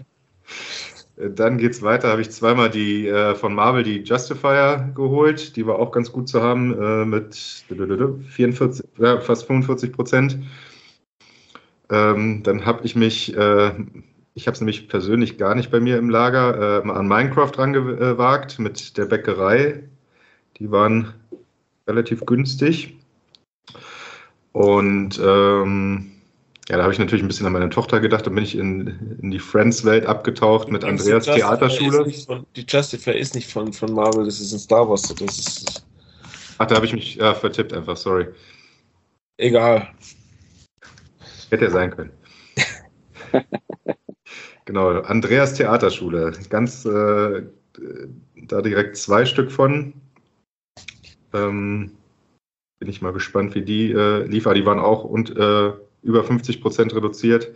Dann 1.16 1.58
geht's 1.58 1.82
weiter. 1.82 2.08
Habe 2.08 2.22
ich 2.22 2.30
zweimal 2.30 2.70
die 2.70 3.06
äh, 3.06 3.34
von 3.34 3.54
Marvel 3.54 3.82
die 3.82 3.98
Justifier 3.98 4.90
geholt. 4.94 5.54
Die 5.56 5.66
war 5.66 5.78
auch 5.78 5.92
ganz 5.92 6.10
gut 6.12 6.28
zu 6.28 6.42
haben 6.42 6.80
äh, 6.80 7.04
mit 7.04 7.34
44, 7.34 8.86
ja, 8.98 9.20
fast 9.20 9.46
45 9.46 9.92
Prozent. 9.92 10.38
Ähm, 11.90 12.42
dann 12.42 12.64
habe 12.64 12.86
ich 12.86 12.96
mich, 12.96 13.36
äh, 13.36 13.72
ich 14.34 14.46
habe 14.46 14.54
es 14.54 14.60
nämlich 14.60 14.88
persönlich 14.88 15.36
gar 15.38 15.54
nicht 15.54 15.70
bei 15.70 15.80
mir 15.80 15.98
im 15.98 16.08
Lager, 16.08 16.82
äh, 16.84 16.88
an 16.88 17.08
Minecraft 17.08 17.52
rangewagt 17.56 18.58
mit 18.58 18.96
der 18.96 19.06
Bäckerei. 19.06 19.82
Die 20.58 20.70
waren 20.70 21.12
relativ 21.86 22.24
günstig. 22.24 22.99
Und 24.52 25.20
ähm, 25.22 26.12
ja, 26.68 26.76
da 26.76 26.82
habe 26.82 26.92
ich 26.92 26.98
natürlich 26.98 27.24
ein 27.24 27.28
bisschen 27.28 27.46
an 27.46 27.52
meine 27.52 27.70
Tochter 27.70 28.00
gedacht. 28.00 28.26
Dann 28.26 28.34
bin 28.34 28.44
ich 28.44 28.56
in, 28.56 29.18
in 29.20 29.30
die 29.30 29.38
Friends-Welt 29.38 30.06
abgetaucht 30.06 30.68
mit 30.70 30.84
Andreas 30.84 31.26
Justifier 31.26 31.44
Theaterschule. 31.44 32.12
Von, 32.12 32.46
die 32.56 32.64
Justifier 32.68 33.16
ist 33.16 33.34
nicht 33.34 33.50
von, 33.50 33.72
von 33.72 33.92
Marvel, 33.92 34.24
das 34.24 34.40
ist 34.40 34.52
ein 34.52 34.58
Star 34.58 34.88
Wars. 34.88 35.02
Das 35.02 35.38
ist 35.38 35.84
Ach, 36.60 36.66
da 36.66 36.76
habe 36.76 36.84
ich 36.84 36.92
mich 36.92 37.18
äh, 37.18 37.34
vertippt 37.34 37.72
einfach, 37.72 37.96
sorry. 37.96 38.26
egal. 39.38 39.88
Hätte 41.48 41.64
ja 41.64 41.70
sein 41.70 41.90
können. 41.90 42.12
genau, 44.66 45.00
Andreas 45.00 45.54
Theaterschule. 45.54 46.32
Ganz 46.50 46.84
äh, 46.84 47.46
da 48.34 48.60
direkt 48.60 48.98
zwei 48.98 49.24
Stück 49.24 49.50
von. 49.50 49.94
Ähm, 51.32 51.92
bin 52.80 52.88
ich 52.88 53.02
mal 53.02 53.12
gespannt, 53.12 53.54
wie 53.54 53.62
die 53.62 53.92
äh, 53.92 54.24
liefern. 54.24 54.54
Die 54.54 54.66
waren 54.66 54.80
auch 54.80 55.04
und 55.04 55.36
äh, 55.36 55.72
über 56.02 56.24
50 56.24 56.60
Prozent 56.60 56.94
reduziert. 56.94 57.52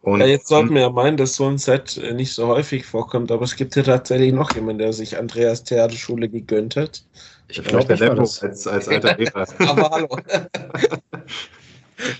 Und 0.00 0.20
Ja, 0.20 0.26
jetzt 0.26 0.48
sollten 0.48 0.74
wir 0.74 0.82
ja 0.82 0.90
meinen, 0.90 1.16
dass 1.16 1.36
so 1.36 1.46
ein 1.46 1.58
Set 1.58 1.98
äh, 1.98 2.12
nicht 2.14 2.32
so 2.32 2.46
häufig 2.48 2.84
vorkommt, 2.84 3.30
aber 3.30 3.44
es 3.44 3.56
gibt 3.56 3.76
ja 3.76 3.82
tatsächlich 3.82 4.32
noch 4.32 4.54
jemanden, 4.54 4.78
der 4.78 4.92
sich 4.92 5.16
Andreas 5.18 5.64
Theaterschule 5.64 6.28
gegönnt 6.28 6.76
hat. 6.76 7.04
Ich 7.48 7.62
glaube, 7.62 7.84
der 7.84 7.98
Lembo 7.98 8.22
als, 8.22 8.66
als 8.66 8.88
alter 8.88 9.16
Lehrer. 9.16 9.46
Aber 9.68 9.90
hallo. 9.90 10.08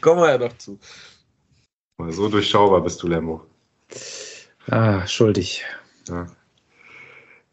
Kommen 0.02 0.20
wir 0.20 0.30
ja 0.30 0.38
noch 0.38 0.56
zu. 0.58 0.78
Mal 1.96 2.12
so 2.12 2.28
durchschaubar 2.28 2.82
bist 2.82 3.02
du, 3.02 3.08
Lembo. 3.08 3.40
Ah, 4.66 5.06
schuldig. 5.06 5.64
Ja. 6.08 6.26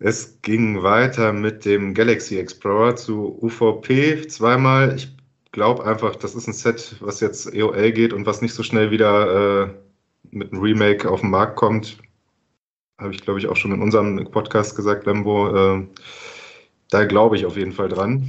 Es 0.03 0.41
ging 0.41 0.81
weiter 0.81 1.31
mit 1.31 1.63
dem 1.63 1.93
Galaxy 1.93 2.39
Explorer 2.39 2.95
zu 2.95 3.37
UVP 3.39 4.27
zweimal. 4.27 4.95
Ich 4.95 5.15
glaube 5.51 5.85
einfach, 5.85 6.15
das 6.15 6.33
ist 6.33 6.47
ein 6.47 6.53
Set, 6.53 6.95
was 7.01 7.19
jetzt 7.19 7.53
EOL 7.53 7.91
geht 7.91 8.11
und 8.11 8.25
was 8.25 8.41
nicht 8.41 8.55
so 8.55 8.63
schnell 8.63 8.89
wieder 8.89 9.67
äh, 9.67 9.73
mit 10.31 10.51
einem 10.51 10.61
Remake 10.63 11.07
auf 11.07 11.21
den 11.21 11.29
Markt 11.29 11.55
kommt. 11.55 11.99
Habe 12.97 13.13
ich, 13.13 13.21
glaube 13.21 13.37
ich, 13.37 13.45
auch 13.45 13.55
schon 13.55 13.73
in 13.73 13.81
unserem 13.83 14.25
Podcast 14.31 14.75
gesagt, 14.75 15.05
Lembo. 15.05 15.75
Äh, 15.75 15.87
da 16.89 17.05
glaube 17.05 17.35
ich 17.35 17.45
auf 17.45 17.55
jeden 17.55 17.71
Fall 17.71 17.89
dran. 17.89 18.25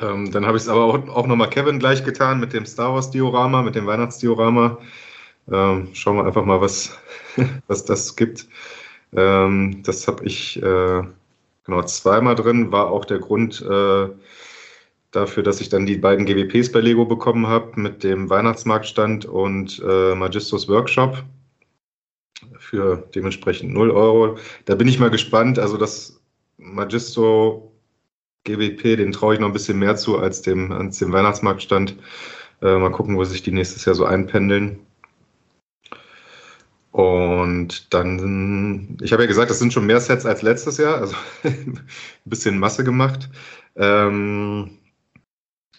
Ähm, 0.00 0.32
dann 0.32 0.46
habe 0.46 0.56
ich 0.56 0.64
es 0.64 0.68
aber 0.68 0.82
auch, 0.82 1.08
auch 1.10 1.28
nochmal 1.28 1.50
Kevin 1.50 1.78
gleich 1.78 2.02
getan 2.04 2.40
mit 2.40 2.52
dem 2.54 2.66
Star 2.66 2.92
Wars 2.92 3.12
Diorama, 3.12 3.62
mit 3.62 3.76
dem 3.76 3.86
Weihnachtsdiorama. 3.86 4.78
Ähm, 5.48 5.90
schauen 5.92 6.16
wir 6.16 6.24
einfach 6.24 6.44
mal, 6.44 6.60
was, 6.60 6.98
was 7.68 7.84
das 7.84 8.16
gibt. 8.16 8.48
Ähm, 9.14 9.82
das 9.84 10.06
habe 10.08 10.24
ich 10.24 10.62
äh, 10.62 11.02
genau 11.64 11.82
zweimal 11.84 12.34
drin, 12.34 12.72
war 12.72 12.90
auch 12.90 13.04
der 13.04 13.18
Grund 13.18 13.60
äh, 13.62 14.08
dafür, 15.10 15.42
dass 15.42 15.60
ich 15.60 15.68
dann 15.68 15.86
die 15.86 15.96
beiden 15.96 16.26
GWPs 16.26 16.72
bei 16.72 16.80
Lego 16.80 17.04
bekommen 17.04 17.46
habe 17.46 17.80
mit 17.80 18.04
dem 18.04 18.30
Weihnachtsmarktstand 18.30 19.24
und 19.24 19.82
äh, 19.86 20.14
Magistos 20.14 20.68
Workshop 20.68 21.24
für 22.58 23.08
dementsprechend 23.14 23.72
0 23.72 23.90
Euro. 23.90 24.38
Da 24.64 24.74
bin 24.74 24.88
ich 24.88 24.98
mal 24.98 25.10
gespannt. 25.10 25.58
Also 25.58 25.76
das 25.76 26.20
Magisto 26.58 27.72
GWP, 28.44 28.96
den 28.96 29.12
traue 29.12 29.34
ich 29.34 29.40
noch 29.40 29.48
ein 29.48 29.52
bisschen 29.52 29.78
mehr 29.78 29.96
zu 29.96 30.18
als 30.18 30.42
dem, 30.42 30.72
als 30.72 30.98
dem 30.98 31.12
Weihnachtsmarktstand. 31.12 31.96
Äh, 32.62 32.78
mal 32.78 32.92
gucken, 32.92 33.16
wo 33.16 33.24
sich 33.24 33.42
die 33.42 33.52
nächstes 33.52 33.84
Jahr 33.84 33.94
so 33.94 34.04
einpendeln. 34.04 34.80
Und 36.92 37.94
dann, 37.94 38.98
ich 39.00 39.12
habe 39.12 39.22
ja 39.22 39.28
gesagt, 39.28 39.50
das 39.50 39.60
sind 39.60 39.72
schon 39.72 39.86
mehr 39.86 40.00
Sets 40.00 40.26
als 40.26 40.42
letztes 40.42 40.76
Jahr, 40.78 40.98
also 40.98 41.14
ein 41.44 41.80
bisschen 42.24 42.58
Masse 42.58 42.82
gemacht. 42.82 43.28
Ähm, 43.76 44.78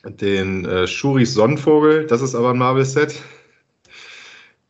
den 0.06 0.66
äh, 0.66 0.88
Shuris 0.88 1.34
Sonnenvogel, 1.34 2.08
das 2.08 2.22
ist 2.22 2.34
aber 2.34 2.52
ein 2.52 2.58
Marvel-Set. 2.58 3.22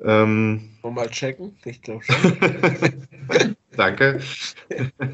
Ähm, 0.02 0.70
Wollen 0.82 0.96
wir 0.96 1.04
mal 1.04 1.10
checken? 1.10 1.56
Ich 1.64 1.82
glaube 1.82 2.04
schon. 2.06 3.58
Danke. 3.76 4.20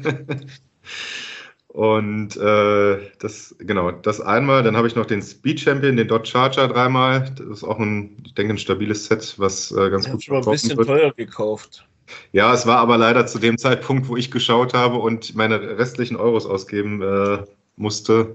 Und 1.68 2.36
äh, 2.36 2.98
das, 3.18 3.54
genau, 3.58 3.90
das 3.92 4.20
einmal. 4.20 4.62
Dann 4.62 4.76
habe 4.76 4.88
ich 4.88 4.96
noch 4.96 5.06
den 5.06 5.22
Speed 5.22 5.60
Champion, 5.60 5.96
den 5.96 6.08
Dodge 6.08 6.30
Charger 6.30 6.66
dreimal. 6.66 7.30
Das 7.36 7.46
ist 7.46 7.64
auch 7.64 7.78
ein, 7.78 8.16
ich 8.24 8.34
denke, 8.34 8.54
ein 8.54 8.58
stabiles 8.58 9.06
Set, 9.06 9.34
was 9.38 9.70
äh, 9.72 9.90
ganz 9.90 10.06
Ich 10.06 10.12
gut 10.12 10.24
schon 10.24 10.36
ein 10.36 10.50
bisschen 10.50 10.76
wird. 10.76 10.88
teuer 10.88 11.12
gekauft. 11.12 11.86
Ja, 12.32 12.54
es 12.54 12.66
war 12.66 12.78
aber 12.78 12.96
leider 12.96 13.26
zu 13.26 13.38
dem 13.38 13.58
Zeitpunkt, 13.58 14.08
wo 14.08 14.16
ich 14.16 14.30
geschaut 14.30 14.72
habe 14.72 14.96
und 14.96 15.34
meine 15.36 15.60
restlichen 15.78 16.16
Euros 16.16 16.46
ausgeben 16.46 17.02
äh, 17.02 17.44
musste, 17.76 18.34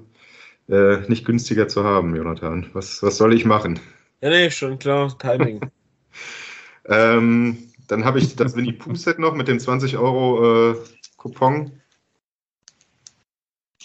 äh, 0.70 0.98
nicht 1.10 1.26
günstiger 1.26 1.68
zu 1.68 1.84
haben, 1.84 2.16
Jonathan. 2.16 2.70
Was, 2.74 3.02
was 3.02 3.18
soll 3.18 3.34
ich 3.34 3.46
machen? 3.46 3.80
Ja, 4.22 4.30
nee, 4.30 4.52
schon 4.52 4.78
klar. 4.80 5.18
Timing. 5.18 5.60
Ähm, 6.86 7.72
dann 7.88 8.04
habe 8.04 8.20
ich 8.20 8.36
das 8.36 8.56
Winnie 8.58 8.74
Pooh 8.74 8.96
Set 8.96 9.18
noch 9.18 9.34
mit 9.36 9.48
dem 9.48 9.60
20 9.60 9.98
Euro 9.98 10.72
äh, 10.74 10.76
Coupon 11.16 11.72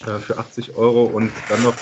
äh, 0.05 0.19
für 0.19 0.37
80 0.37 0.75
Euro 0.75 1.05
und 1.05 1.31
dann 1.49 1.63
noch 1.63 1.75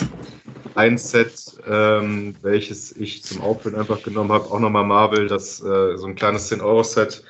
ein 0.76 0.98
Set, 0.98 1.58
ähm, 1.68 2.38
welches 2.42 2.92
ich 2.96 3.24
zum 3.24 3.42
Aufhören 3.42 3.76
einfach 3.76 4.02
genommen 4.04 4.32
habe, 4.32 4.52
auch 4.52 4.60
nochmal 4.60 4.86
Marvel, 4.86 5.28
das 5.28 5.60
äh, 5.62 5.98
so 5.98 6.06
ein 6.08 6.16
kleines 6.16 6.48
10 6.48 6.62
Euro 6.62 6.84
Set, 6.84 7.24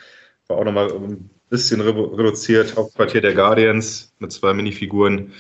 war 0.48 0.58
auch 0.58 0.66
nochmal 0.66 0.92
ein 0.92 1.30
bisschen 1.50 1.82
redu- 1.82 2.18
reduziert, 2.18 2.76
Hauptquartier 2.76 3.22
der 3.22 3.34
Guardians 3.34 4.14
mit 4.20 4.32
zwei 4.32 4.54
Minifiguren. 4.54 5.32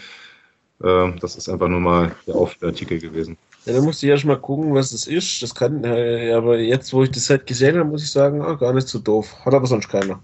Äh, 0.81 1.11
das 1.19 1.35
ist 1.35 1.49
einfach 1.49 1.67
nur 1.67 1.79
mal 1.81 2.15
der 2.27 2.35
Aufartikel 2.35 2.99
gewesen. 2.99 3.37
Ja, 3.65 3.73
da 3.73 3.81
musste 3.81 4.05
ich 4.05 4.11
erst 4.11 4.25
mal 4.25 4.39
gucken, 4.39 4.73
was 4.73 4.91
das 4.91 5.07
ist. 5.07 5.41
Das 5.41 5.53
kann, 5.53 5.83
äh, 5.83 6.31
aber 6.31 6.57
jetzt, 6.59 6.93
wo 6.93 7.03
ich 7.03 7.11
das 7.11 7.25
Set 7.25 7.45
gesehen 7.45 7.77
habe, 7.77 7.89
muss 7.89 8.03
ich 8.03 8.11
sagen, 8.11 8.41
ah, 8.41 8.53
gar 8.53 8.73
nicht 8.73 8.87
so 8.87 8.99
doof. 8.99 9.35
Hat 9.43 9.53
aber 9.53 9.67
sonst 9.67 9.89
keiner. 9.89 10.23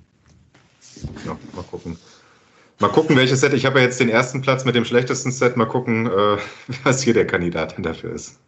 Ja, 1.26 1.38
mal 1.56 1.64
gucken. 1.64 1.98
Mal 2.84 2.90
gucken, 2.90 3.16
welches 3.16 3.40
Set. 3.40 3.54
Ich 3.54 3.66
habe 3.66 3.80
ja 3.80 3.86
jetzt 3.86 4.02
den 4.02 4.10
ersten 4.10 4.42
Platz 4.42 4.66
mit 4.66 4.76
dem 4.76 4.84
schlechtesten 4.84 5.32
Set. 5.32 5.56
Mal 5.56 5.68
gucken, 5.68 6.06
äh, 6.08 6.38
was 6.84 7.02
hier 7.02 7.14
der 7.14 7.26
Kandidat 7.26 7.76
dafür 7.78 8.12
ist. 8.12 8.42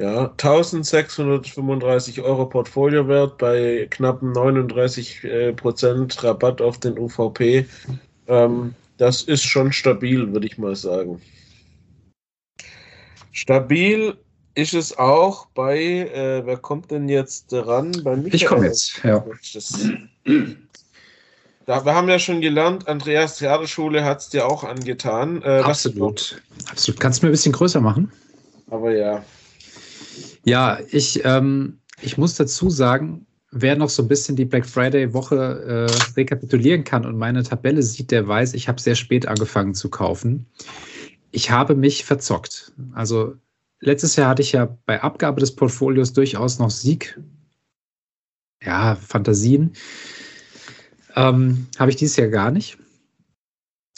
Ja, 0.00 0.30
1635 0.30 2.22
Euro 2.22 2.46
Portfoliowert 2.46 3.36
bei 3.36 3.86
knappen 3.90 4.32
39 4.32 5.24
äh, 5.24 5.52
Prozent 5.52 6.24
Rabatt 6.24 6.62
auf 6.62 6.80
den 6.80 6.98
UVP. 6.98 7.66
Ähm, 8.26 8.74
das 8.96 9.24
ist 9.24 9.42
schon 9.42 9.70
stabil, 9.70 10.32
würde 10.32 10.46
ich 10.46 10.56
mal 10.56 10.74
sagen. 10.74 11.20
Stabil 13.32 14.16
ist 14.54 14.72
es 14.72 14.96
auch 14.96 15.44
bei, 15.48 15.78
äh, 15.78 16.46
wer 16.46 16.56
kommt 16.56 16.90
denn 16.90 17.10
jetzt 17.10 17.52
ran? 17.52 17.92
Bei 18.02 18.16
Michael. 18.16 18.34
Ich 18.34 18.46
komme 18.46 18.64
jetzt, 18.64 18.98
ja. 19.04 19.22
Das, 19.52 19.90
da, 21.66 21.84
wir 21.84 21.94
haben 21.94 22.08
ja 22.08 22.18
schon 22.18 22.40
gelernt, 22.40 22.88
Andreas 22.88 23.38
Theaterschule 23.38 24.04
hat 24.04 24.20
es 24.20 24.28
dir 24.28 24.46
auch 24.46 24.64
angetan. 24.64 25.42
Äh, 25.42 25.60
Absolut. 25.60 26.42
Absolut. 26.70 27.00
Kannst 27.00 27.22
du 27.22 27.26
mir 27.26 27.30
ein 27.30 27.32
bisschen 27.32 27.52
größer 27.52 27.80
machen? 27.80 28.10
Aber 28.70 28.94
ja. 28.94 29.24
Ja, 30.44 30.78
ich, 30.90 31.24
ähm, 31.24 31.78
ich 32.00 32.18
muss 32.18 32.34
dazu 32.34 32.70
sagen, 32.70 33.26
wer 33.50 33.76
noch 33.76 33.90
so 33.90 34.02
ein 34.02 34.08
bisschen 34.08 34.34
die 34.34 34.44
Black 34.44 34.66
Friday-Woche 34.66 35.88
äh, 35.88 36.16
rekapitulieren 36.16 36.84
kann 36.84 37.06
und 37.06 37.16
meine 37.16 37.42
Tabelle 37.42 37.82
sieht, 37.82 38.10
der 38.10 38.26
weiß, 38.26 38.54
ich 38.54 38.68
habe 38.68 38.80
sehr 38.80 38.94
spät 38.94 39.28
angefangen 39.28 39.74
zu 39.74 39.90
kaufen. 39.90 40.46
Ich 41.30 41.50
habe 41.50 41.74
mich 41.74 42.04
verzockt. 42.04 42.72
Also 42.94 43.34
letztes 43.80 44.16
Jahr 44.16 44.30
hatte 44.30 44.42
ich 44.42 44.52
ja 44.52 44.76
bei 44.86 45.02
Abgabe 45.02 45.40
des 45.40 45.54
Portfolios 45.54 46.12
durchaus 46.12 46.58
noch 46.58 46.70
Sieg. 46.70 47.20
Ja, 48.64 48.96
Fantasien. 48.96 49.72
Ähm, 51.16 51.66
habe 51.78 51.90
ich 51.90 51.96
dieses 51.96 52.16
Jahr 52.16 52.28
gar 52.28 52.50
nicht. 52.50 52.78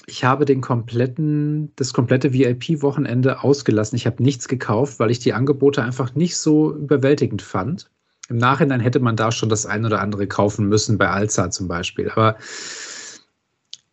Ich 0.07 0.25
habe 0.25 0.45
den 0.45 0.61
kompletten, 0.61 1.73
das 1.77 1.95
komplette 1.95 2.33
VIP-Wochenende 2.33 3.43
ausgelassen. 3.43 3.97
Ich 3.97 4.07
habe 4.07 4.23
nichts 4.23 4.49
gekauft, 4.49 4.99
weil 4.99 5.11
ich 5.11 5.19
die 5.19 5.33
Angebote 5.33 5.83
einfach 5.83 6.15
nicht 6.15 6.37
so 6.37 6.75
überwältigend 6.75 7.41
fand. 7.41 7.91
Im 8.29 8.37
Nachhinein 8.37 8.81
hätte 8.81 9.01
man 9.01 9.17
da 9.17 9.33
schon 9.33 9.49
das 9.49 9.67
ein 9.67 9.85
oder 9.85 10.01
andere 10.01 10.27
kaufen 10.27 10.69
müssen, 10.69 10.99
bei 10.99 11.09
Alza 11.09 11.51
zum 11.51 11.69
Beispiel. 11.69 12.11
Aber 12.11 12.37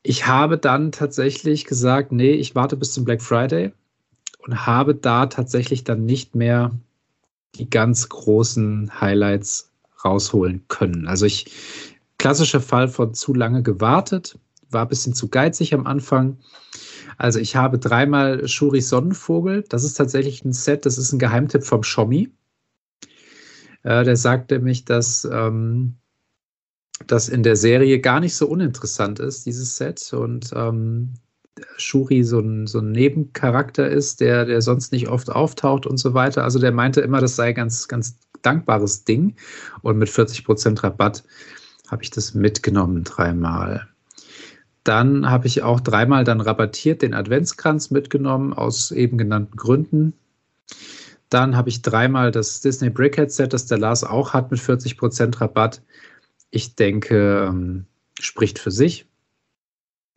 ich 0.03 0.27
habe 0.27 0.57
dann 0.57 0.91
tatsächlich 0.91 1.65
gesagt, 1.65 2.11
nee, 2.11 2.31
ich 2.31 2.55
warte 2.55 2.75
bis 2.75 2.93
zum 2.93 3.05
Black 3.05 3.21
Friday 3.21 3.71
und 4.39 4.65
habe 4.65 4.95
da 4.95 5.27
tatsächlich 5.27 5.83
dann 5.83 6.05
nicht 6.05 6.35
mehr 6.35 6.71
die 7.55 7.69
ganz 7.69 8.09
großen 8.09 9.01
Highlights 9.01 9.71
rausholen 10.03 10.65
können. 10.67 11.07
Also 11.07 11.25
ich, 11.25 11.51
klassischer 12.21 12.61
Fall 12.61 12.87
von 12.87 13.15
zu 13.15 13.33
lange 13.33 13.63
gewartet, 13.63 14.37
war 14.69 14.83
ein 14.83 14.89
bisschen 14.89 15.15
zu 15.15 15.27
geizig 15.27 15.73
am 15.73 15.87
Anfang. 15.87 16.37
Also 17.17 17.39
ich 17.39 17.55
habe 17.55 17.79
dreimal 17.79 18.47
Shuris 18.47 18.89
Sonnenvogel. 18.89 19.63
Das 19.67 19.83
ist 19.83 19.95
tatsächlich 19.95 20.45
ein 20.45 20.53
Set, 20.53 20.85
das 20.85 20.99
ist 20.99 21.11
ein 21.11 21.17
Geheimtipp 21.17 21.63
vom 21.63 21.81
Schommi. 21.81 22.29
Äh, 23.81 24.03
der 24.03 24.15
sagte 24.15 24.55
nämlich, 24.55 24.85
dass 24.85 25.27
ähm, 25.31 25.95
das 27.07 27.27
in 27.27 27.41
der 27.41 27.55
Serie 27.55 27.99
gar 27.99 28.19
nicht 28.19 28.35
so 28.35 28.47
uninteressant 28.47 29.19
ist, 29.19 29.47
dieses 29.47 29.77
Set. 29.77 30.13
Und 30.13 30.51
ähm, 30.55 31.15
Shuri 31.77 32.23
so 32.23 32.39
ein, 32.39 32.67
so 32.67 32.81
ein 32.81 32.91
Nebencharakter 32.91 33.89
ist, 33.89 34.21
der, 34.21 34.45
der 34.45 34.61
sonst 34.61 34.91
nicht 34.91 35.07
oft 35.07 35.31
auftaucht 35.31 35.87
und 35.87 35.97
so 35.97 36.13
weiter. 36.13 36.43
Also 36.43 36.59
der 36.59 36.71
meinte 36.71 37.01
immer, 37.01 37.19
das 37.19 37.35
sei 37.35 37.53
ganz, 37.53 37.87
ganz 37.87 38.19
dankbares 38.43 39.05
Ding. 39.05 39.33
Und 39.81 39.97
mit 39.97 40.09
40% 40.09 40.83
Rabatt 40.83 41.23
habe 41.91 42.03
ich 42.03 42.09
das 42.09 42.33
mitgenommen 42.33 43.03
dreimal. 43.03 43.87
Dann 44.83 45.29
habe 45.29 45.45
ich 45.45 45.61
auch 45.61 45.79
dreimal 45.79 46.23
dann 46.23 46.41
rabattiert 46.41 47.01
den 47.01 47.13
Adventskranz 47.13 47.91
mitgenommen, 47.91 48.53
aus 48.53 48.91
eben 48.91 49.17
genannten 49.17 49.57
Gründen. 49.57 50.13
Dann 51.29 51.55
habe 51.55 51.69
ich 51.69 51.81
dreimal 51.81 52.31
das 52.31 52.61
Disney 52.61 52.89
Brickhead 52.89 53.31
Set, 53.31 53.53
das 53.53 53.67
der 53.67 53.77
Lars 53.77 54.03
auch 54.03 54.33
hat, 54.33 54.49
mit 54.51 54.59
40% 54.59 55.39
Rabatt. 55.39 55.81
Ich 56.49 56.75
denke, 56.75 57.47
ähm, 57.47 57.85
spricht 58.19 58.57
für 58.57 58.71
sich. 58.71 59.05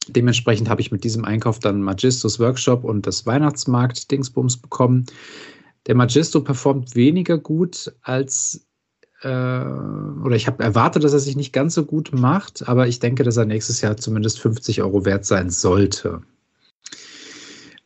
Dementsprechend 0.09 0.69
habe 0.69 0.81
ich 0.81 0.93
mit 0.93 1.05
diesem 1.05 1.25
Einkauf 1.25 1.59
dann 1.59 1.83
Magistos 1.83 2.39
Workshop 2.41 2.85
und 2.85 3.07
das 3.07 3.27
Weihnachtsmarkt 3.27 4.11
Dingsbums 4.11 4.57
bekommen. 4.57 5.07
Der 5.87 5.95
Magisto 5.95 6.41
performt 6.41 6.95
weniger 6.95 7.39
gut 7.39 7.95
als 8.03 8.67
äh, 9.25 9.65
oder 10.25 10.37
ich 10.37 10.47
habe 10.47 10.63
erwartet, 10.63 11.05
dass 11.05 11.13
er 11.13 11.19
sich 11.19 11.37
nicht 11.37 11.53
ganz 11.53 11.75
so 11.75 11.85
gut 11.85 12.13
macht, 12.13 12.69
aber 12.69 12.87
ich 12.87 13.01
denke, 13.01 13.23
dass 13.23 13.37
er 13.37 13.47
nächstes 13.47 13.81
Jahr 13.81 13.97
zumindest 13.97 14.39
50 14.41 14.83
Euro 14.83 15.05
wert 15.05 15.25
sein 15.25 15.51
sollte. 15.51 16.21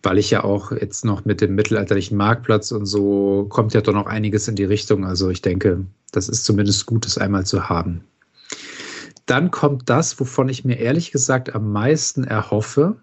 Weil 0.02 0.19
ich 0.19 0.31
ja 0.31 0.44
auch 0.44 0.73
jetzt 0.73 1.05
noch 1.05 1.24
mit 1.24 1.40
dem 1.40 1.55
mittelalterlichen 1.55 2.16
Marktplatz 2.16 2.73
und 2.73 2.86
so 2.86 3.47
kommt 3.48 3.74
ja 3.74 3.81
doch 3.81 3.94
noch 3.94 4.06
einiges 4.06 4.48
in 4.48 4.56
die 4.56 4.65
Richtung. 4.65 5.05
Also 5.05 5.31
ich 5.31 5.43
denke, 5.43 5.86
das 6.12 6.28
ist 6.28 6.44
zumindest 6.44 6.86
gut, 6.86 7.05
das 7.05 7.19
einmal 7.19 7.47
zu 7.47 7.69
haben. 7.69 8.05
Dann 9.27 9.51
kommt 9.51 9.90
das, 9.90 10.19
wovon 10.20 10.48
ich 10.48 10.65
mir 10.65 10.78
ehrlich 10.78 11.12
gesagt 11.12 11.55
am 11.55 11.70
meisten 11.70 12.24
erhoffe. 12.24 12.97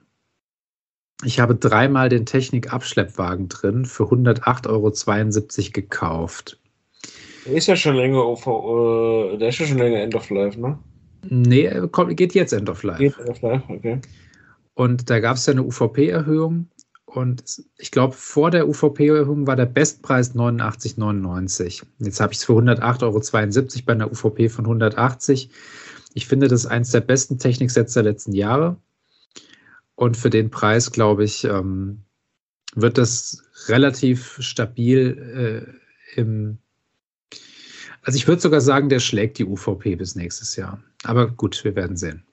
Ich 1.23 1.39
habe 1.39 1.55
dreimal 1.55 2.09
den 2.09 2.25
Technik-Abschleppwagen 2.25 3.47
drin 3.47 3.85
für 3.85 4.03
108,72 4.03 4.67
Euro 4.67 5.71
gekauft. 5.71 6.59
Der 7.45 7.53
ist 7.53 7.67
ja 7.67 7.75
schon 7.75 7.95
länger 7.95 8.21
auf, 8.21 8.45
äh, 8.47 9.37
der 9.37 9.49
ist 9.49 9.59
ja 9.59 9.65
schon 9.65 9.77
länger 9.77 10.01
End 10.01 10.15
of 10.15 10.29
Life, 10.29 10.59
ne? 10.59 10.77
Nee, 11.29 11.69
kommt, 11.91 12.15
geht 12.17 12.33
jetzt 12.33 12.53
End 12.53 12.69
of 12.69 12.83
Life. 12.83 12.99
Geht 12.99 13.17
End 13.19 13.29
of 13.29 13.41
Life, 13.41 13.63
okay. 13.67 13.99
Und 14.73 15.09
da 15.09 15.19
gab 15.19 15.37
es 15.37 15.45
ja 15.45 15.53
eine 15.53 15.63
UVP-Erhöhung. 15.63 16.67
Und 17.05 17.63
ich 17.77 17.91
glaube, 17.91 18.13
vor 18.13 18.51
der 18.51 18.67
UVP-Erhöhung 18.67 19.47
war 19.47 19.55
der 19.55 19.67
Bestpreis 19.67 20.35
89,99. 20.35 21.83
Jetzt 21.99 22.19
habe 22.19 22.33
ich 22.33 22.39
es 22.39 22.45
für 22.45 22.53
108,72 22.53 23.03
Euro 23.03 23.85
bei 23.85 23.93
einer 23.93 24.11
UVP 24.11 24.49
von 24.49 24.65
180. 24.65 25.49
Ich 26.13 26.27
finde, 26.27 26.49
das 26.49 26.61
ist 26.61 26.67
eines 26.67 26.91
der 26.91 27.01
besten 27.01 27.39
Techniksets 27.39 27.93
der 27.93 28.03
letzten 28.03 28.33
Jahre. 28.33 28.77
Und 29.95 30.17
für 30.17 30.29
den 30.29 30.49
Preis, 30.49 30.91
glaube 30.91 31.23
ich, 31.23 31.45
ähm, 31.45 32.01
wird 32.75 32.97
das 32.97 33.43
relativ 33.67 34.37
stabil 34.41 35.71
äh, 36.17 36.19
im. 36.19 36.57
Also 38.05 38.17
ich 38.17 38.27
würde 38.27 38.41
sogar 38.41 38.61
sagen, 38.61 38.87
der 38.87 38.99
schlägt 38.99 39.39
die 39.39 39.45
UVP 39.45 39.95
bis 39.95 40.15
nächstes 40.15 40.55
Jahr. 40.55 40.79
Aber 41.03 41.27
gut, 41.27 41.63
wir 41.63 41.75
werden 41.75 41.97
sehen. 41.97 42.23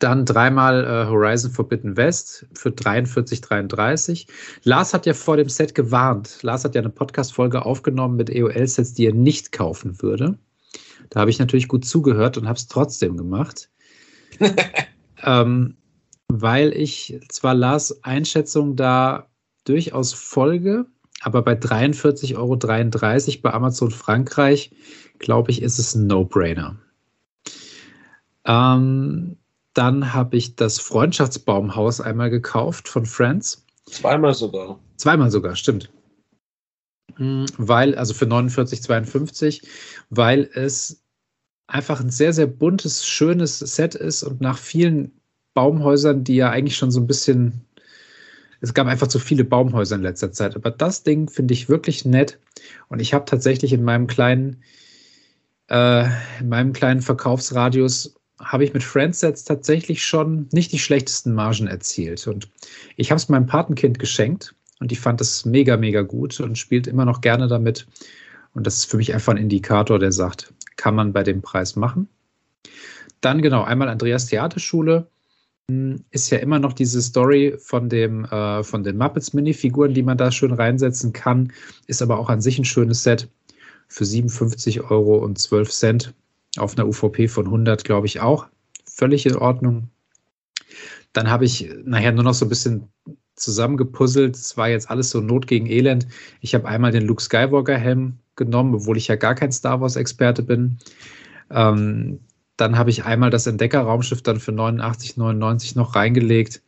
Dann 0.00 0.26
dreimal 0.26 0.84
äh, 0.84 1.08
Horizon 1.08 1.52
Forbidden 1.52 1.96
West 1.96 2.44
für 2.54 2.70
43,33. 2.70 4.26
Lars 4.64 4.92
hat 4.92 5.06
ja 5.06 5.14
vor 5.14 5.36
dem 5.36 5.48
Set 5.48 5.76
gewarnt. 5.76 6.40
Lars 6.42 6.64
hat 6.64 6.74
ja 6.74 6.80
eine 6.80 6.90
Podcast-Folge 6.90 7.64
aufgenommen 7.64 8.16
mit 8.16 8.30
EOL-Sets, 8.30 8.94
die 8.94 9.06
er 9.06 9.14
nicht 9.14 9.52
kaufen 9.52 10.02
würde. 10.02 10.36
Da 11.08 11.20
habe 11.20 11.30
ich 11.30 11.38
natürlich 11.38 11.68
gut 11.68 11.84
zugehört 11.84 12.36
und 12.36 12.48
habe 12.48 12.58
es 12.58 12.66
trotzdem 12.66 13.16
gemacht. 13.16 13.70
ähm, 15.22 15.76
weil 16.26 16.72
ich 16.72 17.20
zwar 17.28 17.54
Lars 17.54 18.02
Einschätzung 18.02 18.74
da 18.74 19.28
durchaus 19.64 20.12
folge, 20.12 20.86
aber 21.22 21.42
bei 21.42 21.54
43,33 21.54 22.36
Euro 22.36 23.42
bei 23.42 23.52
Amazon 23.52 23.90
Frankreich, 23.90 24.70
glaube 25.18 25.50
ich, 25.50 25.62
ist 25.62 25.78
es 25.78 25.94
ein 25.94 26.06
No-Brainer. 26.06 26.76
Ähm, 28.44 29.36
dann 29.74 30.12
habe 30.14 30.36
ich 30.36 30.56
das 30.56 30.80
Freundschaftsbaumhaus 30.80 32.00
einmal 32.00 32.30
gekauft 32.30 32.88
von 32.88 33.06
Friends. 33.06 33.64
Zweimal 33.86 34.34
sogar. 34.34 34.78
Zweimal 34.96 35.30
sogar, 35.30 35.54
stimmt. 35.56 35.90
Hm, 37.16 37.46
weil, 37.56 37.94
also 37.94 38.14
für 38.14 38.26
49,52, 38.26 39.66
weil 40.10 40.48
es 40.54 41.02
einfach 41.66 42.00
ein 42.00 42.10
sehr, 42.10 42.32
sehr 42.32 42.46
buntes, 42.46 43.06
schönes 43.06 43.58
Set 43.58 43.94
ist 43.94 44.22
und 44.22 44.40
nach 44.40 44.58
vielen 44.58 45.12
Baumhäusern, 45.54 46.24
die 46.24 46.36
ja 46.36 46.50
eigentlich 46.50 46.76
schon 46.76 46.90
so 46.90 47.00
ein 47.00 47.06
bisschen, 47.06 47.64
es 48.60 48.74
gab 48.74 48.86
einfach 48.86 49.06
zu 49.06 49.18
viele 49.18 49.44
Baumhäuser 49.44 49.96
in 49.96 50.02
letzter 50.02 50.32
Zeit. 50.32 50.56
Aber 50.56 50.70
das 50.70 51.02
Ding 51.02 51.28
finde 51.28 51.54
ich 51.54 51.68
wirklich 51.68 52.04
nett 52.04 52.38
und 52.88 53.00
ich 53.00 53.14
habe 53.14 53.24
tatsächlich 53.24 53.72
in 53.72 53.84
meinem 53.84 54.06
kleinen, 54.06 54.62
äh, 55.68 56.04
in 56.40 56.48
meinem 56.48 56.72
kleinen 56.72 57.02
Verkaufsradius 57.02 58.14
habe 58.40 58.64
ich 58.64 58.72
mit 58.72 58.84
Friendsets 58.84 59.44
tatsächlich 59.44 60.04
schon 60.04 60.48
nicht 60.52 60.72
die 60.72 60.78
schlechtesten 60.78 61.34
Margen 61.34 61.66
erzielt. 61.66 62.26
Und 62.26 62.48
ich 62.96 63.10
habe 63.10 63.18
es 63.18 63.28
meinem 63.28 63.46
Patenkind 63.46 63.98
geschenkt 63.98 64.54
und 64.78 64.90
die 64.90 64.96
fand 64.96 65.20
es 65.20 65.44
mega, 65.44 65.76
mega 65.76 66.02
gut 66.02 66.38
und 66.40 66.56
spielt 66.56 66.86
immer 66.86 67.04
noch 67.04 67.20
gerne 67.20 67.48
damit. 67.48 67.86
Und 68.54 68.66
das 68.66 68.76
ist 68.76 68.90
für 68.90 68.96
mich 68.96 69.12
einfach 69.12 69.32
ein 69.32 69.38
Indikator, 69.38 69.98
der 69.98 70.12
sagt, 70.12 70.52
kann 70.76 70.94
man 70.94 71.12
bei 71.12 71.24
dem 71.24 71.42
Preis 71.42 71.74
machen. 71.76 72.08
Dann 73.20 73.42
genau, 73.42 73.64
einmal 73.64 73.88
Andreas 73.88 74.26
Theaterschule 74.26 75.08
ist 76.10 76.30
ja 76.30 76.38
immer 76.38 76.58
noch 76.58 76.72
diese 76.72 77.02
Story 77.02 77.54
von 77.58 77.88
dem 77.88 78.24
äh, 78.24 78.62
von 78.62 78.82
den 78.82 78.96
Muppets 78.96 79.34
Minifiguren, 79.34 79.92
die 79.92 80.02
man 80.02 80.16
da 80.16 80.32
schön 80.32 80.52
reinsetzen 80.52 81.12
kann, 81.12 81.52
ist 81.86 82.00
aber 82.00 82.18
auch 82.18 82.30
an 82.30 82.40
sich 82.40 82.58
ein 82.58 82.64
schönes 82.64 83.02
Set 83.02 83.28
für 83.86 84.04
57 84.04 84.82
Euro 84.90 85.16
und 85.18 85.38
12 85.38 85.70
Cent 85.70 86.14
auf 86.56 86.76
einer 86.76 86.88
UVP 86.88 87.28
von 87.28 87.46
100, 87.46 87.84
glaube 87.84 88.06
ich 88.06 88.20
auch 88.20 88.46
völlig 88.86 89.26
in 89.26 89.36
Ordnung. 89.36 89.88
Dann 91.12 91.30
habe 91.30 91.44
ich 91.44 91.70
nachher 91.84 92.12
nur 92.12 92.24
noch 92.24 92.34
so 92.34 92.46
ein 92.46 92.50
bisschen 92.50 92.88
zusammengepuzzelt. 93.36 94.36
Es 94.36 94.56
war 94.56 94.68
jetzt 94.68 94.90
alles 94.90 95.10
so 95.10 95.20
Not 95.20 95.46
gegen 95.46 95.66
Elend. 95.66 96.06
Ich 96.40 96.54
habe 96.54 96.66
einmal 96.66 96.92
den 96.92 97.06
Luke 97.06 97.22
Skywalker-Helm 97.22 98.18
genommen, 98.36 98.74
obwohl 98.74 98.96
ich 98.96 99.08
ja 99.08 99.16
gar 99.16 99.34
kein 99.34 99.52
Star 99.52 99.80
Wars-Experte 99.80 100.42
bin. 100.42 100.78
Ähm, 101.50 102.20
dann 102.58 102.76
habe 102.76 102.90
ich 102.90 103.04
einmal 103.04 103.30
das 103.30 103.46
Entdecker-Raumschiff 103.46 104.20
dann 104.20 104.40
für 104.40 104.52
89,99 104.52 105.78
noch 105.78 105.94
reingelegt 105.94 106.60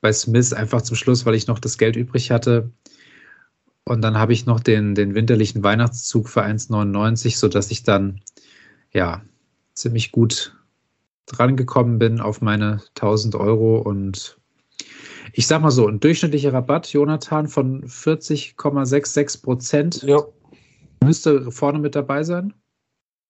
bei 0.00 0.12
Smith, 0.12 0.52
einfach 0.52 0.82
zum 0.82 0.96
Schluss, 0.96 1.26
weil 1.26 1.34
ich 1.34 1.46
noch 1.46 1.58
das 1.58 1.78
Geld 1.78 1.96
übrig 1.96 2.30
hatte. 2.30 2.70
Und 3.84 4.00
dann 4.00 4.18
habe 4.18 4.32
ich 4.32 4.46
noch 4.46 4.60
den, 4.60 4.94
den 4.94 5.14
winterlichen 5.14 5.62
Weihnachtszug 5.62 6.30
für 6.30 6.42
1,99, 6.42 7.36
sodass 7.36 7.70
ich 7.70 7.82
dann 7.82 8.22
ja 8.92 9.22
ziemlich 9.74 10.12
gut 10.12 10.56
drangekommen 11.26 11.98
bin 11.98 12.20
auf 12.20 12.40
meine 12.40 12.82
1000 12.96 13.34
Euro 13.34 13.78
und 13.78 14.38
ich 15.32 15.46
sag 15.46 15.60
mal 15.60 15.70
so, 15.70 15.88
ein 15.88 16.00
durchschnittlicher 16.00 16.52
Rabatt, 16.52 16.92
Jonathan, 16.92 17.48
von 17.48 17.84
40,66 17.84 19.42
Prozent 19.42 20.02
ja. 20.02 20.22
müsste 21.02 21.50
vorne 21.50 21.78
mit 21.78 21.94
dabei 21.94 22.22
sein. 22.22 22.54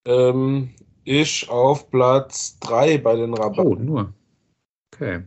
Ähm, 0.04 0.70
ich 1.04 1.48
auf 1.48 1.90
Platz 1.90 2.58
3 2.60 2.98
bei 2.98 3.16
den 3.16 3.34
Rabatten. 3.34 3.66
Oh, 3.66 3.74
nur. 3.74 4.14
Okay. 4.92 5.22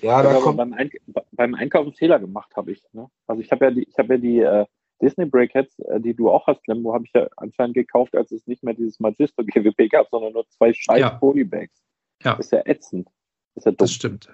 Ja, 0.00 0.22
da 0.22 0.34
kommt 0.34 0.56
beim, 0.56 0.72
Eink 0.72 0.96
beim 1.32 1.54
Einkaufen 1.54 1.92
Fehler 1.92 2.18
gemacht 2.18 2.54
habe 2.56 2.72
ich. 2.72 2.82
Ne? 2.92 3.10
Also 3.26 3.42
ich 3.42 3.50
habe 3.50 3.66
ja 3.66 3.70
die, 3.70 3.82
ich 3.82 3.98
habe 3.98 4.14
ja 4.14 4.20
die 4.20 4.38
äh, 4.40 4.66
Disney 5.02 5.26
Breakheads, 5.26 5.78
äh, 5.80 6.00
die 6.00 6.14
du 6.14 6.30
auch 6.30 6.46
hast, 6.46 6.66
Lembo, 6.66 6.94
habe 6.94 7.04
ich 7.04 7.12
ja 7.14 7.28
anscheinend 7.36 7.74
gekauft, 7.74 8.14
als 8.14 8.30
es 8.32 8.46
nicht 8.46 8.62
mehr 8.62 8.74
dieses 8.74 9.00
Magisto 9.00 9.42
GWP 9.44 9.90
gab, 9.90 10.08
sondern 10.10 10.32
nur 10.32 10.48
zwei 10.48 10.72
scheiß 10.72 11.00
ja. 11.00 11.10
Polybags. 11.10 11.82
Ja. 12.22 12.34
Ist 12.34 12.52
ja 12.52 12.62
ätzend. 12.64 13.08
Das, 13.54 13.62
ist 13.62 13.66
ja 13.66 13.72
das 13.72 13.92
stimmt. 13.92 14.28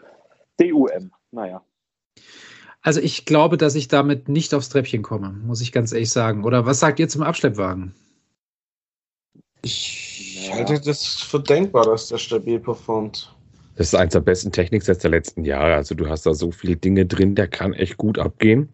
DUM, 0.59 1.13
naja. 1.31 1.65
Also 2.81 3.01
ich 3.01 3.25
glaube, 3.25 3.57
dass 3.57 3.75
ich 3.75 3.89
damit 3.89 4.29
nicht 4.29 4.55
aufs 4.55 4.69
Treppchen 4.69 5.03
komme, 5.03 5.31
muss 5.31 5.61
ich 5.61 5.73
ganz 5.73 5.93
ehrlich 5.93 6.11
sagen. 6.11 6.45
Oder 6.45 6.67
was 6.67 6.81
sagt 6.81 7.01
ihr 7.01 7.09
zum 7.09 7.23
Abschleppwagen? 7.23 7.95
Ich 9.67 10.47
ja. 10.47 10.55
halte 10.55 10.81
das 10.81 11.05
für 11.05 11.41
denkbar, 11.41 11.87
dass 11.87 12.07
der 12.07 12.19
stabil 12.19 12.61
performt. 12.61 13.35
Das 13.75 13.89
ist 13.89 13.95
eins 13.97 14.13
der 14.13 14.21
besten 14.21 14.53
Techniksets 14.53 15.01
der 15.01 15.11
letzten 15.11 15.45
Jahre. 15.45 15.75
Also 15.75 15.97
du 15.97 16.09
hast 16.09 16.25
da 16.25 16.35
so 16.35 16.53
viele 16.53 16.77
Dinge 16.77 17.05
drin, 17.05 17.35
der 17.35 17.49
kann 17.49 17.73
echt 17.73 17.97
gut 17.97 18.17
abgehen. 18.17 18.69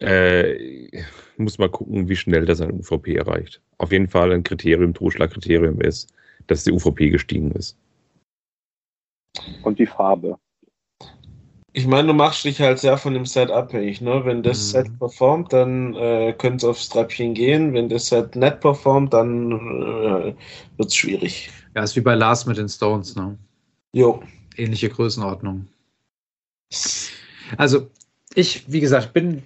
Äh, 0.00 1.02
muss 1.36 1.58
mal 1.58 1.70
gucken, 1.70 2.08
wie 2.08 2.16
schnell 2.16 2.46
das 2.46 2.60
an 2.60 2.72
UVP 2.72 3.14
erreicht. 3.14 3.62
Auf 3.78 3.92
jeden 3.92 4.08
Fall 4.08 4.32
ein 4.32 4.42
Kriterium, 4.42 4.92
Totschlagkriterium 4.92 5.80
ist, 5.80 6.12
dass 6.48 6.64
die 6.64 6.72
UVP 6.72 7.10
gestiegen 7.10 7.52
ist. 7.52 7.78
Und 9.62 9.78
die 9.78 9.86
Farbe. 9.86 10.36
Ich 11.74 11.86
meine, 11.86 12.08
du 12.08 12.14
machst 12.14 12.44
dich 12.44 12.60
halt 12.60 12.78
sehr 12.78 12.98
von 12.98 13.14
dem 13.14 13.24
Set 13.24 13.50
abhängig. 13.50 14.02
Ne? 14.02 14.22
Wenn 14.24 14.42
das 14.42 14.58
Mhm. 14.58 14.70
Set 14.70 14.98
performt, 14.98 15.52
dann 15.52 15.94
äh, 15.94 16.34
könnte 16.36 16.58
es 16.58 16.64
aufs 16.64 16.88
Treppchen 16.90 17.32
gehen. 17.32 17.72
Wenn 17.72 17.88
das 17.88 18.06
Set 18.08 18.36
nicht 18.36 18.60
performt, 18.60 19.14
dann 19.14 19.52
äh, 19.52 20.34
wird 20.76 20.88
es 20.88 20.94
schwierig. 20.94 21.50
Ja, 21.74 21.82
ist 21.82 21.96
wie 21.96 22.02
bei 22.02 22.14
Lars 22.14 22.44
mit 22.44 22.58
den 22.58 22.68
Stones, 22.68 23.16
ne? 23.16 23.38
Jo. 23.92 24.22
Ähnliche 24.56 24.90
Größenordnung. 24.90 25.66
Also, 27.56 27.88
ich, 28.34 28.64
wie 28.70 28.80
gesagt, 28.80 29.14
bin 29.14 29.42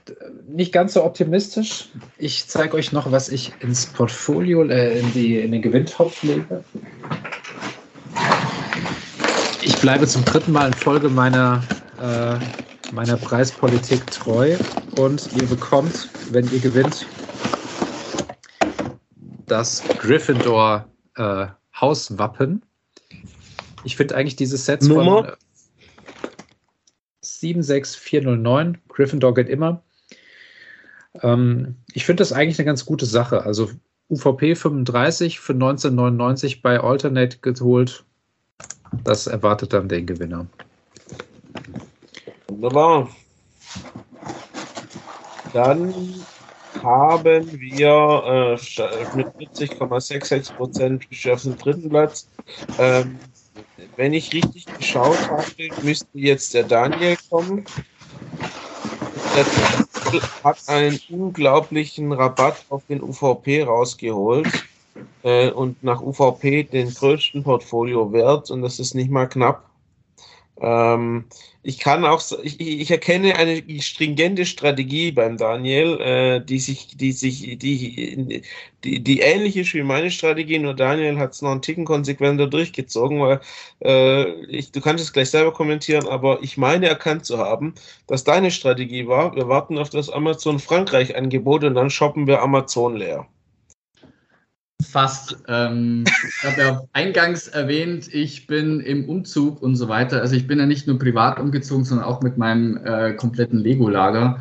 nicht 0.48 0.72
ganz 0.72 0.94
so 0.94 1.04
optimistisch. 1.04 1.88
Ich 2.18 2.46
zeige 2.48 2.76
euch 2.76 2.90
noch, 2.92 3.10
was 3.12 3.28
ich 3.28 3.52
ins 3.60 3.86
Portfolio, 3.86 4.64
äh, 4.64 4.98
in, 4.98 5.12
die, 5.12 5.38
in 5.38 5.52
den 5.52 5.62
Gewinntopf 5.62 6.22
lege. 6.24 6.64
Ich 9.62 9.76
bleibe 9.80 10.06
zum 10.06 10.24
dritten 10.24 10.52
Mal 10.52 10.68
in 10.68 10.74
Folge 10.74 11.08
meiner, 11.08 11.62
äh, 12.00 12.38
meiner 12.92 13.16
Preispolitik 13.16 14.10
treu 14.10 14.56
und 14.96 15.28
ihr 15.34 15.46
bekommt, 15.46 16.08
wenn 16.30 16.50
ihr 16.52 16.60
gewinnt, 16.60 17.06
das 19.46 19.82
Gryffindor 19.98 20.88
äh, 21.16 21.46
Hauswappen. 21.80 22.62
Ich 23.84 23.96
finde 23.96 24.16
eigentlich 24.16 24.36
diese 24.36 24.56
Sets 24.56 24.88
Nummer? 24.88 25.24
von 25.24 25.24
äh, 25.26 25.36
76409, 27.22 28.78
Gryffindor 28.88 29.34
geht 29.34 29.48
immer. 29.48 29.82
Ähm, 31.22 31.76
ich 31.92 32.04
finde 32.04 32.20
das 32.20 32.32
eigentlich 32.32 32.58
eine 32.58 32.66
ganz 32.66 32.84
gute 32.84 33.06
Sache. 33.06 33.44
Also 33.44 33.70
UVP 34.08 34.54
35 34.54 35.40
für 35.40 35.52
1999 35.52 36.62
bei 36.62 36.80
Alternate 36.80 37.38
geholt. 37.38 38.04
Das 39.04 39.26
erwartet 39.26 39.72
dann 39.72 39.88
den 39.88 40.06
Gewinner. 40.06 40.46
Wunderbar. 42.48 43.08
Dann 45.52 45.94
haben 46.82 47.60
wir 47.60 48.58
äh, 48.58 49.16
mit 49.16 49.28
40,66 49.28 50.54
Prozent 50.54 51.06
auf 51.32 51.42
dem 51.42 51.56
dritten 51.58 51.88
Platz. 51.88 52.28
Ähm, 52.78 53.18
wenn 53.96 54.12
ich 54.12 54.32
richtig 54.32 54.66
geschaut 54.66 55.18
habe, 55.30 55.44
müsste 55.82 56.06
jetzt 56.14 56.54
der 56.54 56.64
Daniel 56.64 57.16
kommen. 57.30 57.64
Der 59.34 59.44
Daniel 59.44 60.22
hat 60.44 60.58
einen 60.68 61.00
unglaublichen 61.08 62.12
Rabatt 62.12 62.64
auf 62.68 62.82
den 62.88 63.02
UVP 63.02 63.62
rausgeholt 63.62 64.48
äh, 65.22 65.50
und 65.50 65.82
nach 65.82 66.00
UVP 66.00 66.64
den 66.64 66.92
größten 66.92 67.42
Portfolio-Wert 67.42 68.50
und 68.50 68.62
das 68.62 68.78
ist 68.78 68.94
nicht 68.94 69.10
mal 69.10 69.26
knapp. 69.26 69.65
Ähm, 70.60 71.26
ich 71.62 71.78
kann 71.78 72.04
auch, 72.04 72.22
ich 72.42 72.60
ich 72.60 72.90
erkenne 72.90 73.36
eine 73.36 73.62
stringente 73.80 74.46
Strategie 74.46 75.12
beim 75.12 75.36
Daniel, 75.36 76.00
äh, 76.00 76.40
die 76.44 76.58
sich, 76.58 76.96
die 76.96 77.12
sich, 77.12 77.58
die, 77.58 78.42
die, 78.84 79.02
die 79.02 79.20
ähnlich 79.20 79.56
ist 79.56 79.74
wie 79.74 79.82
meine 79.82 80.10
Strategie, 80.10 80.58
nur 80.58 80.74
Daniel 80.74 81.18
hat 81.18 81.32
es 81.32 81.42
noch 81.42 81.50
einen 81.50 81.62
Ticken 81.62 81.84
konsequenter 81.84 82.46
durchgezogen, 82.46 83.20
weil 83.20 83.40
äh, 83.84 84.30
ich, 84.46 84.72
du 84.72 84.80
kannst 84.80 85.04
es 85.04 85.12
gleich 85.12 85.30
selber 85.30 85.52
kommentieren, 85.52 86.08
aber 86.08 86.42
ich 86.42 86.56
meine 86.56 86.86
erkannt 86.88 87.26
zu 87.26 87.38
haben, 87.38 87.74
dass 88.06 88.24
deine 88.24 88.50
Strategie 88.50 89.06
war, 89.08 89.34
wir 89.36 89.48
warten 89.48 89.78
auf 89.78 89.90
das 89.90 90.08
Amazon 90.10 90.58
Frankreich 90.58 91.16
Angebot 91.16 91.64
und 91.64 91.74
dann 91.74 91.90
shoppen 91.90 92.26
wir 92.26 92.42
Amazon 92.42 92.96
leer. 92.96 93.26
Fast. 94.82 95.36
Ähm, 95.48 96.04
ich 96.06 96.44
habe 96.44 96.60
ja 96.60 96.82
eingangs 96.92 97.48
erwähnt, 97.48 98.12
ich 98.12 98.46
bin 98.46 98.80
im 98.80 99.08
Umzug 99.08 99.62
und 99.62 99.76
so 99.76 99.88
weiter. 99.88 100.20
Also 100.20 100.36
ich 100.36 100.46
bin 100.46 100.58
ja 100.58 100.66
nicht 100.66 100.86
nur 100.86 100.98
privat 100.98 101.40
umgezogen, 101.40 101.84
sondern 101.84 102.06
auch 102.06 102.22
mit 102.22 102.38
meinem 102.38 102.78
äh, 102.84 103.12
kompletten 103.14 103.58
Lego-Lager. 103.58 104.40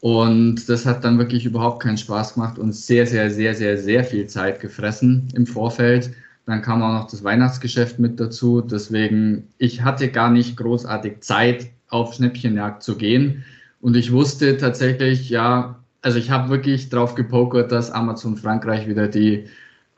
Und 0.00 0.68
das 0.68 0.86
hat 0.86 1.04
dann 1.04 1.18
wirklich 1.18 1.44
überhaupt 1.46 1.82
keinen 1.82 1.98
Spaß 1.98 2.34
gemacht 2.34 2.58
und 2.58 2.74
sehr, 2.74 3.06
sehr, 3.06 3.30
sehr, 3.30 3.54
sehr, 3.54 3.78
sehr 3.78 4.04
viel 4.04 4.26
Zeit 4.26 4.60
gefressen 4.60 5.28
im 5.34 5.46
Vorfeld. 5.46 6.10
Dann 6.46 6.62
kam 6.62 6.82
auch 6.82 6.92
noch 6.92 7.10
das 7.10 7.24
Weihnachtsgeschäft 7.24 7.98
mit 7.98 8.20
dazu. 8.20 8.60
Deswegen, 8.60 9.48
ich 9.58 9.82
hatte 9.82 10.08
gar 10.08 10.30
nicht 10.30 10.56
großartig 10.56 11.20
Zeit, 11.20 11.68
auf 11.88 12.14
Schnäppchenjagd 12.14 12.82
zu 12.82 12.96
gehen. 12.96 13.44
Und 13.80 13.96
ich 13.96 14.12
wusste 14.12 14.56
tatsächlich, 14.56 15.30
ja, 15.30 15.78
also 16.02 16.18
ich 16.18 16.30
habe 16.30 16.50
wirklich 16.50 16.88
drauf 16.88 17.14
gepokert, 17.14 17.72
dass 17.72 17.90
Amazon 17.90 18.36
Frankreich 18.36 18.86
wieder 18.86 19.08
die 19.08 19.46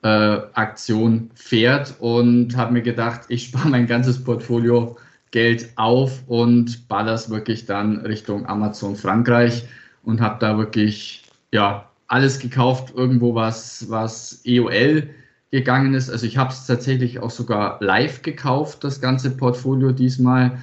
äh, 0.02 0.08
Aktion 0.54 1.30
fährt 1.34 1.94
und 1.98 2.56
habe 2.56 2.72
mir 2.72 2.82
gedacht, 2.82 3.22
ich 3.28 3.46
spare 3.46 3.68
mein 3.68 3.86
ganzes 3.86 4.22
Portfolio 4.22 4.96
Geld 5.30 5.70
auf 5.76 6.22
und 6.26 6.88
baller's 6.88 7.30
wirklich 7.30 7.66
dann 7.66 7.98
Richtung 7.98 8.46
Amazon 8.46 8.96
Frankreich 8.96 9.64
und 10.02 10.20
habe 10.20 10.38
da 10.40 10.56
wirklich 10.56 11.22
ja 11.52 11.90
alles 12.06 12.38
gekauft, 12.38 12.94
irgendwo 12.96 13.34
was 13.34 13.90
was 13.90 14.40
EOL 14.44 15.08
gegangen 15.50 15.94
ist. 15.94 16.10
Also 16.10 16.26
ich 16.26 16.38
habe 16.38 16.50
es 16.50 16.66
tatsächlich 16.66 17.18
auch 17.20 17.30
sogar 17.30 17.78
live 17.80 18.22
gekauft, 18.22 18.84
das 18.84 19.00
ganze 19.00 19.30
Portfolio 19.30 19.92
diesmal 19.92 20.58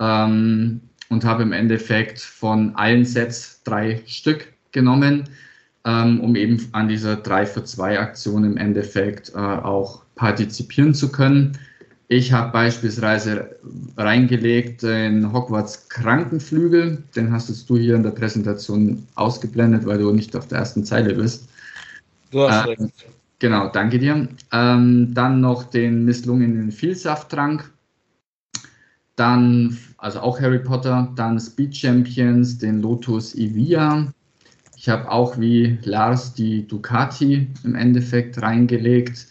ähm, 0.00 0.80
und 1.10 1.24
habe 1.24 1.42
im 1.42 1.52
Endeffekt 1.52 2.20
von 2.20 2.74
allen 2.74 3.04
Sets 3.04 3.62
drei 3.64 4.02
Stück 4.06 4.52
genommen 4.72 5.28
ähm, 5.88 6.20
um 6.20 6.36
eben 6.36 6.68
an 6.72 6.88
dieser 6.88 7.16
3 7.16 7.46
für 7.46 7.64
2 7.64 7.98
Aktion 7.98 8.44
im 8.44 8.58
Endeffekt 8.58 9.32
äh, 9.34 9.38
auch 9.38 10.02
partizipieren 10.16 10.92
zu 10.92 11.10
können. 11.10 11.56
Ich 12.08 12.32
habe 12.32 12.52
beispielsweise 12.52 13.56
reingelegt 13.96 14.82
den 14.82 15.32
Hogwarts 15.32 15.88
Krankenflügel, 15.88 17.02
den 17.16 17.32
hast 17.32 17.48
jetzt 17.48 17.68
du 17.70 17.78
hier 17.78 17.96
in 17.96 18.02
der 18.02 18.10
Präsentation 18.10 19.06
ausgeblendet, 19.14 19.86
weil 19.86 19.98
du 19.98 20.12
nicht 20.12 20.36
auf 20.36 20.46
der 20.48 20.58
ersten 20.58 20.84
Zeile 20.84 21.14
bist. 21.14 21.48
Du 22.30 22.46
hast 22.46 22.66
Ähm, 22.66 22.76
recht. 22.80 23.06
Genau, 23.38 23.68
danke 23.68 23.98
dir. 23.98 24.28
Ähm, 24.52 25.14
dann 25.14 25.40
noch 25.40 25.64
den 25.64 26.04
misslungenen 26.04 26.70
Vielsafttrank. 26.70 27.70
Dann, 29.16 29.78
also 29.96 30.20
auch 30.20 30.40
Harry 30.40 30.58
Potter, 30.58 31.12
dann 31.14 31.38
Speed 31.40 31.76
Champions, 31.76 32.58
den 32.58 32.82
Lotus 32.82 33.34
Evia. 33.34 34.12
Ich 34.80 34.88
habe 34.88 35.10
auch 35.10 35.40
wie 35.40 35.76
Lars 35.82 36.34
die 36.34 36.64
Ducati 36.64 37.48
im 37.64 37.74
Endeffekt 37.74 38.40
reingelegt. 38.40 39.26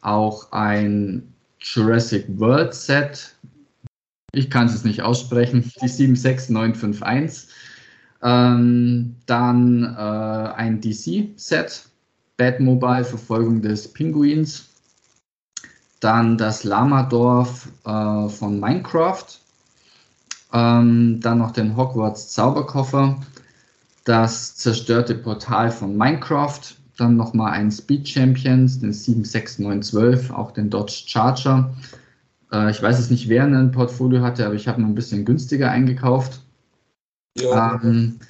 Auch 0.00 0.50
ein 0.50 1.32
Jurassic 1.60 2.24
World 2.40 2.74
Set. 2.74 3.36
Ich 4.32 4.50
kann 4.50 4.66
es 4.66 4.82
nicht 4.82 5.02
aussprechen. 5.02 5.62
Die 5.80 5.86
76951. 5.86 7.54
Ähm, 8.20 9.14
dann 9.26 9.84
äh, 9.84 10.54
ein 10.56 10.80
DC-Set. 10.80 11.84
Batmobile, 12.36 13.04
Verfolgung 13.04 13.62
des 13.62 13.92
Pinguins. 13.92 14.70
Dann 16.00 16.36
das 16.36 16.64
Lamadorf 16.64 17.68
äh, 17.84 18.28
von 18.28 18.58
Minecraft. 18.58 19.26
Ähm, 20.52 21.20
dann 21.20 21.38
noch 21.38 21.52
den 21.52 21.76
Hogwarts 21.76 22.30
Zauberkoffer. 22.30 23.20
Das 24.04 24.56
zerstörte 24.56 25.14
Portal 25.14 25.70
von 25.70 25.96
Minecraft. 25.96 26.60
Dann 26.96 27.16
nochmal 27.16 27.52
ein 27.52 27.70
Speed 27.70 28.08
Champions, 28.08 28.80
den 28.80 28.92
76912, 28.92 30.30
auch 30.30 30.50
den 30.52 30.70
Dodge 30.70 31.04
Charger. 31.06 31.74
Äh, 32.52 32.70
ich 32.70 32.82
weiß 32.82 32.98
jetzt 32.98 33.10
nicht, 33.10 33.28
wer 33.28 33.44
ein 33.44 33.72
Portfolio 33.72 34.22
hatte, 34.22 34.44
aber 34.46 34.54
ich 34.54 34.68
habe 34.68 34.80
noch 34.82 34.88
ein 34.88 34.94
bisschen 34.94 35.24
günstiger 35.24 35.70
eingekauft. 35.70 36.40
Ja, 37.38 37.80
Ähm, 37.82 38.20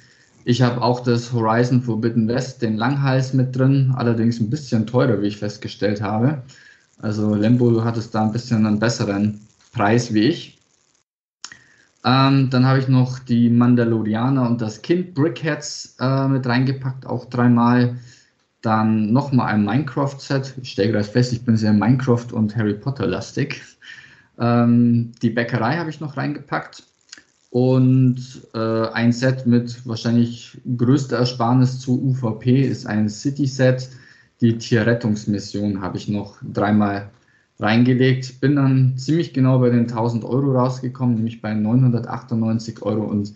ich 0.43 0.61
habe 0.61 0.81
auch 0.81 1.01
das 1.01 1.33
Horizon 1.33 1.81
Forbidden 1.81 2.27
West, 2.27 2.61
den 2.61 2.77
Langhals 2.77 3.33
mit 3.33 3.55
drin, 3.55 3.93
allerdings 3.95 4.39
ein 4.39 4.49
bisschen 4.49 4.87
teurer, 4.87 5.21
wie 5.21 5.27
ich 5.27 5.37
festgestellt 5.37 6.01
habe. 6.01 6.43
Also 6.99 7.35
Lembo, 7.35 7.71
du 7.71 7.83
hattest 7.83 8.15
da 8.15 8.23
ein 8.23 8.31
bisschen 8.31 8.65
einen 8.65 8.79
besseren 8.79 9.41
Preis 9.73 10.13
wie 10.13 10.27
ich. 10.27 10.60
Ähm, 12.03 12.49
dann 12.49 12.65
habe 12.65 12.79
ich 12.79 12.87
noch 12.87 13.19
die 13.19 13.49
Mandalorianer 13.49 14.49
und 14.49 14.61
das 14.61 14.81
Kind 14.81 15.13
Brickheads 15.13 15.97
äh, 15.99 16.27
mit 16.27 16.45
reingepackt, 16.45 17.05
auch 17.05 17.25
dreimal. 17.25 17.97
Dann 18.61 19.11
nochmal 19.11 19.53
ein 19.53 19.65
Minecraft-Set. 19.65 20.55
Ich 20.61 20.71
stelle 20.71 20.91
gerade 20.91 21.03
fest, 21.03 21.33
ich 21.33 21.43
bin 21.43 21.57
sehr 21.57 21.73
Minecraft- 21.73 22.31
und 22.31 22.55
Harry 22.55 22.75
Potter-lastig. 22.75 23.61
Ähm, 24.39 25.11
die 25.21 25.29
Bäckerei 25.29 25.77
habe 25.77 25.89
ich 25.89 25.99
noch 25.99 26.17
reingepackt 26.17 26.83
und 27.51 28.47
äh, 28.53 28.87
ein 28.93 29.11
Set 29.11 29.45
mit 29.45 29.85
wahrscheinlich 29.85 30.57
größter 30.77 31.17
Ersparnis 31.17 31.79
zu 31.79 32.01
UVP 32.01 32.61
ist 32.61 32.87
ein 32.87 33.09
City-Set. 33.09 33.89
Die 34.39 34.57
Tierrettungsmission 34.57 35.81
habe 35.81 35.97
ich 35.97 36.07
noch 36.07 36.37
dreimal 36.41 37.09
reingelegt. 37.61 38.41
Bin 38.41 38.55
dann 38.55 38.97
ziemlich 38.97 39.33
genau 39.33 39.59
bei 39.59 39.69
den 39.69 39.87
1000 39.87 40.25
Euro 40.25 40.53
rausgekommen, 40.53 41.15
nämlich 41.15 41.41
bei 41.41 41.53
998 41.53 42.81
Euro 42.81 43.03
und 43.03 43.33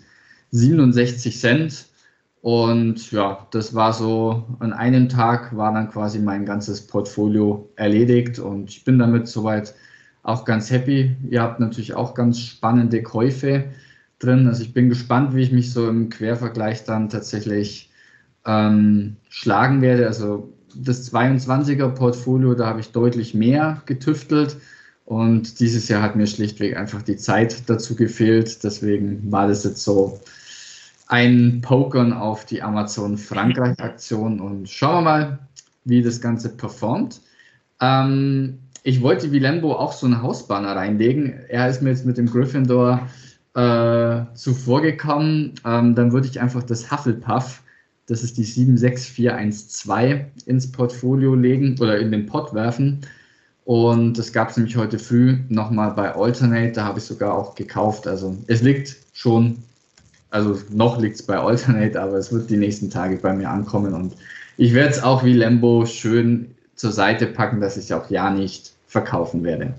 67 0.52 1.40
Cent. 1.40 1.86
Und 2.42 3.12
ja, 3.12 3.48
das 3.52 3.74
war 3.74 3.94
so, 3.94 4.46
an 4.60 4.74
einem 4.74 5.10
Tag 5.10 5.56
war 5.56 5.74
dann 5.74 5.90
quasi 5.90 6.20
mein 6.20 6.46
ganzes 6.46 6.86
Portfolio 6.86 7.70
erledigt 7.76 8.38
und 8.38 8.70
ich 8.70 8.84
bin 8.84 9.00
damit 9.00 9.28
soweit 9.28 9.74
auch 10.22 10.46
ganz 10.46 10.70
happy. 10.70 11.16
Ihr 11.30 11.42
habt 11.42 11.60
natürlich 11.60 11.96
auch 11.96 12.14
ganz 12.14 12.40
spannende 12.40 13.02
Käufe 13.02 13.66
drin. 14.20 14.48
Also 14.48 14.64
ich 14.64 14.74
bin 14.74 14.90
gespannt, 14.90 15.36
wie 15.36 15.42
ich 15.42 15.52
mich 15.52 15.72
so 15.72 15.90
im 15.90 16.10
Quervergleich 16.10 16.84
dann 16.84 17.10
tatsächlich 17.10 17.92
ähm, 18.46 19.18
schlagen 19.30 19.82
werde. 19.82 20.08
Also 20.08 20.54
das 20.76 21.12
22er 21.12 21.90
Portfolio, 21.90 22.54
da 22.54 22.68
habe 22.68 22.80
ich 22.80 22.92
deutlich 22.92 23.34
mehr 23.34 23.82
getüftelt. 23.86 24.58
Und 25.06 25.60
dieses 25.60 25.88
Jahr 25.88 26.02
hat 26.02 26.16
mir 26.16 26.26
schlichtweg 26.26 26.76
einfach 26.76 27.02
die 27.04 27.18
Zeit 27.18 27.70
dazu 27.70 27.96
gefehlt. 27.96 28.64
Deswegen 28.64 29.32
war 29.32 29.48
das 29.48 29.64
jetzt 29.64 29.84
so 29.84 30.20
ein 31.08 31.62
Pokern 31.62 32.14
auf 32.14 32.46
die 32.46 32.62
Amazon 32.62 33.18
Frankreich 33.18 33.80
Aktion 33.80 34.40
und 34.40 34.68
schauen 34.68 34.96
wir 34.96 35.02
mal, 35.02 35.40
wie 35.84 36.02
das 36.02 36.20
Ganze 36.20 36.50
performt. 36.50 37.22
Ähm, 37.80 38.60
ich 38.84 39.02
wollte 39.02 39.32
wie 39.32 39.40
Lembo 39.40 39.74
auch 39.74 39.94
so 39.94 40.06
einen 40.06 40.22
Hausbanner 40.22 40.76
reinlegen. 40.76 41.34
Er 41.50 41.70
ist 41.70 41.82
mir 41.82 41.90
jetzt 41.92 42.06
mit 42.06 42.18
dem 42.18 42.26
Gryffindor 42.26 43.08
äh, 43.56 44.22
zuvor 44.34 44.82
gekommen. 44.82 45.54
Ähm, 45.66 45.96
dann 45.96 46.12
würde 46.12 46.28
ich 46.28 46.42
einfach 46.42 46.64
das 46.64 46.92
Hufflepuff, 46.92 47.62
das 48.08 48.24
ist 48.24 48.38
die 48.38 48.44
76412, 48.44 50.26
ins 50.46 50.72
Portfolio 50.72 51.36
legen 51.36 51.76
oder 51.80 51.98
in 52.00 52.12
den 52.12 52.26
Pot 52.26 52.54
werfen. 52.54 53.02
Und 53.66 54.18
das 54.18 54.32
gab 54.32 54.50
es 54.52 54.58
nämlich 54.58 54.78
heute 54.78 55.00
früh 55.00 55.40
nochmal 55.50 55.92
bei 55.92 56.14
Alternate. 56.14 56.74
Da 56.74 56.86
habe 56.86 57.00
ich 57.00 57.06
sogar 57.06 57.34
auch 57.34 57.56
gekauft. 57.56 58.08
Also 58.08 58.38
es 58.48 58.62
liegt 58.62 58.96
schon 59.14 59.58
also 60.36 60.62
noch 60.70 61.00
liegt 61.00 61.16
es 61.16 61.24
bei 61.24 61.38
Alternate, 61.38 62.02
aber 62.02 62.18
es 62.18 62.32
wird 62.32 62.50
die 62.50 62.58
nächsten 62.58 62.90
Tage 62.90 63.16
bei 63.16 63.34
mir 63.34 63.50
ankommen 63.50 63.94
und 63.94 64.16
ich 64.58 64.74
werde 64.74 64.92
es 64.92 65.02
auch 65.02 65.24
wie 65.24 65.34
Lembo 65.34 65.86
schön 65.86 66.54
zur 66.76 66.92
Seite 66.92 67.28
packen, 67.28 67.62
dass 67.62 67.78
ich 67.78 67.86
es 67.86 67.92
auch 67.94 68.10
ja 68.10 68.30
nicht 68.30 68.74
verkaufen 68.88 69.44
werde. 69.46 69.74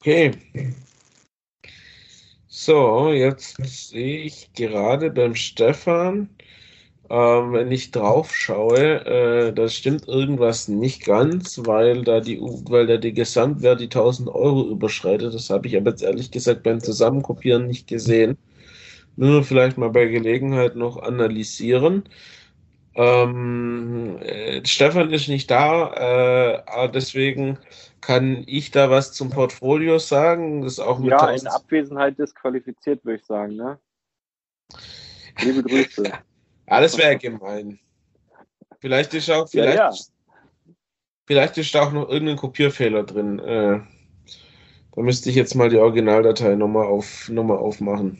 Okay. 0.00 0.32
So, 2.68 3.12
jetzt 3.12 3.56
sehe 3.64 4.18
ich 4.24 4.52
gerade 4.52 5.10
beim 5.10 5.34
Stefan, 5.34 6.28
ähm, 7.10 7.52
wenn 7.52 7.72
ich 7.72 7.92
drauf 7.92 8.34
schaue, 8.36 9.06
äh, 9.06 9.52
da 9.54 9.68
stimmt 9.68 10.08
irgendwas 10.08 10.68
nicht 10.68 11.04
ganz, 11.06 11.60
weil 11.66 12.04
da 12.04 12.20
die, 12.20 12.40
weil 12.40 12.86
da 12.86 12.98
die 12.98 13.14
Gesamtwert 13.14 13.80
die 13.80 13.88
1000 13.88 14.28
Euro 14.30 14.68
überschreitet. 14.70 15.34
Das 15.34 15.50
habe 15.50 15.68
ich 15.68 15.76
aber 15.78 15.90
jetzt 15.90 16.02
ehrlich 16.02 16.30
gesagt 16.30 16.62
beim 16.64 16.80
Zusammenkopieren 16.80 17.66
nicht 17.66 17.86
gesehen. 17.88 18.38
Nur 19.16 19.44
vielleicht 19.44 19.78
mal 19.78 19.90
bei 19.90 20.06
Gelegenheit 20.06 20.76
noch 20.76 20.98
analysieren. 20.98 22.04
Ähm, 22.94 24.18
äh, 24.22 24.64
Stefan 24.66 25.12
ist 25.12 25.28
nicht 25.28 25.50
da, 25.50 26.62
äh, 26.84 26.90
deswegen 26.90 27.58
kann 28.00 28.44
ich 28.46 28.70
da 28.70 28.90
was 28.90 29.12
zum 29.12 29.30
Portfolio 29.30 29.98
sagen. 29.98 30.62
Das 30.62 30.74
ist 30.74 30.80
auch 30.80 30.98
mit 30.98 31.10
ja, 31.10 31.30
in 31.30 31.46
Abwesenheit 31.46 32.18
disqualifiziert, 32.18 33.04
würde 33.04 33.18
ich 33.18 33.24
sagen. 33.24 33.56
Ne? 33.56 33.78
Liebe 35.40 35.62
Grüße. 35.62 36.04
Ja, 36.04 36.80
das 36.80 36.98
wäre 36.98 37.16
gemein. 37.16 37.78
Vielleicht 38.80 39.14
ist 39.14 39.30
auch, 39.30 39.48
vielleicht, 39.48 39.78
ja, 39.78 39.90
ja. 39.90 40.74
vielleicht 41.26 41.58
ist 41.58 41.74
auch 41.76 41.92
noch 41.92 42.08
irgendein 42.08 42.36
Kopierfehler 42.36 43.02
drin. 43.04 43.38
Äh, 43.38 43.80
da 44.92 45.02
müsste 45.02 45.30
ich 45.30 45.36
jetzt 45.36 45.54
mal 45.54 45.68
die 45.68 45.78
Originaldatei 45.78 46.54
nochmal 46.54 46.86
auf, 46.86 47.28
noch 47.28 47.48
aufmachen. 47.48 48.18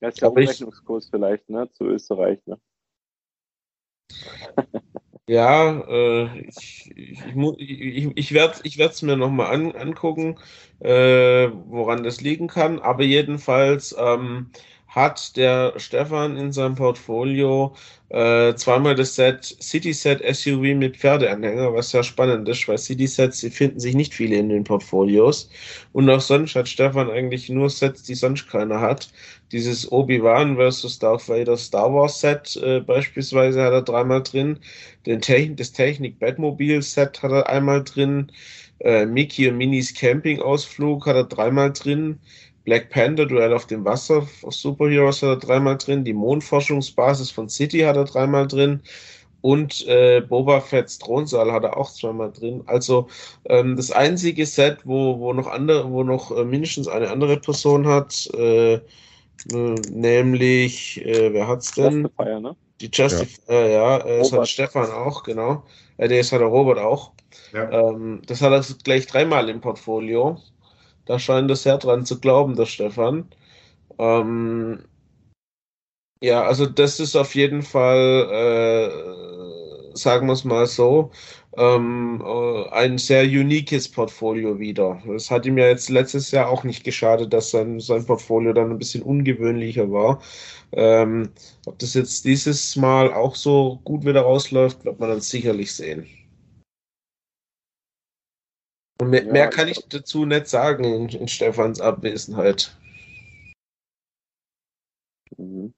Ja, 0.00 0.08
ist 0.08 0.20
der 0.20 0.30
Umrechnungskurs 0.30 1.08
vielleicht, 1.10 1.48
ne? 1.48 1.70
Zu 1.72 1.84
Österreich, 1.84 2.40
ne? 2.46 2.58
ja, 5.30 5.80
äh, 5.88 6.40
ich, 6.48 6.90
ich, 6.96 7.24
ich, 8.16 8.16
ich 8.16 8.34
werde 8.34 8.92
es 8.92 9.02
mir 9.02 9.16
nochmal 9.16 9.54
an, 9.54 9.72
angucken, 9.76 10.38
äh, 10.80 11.48
woran 11.66 12.02
das 12.02 12.20
liegen 12.20 12.48
kann. 12.48 12.80
Aber 12.80 13.04
jedenfalls 13.04 13.94
ähm, 13.98 14.50
hat 14.90 15.36
der 15.36 15.72
Stefan 15.76 16.36
in 16.36 16.52
seinem 16.52 16.74
Portfolio 16.74 17.74
äh, 18.08 18.54
zweimal 18.56 18.96
das 18.96 19.14
Set 19.14 19.44
City 19.44 19.92
Set 19.92 20.20
SUV 20.20 20.74
mit 20.74 20.96
Pferdeanhänger, 20.96 21.72
was 21.72 21.90
sehr 21.90 22.02
spannend 22.02 22.48
ist, 22.48 22.66
weil 22.66 22.76
City 22.76 23.06
Sets, 23.06 23.38
die 23.38 23.50
finden 23.50 23.78
sich 23.78 23.94
nicht 23.94 24.12
viele 24.12 24.36
in 24.36 24.48
den 24.48 24.64
Portfolios. 24.64 25.48
Und 25.92 26.10
auch 26.10 26.20
sonst 26.20 26.56
hat 26.56 26.68
Stefan 26.68 27.08
eigentlich 27.08 27.48
nur 27.48 27.70
Sets, 27.70 28.02
die 28.02 28.16
sonst 28.16 28.48
keiner 28.50 28.80
hat. 28.80 29.12
Dieses 29.52 29.90
Obi-Wan 29.92 30.56
versus 30.56 30.98
Darth 30.98 31.28
Vader 31.28 31.56
Star 31.56 31.94
Wars 31.94 32.20
Set 32.20 32.56
äh, 32.56 32.80
beispielsweise 32.80 33.62
hat 33.62 33.72
er 33.72 33.82
dreimal 33.82 34.24
drin. 34.24 34.58
Den 35.06 35.20
Techn 35.20 35.54
das 35.54 35.70
Technik 35.70 36.18
Batmobil 36.18 36.82
Set 36.82 37.22
hat 37.22 37.30
er 37.30 37.48
einmal 37.48 37.84
drin. 37.84 38.32
Äh, 38.80 39.06
Mickey 39.06 39.46
und 39.48 39.58
Minis 39.58 39.94
Camping 39.94 40.40
Ausflug 40.40 41.06
hat 41.06 41.14
er 41.14 41.24
dreimal 41.24 41.72
drin. 41.72 42.18
Black 42.70 42.90
Panther, 42.90 43.26
Duell 43.26 43.52
auf 43.52 43.66
dem 43.66 43.84
Wasser, 43.84 44.28
Superheroes 44.48 45.22
hat 45.22 45.28
er 45.28 45.36
dreimal 45.38 45.76
drin, 45.76 46.04
die 46.04 46.12
Mondforschungsbasis 46.12 47.32
von 47.32 47.48
City 47.48 47.80
hat 47.80 47.96
er 47.96 48.04
dreimal 48.04 48.46
drin 48.46 48.80
und 49.40 49.84
äh, 49.88 50.20
Boba 50.20 50.60
Fett's 50.60 50.96
Thronsaal 51.00 51.50
hat 51.50 51.64
er 51.64 51.76
auch 51.76 51.90
zweimal 51.90 52.30
drin. 52.30 52.62
Also 52.66 53.08
ähm, 53.46 53.74
das 53.74 53.90
einzige 53.90 54.46
Set, 54.46 54.78
wo, 54.84 55.18
wo 55.18 55.32
noch 55.32 55.48
andere, 55.48 55.90
wo 55.90 56.04
noch 56.04 56.30
äh, 56.30 56.44
mindestens 56.44 56.86
eine 56.86 57.10
andere 57.10 57.38
Person 57.38 57.88
hat, 57.88 58.30
äh, 58.34 58.74
äh 58.74 58.80
nämlich, 59.90 61.04
äh, 61.04 61.32
wer 61.32 61.48
hat's 61.48 61.72
denn? 61.72 62.02
Justifier, 62.02 62.38
ne? 62.38 62.56
Die 62.80 62.90
Justifier, 62.92 63.68
ja, 63.68 63.98
ja 63.98 64.18
das 64.18 64.32
hat 64.32 64.48
Stefan 64.48 64.92
auch, 64.92 65.24
genau. 65.24 65.64
Äh, 65.96 66.06
das 66.06 66.30
hat 66.30 66.40
der 66.40 66.46
Robert 66.46 66.78
auch. 66.78 67.10
Ja. 67.52 67.90
Ähm, 67.90 68.22
das 68.26 68.40
hat 68.40 68.52
er 68.52 68.62
gleich 68.84 69.08
dreimal 69.08 69.48
im 69.48 69.60
Portfolio. 69.60 70.38
Da 71.10 71.18
scheint 71.18 71.50
es 71.50 71.64
sehr 71.64 71.76
dran 71.76 72.06
zu 72.06 72.20
glauben, 72.20 72.54
der 72.54 72.66
Stefan. 72.66 73.28
Ähm, 73.98 74.84
ja, 76.22 76.42
also 76.44 76.66
das 76.66 77.00
ist 77.00 77.16
auf 77.16 77.34
jeden 77.34 77.62
Fall, 77.62 78.28
äh, 79.92 79.96
sagen 79.96 80.26
wir 80.28 80.34
es 80.34 80.44
mal 80.44 80.66
so, 80.66 81.10
ähm, 81.56 82.22
äh, 82.24 82.68
ein 82.70 82.98
sehr 82.98 83.24
uniques 83.24 83.90
Portfolio 83.90 84.58
wieder. 84.60 85.02
Das 85.06 85.30
hat 85.32 85.46
ihm 85.46 85.58
ja 85.58 85.66
jetzt 85.66 85.88
letztes 85.90 86.30
Jahr 86.30 86.48
auch 86.48 86.62
nicht 86.64 86.84
geschadet, 86.84 87.32
dass 87.32 87.50
sein, 87.50 87.80
sein 87.80 88.06
Portfolio 88.06 88.52
dann 88.52 88.70
ein 88.70 88.78
bisschen 88.78 89.02
ungewöhnlicher 89.02 89.90
war. 89.90 90.22
Ähm, 90.72 91.30
ob 91.66 91.78
das 91.80 91.94
jetzt 91.94 92.24
dieses 92.24 92.76
Mal 92.76 93.12
auch 93.12 93.34
so 93.34 93.80
gut 93.84 94.04
wieder 94.04 94.20
rausläuft, 94.22 94.84
wird 94.84 95.00
man 95.00 95.08
dann 95.10 95.20
sicherlich 95.20 95.74
sehen. 95.74 96.06
Und 99.00 99.10
mehr, 99.10 99.24
ja, 99.24 99.32
mehr 99.32 99.48
kann 99.48 99.68
ich 99.68 99.78
dazu 99.88 100.26
nicht 100.26 100.46
sagen 100.46 100.84
in, 100.84 101.08
in 101.08 101.26
Stefans 101.26 101.80
Abwesenheit. 101.80 102.76
Mhm. 105.38 105.72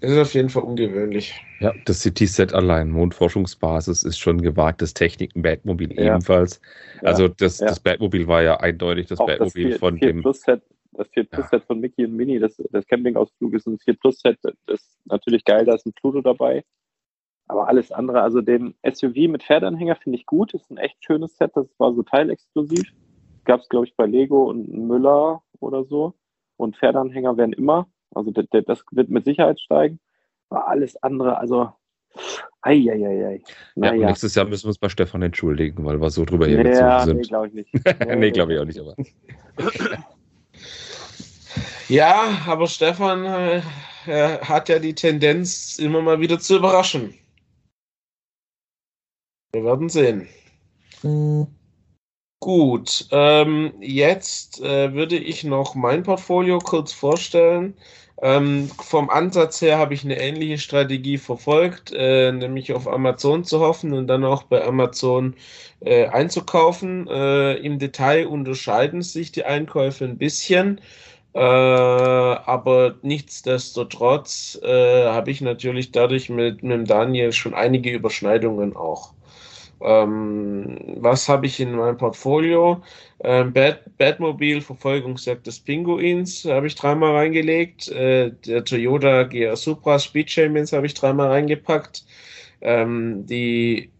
Das 0.00 0.10
ist 0.10 0.18
auf 0.18 0.34
jeden 0.34 0.50
Fall 0.50 0.64
ungewöhnlich. 0.64 1.40
Ja, 1.60 1.72
das 1.84 2.02
City-Set 2.02 2.52
allein, 2.52 2.90
Mondforschungsbasis, 2.90 4.02
ist 4.02 4.18
schon 4.18 4.42
gewagtes 4.42 4.92
Techniken, 4.92 5.42
Batmobil 5.42 5.92
ja. 5.92 6.16
ebenfalls. 6.16 6.60
Ja. 7.00 7.08
Also 7.08 7.28
das, 7.28 7.60
ja. 7.60 7.68
das 7.68 7.78
Batmobil 7.78 8.26
war 8.26 8.42
ja 8.42 8.58
eindeutig 8.58 9.06
das 9.06 9.20
Auch 9.20 9.26
Batmobil 9.26 9.70
das 9.70 9.72
4, 9.74 9.78
von 9.78 9.98
4 9.98 10.08
dem. 10.08 10.22
Plus 10.22 10.42
-Set, 10.44 10.60
das 10.92 11.08
4 11.08 11.24
Plus 11.24 11.48
Set 11.50 11.64
von 11.64 11.78
Mickey 11.78 12.04
und 12.04 12.16
Minnie, 12.16 12.40
das, 12.40 12.60
das 12.70 12.86
Campingausflug 12.86 13.54
ist 13.54 13.66
ein 13.66 13.78
4 13.78 13.94
Plus 13.94 14.18
Set, 14.20 14.38
das 14.42 14.80
ist 14.80 14.98
natürlich 15.04 15.44
geil, 15.44 15.64
da 15.64 15.74
ist 15.76 15.86
ein 15.86 15.92
Pluto 15.92 16.20
dabei. 16.20 16.64
Aber 17.46 17.68
alles 17.68 17.92
andere, 17.92 18.22
also 18.22 18.40
den 18.40 18.74
SUV 18.90 19.28
mit 19.28 19.42
Pferdeanhänger 19.42 19.96
finde 19.96 20.18
ich 20.18 20.26
gut. 20.26 20.54
Ist 20.54 20.70
ein 20.70 20.78
echt 20.78 21.04
schönes 21.04 21.36
Set. 21.36 21.52
Das 21.54 21.66
war 21.78 21.92
so 21.94 22.02
teilexklusiv. 22.02 22.90
Gab 23.44 23.60
es, 23.60 23.68
glaube 23.68 23.86
ich, 23.86 23.94
bei 23.96 24.06
Lego 24.06 24.48
und 24.48 24.68
Müller 24.72 25.42
oder 25.60 25.84
so. 25.84 26.14
Und 26.56 26.76
Pferdeanhänger 26.76 27.36
werden 27.36 27.52
immer. 27.52 27.86
Also 28.14 28.30
das, 28.30 28.46
das 28.66 28.84
wird 28.92 29.10
mit 29.10 29.24
Sicherheit 29.24 29.60
steigen. 29.60 30.00
Aber 30.48 30.68
alles 30.68 30.96
andere, 31.02 31.36
also 31.36 31.70
Eieiei. 32.62 33.42
Naja. 33.74 33.94
Ja, 33.94 34.06
nächstes 34.06 34.34
Jahr 34.34 34.46
müssen 34.46 34.64
wir 34.64 34.68
uns 34.68 34.78
bei 34.78 34.88
Stefan 34.88 35.20
entschuldigen, 35.22 35.84
weil 35.84 36.00
wir 36.00 36.10
so 36.10 36.24
drüber 36.24 36.46
hergezogen 36.46 36.88
ja, 36.88 37.04
sind. 37.04 37.16
Nee, 37.16 37.22
glaube 37.22 37.48
ich 37.48 37.54
nicht. 37.54 37.74
nee, 38.16 38.30
glaube 38.30 38.54
ich 38.54 38.60
auch 38.60 38.64
nicht, 38.64 38.80
aber. 38.80 38.94
ja, 41.88 42.24
aber 42.46 42.66
Stefan 42.68 43.24
äh, 43.26 43.60
hat 44.06 44.68
ja 44.68 44.78
die 44.78 44.94
Tendenz, 44.94 45.78
immer 45.78 46.00
mal 46.00 46.20
wieder 46.20 46.38
zu 46.38 46.56
überraschen. 46.56 47.14
Wir 49.54 49.64
werden 49.64 49.88
sehen. 49.88 50.26
Gut, 52.40 53.06
ähm, 53.12 53.72
jetzt 53.80 54.60
äh, 54.60 54.92
würde 54.92 55.16
ich 55.16 55.44
noch 55.44 55.76
mein 55.76 56.02
Portfolio 56.02 56.58
kurz 56.58 56.92
vorstellen. 56.92 57.74
Ähm, 58.20 58.68
vom 58.82 59.10
Ansatz 59.10 59.60
her 59.62 59.78
habe 59.78 59.94
ich 59.94 60.04
eine 60.04 60.18
ähnliche 60.20 60.58
Strategie 60.58 61.18
verfolgt, 61.18 61.92
äh, 61.94 62.32
nämlich 62.32 62.72
auf 62.72 62.88
Amazon 62.88 63.44
zu 63.44 63.60
hoffen 63.60 63.92
und 63.92 64.08
dann 64.08 64.24
auch 64.24 64.42
bei 64.42 64.64
Amazon 64.64 65.34
äh, 65.80 66.06
einzukaufen. 66.06 67.06
Äh, 67.08 67.54
Im 67.58 67.78
Detail 67.78 68.26
unterscheiden 68.26 69.02
sich 69.02 69.30
die 69.32 69.44
Einkäufe 69.44 70.04
ein 70.04 70.18
bisschen. 70.18 70.80
Äh, 71.34 71.38
aber 71.38 72.96
nichtsdestotrotz 73.02 74.58
äh, 74.62 75.04
habe 75.06 75.30
ich 75.30 75.40
natürlich 75.40 75.92
dadurch 75.92 76.28
mit, 76.28 76.62
mit 76.62 76.72
dem 76.72 76.84
Daniel 76.86 77.32
schon 77.32 77.54
einige 77.54 77.90
Überschneidungen 77.90 78.76
auch. 78.76 79.14
Ähm, 79.84 80.78
was 80.96 81.28
habe 81.28 81.46
ich 81.46 81.60
in 81.60 81.72
meinem 81.72 81.98
Portfolio? 81.98 82.82
Ähm, 83.22 83.52
Bad, 83.52 83.96
Batmobile 83.98 84.62
Verfolgungsjagd 84.62 85.46
des 85.46 85.60
Pinguins 85.60 86.44
habe 86.46 86.66
ich 86.66 86.74
dreimal 86.74 87.12
reingelegt. 87.16 87.88
Äh, 87.88 88.32
der 88.46 88.64
Toyota 88.64 89.24
GR 89.24 89.56
Supra 89.56 89.98
Speed 89.98 90.30
Champions 90.30 90.72
habe 90.72 90.86
ich 90.86 90.94
dreimal 90.94 91.28
reingepackt. 91.28 92.04
Ähm, 92.62 93.26
die 93.26 93.90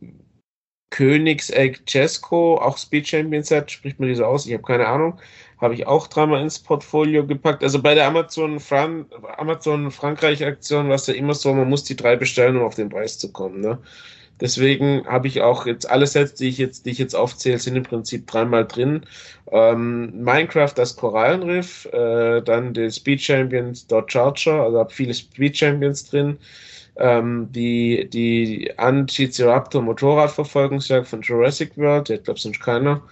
Königsegg 0.91 1.81
Cesco, 1.89 2.57
auch 2.57 2.79
Speed 2.79 3.09
Champions 3.09 3.49
Set, 3.49 3.71
spricht 3.71 3.99
man 4.01 4.09
die 4.09 4.15
so 4.15 4.25
aus? 4.25 4.47
Ich 4.47 4.53
habe 4.53 4.63
keine 4.63 4.87
Ahnung. 4.87 5.21
Habe 5.61 5.75
ich 5.75 5.87
auch 5.87 6.07
dreimal 6.07 6.41
ins 6.43 6.59
Portfolio 6.59 7.27
gepackt. 7.27 7.63
Also 7.63 7.83
bei 7.83 7.95
der 7.95 8.07
Amazon, 8.07 8.61
Fran 8.61 9.07
Amazon 9.39 9.91
Frankreich 9.91 10.45
Aktion 10.45 10.89
war 10.89 10.95
es 10.97 11.07
ja 11.09 11.15
immer 11.15 11.35
so, 11.35 11.53
man 11.53 11.69
muss 11.69 11.85
die 11.85 11.97
drei 11.97 12.17
bestellen, 12.17 12.57
um 12.57 12.63
auf 12.65 12.77
den 12.77 12.89
Preis 12.91 13.19
zu 13.19 13.33
kommen. 13.33 13.61
Ne? 13.61 13.79
Deswegen 14.41 15.07
habe 15.07 15.29
ich 15.29 15.41
auch 15.43 15.67
jetzt 15.67 15.89
alle 15.89 16.07
Sets, 16.07 16.35
die 16.35 16.49
ich 16.49 16.59
jetzt, 16.59 16.87
die 16.87 16.91
ich 16.91 16.99
jetzt 16.99 17.15
aufzähle, 17.15 17.59
sind 17.59 17.77
im 17.77 17.85
Prinzip 17.85 18.27
dreimal 18.27 18.67
drin. 18.67 19.07
Ähm, 19.51 20.23
Minecraft, 20.23 20.73
das 20.75 20.97
Korallenriff, 20.97 21.87
äh, 21.93 22.41
dann 22.43 22.75
die 22.75 22.91
Speed 22.91 23.23
Champions 23.23 23.87
Dodge 23.87 24.13
Charger, 24.13 24.63
also 24.63 24.79
habe 24.79 24.93
viele 24.93 25.15
Speed 25.15 25.57
Champions 25.57 26.11
drin. 26.11 26.39
Ähm, 26.97 27.49
die 27.51 28.09
die 28.09 28.71
Anti-Raptor 28.77 29.83
Motorradverfolgungsjagd 29.83 31.09
von 31.09 31.23
Jurassic 31.23 31.77
World, 31.77 32.09
der 32.09 32.19
glaube 32.19 32.39
sonst 32.39 32.61
keiner. 32.61 33.03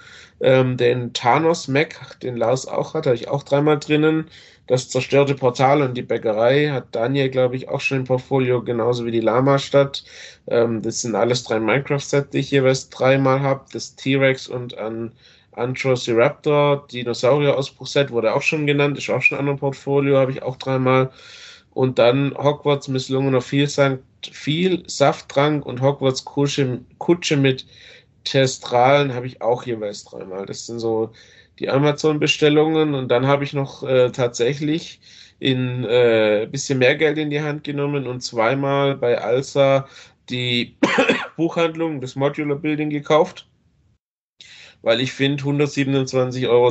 Ähm, 0.43 0.77
den 0.77 1.13
Thanos 1.13 1.69
Mac, 1.69 2.19
den 2.21 2.37
Lars 2.37 2.67
auch 2.67 2.95
hat, 2.95 3.07
habe 3.07 3.15
ich 3.15 3.29
auch 3.29 3.45
dreimal 3.45 3.79
drinnen. 3.79 4.27
Das 4.67 4.89
zerstörte 4.89 5.35
Portal 5.35 5.83
und 5.83 5.95
die 5.95 6.03
Bäckerei 6.03 6.71
hat 6.71 6.87
Daniel, 6.93 7.29
glaube 7.31 7.57
ich, 7.57 7.69
auch 7.69 7.81
schon 7.81 7.99
im 7.99 8.05
Portfolio, 8.05 8.63
genauso 8.63 9.07
wie 9.07 9.13
die 9.13 9.21
Lama-Stadt. 9.21 10.05
Ähm, 10.49 10.83
das 10.83 11.03
sind 11.03 11.15
alles 11.15 11.45
drei 11.45 11.61
Minecraft-Sets, 11.61 12.31
die 12.31 12.39
ich 12.39 12.51
jeweils 12.51 12.91
dreimal 12.91 13.41
habe. 13.41 13.65
Das 13.73 13.95
T-Rex 13.95 14.49
und 14.49 14.77
ein 14.77 15.13
Antrociraptor, 15.53 16.87
Dinosaurier-Ausbruchset 16.91 18.11
wurde 18.11 18.35
auch 18.35 18.43
schon 18.43 18.67
genannt, 18.67 18.99
ist 18.99 19.11
auch 19.11 19.23
schon 19.23 19.39
ein 19.39 19.41
anderes 19.41 19.61
Portfolio, 19.61 20.17
habe 20.17 20.33
ich 20.33 20.43
auch 20.43 20.57
dreimal. 20.57 21.11
Und 21.75 21.99
dann 21.99 22.35
Hogwarts 22.37 22.89
misslungener 22.89 23.41
Vielsang, 23.41 24.01
viel 24.31 24.83
Safttrank 24.89 25.65
und 25.65 25.81
Hogwarts 25.81 26.25
Kutsche, 26.25 26.81
Kutsche 26.99 27.37
mit 27.37 27.67
Testralen 28.25 29.15
habe 29.15 29.27
ich 29.27 29.43
auch 29.43 29.65
jeweils 29.65 30.05
dreimal. 30.05 30.47
Das 30.47 30.67
sind 30.67 30.79
so 30.79 31.13
die 31.59 31.69
Amazon-Bestellungen 31.69 32.95
und 32.95 33.09
dann 33.09 33.27
habe 33.27 33.45
ich 33.45 33.53
noch 33.53 33.83
äh, 33.83 34.11
tatsächlich 34.11 35.01
in 35.39 35.85
äh, 35.85 36.49
bisschen 36.51 36.79
mehr 36.79 36.97
Geld 36.97 37.19
in 37.19 37.31
die 37.31 37.43
Hand 37.43 37.65
genommen 37.65 38.07
und 38.07 38.21
zweimal 38.23 38.97
bei 38.97 39.21
Alsa 39.21 39.89
die 40.31 40.77
Buchhandlung 41.37 42.01
des 42.01 42.17
Modular 42.17 42.59
Building 42.59 42.91
gekauft, 42.91 43.47
weil 44.83 45.01
ich 45.01 45.13
finde 45.13 45.43
127,92 45.43 46.49
Euro 46.49 46.69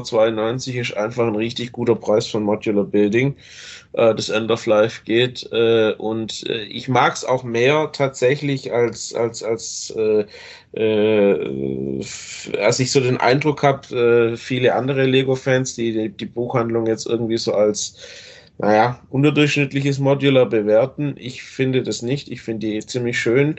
ist 0.82 0.98
einfach 0.98 1.28
ein 1.28 1.36
richtig 1.36 1.72
guter 1.72 1.96
Preis 1.96 2.28
von 2.28 2.44
Modular 2.44 2.84
Building, 2.84 3.36
äh, 3.94 4.14
das 4.14 4.30
End 4.30 4.52
of 4.52 4.66
Life 4.66 5.02
geht 5.06 5.48
äh, 5.52 5.94
und 5.98 6.48
äh, 6.48 6.64
ich 6.64 6.88
mag 6.88 7.14
es 7.14 7.26
auch 7.26 7.44
mehr 7.44 7.92
tatsächlich 7.92 8.72
als 8.74 9.14
als 9.14 9.44
als 9.44 9.94
äh, 9.98 10.26
äh, 10.74 12.02
als 12.60 12.80
ich 12.80 12.92
so 12.92 13.00
den 13.00 13.18
Eindruck 13.18 13.64
habe, 13.64 14.34
äh, 14.34 14.38
viele 14.38 14.74
andere 14.76 15.06
Lego-Fans, 15.06 15.76
die, 15.76 16.10
die 16.10 16.26
Buchhandlung 16.26 16.88
jetzt 16.88 17.08
irgendwie 17.08 17.38
so 17.38 17.54
als 17.54 17.98
naja, 18.62 19.00
unterdurchschnittliches 19.10 19.98
Modular 19.98 20.46
bewerten. 20.46 21.16
Ich 21.18 21.42
finde 21.42 21.82
das 21.82 22.04
nicht. 22.04 22.30
Ich 22.30 22.44
finde 22.44 22.68
die 22.68 22.86
ziemlich 22.86 23.20
schön. 23.20 23.56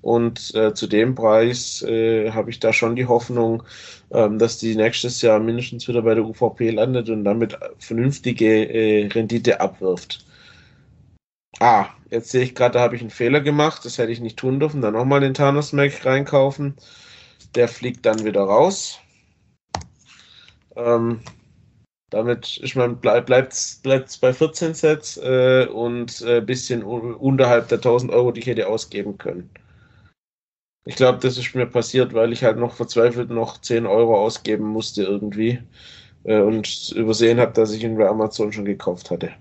Und 0.00 0.54
äh, 0.54 0.72
zu 0.74 0.86
dem 0.86 1.16
Preis 1.16 1.82
äh, 1.82 2.30
habe 2.30 2.50
ich 2.50 2.60
da 2.60 2.72
schon 2.72 2.94
die 2.94 3.06
Hoffnung, 3.06 3.64
ähm, 4.12 4.38
dass 4.38 4.58
die 4.58 4.76
nächstes 4.76 5.22
Jahr 5.22 5.40
mindestens 5.40 5.88
wieder 5.88 6.02
bei 6.02 6.14
der 6.14 6.24
UVP 6.24 6.70
landet 6.70 7.10
und 7.10 7.24
damit 7.24 7.58
vernünftige 7.80 8.68
äh, 8.72 9.08
Rendite 9.08 9.60
abwirft. 9.60 10.24
Ah, 11.58 11.88
jetzt 12.10 12.30
sehe 12.30 12.44
ich 12.44 12.54
gerade, 12.54 12.74
da 12.74 12.80
habe 12.80 12.94
ich 12.94 13.00
einen 13.00 13.10
Fehler 13.10 13.40
gemacht. 13.40 13.84
Das 13.84 13.98
hätte 13.98 14.12
ich 14.12 14.20
nicht 14.20 14.36
tun 14.38 14.60
dürfen. 14.60 14.82
Dann 14.82 14.94
nochmal 14.94 15.18
den 15.20 15.34
Thanos 15.34 15.72
Mac 15.72 16.06
reinkaufen. 16.06 16.76
Der 17.56 17.66
fliegt 17.66 18.06
dann 18.06 18.24
wieder 18.24 18.42
raus. 18.42 19.00
Ähm, 20.76 21.22
damit 22.14 22.58
ist 22.58 22.76
man, 22.76 23.00
bleib, 23.00 23.26
bleibt 23.26 23.52
es 23.52 24.18
bei 24.20 24.32
14 24.32 24.74
Sets 24.74 25.16
äh, 25.18 25.66
und 25.66 26.22
ein 26.22 26.28
äh, 26.28 26.40
bisschen 26.40 26.82
unterhalb 26.84 27.68
der 27.68 27.78
1000 27.78 28.12
Euro, 28.12 28.30
die 28.30 28.40
ich 28.40 28.46
hätte 28.46 28.68
ausgeben 28.68 29.18
können. 29.18 29.50
Ich 30.86 30.96
glaube, 30.96 31.18
das 31.18 31.38
ist 31.38 31.54
mir 31.54 31.66
passiert, 31.66 32.14
weil 32.14 32.32
ich 32.32 32.44
halt 32.44 32.58
noch 32.58 32.74
verzweifelt 32.74 33.30
noch 33.30 33.60
10 33.60 33.86
Euro 33.86 34.16
ausgeben 34.16 34.66
musste 34.66 35.02
irgendwie 35.02 35.58
äh, 36.24 36.40
und 36.40 36.92
übersehen 36.92 37.40
habe, 37.40 37.52
dass 37.52 37.72
ich 37.72 37.82
ihn 37.82 37.98
bei 37.98 38.08
Amazon 38.08 38.52
schon 38.52 38.64
gekauft 38.64 39.10
hatte. 39.10 39.32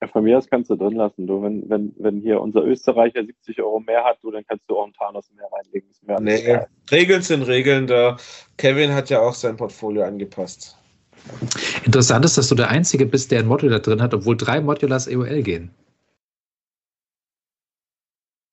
Ja, 0.00 0.08
von 0.08 0.24
mir 0.24 0.38
aus 0.38 0.48
kannst 0.48 0.70
du 0.70 0.76
drin 0.76 0.94
lassen. 0.94 1.26
Du, 1.26 1.42
wenn, 1.42 1.68
wenn, 1.68 1.94
wenn 1.98 2.20
hier 2.20 2.40
unser 2.40 2.64
Österreicher 2.64 3.24
70 3.24 3.60
Euro 3.60 3.80
mehr 3.80 4.02
hat, 4.02 4.18
du, 4.22 4.30
dann 4.30 4.44
kannst 4.46 4.64
du 4.68 4.78
auch 4.78 4.84
einen 4.84 4.94
Thanos 4.94 5.30
mehr 5.36 5.48
reinlegen. 5.52 5.90
Mehr 6.06 6.20
nee, 6.20 6.58
Regeln 6.90 7.20
sind 7.20 7.42
Regeln. 7.42 7.86
Der 7.86 8.16
Kevin 8.56 8.94
hat 8.94 9.10
ja 9.10 9.20
auch 9.20 9.34
sein 9.34 9.56
Portfolio 9.56 10.04
angepasst. 10.04 10.78
Interessant 11.84 12.24
ist, 12.24 12.38
dass 12.38 12.48
du 12.48 12.54
der 12.54 12.70
Einzige 12.70 13.04
bist, 13.04 13.30
der 13.30 13.40
ein 13.40 13.46
Modular 13.46 13.80
drin 13.80 14.00
hat, 14.00 14.14
obwohl 14.14 14.36
drei 14.36 14.60
Modulars 14.62 15.06
EOL 15.06 15.42
gehen. 15.42 15.70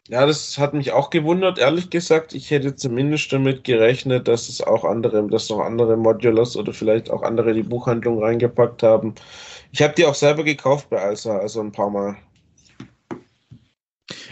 Ja, 0.09 0.25
das 0.25 0.57
hat 0.57 0.73
mich 0.73 0.93
auch 0.93 1.09
gewundert, 1.09 1.59
ehrlich 1.59 1.89
gesagt. 1.89 2.33
Ich 2.33 2.49
hätte 2.49 2.75
zumindest 2.75 3.31
damit 3.33 3.65
gerechnet, 3.65 4.27
dass 4.29 4.47
es 4.47 4.61
auch 4.61 4.85
andere, 4.85 5.27
dass 5.27 5.49
noch 5.49 5.59
andere 5.59 5.97
Modulars 5.97 6.55
oder 6.55 6.73
vielleicht 6.73 7.09
auch 7.09 7.23
andere 7.23 7.53
die 7.53 7.63
Buchhandlung 7.63 8.23
reingepackt 8.23 8.83
haben. 8.83 9.15
Ich 9.73 9.81
habe 9.81 9.93
die 9.95 10.05
auch 10.05 10.15
selber 10.15 10.45
gekauft 10.45 10.89
bei 10.89 11.01
Alsa, 11.01 11.37
also 11.37 11.59
ein 11.59 11.73
paar 11.73 11.89
Mal. 11.89 12.15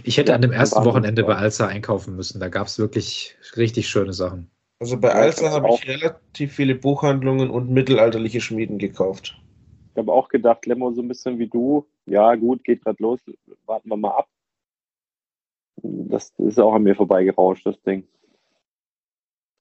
Ich 0.06 0.18
hätte 0.18 0.34
an 0.34 0.42
dem 0.42 0.54
ersten 0.54 0.86
Wochenende 0.86 1.24
bei 1.24 1.36
Alsa 1.36 1.68
einkaufen 1.68 2.16
müssen. 2.16 2.40
Da 2.40 2.48
gab 2.48 2.68
es 2.68 2.80
wirklich 2.80 3.36
richtig 3.58 3.90
schöne 3.90 4.14
Sachen. 4.14 4.50
Also 4.80 4.98
bei 4.98 5.12
Alsa 5.12 5.52
habe 5.52 5.70
ich 5.70 5.88
relativ 5.88 6.54
viele 6.54 6.76
Buchhandlungen 6.76 7.50
und 7.50 7.70
mittelalterliche 7.70 8.40
Schmieden 8.40 8.78
gekauft. 8.78 9.38
Ich 9.94 9.98
habe 9.98 10.12
auch 10.12 10.30
gedacht, 10.30 10.66
Lemmo, 10.66 10.92
so 10.92 11.02
ein 11.02 11.08
bisschen 11.08 11.40
wie 11.40 11.48
du. 11.48 11.86
Ja, 12.06 12.36
gut, 12.36 12.64
geht 12.64 12.84
gerade 12.84 13.02
los. 13.02 13.20
Warten 13.66 13.90
wir 13.90 13.98
mal 13.98 14.12
ab. 14.12 14.28
Das 15.82 16.32
ist 16.38 16.60
auch 16.60 16.74
an 16.76 16.84
mir 16.84 16.96
vorbeigerauscht, 16.96 17.66
das 17.66 17.82
Ding. 17.82 18.04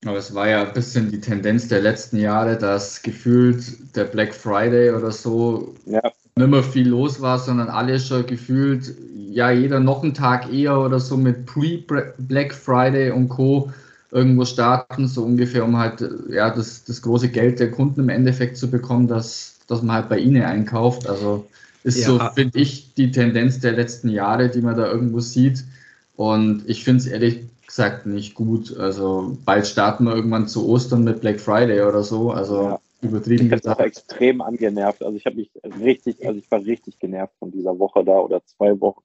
Aber 0.06 0.18
es 0.18 0.34
war 0.34 0.48
ja 0.48 0.66
ein 0.66 0.72
bisschen 0.72 1.10
die 1.10 1.20
Tendenz 1.20 1.68
der 1.68 1.80
letzten 1.80 2.18
Jahre, 2.18 2.58
dass 2.58 3.02
gefühlt 3.02 3.96
der 3.96 4.04
Black 4.04 4.34
Friday 4.34 4.90
oder 4.90 5.10
so 5.10 5.74
ja. 5.86 6.02
nicht 6.36 6.50
mehr 6.50 6.62
viel 6.62 6.88
los 6.88 7.20
war, 7.20 7.38
sondern 7.38 7.68
alle 7.68 7.98
schon 7.98 8.26
gefühlt, 8.26 8.94
ja, 9.14 9.50
jeder 9.50 9.80
noch 9.80 10.02
einen 10.02 10.14
Tag 10.14 10.52
eher 10.52 10.78
oder 10.78 11.00
so 11.00 11.16
mit 11.16 11.46
Pre-Black 11.46 12.54
Friday 12.54 13.10
und 13.10 13.30
Co. 13.30 13.72
irgendwo 14.10 14.44
starten, 14.44 15.08
so 15.08 15.24
ungefähr, 15.24 15.64
um 15.64 15.78
halt 15.78 16.06
ja, 16.28 16.50
das, 16.50 16.84
das 16.84 17.00
große 17.00 17.30
Geld 17.30 17.58
der 17.58 17.70
Kunden 17.70 18.00
im 18.00 18.10
Endeffekt 18.10 18.58
zu 18.58 18.70
bekommen, 18.70 19.08
dass, 19.08 19.58
dass 19.66 19.82
man 19.82 19.96
halt 19.96 20.08
bei 20.10 20.18
ihnen 20.18 20.42
einkauft. 20.42 21.08
Also 21.08 21.46
ist 21.82 21.98
ja. 22.00 22.06
so, 22.06 22.18
finde 22.34 22.58
ich, 22.58 22.92
die 22.94 23.10
Tendenz 23.10 23.60
der 23.60 23.72
letzten 23.72 24.10
Jahre, 24.10 24.50
die 24.50 24.60
man 24.60 24.76
da 24.76 24.90
irgendwo 24.90 25.20
sieht. 25.20 25.64
Und 26.16 26.68
ich 26.68 26.84
finde 26.84 27.00
es 27.00 27.06
ehrlich 27.06 27.40
gesagt 27.66 28.06
nicht 28.06 28.34
gut. 28.34 28.76
Also 28.76 29.36
bald 29.44 29.66
starten 29.66 30.04
wir 30.04 30.14
irgendwann 30.14 30.48
zu 30.48 30.68
Ostern 30.68 31.04
mit 31.04 31.20
Black 31.20 31.40
Friday 31.40 31.82
oder 31.82 32.02
so. 32.02 32.30
Also 32.30 32.62
ja. 32.62 32.80
übertrieben 33.02 33.46
ich 33.46 33.52
gesagt. 33.52 33.80
Ich 33.80 33.86
extrem 33.86 34.40
angenervt. 34.40 35.02
Also 35.02 35.16
ich 35.16 35.26
habe 35.26 35.36
mich 35.36 35.50
richtig, 35.82 36.24
also 36.26 36.38
ich 36.38 36.50
war 36.50 36.60
richtig 36.64 36.98
genervt 36.98 37.34
von 37.38 37.50
dieser 37.50 37.78
Woche 37.78 38.04
da 38.04 38.18
oder 38.18 38.44
zwei 38.44 38.80
Wochen. 38.80 39.02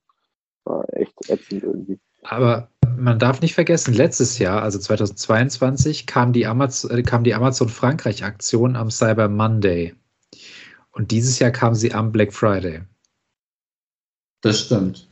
War 0.66 0.86
echt 0.94 1.30
ätzend 1.30 1.64
irgendwie. 1.64 2.00
Aber 2.22 2.70
man 2.98 3.18
darf 3.18 3.42
nicht 3.42 3.56
vergessen, 3.56 3.94
letztes 3.94 4.40
Jahr, 4.40 4.62
also 4.62 4.78
2022, 4.78 6.06
kam 6.06 6.34
die 6.34 6.46
Amazon, 6.46 6.92
äh, 6.92 7.02
kam 7.02 7.24
die 7.24 7.34
Amazon 7.34 7.70
Frankreich 7.70 8.24
Aktion 8.24 8.76
am 8.76 8.92
Cyber 8.92 9.30
Monday. 9.30 9.96
Und 10.92 11.12
dieses 11.12 11.40
Jahr 11.40 11.52
kam 11.52 11.76
sie 11.76 11.94
am 11.94 12.12
Black 12.12 12.34
Friday. 12.34 12.82
Das 14.42 14.60
stimmt. 14.60 15.09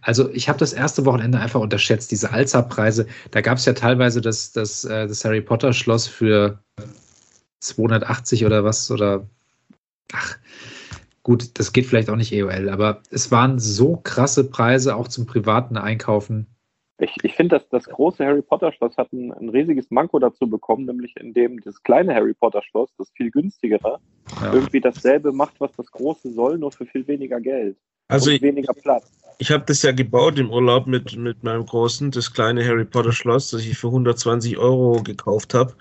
Also 0.00 0.30
ich 0.30 0.48
habe 0.48 0.58
das 0.58 0.72
erste 0.72 1.04
Wochenende 1.04 1.38
einfach 1.38 1.60
unterschätzt, 1.60 2.10
diese 2.10 2.32
Alza-Preise. 2.32 3.06
Da 3.30 3.40
gab 3.40 3.58
es 3.58 3.64
ja 3.64 3.72
teilweise 3.72 4.20
das, 4.20 4.52
das, 4.52 4.84
äh, 4.84 5.06
das 5.06 5.24
Harry 5.24 5.40
Potter 5.40 5.72
Schloss 5.72 6.06
für 6.06 6.58
280 7.60 8.44
oder 8.44 8.64
was 8.64 8.90
oder 8.90 9.26
ach, 10.12 10.38
gut, 11.22 11.58
das 11.58 11.72
geht 11.72 11.86
vielleicht 11.86 12.10
auch 12.10 12.16
nicht 12.16 12.32
EOL, 12.32 12.68
aber 12.68 13.02
es 13.10 13.32
waren 13.32 13.58
so 13.58 13.96
krasse 13.96 14.48
Preise 14.48 14.94
auch 14.94 15.08
zum 15.08 15.26
privaten 15.26 15.76
Einkaufen. 15.76 16.46
Ich, 16.98 17.14
ich 17.22 17.34
finde, 17.34 17.58
dass 17.58 17.68
das 17.68 17.84
große 17.84 18.24
Harry 18.24 18.40
Potter 18.40 18.72
Schloss 18.72 18.96
hat 18.96 19.12
ein, 19.12 19.30
ein 19.32 19.50
riesiges 19.50 19.90
Manko 19.90 20.18
dazu 20.18 20.48
bekommen, 20.48 20.86
nämlich 20.86 21.14
indem 21.18 21.60
das 21.60 21.82
kleine 21.82 22.14
Harry 22.14 22.32
Potter 22.32 22.62
Schloss, 22.62 22.94
das 22.96 23.10
viel 23.10 23.30
günstigere, 23.30 23.98
Ja. 24.40 24.52
irgendwie 24.52 24.80
dasselbe 24.80 25.32
macht, 25.32 25.60
was 25.60 25.72
das 25.76 25.90
große 25.90 26.32
soll, 26.32 26.56
nur 26.56 26.72
für 26.72 26.86
viel 26.86 27.06
weniger 27.06 27.40
Geld 27.40 27.76
Also 28.08 28.30
ich, 28.30 28.42
weniger 28.42 28.72
Platz. 28.74 29.10
ich 29.38 29.50
habe 29.50 29.64
das 29.66 29.82
ja 29.82 29.92
gebaut 29.92 30.38
im 30.38 30.50
Urlaub 30.50 30.86
mit, 30.86 31.16
mit 31.16 31.42
meinem 31.42 31.66
Großen, 31.66 32.10
das 32.10 32.32
kleine 32.32 32.64
Harry 32.64 32.84
Potter 32.84 33.12
Schloss, 33.12 33.50
das 33.50 33.62
ich 33.62 33.76
für 33.76 33.88
120 33.88 34.56
Euro 34.58 35.02
gekauft 35.02 35.54
habe. 35.54 35.74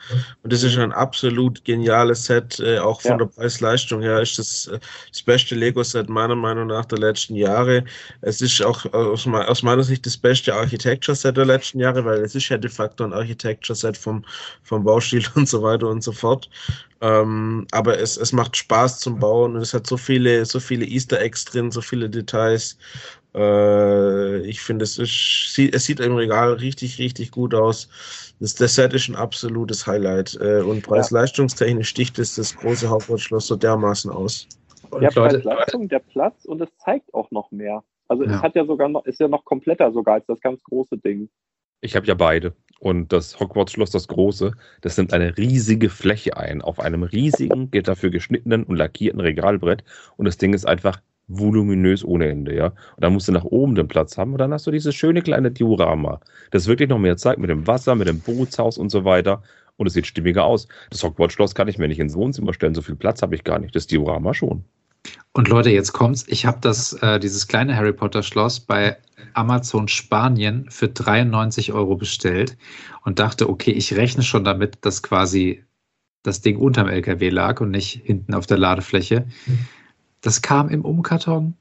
Und 0.43 0.51
das 0.51 0.63
ist 0.63 0.77
ein 0.77 0.91
absolut 0.91 1.63
geniales 1.63 2.25
Set, 2.25 2.59
äh, 2.59 2.79
auch 2.79 3.01
von 3.01 3.11
Ja. 3.11 3.17
der 3.19 3.25
Preis-Leistung 3.27 4.01
her 4.01 4.21
ist 4.21 4.39
das 4.39 4.67
äh, 4.67 4.79
das 5.11 5.21
beste 5.23 5.55
Lego-Set 5.55 6.09
meiner 6.09 6.35
Meinung 6.35 6.67
nach 6.67 6.85
der 6.85 6.97
letzten 6.99 7.35
Jahre. 7.35 7.85
Es 8.21 8.41
ist 8.41 8.61
auch 8.63 8.85
äh, 8.85 8.89
aus, 8.89 9.27
aus 9.27 9.63
meiner 9.63 9.83
Sicht 9.83 10.05
das 10.05 10.17
beste 10.17 10.53
Architecture-Set 10.55 11.37
der 11.37 11.45
letzten 11.45 11.79
Jahre, 11.79 12.03
weil 12.05 12.19
es 12.21 12.35
ist 12.35 12.49
ja 12.49 12.57
de 12.57 12.69
facto 12.69 13.03
ein 13.05 13.13
Architecture-Set 13.13 13.97
vom, 13.97 14.25
vom 14.63 14.83
Baustil 14.83 15.23
und 15.35 15.47
so 15.47 15.61
weiter 15.63 15.87
und 15.87 16.03
so 16.03 16.11
fort. 16.11 16.49
Ähm, 17.01 17.67
aber 17.71 17.99
es, 17.99 18.17
es 18.17 18.31
macht 18.31 18.55
Spaß 18.55 18.99
zum 18.99 19.19
Bauen 19.19 19.55
und 19.55 19.61
es 19.61 19.73
hat 19.73 19.85
so 19.85 19.97
viele, 19.97 20.45
so 20.45 20.59
viele 20.59 20.85
Easter 20.85 21.19
Eggs 21.21 21.45
drin, 21.45 21.71
so 21.71 21.81
viele 21.81 22.09
Details. 22.09 22.77
Äh, 23.35 24.39
ich 24.47 24.61
finde, 24.61 24.83
es 24.83 24.97
ist, 24.97 25.59
es 25.59 25.85
sieht 25.85 25.99
im 25.99 26.15
Regal 26.15 26.53
richtig, 26.53 26.97
richtig 26.99 27.31
gut 27.31 27.53
aus. 27.53 27.89
Das, 28.39 28.55
das 28.55 28.75
Set 28.75 28.93
ist 28.93 29.09
ein 29.09 29.15
absolutes 29.15 29.85
Highlight. 29.87 30.37
Äh, 30.39 30.61
und 30.61 30.83
preis-leistungstechnisch 30.83 31.89
sticht 31.89 32.17
es 32.19 32.35
das 32.35 32.55
große 32.55 32.89
Hogwarts-Schloss 32.89 33.47
so 33.47 33.55
dermaßen 33.55 34.11
aus. 34.11 34.47
Und 34.89 35.03
Ja, 35.03 35.09
Preis-Leistung, 35.09 35.89
der 35.89 35.99
Platz 35.99 36.45
und 36.45 36.61
es 36.61 36.69
zeigt 36.77 37.13
auch 37.13 37.29
noch 37.31 37.51
mehr. 37.51 37.83
Also 38.07 38.23
Ja. 38.23 38.37
es 38.37 38.41
hat 38.41 38.55
ja 38.55 38.65
sogar 38.65 38.87
noch, 38.87 39.05
ist 39.05 39.19
ja 39.19 39.27
noch 39.27 39.43
kompletter 39.45 39.91
sogar 39.91 40.15
als 40.15 40.25
das 40.27 40.39
ganz 40.39 40.63
große 40.63 40.97
Ding. 40.97 41.29
Ich 41.81 41.95
habe 41.95 42.07
ja 42.07 42.13
beide. 42.13 42.53
Und 42.79 43.13
das 43.13 43.39
Hogwarts-Schloss, 43.39 43.91
das 43.91 44.07
große, 44.07 44.51
das 44.81 44.97
nimmt 44.97 45.13
eine 45.13 45.37
riesige 45.37 45.89
Fläche 45.89 46.37
ein, 46.37 46.61
auf 46.61 46.79
einem 46.79 47.03
riesigen, 47.03 47.71
dafür 47.71 48.09
geschnittenen 48.09 48.63
und 48.63 48.75
lackierten 48.75 49.21
Regalbrett. 49.21 49.83
Und 50.17 50.25
das 50.25 50.37
Ding 50.37 50.53
ist 50.53 50.65
einfach 50.65 51.01
voluminös 51.27 52.03
ohne 52.03 52.27
Ende, 52.27 52.55
ja. 52.55 52.67
Und 52.67 53.03
dann 53.03 53.13
musst 53.13 53.27
du 53.27 53.31
nach 53.31 53.43
oben 53.43 53.75
den 53.75 53.87
Platz 53.87 54.17
haben 54.17 54.33
und 54.33 54.37
dann 54.39 54.53
hast 54.53 54.67
du 54.67 54.71
dieses 54.71 54.93
schöne 54.93 55.21
kleine 55.21 55.51
Diorama, 55.51 56.19
das 56.51 56.67
wirklich 56.67 56.89
noch 56.89 56.99
mehr 56.99 57.17
zeigt 57.17 57.39
mit 57.39 57.49
dem 57.49 57.65
Wasser, 57.65 57.95
mit 57.95 58.07
dem 58.07 58.19
Bootshaus 58.19 58.77
und 58.77 58.89
so 58.89 59.05
weiter. 59.05 59.41
Und 59.77 59.87
es 59.87 59.93
sieht 59.93 60.07
stimmiger 60.07 60.45
aus. 60.45 60.67
Das 60.89 61.03
Hogwarts-Schloss 61.03 61.55
kann 61.55 61.67
ich 61.67 61.77
mir 61.77 61.87
nicht 61.87 61.99
ins 61.99 62.15
Wohnzimmer 62.15 62.53
stellen, 62.53 62.75
so 62.75 62.81
viel 62.81 62.95
Platz 62.95 63.21
habe 63.21 63.35
ich 63.35 63.43
gar 63.43 63.59
nicht. 63.59 63.75
Das 63.75 63.87
Diorama 63.87 64.33
schon. 64.33 64.63
Und 65.33 65.49
Leute, 65.49 65.69
jetzt 65.69 65.93
kommt's. 65.93 66.25
Ich 66.27 66.45
habe 66.45 66.59
das, 66.61 66.93
äh, 66.93 67.19
dieses 67.19 67.47
kleine 67.47 67.75
Harry 67.75 67.93
Potter 67.93 68.23
Schloss 68.23 68.59
bei 68.59 68.97
Amazon 69.33 69.87
Spanien 69.87 70.69
für 70.69 70.87
93 70.87 71.73
Euro 71.73 71.95
bestellt 71.95 72.57
und 73.03 73.19
dachte, 73.19 73.49
okay, 73.49 73.71
ich 73.71 73.95
rechne 73.95 74.23
schon 74.23 74.43
damit, 74.43 74.77
dass 74.81 75.03
quasi 75.03 75.63
das 76.23 76.41
Ding 76.41 76.57
unterm 76.57 76.87
LKW 76.87 77.29
lag 77.29 77.61
und 77.61 77.71
nicht 77.71 78.01
hinten 78.03 78.33
auf 78.33 78.45
der 78.47 78.57
Ladefläche. 78.57 79.27
Das 80.21 80.41
kam 80.41 80.69
im 80.69 80.83
Umkarton 80.83 81.55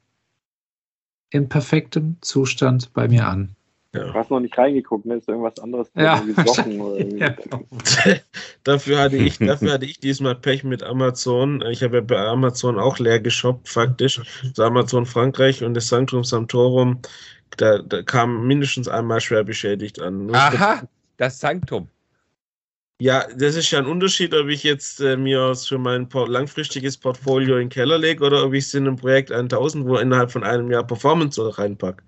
in 1.30 1.48
perfektem 1.48 2.16
Zustand 2.20 2.92
bei 2.94 3.08
mir 3.08 3.26
an. 3.26 3.56
Du 3.94 4.14
hast 4.14 4.30
noch 4.30 4.40
nicht 4.40 4.56
reingeguckt, 4.58 5.06
ne? 5.06 5.16
Ist 5.16 5.28
irgendwas 5.28 5.58
anderes 5.58 5.88
Ja, 5.94 6.16
irgendwie 6.16 6.42
Socken 6.42 6.80
oder 6.80 6.96
irgendwie. 6.98 7.20
Ja, 7.20 7.34
dafür 8.64 8.98
hatte 8.98 9.16
ich, 9.16 9.38
dafür 9.38 9.72
hatte 9.72 9.86
ich 9.86 10.00
diesmal 10.00 10.34
Pech 10.34 10.64
mit 10.64 10.82
Amazon. 10.82 11.62
Ich 11.70 11.82
habe 11.82 11.96
ja 11.96 12.00
bei 12.02 12.18
Amazon 12.18 12.78
auch 12.78 12.98
leer 12.98 13.20
geshoppt, 13.20 13.68
faktisch. 13.68 14.20
So 14.54 14.64
Amazon 14.64 15.06
Frankreich 15.06 15.62
und 15.62 15.74
das 15.74 15.88
Sanctum 15.88 16.24
Sanctorum, 16.24 17.00
da, 17.56 17.78
da 17.78 18.02
kam 18.02 18.46
mindestens 18.46 18.88
einmal 18.88 19.20
schwer 19.20 19.44
beschädigt 19.44 20.00
an. 20.00 20.26
Nur 20.26 20.36
Aha, 20.36 20.82
das 21.16 21.38
Sanktum. 21.38 21.88
Ja, 23.00 23.26
das 23.36 23.56
ist 23.56 23.70
ja 23.70 23.80
ein 23.80 23.86
Unterschied, 23.86 24.34
ob 24.34 24.48
ich 24.48 24.62
jetzt 24.62 25.00
äh, 25.00 25.16
mir 25.16 25.54
für 25.54 25.78
mein 25.78 26.08
Port 26.08 26.28
langfristiges 26.28 26.96
Portfolio 26.96 27.56
in 27.56 27.64
den 27.64 27.68
Keller 27.68 27.98
lege 27.98 28.24
oder 28.24 28.44
ob 28.44 28.54
ich 28.54 28.64
es 28.64 28.74
in 28.74 28.86
ein 28.86 28.96
Projekt 28.96 29.32
1000, 29.32 29.84
wo 29.86 29.96
innerhalb 29.96 30.30
von 30.30 30.44
einem 30.44 30.70
Jahr 30.70 30.86
Performance 30.86 31.58
reinpacke. 31.58 32.04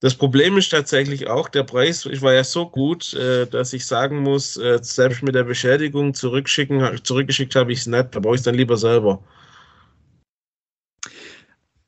Das 0.00 0.14
Problem 0.14 0.58
ist 0.58 0.68
tatsächlich 0.68 1.28
auch, 1.28 1.48
der 1.48 1.62
Preis 1.62 2.06
war 2.20 2.34
ja 2.34 2.44
so 2.44 2.68
gut, 2.68 3.14
äh, 3.14 3.46
dass 3.46 3.72
ich 3.72 3.86
sagen 3.86 4.18
muss, 4.18 4.58
äh, 4.58 4.78
selbst 4.82 5.22
mit 5.22 5.34
der 5.34 5.44
Beschädigung 5.44 6.12
zurückschicken, 6.12 7.00
zurückgeschickt 7.02 7.56
habe 7.56 7.72
ich 7.72 7.80
es 7.80 7.86
nicht, 7.86 8.14
da 8.14 8.20
brauche 8.20 8.34
ich 8.34 8.40
es 8.40 8.44
dann 8.44 8.54
lieber 8.54 8.76
selber. 8.76 9.22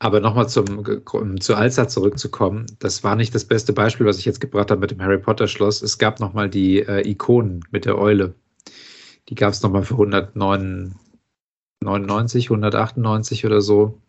Aber 0.00 0.20
nochmal 0.20 0.48
zum, 0.48 0.86
um 1.12 1.40
zu 1.40 1.56
Alza 1.56 1.88
zurückzukommen, 1.88 2.66
das 2.78 3.02
war 3.02 3.16
nicht 3.16 3.34
das 3.34 3.44
beste 3.44 3.72
Beispiel, 3.72 4.06
was 4.06 4.18
ich 4.18 4.24
jetzt 4.24 4.40
gebracht 4.40 4.70
habe 4.70 4.80
mit 4.80 4.92
dem 4.92 5.02
Harry 5.02 5.18
Potter 5.18 5.48
Schloss. 5.48 5.82
Es 5.82 5.98
gab 5.98 6.20
nochmal 6.20 6.48
die 6.48 6.78
äh, 6.80 7.08
Ikonen 7.08 7.64
mit 7.72 7.84
der 7.84 7.98
Eule. 7.98 8.34
Die 9.28 9.34
gab 9.34 9.52
es 9.52 9.62
nochmal 9.62 9.84
für 9.84 9.94
199, 9.94 12.50
198 12.50 13.44
oder 13.44 13.60
so. 13.60 14.00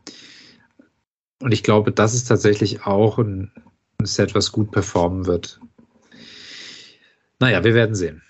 Und 1.41 1.53
ich 1.53 1.63
glaube, 1.63 1.91
das 1.91 2.13
ist 2.13 2.25
tatsächlich 2.25 2.85
auch 2.85 3.17
ein, 3.17 3.51
ein 3.99 4.05
Set, 4.05 4.33
was 4.33 4.51
gut 4.51 4.71
performen 4.71 5.25
wird. 5.25 5.59
Naja, 7.39 7.63
wir 7.63 7.73
werden 7.73 7.95
sehen. 7.95 8.21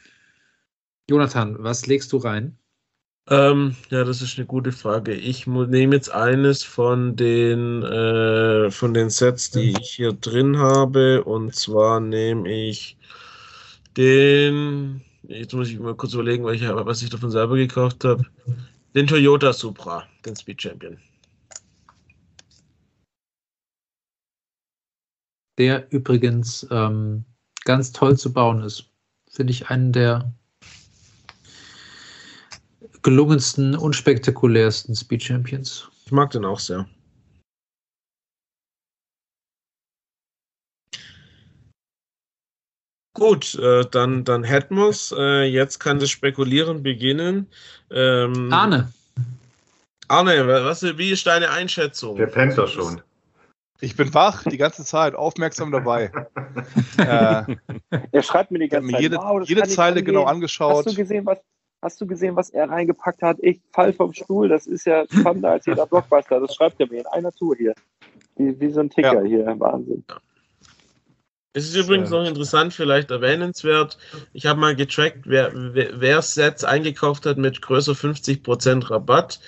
Jonathan, 1.10 1.56
was 1.60 1.88
legst 1.88 2.12
du 2.12 2.18
rein? 2.18 2.58
Ähm, 3.30 3.76
ja, 3.90 4.04
das 4.04 4.22
ist 4.22 4.38
eine 4.38 4.48
gute 4.48 4.72
Frage. 4.72 5.14
Ich 5.14 5.46
nehme 5.46 5.96
jetzt 5.96 6.12
eines 6.12 6.64
von 6.64 7.16
den, 7.16 7.84
äh, 7.84 8.72
von 8.72 8.94
den 8.94 9.12
Sets, 9.12 9.52
die 9.52 9.76
ich 9.80 9.92
hier 9.92 10.14
drin 10.14 10.58
habe. 10.58 11.24
Und 11.24 11.54
zwar 11.56 12.00
nehme 12.00 12.52
ich 12.52 12.98
den, 13.98 15.02
jetzt 15.24 15.54
muss 15.54 15.70
ich 15.70 15.80
mal 15.80 15.96
kurz 15.96 16.14
überlegen, 16.14 16.46
welcher, 16.46 16.86
was 16.86 17.04
ich 17.04 17.10
davon 17.10 17.30
selber 17.30 17.56
gekauft 17.56 18.04
habe. 18.04 18.26
Den 18.96 19.06
Toyota 19.06 19.54
Supra, 19.54 20.04
den 20.26 20.36
Speed 20.36 20.62
Champion. 20.62 20.98
Der 25.60 25.92
übrigens 25.92 26.66
ähm, 26.72 27.26
ganz 27.66 27.92
toll 27.92 28.18
zu 28.18 28.32
bauen 28.34 28.64
ist. 28.64 28.86
Finde 29.30 29.52
ich 29.52 29.70
einen 29.70 29.92
der 29.92 30.34
gelungensten, 33.02 33.76
unspektakulärsten 33.76 34.96
Speed 34.96 35.24
Champions. 35.24 35.90
Ich 36.06 36.12
mag 36.12 36.32
den 36.32 36.46
auch 36.46 36.60
sehr. 36.60 36.88
Gut, 43.14 43.56
äh, 43.56 43.86
dann, 43.92 44.24
dann 44.24 44.46
hätten 44.46 44.76
wir 44.76 44.90
es. 44.90 45.14
Äh, 45.18 45.44
jetzt 45.44 45.80
kann 45.80 46.00
das 46.00 46.10
Spekulieren 46.10 46.84
beginnen. 46.84 47.48
Ähm, 47.92 48.52
Arne, 48.54 48.94
Arne, 50.08 50.48
was, 50.48 50.84
wie 50.98 51.12
ist 51.12 51.28
deine 51.28 51.50
Einschätzung? 51.50 52.16
Der 52.16 52.28
pennt 52.28 52.58
doch 52.58 52.68
schon. 52.68 53.02
Ich 53.82 53.96
bin 53.96 54.14
wach 54.14 54.44
die 54.44 54.58
ganze 54.58 54.84
Zeit, 54.84 55.16
aufmerksam 55.16 55.72
dabei. 55.72 56.12
äh, 56.98 57.56
Er 58.12 58.24
schreibt 58.24 58.52
mir 58.52 58.60
die 58.60 58.68
ganze 58.68 58.88
mir 58.88 58.94
Zeit. 58.94 59.02
jede, 59.02 59.18
wow, 59.18 59.48
jede 59.48 59.64
Zeile 59.64 60.04
genau 60.04 60.24
angeschaut. 60.24 60.86
Hast 60.86 60.92
du 60.92 61.02
gesehen, 61.02 61.26
was, 61.26 61.40
hast 61.82 62.02
du 62.02 62.06
gesehen, 62.08 62.36
was 62.36 62.50
er 62.50 62.70
reingepackt 62.70 63.22
hat? 63.22 63.38
Ich 63.40 63.62
fall 63.72 63.94
vom 63.94 64.14
Stuhl. 64.14 64.50
Das 64.50 64.68
ist 64.68 64.86
ja 64.86 65.06
spannender 65.10 65.52
als 65.52 65.66
jeder 65.66 65.86
Blockbuster. 65.86 66.40
Das 66.40 66.54
schreibt 66.56 66.80
er 66.80 66.88
mir 66.88 67.00
in 67.00 67.08
einer 67.08 67.32
Tour 67.32 67.56
hier. 67.58 67.74
Wie, 68.36 68.60
wie 68.60 68.70
so 68.70 68.82
ein 68.82 68.90
Ticker 68.90 69.24
hier. 69.24 69.46
Wahnsinn. 69.60 70.04
Es 71.54 71.66
ist 71.68 71.76
übrigens 71.76 72.12
noch 72.12 72.26
interessant, 72.26 72.74
vielleicht 72.76 73.10
erwähnenswert. 73.10 73.98
Ich 74.34 74.46
habe 74.46 74.60
mal 74.60 74.76
getrackt, 74.76 75.22
wer, 75.26 75.52
wer, 75.54 76.22
Sets 76.22 76.64
eingekauft 76.64 77.26
hat 77.26 77.38
mit 77.38 77.64
größer 77.64 77.94
50% 77.94 78.92
Rabatt. 78.92 79.40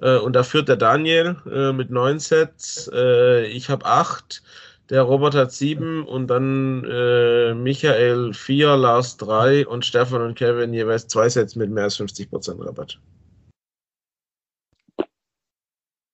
Äh, 0.00 0.18
und 0.18 0.34
da 0.34 0.44
führt 0.44 0.68
der 0.68 0.76
Daniel 0.76 1.36
äh, 1.50 1.72
mit 1.72 1.90
neun 1.90 2.20
Sets. 2.20 2.88
Äh, 2.92 3.46
ich 3.46 3.70
habe 3.70 3.84
acht. 3.86 4.42
Der 4.88 5.02
Robert 5.02 5.34
hat 5.34 5.52
sieben 5.52 6.06
und 6.06 6.28
dann 6.28 6.80
Michael 7.62 8.32
vier, 8.32 8.74
Lars 8.74 9.18
drei 9.18 9.66
und 9.66 9.84
Stefan 9.84 10.22
und 10.22 10.34
Kevin 10.34 10.72
jeweils 10.72 11.08
zwei 11.08 11.28
Sets 11.28 11.56
mit 11.56 11.70
mehr 11.70 11.84
als 11.84 12.00
50% 12.00 12.64
Rabatt. 12.64 12.98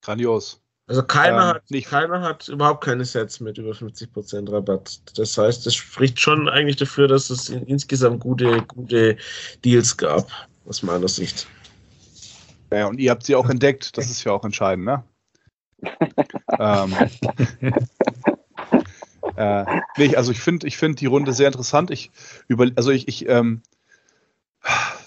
Grandios. 0.03 0.64
Also 0.86 1.02
keiner, 1.02 1.36
Ähm, 1.36 1.55
hat, 1.55 1.70
nicht. 1.70 1.89
keiner 1.89 2.20
hat 2.20 2.48
überhaupt 2.48 2.85
keine 2.85 3.05
Sets 3.05 3.40
mit 3.40 3.56
über 3.56 3.73
50% 3.73 4.52
Rabatt. 4.52 5.01
Das 5.19 5.39
heißt, 5.39 5.65
das 5.65 5.74
spricht 5.74 6.20
schon 6.20 6.48
eigentlich 6.48 6.77
dafür, 6.77 7.09
dass 7.09 7.31
es 7.31 7.48
in, 7.48 7.62
insgesamt 7.66 8.20
gute, 8.20 8.61
gute 8.62 9.16
Deals 9.65 9.97
gab, 9.97 10.31
aus 10.66 10.82
meiner 10.82 11.09
Sicht. 11.09 11.47
Ja, 12.70 12.86
und 12.86 12.98
ihr 12.98 13.11
habt 13.11 13.24
sie 13.24 13.35
auch 13.35 13.48
entdeckt, 13.48 13.97
das 13.97 14.11
ist 14.11 14.24
ja 14.24 14.32
auch 14.32 14.44
entscheidend, 14.44 14.85
ne? 14.85 15.05
ähm, 16.59 16.94
äh, 19.36 19.65
nee, 19.97 20.16
also 20.16 20.32
ich 20.32 20.40
finde 20.40 20.66
ich 20.66 20.77
finde 20.77 20.97
die 20.97 21.06
Runde 21.06 21.32
sehr 21.32 21.47
interessant. 21.47 21.90
Ich 21.90 22.11
über, 22.48 22.70
also 22.77 22.90
ich, 22.90 23.09
ich 23.09 23.28
ähm, 23.28 23.62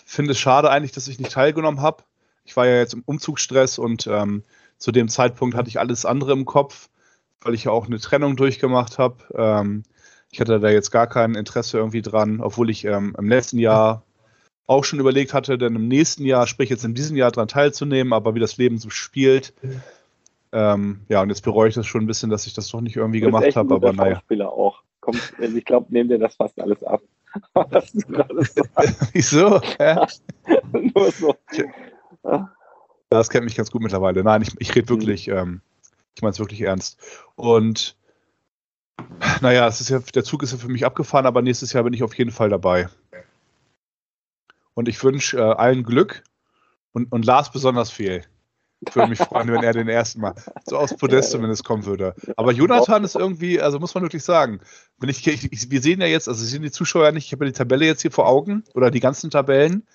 finde 0.05 0.31
es 0.31 0.39
schade 0.39 0.69
eigentlich, 0.69 0.91
dass 0.91 1.07
ich 1.07 1.19
nicht 1.19 1.31
teilgenommen 1.31 1.81
habe. 1.81 2.03
Ich 2.45 2.55
war 2.55 2.65
ja 2.65 2.77
jetzt 2.77 2.93
im 2.93 3.03
Umzugsstress 3.05 3.77
und 3.77 4.07
ähm, 4.07 4.43
zu 4.77 4.91
dem 4.91 5.09
Zeitpunkt 5.09 5.55
hatte 5.55 5.69
ich 5.69 5.79
alles 5.79 6.05
andere 6.05 6.33
im 6.33 6.45
Kopf, 6.45 6.89
weil 7.41 7.53
ich 7.53 7.65
ja 7.65 7.71
auch 7.71 7.87
eine 7.87 7.99
Trennung 7.99 8.35
durchgemacht 8.35 8.97
habe. 8.99 9.17
Ähm, 9.35 9.83
ich 10.31 10.39
hatte 10.39 10.59
da 10.59 10.69
jetzt 10.69 10.91
gar 10.91 11.07
kein 11.07 11.35
Interesse 11.35 11.77
irgendwie 11.77 12.01
dran, 12.01 12.41
obwohl 12.41 12.69
ich 12.69 12.85
ähm, 12.85 13.15
im 13.17 13.29
letzten 13.29 13.59
Jahr 13.59 14.03
auch 14.67 14.83
schon 14.83 14.99
überlegt 14.99 15.33
hatte, 15.33 15.57
dann 15.57 15.75
im 15.75 15.87
nächsten 15.87 16.25
Jahr, 16.25 16.45
sprich 16.45 16.69
jetzt 16.69 16.83
in 16.83 16.93
diesem 16.93 17.15
Jahr 17.15 17.31
dran 17.31 17.47
teilzunehmen, 17.47 18.11
aber 18.11 18.35
wie 18.35 18.39
das 18.39 18.57
Leben 18.57 18.77
so 18.77 18.89
spielt. 18.89 19.53
Ähm, 20.51 21.01
ja, 21.07 21.21
und 21.21 21.29
jetzt 21.29 21.41
bereue 21.41 21.69
ich 21.69 21.75
das 21.75 21.87
schon 21.87 22.03
ein 22.03 22.07
bisschen, 22.07 22.29
dass 22.29 22.45
ich 22.47 22.53
das 22.53 22.69
doch 22.69 22.81
nicht 22.81 22.97
irgendwie 22.97 23.21
gemacht 23.21 23.55
habe, 23.55 23.75
aber 23.75 23.93
naja. 23.93 24.19
Spieler 24.19 24.51
auch. 24.51 24.83
Kommt, 24.99 25.33
also 25.39 25.55
ich 25.55 25.63
glaube, 25.63 25.87
nehmt 25.89 26.11
dir 26.11 26.19
das 26.19 26.35
fast 26.35 26.59
alles 26.59 26.83
ab. 26.83 27.01
Wieso? 29.13 29.61
Nur 30.71 31.11
so. 31.11 31.35
Das 33.09 33.29
kennt 33.29 33.45
mich 33.45 33.55
ganz 33.55 33.71
gut 33.71 33.81
mittlerweile. 33.81 34.23
Nein, 34.23 34.41
ich, 34.41 34.53
ich 34.59 34.75
rede 34.75 34.89
wirklich, 34.89 35.27
ähm, 35.27 35.61
ich 36.15 36.21
meine 36.21 36.31
es 36.31 36.39
wirklich 36.39 36.61
ernst. 36.61 36.99
Und 37.35 37.95
naja, 39.41 39.67
es 39.67 39.81
ist 39.81 39.89
ja, 39.89 39.99
der 39.99 40.23
Zug 40.23 40.43
ist 40.43 40.51
ja 40.51 40.57
für 40.57 40.67
mich 40.67 40.85
abgefahren, 40.85 41.25
aber 41.25 41.41
nächstes 41.41 41.73
Jahr 41.73 41.83
bin 41.83 41.93
ich 41.93 42.03
auf 42.03 42.17
jeden 42.17 42.31
Fall 42.31 42.49
dabei. 42.49 42.89
Und 44.73 44.87
ich 44.87 45.03
wünsche 45.03 45.37
äh, 45.37 45.41
allen 45.41 45.83
Glück 45.83 46.23
und, 46.91 47.11
und 47.11 47.25
Lars 47.25 47.51
besonders 47.51 47.91
viel. 47.91 48.23
Ich 48.81 48.95
würde 48.95 49.09
mich 49.09 49.19
freuen, 49.19 49.51
wenn 49.51 49.63
er 49.63 49.73
den 49.73 49.87
ersten 49.87 50.21
Mal 50.21 50.35
so 50.65 50.77
aufs 50.77 50.95
Podest 50.95 51.31
zumindest 51.31 51.63
kommen 51.63 51.85
würde. 51.85 52.13
Aber 52.35 52.51
Jonathan 52.51 53.03
ist 53.03 53.15
irgendwie, 53.15 53.59
also 53.59 53.79
muss 53.79 53.95
man 53.95 54.03
wirklich 54.03 54.23
sagen, 54.23 54.59
wenn 54.99 55.09
ich, 55.09 55.25
ich 55.25 55.71
wir 55.71 55.81
sehen 55.81 55.99
ja 55.99 56.05
jetzt, 56.05 56.27
also 56.27 56.45
sehen 56.45 56.61
die 56.61 56.69
Zuschauer 56.69 57.11
nicht, 57.11 57.25
ich 57.25 57.31
habe 57.31 57.45
ja 57.45 57.51
die 57.51 57.57
Tabelle 57.57 57.85
jetzt 57.85 58.03
hier 58.03 58.11
vor 58.11 58.27
Augen 58.27 58.63
oder 58.75 58.91
die 58.91 58.99
ganzen 58.99 59.31
Tabellen. 59.31 59.87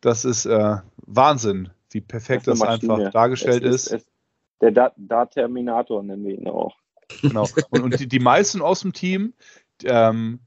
Das 0.00 0.24
ist 0.24 0.46
äh, 0.46 0.76
Wahnsinn, 0.96 1.70
wie 1.94 2.00
perfekt 2.00 2.46
das, 2.46 2.58
das 2.58 2.68
einfach 2.68 3.10
dargestellt 3.10 3.64
es 3.64 3.86
ist. 3.86 3.92
ist. 3.92 4.08
der 4.60 4.72
Da- 4.72 4.92
Da-Terminator 4.96 6.02
nennen 6.02 6.24
wir 6.26 6.34
ihn 6.38 6.48
auch. 6.48 6.76
Genau. 7.22 7.46
Und, 7.70 7.82
und 7.82 8.00
die, 8.00 8.08
die 8.08 8.18
meisten 8.18 8.60
aus 8.60 8.80
dem 8.80 8.92
Team, 8.92 9.34
ähm, 9.84 10.40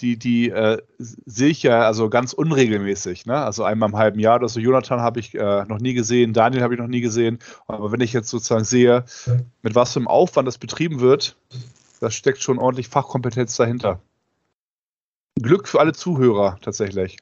die, 0.00 0.16
die 0.16 0.48
äh, 0.48 0.80
sehe 0.98 1.48
ich 1.48 1.62
ja 1.62 1.80
also 1.82 2.08
ganz 2.08 2.32
unregelmäßig. 2.32 3.26
Ne? 3.26 3.36
Also 3.36 3.64
einmal 3.64 3.88
im 3.90 3.96
halben 3.96 4.20
Jahr 4.20 4.36
oder 4.36 4.48
so. 4.48 4.60
Jonathan 4.60 5.00
habe 5.00 5.20
ich 5.20 5.34
äh, 5.34 5.64
noch 5.64 5.80
nie 5.80 5.92
gesehen, 5.92 6.32
Daniel 6.32 6.62
habe 6.62 6.74
ich 6.74 6.80
noch 6.80 6.86
nie 6.86 7.00
gesehen. 7.00 7.40
Aber 7.66 7.90
wenn 7.92 8.00
ich 8.00 8.12
jetzt 8.12 8.28
sozusagen 8.30 8.64
sehe, 8.64 9.04
mit 9.62 9.74
was 9.74 9.92
für 9.92 9.98
einem 9.98 10.08
Aufwand 10.08 10.46
das 10.46 10.58
betrieben 10.58 11.00
wird, 11.00 11.36
da 12.00 12.10
steckt 12.10 12.42
schon 12.42 12.58
ordentlich 12.58 12.88
Fachkompetenz 12.88 13.56
dahinter. 13.56 14.00
Glück 15.40 15.68
für 15.68 15.80
alle 15.80 15.92
Zuhörer 15.92 16.58
tatsächlich. 16.62 17.18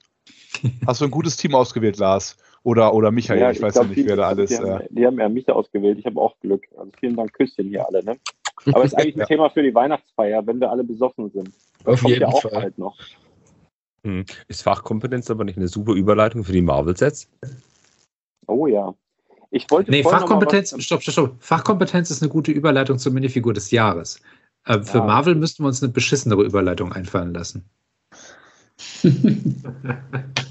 Hast 0.87 1.01
du 1.01 1.07
ein 1.07 1.11
gutes 1.11 1.37
Team 1.37 1.55
ausgewählt, 1.55 1.97
Lars? 1.99 2.37
Oder, 2.67 2.95
oder 2.95 3.13
Michael, 3.13 3.53
ich 3.55 3.63
weiß 3.63 3.75
glaub, 3.75 3.85
ja 3.91 3.95
nicht, 3.95 4.09
wer 4.09 4.17
da 4.17 4.27
alles. 4.27 4.51
Die 4.51 4.57
haben, 4.57 4.81
Äh, 4.81 4.87
die 4.91 5.07
haben 5.07 5.19
ja 5.21 5.29
mich 5.29 5.49
ausgewählt. 5.49 6.01
Ich 6.01 6.07
habe 6.07 6.21
auch 6.21 6.35
Glück. 6.41 6.65
Also 6.77 6.91
vielen 6.99 7.15
Dank, 7.15 7.33
Küsschen 7.33 7.69
hier 7.69 7.87
alle. 7.87 8.05
Ne? 8.05 8.17
Aber 8.73 8.83
es 8.85 8.93
ist 8.93 8.95
eigentlich 8.99 9.15
ein 9.15 9.21
Ja. 9.21 9.27
Thema 9.27 9.51
für 9.51 9.63
die 9.63 9.73
Weihnachtsfeier, 9.73 10.45
wenn 10.49 10.59
wir 10.59 10.69
alle 10.69 10.83
besoffen 10.83 11.31
sind. 11.31 11.49
Das 11.85 11.95
Auf 11.95 12.01
kommt 12.01 12.11
jeden 12.11 12.23
ja 12.23 12.27
auch 12.29 12.43
Fall. 12.43 12.51
bald 12.51 12.77
noch. 12.77 12.99
Hm. 14.05 14.25
Ist 14.49 14.63
Fachkompetenz 14.63 15.31
aber 15.31 15.45
nicht 15.45 15.59
eine 15.59 15.69
super 15.69 15.93
Überleitung 15.93 16.43
für 16.43 16.51
die 16.51 16.61
Marvel-Sets? 16.61 17.31
Oh 18.49 18.67
ja. 18.67 18.93
Ich 19.53 19.71
wollte 19.71 19.93
Nee, 19.93 20.03
Fachkompetenz, 20.03 20.73
was- 20.73 20.83
stopp, 20.83 21.03
stopp, 21.03 21.13
stopp. 21.13 21.37
Fachkompetenz 21.39 22.11
ist 22.11 22.21
eine 22.21 22.33
gute 22.33 22.51
Überleitung 22.51 22.99
zur 22.99 23.13
Minifigur 23.13 23.53
des 23.53 23.71
Jahres. 23.71 24.21
Äh, 24.65 24.81
für 24.81 24.99
Ja. 24.99 25.05
Marvel 25.05 25.37
müssten 25.37 25.63
wir 25.63 25.69
uns 25.69 25.85
eine 25.85 25.93
beschissenere 25.93 26.43
Überleitung 26.43 26.93
einfallen 26.93 27.33
lassen. 27.33 27.65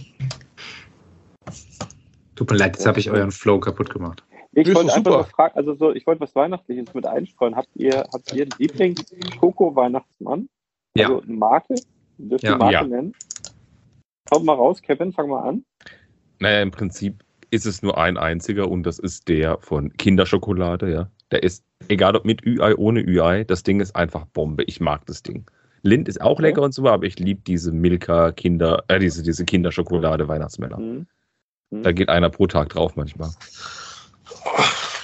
Tut 2.35 2.51
mir 2.51 2.57
leid, 2.57 2.75
jetzt 2.75 2.85
habe 2.85 2.99
ich 2.99 3.09
euren 3.09 3.31
Flow 3.31 3.59
kaputt 3.59 3.89
gemacht. 3.89 4.23
Ich 4.51 4.67
wollte 4.67 4.79
einfach 4.93 4.95
super. 4.97 5.09
nur 5.11 5.23
fragen, 5.25 5.55
also 5.57 5.73
so, 5.75 5.93
ich 5.93 6.05
wollte 6.07 6.21
was 6.21 6.33
Weihnachtliches 6.35 6.93
mit 6.93 7.05
einstreuen. 7.05 7.55
Habt 7.55 7.69
ihr, 7.75 8.05
habt 8.13 8.33
ihr 8.33 8.43
einen 8.43 8.53
Lieblings-Schoko-Weihnachtsmann? 8.57 10.47
Ja. 10.95 11.07
Also 11.09 11.21
eine 11.23 11.33
Marke? 11.33 11.75
Dürft 12.17 12.43
ihr 12.43 12.51
Ja. 12.51 12.57
Marke 12.57 12.73
Ja. 12.73 12.83
nennen? 12.83 13.13
Haut 14.33 14.43
mal 14.43 14.53
raus, 14.53 14.81
Kevin, 14.81 15.11
fang 15.11 15.29
mal 15.29 15.41
an. 15.47 15.65
Naja, 16.39 16.61
im 16.61 16.71
Prinzip 16.71 17.23
ist 17.51 17.65
es 17.65 17.81
nur 17.81 17.97
ein 17.97 18.17
einziger 18.17 18.69
und 18.69 18.83
das 18.83 18.97
ist 18.99 19.27
der 19.27 19.57
von 19.59 19.91
Kinderschokolade, 19.93 20.91
ja. 20.91 21.09
Der 21.31 21.43
ist, 21.43 21.63
egal 21.89 22.15
ob 22.15 22.25
mit 22.25 22.45
Ü-Ei, 22.45 22.75
ohne 22.75 23.01
Ü-Ei, 23.01 23.43
das 23.43 23.63
Ding 23.63 23.79
ist 23.81 23.95
einfach 23.95 24.25
Bombe. 24.27 24.63
Ich 24.63 24.79
mag 24.79 25.05
das 25.05 25.21
Ding. 25.23 25.45
Lind 25.83 26.07
ist 26.07 26.21
auch 26.21 26.31
Okay. 26.31 26.43
lecker 26.43 26.61
und 26.63 26.73
so, 26.73 26.87
aber 26.87 27.05
ich 27.05 27.19
liebe 27.19 27.41
diese 27.45 27.71
Milka 27.71 28.31
Kinder, 28.31 28.83
äh, 28.87 28.99
diese, 28.99 29.21
diese 29.21 29.45
Kinderschokolade 29.45 30.27
Weihnachtsmänner. 30.27 30.77
Mhm. 30.79 31.07
Da 31.71 31.91
geht 31.91 32.09
einer 32.09 32.29
pro 32.29 32.47
Tag 32.47 32.69
drauf 32.69 32.95
manchmal. 32.95 33.31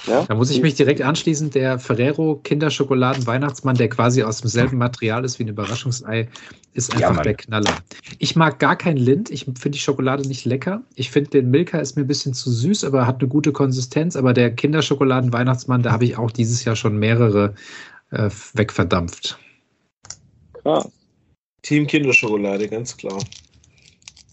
Ja? 0.06 0.24
Da 0.24 0.34
muss 0.34 0.50
ich 0.50 0.60
mich 0.62 0.74
direkt 0.74 1.00
anschließen. 1.00 1.50
Der 1.50 1.78
Ferrero 1.78 2.36
Kinderschokoladen 2.42 3.26
Weihnachtsmann, 3.26 3.76
der 3.76 3.88
quasi 3.88 4.22
aus 4.22 4.40
demselben 4.40 4.78
Material 4.78 5.24
ist 5.24 5.38
wie 5.38 5.44
ein 5.44 5.48
Überraschungsei, 5.48 6.28
ist 6.72 6.92
Ja, 6.92 6.98
einfach 7.08 7.16
Mann. 7.16 7.24
der 7.24 7.34
Knaller. 7.34 7.76
Ich 8.18 8.34
mag 8.34 8.58
gar 8.58 8.76
kein 8.76 8.96
Lind. 8.96 9.30
Ich 9.30 9.44
finde 9.44 9.70
die 9.70 9.78
Schokolade 9.78 10.26
nicht 10.26 10.44
lecker. 10.44 10.82
Ich 10.96 11.10
finde 11.10 11.30
den 11.30 11.50
Milka 11.50 11.78
ist 11.78 11.96
mir 11.96 12.02
ein 12.02 12.08
bisschen 12.08 12.34
zu 12.34 12.50
süß, 12.50 12.84
aber 12.84 13.06
hat 13.06 13.20
eine 13.20 13.28
gute 13.28 13.52
Konsistenz. 13.52 14.16
Aber 14.16 14.32
der 14.32 14.52
Kinderschokoladen 14.52 15.32
Weihnachtsmann, 15.32 15.82
da 15.82 15.92
habe 15.92 16.04
ich 16.04 16.18
auch 16.18 16.30
dieses 16.30 16.64
Jahr 16.64 16.74
schon 16.74 16.98
mehrere 16.98 17.54
äh, 18.10 18.28
wegverdampft. 18.54 19.38
Krass. 20.62 20.90
Team 21.62 21.86
Kinderschokolade, 21.86 22.68
ganz 22.68 22.96
klar. 22.96 23.18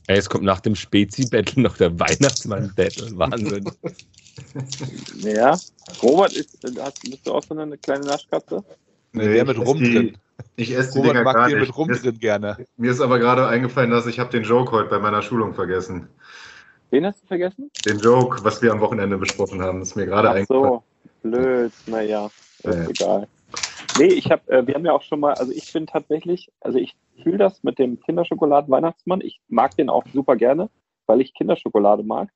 Ey, 0.09 0.17
es 0.17 0.27
kommt 0.27 0.43
nach 0.43 0.59
dem 0.59 0.73
Spezi-Battle 0.73 1.61
noch 1.61 1.77
der 1.77 1.99
Weihnachtsmann-Battle. 1.99 3.11
Wahnsinn. 3.15 3.71
Ja. 5.19 5.55
Robert, 6.01 6.33
ist, 6.33 6.63
äh, 6.63 6.71
hast, 6.81 7.01
bist 7.03 7.27
du 7.27 7.33
auch 7.33 7.43
so 7.43 7.55
eine 7.55 7.77
kleine 7.77 8.05
Naschkatze? 8.05 8.63
nee, 9.13 9.31
der 9.33 9.45
mit 9.45 9.59
Rum 9.59 9.77
drin. 9.77 10.17
Ich 10.55 10.71
esse 10.75 10.93
die 10.93 10.97
Robert 10.97 11.11
Dinger 11.13 11.23
mag 11.25 11.47
nicht. 11.51 11.59
mit 11.59 11.77
Rum 11.77 11.89
drin 11.89 12.17
gerne. 12.19 12.65
mir 12.77 12.89
ist 12.91 13.01
aber 13.01 13.19
gerade 13.19 13.47
eingefallen, 13.47 13.91
dass 13.91 14.07
ich 14.07 14.17
habe 14.19 14.31
den 14.31 14.41
Joke 14.41 14.71
heute 14.71 14.89
bei 14.89 14.97
meiner 14.97 15.21
Schulung 15.21 15.53
vergessen. 15.53 16.07
Den 16.91 17.05
hast 17.05 17.21
du 17.21 17.27
vergessen? 17.27 17.69
Den 17.85 17.99
Joke, 17.99 18.43
was 18.43 18.63
wir 18.63 18.71
am 18.71 18.79
Wochenende 18.79 19.15
besprochen 19.15 19.61
haben, 19.61 19.83
ist 19.83 19.95
mir 19.95 20.07
gerade 20.07 20.31
Ach 20.31 20.33
eingefallen. 20.33 20.63
so, 20.63 20.83
blöd. 21.21 21.71
Naja, 21.85 22.31
ist 22.63 22.65
Ja. 22.65 22.87
egal. 22.89 23.27
Nee, 23.99 24.13
ich 24.13 24.31
habe, 24.31 24.49
äh, 24.51 24.65
wir 24.65 24.75
haben 24.75 24.85
ja 24.85 24.93
auch 24.93 25.01
schon 25.01 25.19
mal, 25.19 25.33
also 25.33 25.51
ich 25.51 25.71
bin 25.73 25.85
tatsächlich, 25.85 26.49
also 26.61 26.77
ich 26.77 26.95
fühle 27.21 27.37
das 27.37 27.63
mit 27.63 27.79
dem 27.79 27.99
Kinderschokoladen-Weihnachtsmann. 27.99 29.21
Ich 29.21 29.41
mag 29.49 29.75
den 29.75 29.89
auch 29.89 30.05
super 30.13 30.35
gerne, 30.37 30.69
weil 31.05 31.19
ich 31.21 31.33
Kinderschokolade 31.33 32.03
mag. 32.03 32.29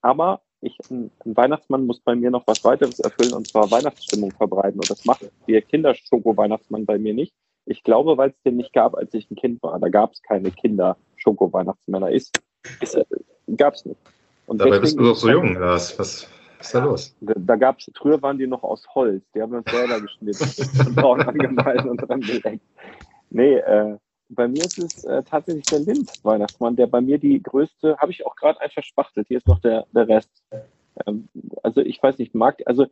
Aber 0.00 0.40
ich, 0.62 0.78
ein, 0.90 1.10
ein 1.24 1.36
Weihnachtsmann 1.36 1.86
muss 1.86 2.00
bei 2.00 2.14
mir 2.14 2.30
noch 2.30 2.46
was 2.46 2.64
weiteres 2.64 2.98
erfüllen 3.00 3.34
und 3.34 3.46
zwar 3.48 3.70
Weihnachtsstimmung 3.70 4.30
verbreiten. 4.32 4.80
Und 4.80 4.90
das 4.90 5.04
macht 5.04 5.30
der 5.46 5.62
Kinderschoko-Weihnachtsmann 5.62 6.86
bei 6.86 6.98
mir 6.98 7.12
nicht. 7.12 7.34
Ich 7.66 7.84
glaube, 7.84 8.16
weil 8.16 8.30
es 8.30 8.42
den 8.44 8.56
nicht 8.56 8.72
gab, 8.72 8.94
als 8.94 9.12
ich 9.12 9.30
ein 9.30 9.36
Kind 9.36 9.62
war. 9.62 9.78
Da 9.78 9.88
gab 9.88 10.12
es 10.12 10.22
keine 10.22 10.50
Kinder-Schoko-Weihnachtsmänner. 10.50 12.10
Ist, 12.10 12.40
ist, 12.80 12.94
äh, 12.94 13.04
gab 13.56 13.74
es 13.74 13.84
nicht. 13.84 14.00
Und 14.46 14.60
Dabei 14.60 14.78
bist 14.78 14.98
du 14.98 15.04
doch 15.04 15.16
so 15.16 15.30
jung, 15.30 15.54
Lars. 15.54 15.98
Was 15.98 16.28
ist 16.62 16.74
da 16.74 16.84
los? 16.84 17.16
da, 17.20 17.34
da 17.36 17.56
gab's, 17.56 17.90
früher 17.96 18.20
waren 18.22 18.38
die 18.38 18.46
noch 18.46 18.62
aus 18.62 18.86
Holz, 18.94 19.24
die 19.34 19.42
haben 19.42 19.52
wir 19.52 19.62
selber 19.70 20.00
geschnitten 20.00 20.80
und 20.86 20.96
braun 20.96 21.20
angemalt 21.22 21.84
und 21.84 21.96
dran 21.98 22.20
geleckt. 22.20 22.64
Nee, 23.30 23.56
äh, 23.56 23.96
bei 24.28 24.48
mir 24.48 24.64
ist 24.64 24.78
es 24.78 25.04
äh, 25.04 25.22
tatsächlich 25.22 25.64
der 25.66 25.80
Lind-Weihnachtsmann, 25.80 26.76
der 26.76 26.86
bei 26.86 27.00
mir 27.00 27.18
die 27.18 27.42
größte, 27.42 27.96
habe 27.98 28.12
ich 28.12 28.24
auch 28.26 28.36
gerade 28.36 28.60
einfach 28.60 28.74
verspachtelt, 28.74 29.28
hier 29.28 29.38
ist 29.38 29.46
noch 29.46 29.60
der, 29.60 29.86
der 29.92 30.08
Rest. 30.08 30.42
Ähm, 31.06 31.28
also 31.62 31.80
ich 31.80 32.02
weiß 32.02 32.18
nicht, 32.18 32.34
mag, 32.34 32.62
also 32.66 32.86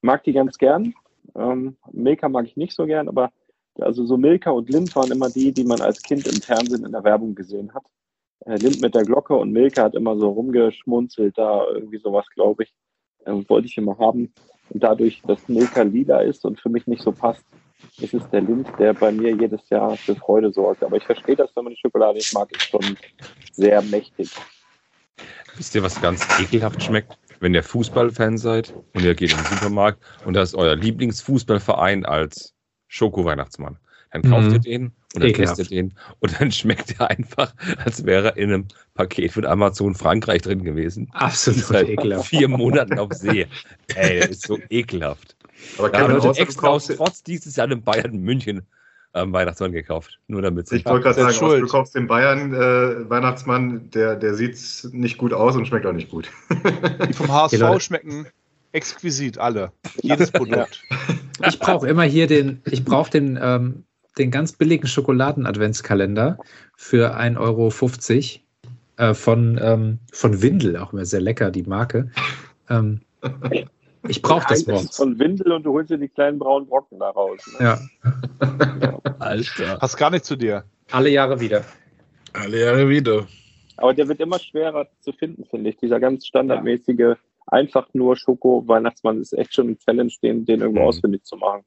mag 0.00 0.24
die 0.24 0.32
ganz 0.32 0.58
gern. 0.58 0.94
Ähm, 1.34 1.76
Milka 1.92 2.28
mag 2.28 2.46
ich 2.46 2.56
nicht 2.56 2.74
so 2.74 2.86
gern, 2.86 3.08
aber 3.08 3.30
also 3.80 4.04
so 4.04 4.16
Milka 4.16 4.50
und 4.50 4.68
Lind 4.68 4.94
waren 4.96 5.10
immer 5.10 5.30
die, 5.30 5.52
die 5.52 5.64
man 5.64 5.80
als 5.80 6.02
Kind 6.02 6.26
im 6.26 6.40
Fernsehen 6.40 6.84
in 6.84 6.92
der 6.92 7.04
Werbung 7.04 7.34
gesehen 7.34 7.72
hat. 7.74 7.84
Äh, 8.46 8.56
Lind 8.56 8.80
mit 8.80 8.94
der 8.94 9.04
Glocke 9.04 9.34
und 9.34 9.52
Milka 9.52 9.84
hat 9.84 9.94
immer 9.94 10.16
so 10.18 10.30
rumgeschmunzelt, 10.30 11.36
da 11.38 11.64
irgendwie 11.72 11.98
sowas, 11.98 12.26
glaube 12.34 12.64
ich. 12.64 12.74
Ähm, 13.26 13.44
wollte 13.48 13.66
ich 13.68 13.78
immer 13.78 13.96
haben. 13.98 14.32
Und 14.70 14.82
dadurch, 14.82 15.22
dass 15.26 15.48
Milka 15.48 15.82
lila 15.82 16.20
ist 16.20 16.44
und 16.44 16.60
für 16.60 16.68
mich 16.68 16.86
nicht 16.86 17.02
so 17.02 17.12
passt, 17.12 17.44
ist 18.00 18.14
es 18.14 18.28
der 18.30 18.40
Lind, 18.40 18.68
der 18.78 18.94
bei 18.94 19.12
mir 19.12 19.34
jedes 19.34 19.68
Jahr 19.68 19.96
für 19.96 20.14
Freude 20.14 20.52
sorgt. 20.52 20.82
Aber 20.82 20.96
ich 20.96 21.04
verstehe 21.04 21.36
das, 21.36 21.50
wenn 21.54 21.64
man 21.64 21.74
die 21.74 21.80
Schokolade 21.80 22.14
nicht 22.14 22.32
mag, 22.32 22.50
ist 22.52 22.70
schon 22.70 22.96
sehr 23.52 23.82
mächtig. 23.82 24.30
Wisst 25.56 25.74
ihr, 25.74 25.82
was 25.82 26.00
ganz 26.00 26.26
ekelhaft 26.40 26.82
schmeckt? 26.82 27.18
Wenn 27.40 27.54
ihr 27.54 27.62
Fußballfan 27.62 28.38
seid 28.38 28.72
und 28.94 29.04
ihr 29.04 29.14
geht 29.14 29.32
in 29.32 29.36
den 29.36 29.46
Supermarkt 29.46 30.02
und 30.24 30.34
da 30.34 30.42
ist 30.42 30.54
euer 30.54 30.76
Lieblingsfußballverein 30.76 32.06
als 32.06 32.54
Schoko-Weihnachtsmann. 32.86 33.78
Dann 34.12 34.22
kauft 34.22 34.48
Mhm. 34.48 34.52
ihr 34.54 34.58
den 34.60 34.82
und 34.86 34.92
dann 35.14 35.22
Ekelhaft. 35.30 35.56
testet 35.56 35.70
den 35.76 35.94
und 36.20 36.40
dann 36.40 36.52
schmeckt 36.52 36.94
er 37.00 37.10
einfach, 37.10 37.54
als 37.84 38.04
wäre 38.04 38.28
er 38.28 38.36
in 38.36 38.52
einem 38.52 38.66
Paket 38.94 39.32
von 39.32 39.46
Amazon 39.46 39.94
Frankreich 39.94 40.42
drin 40.42 40.64
gewesen. 40.64 41.08
Absolut 41.14 41.60
Seit 41.60 41.88
ekelhaft. 41.88 42.28
vier 42.28 42.48
Monaten 42.48 42.98
auf 42.98 43.12
See. 43.14 43.46
Ey, 43.94 44.20
das 44.20 44.28
ist 44.30 44.46
so 44.46 44.58
ekelhaft. 44.68 45.34
Aber 45.78 45.92
Ja, 45.92 46.00
Kevin, 46.06 46.16
Leute, 46.22 46.40
extra 46.40 46.68
aus 46.68 46.86
trotz 46.88 47.22
dieses 47.22 47.56
Jahr 47.56 47.68
den 47.68 47.82
Bayern 47.82 48.18
München 48.18 48.62
ähm, 49.14 49.32
Weihnachtsmann 49.32 49.72
gekauft. 49.72 50.18
Nur 50.26 50.42
damit 50.42 50.70
ich 50.72 50.84
wollte 50.86 51.04
gerade 51.04 51.14
sagen, 51.16 51.28
außer 51.28 51.40
du 51.40 51.56
schuld. 51.58 51.70
kaufst 51.70 51.94
den 51.94 52.06
Bayern 52.06 52.52
äh, 52.54 53.08
Weihnachtsmann, 53.10 53.90
der, 53.90 54.16
der 54.16 54.34
sieht 54.34 54.58
nicht 54.92 55.18
gut 55.18 55.32
aus 55.34 55.54
und 55.56 55.66
schmeckt 55.66 55.84
auch 55.86 55.92
nicht 55.92 56.10
gut. 56.10 56.30
Die 57.08 57.12
vom 57.12 57.28
HSV 57.32 57.58
Leute. 57.58 57.80
schmecken 57.80 58.26
exquisit, 58.72 59.36
alle. 59.38 59.70
Jedes 60.00 60.30
Produkt. 60.30 60.82
Ich 61.46 61.58
brauche 61.58 61.86
immer 61.88 62.04
hier 62.04 62.26
den, 62.26 62.62
ich 62.64 62.84
brauche 62.84 63.10
den, 63.10 63.38
ähm, 63.40 63.84
den 64.18 64.30
ganz 64.30 64.52
billigen 64.52 64.86
Schokoladen-Adventskalender 64.86 66.38
für 66.76 67.16
1,50 67.16 67.38
Euro 67.38 67.68
äh, 69.10 69.14
von, 69.14 69.58
ähm, 69.62 69.98
von 70.12 70.42
Windel, 70.42 70.76
auch 70.76 70.92
immer 70.92 71.04
sehr 71.04 71.20
lecker, 71.20 71.50
die 71.50 71.62
Marke. 71.62 72.10
Ähm, 72.68 73.00
ich 74.08 74.20
brauche 74.22 74.46
das 74.48 74.66
Wort. 74.66 74.94
von 74.94 75.18
Windel 75.18 75.52
und 75.52 75.62
du 75.64 75.72
holst 75.72 75.90
dir 75.90 75.98
die 75.98 76.08
kleinen 76.08 76.38
braunen 76.38 76.68
Brocken 76.68 76.98
da 76.98 77.10
raus. 77.10 77.40
Ne? 77.58 77.64
Ja, 77.64 79.00
Alter. 79.18 79.76
Passt 79.78 79.96
gar 79.96 80.10
nicht 80.10 80.24
zu 80.24 80.36
dir. 80.36 80.64
alle 80.90 81.08
Jahre 81.08 81.40
wieder. 81.40 81.64
Alle 82.32 82.60
Jahre 82.64 82.88
wieder. 82.88 83.26
Aber 83.76 83.94
der 83.94 84.08
wird 84.08 84.20
immer 84.20 84.38
schwerer 84.38 84.86
zu 85.00 85.12
finden, 85.12 85.44
finde 85.44 85.70
ich. 85.70 85.76
Dieser 85.76 85.98
ganz 86.00 86.26
standardmäßige, 86.26 87.16
einfach 87.46 87.88
nur 87.94 88.16
Schoko-Weihnachtsmann 88.16 89.20
ist 89.20 89.32
echt 89.32 89.54
schon 89.54 89.68
ein 89.70 89.78
Challenge, 89.78 90.12
den, 90.22 90.44
den 90.44 90.60
irgendwo 90.60 90.82
Mhm. 90.82 90.86
ausfindig 90.88 91.24
zu 91.24 91.36
machen. 91.36 91.62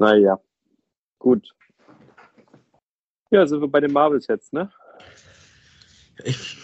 Naja, 0.00 0.40
gut. 1.18 1.46
Ja, 3.30 3.46
sind 3.46 3.60
wir 3.60 3.68
bei 3.68 3.80
den 3.80 3.92
Marvels 3.92 4.26
jetzt, 4.28 4.50
ne? 4.50 4.72
Ich 6.24 6.56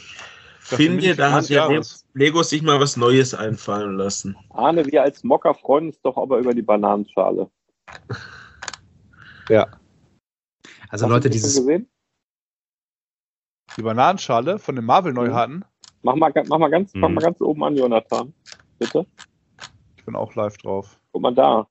Das 0.70 0.76
finde, 0.78 1.14
da 1.14 1.32
hat 1.32 1.50
ja. 1.50 1.68
Lego 2.14 2.42
sich 2.42 2.62
mal 2.62 2.80
was 2.80 2.96
Neues 2.96 3.34
einfallen 3.34 3.98
lassen. 3.98 4.36
Arne, 4.48 4.86
wir 4.86 5.02
als 5.02 5.22
Mocker 5.22 5.52
freuen 5.54 5.88
uns 5.88 6.00
doch 6.00 6.16
aber 6.16 6.38
über 6.38 6.54
die 6.54 6.62
Bananenschale. 6.62 7.50
Ja. 9.50 9.66
Also 10.88 11.04
Hast 11.04 11.12
Leute, 11.12 11.28
dieses, 11.28 11.56
gesehen? 11.56 11.90
Die 13.76 13.82
Bananenschale 13.82 14.58
von 14.58 14.76
den 14.76 14.86
Marvel-Neuharten. 14.86 15.62
Mach 16.00 16.14
mal, 16.16 16.32
mach, 16.48 16.58
mal 16.58 16.70
ganz, 16.70 16.94
mach 16.94 17.10
Mhm. 17.10 17.14
mal 17.16 17.20
ganz 17.20 17.40
oben 17.42 17.62
an, 17.64 17.76
Jonathan. 17.76 18.32
Bitte. 18.78 19.06
Ich 19.98 20.04
bin 20.06 20.16
auch 20.16 20.34
live 20.36 20.56
drauf. 20.56 20.98
Guck 21.12 21.20
mal 21.20 21.34
da. 21.34 21.68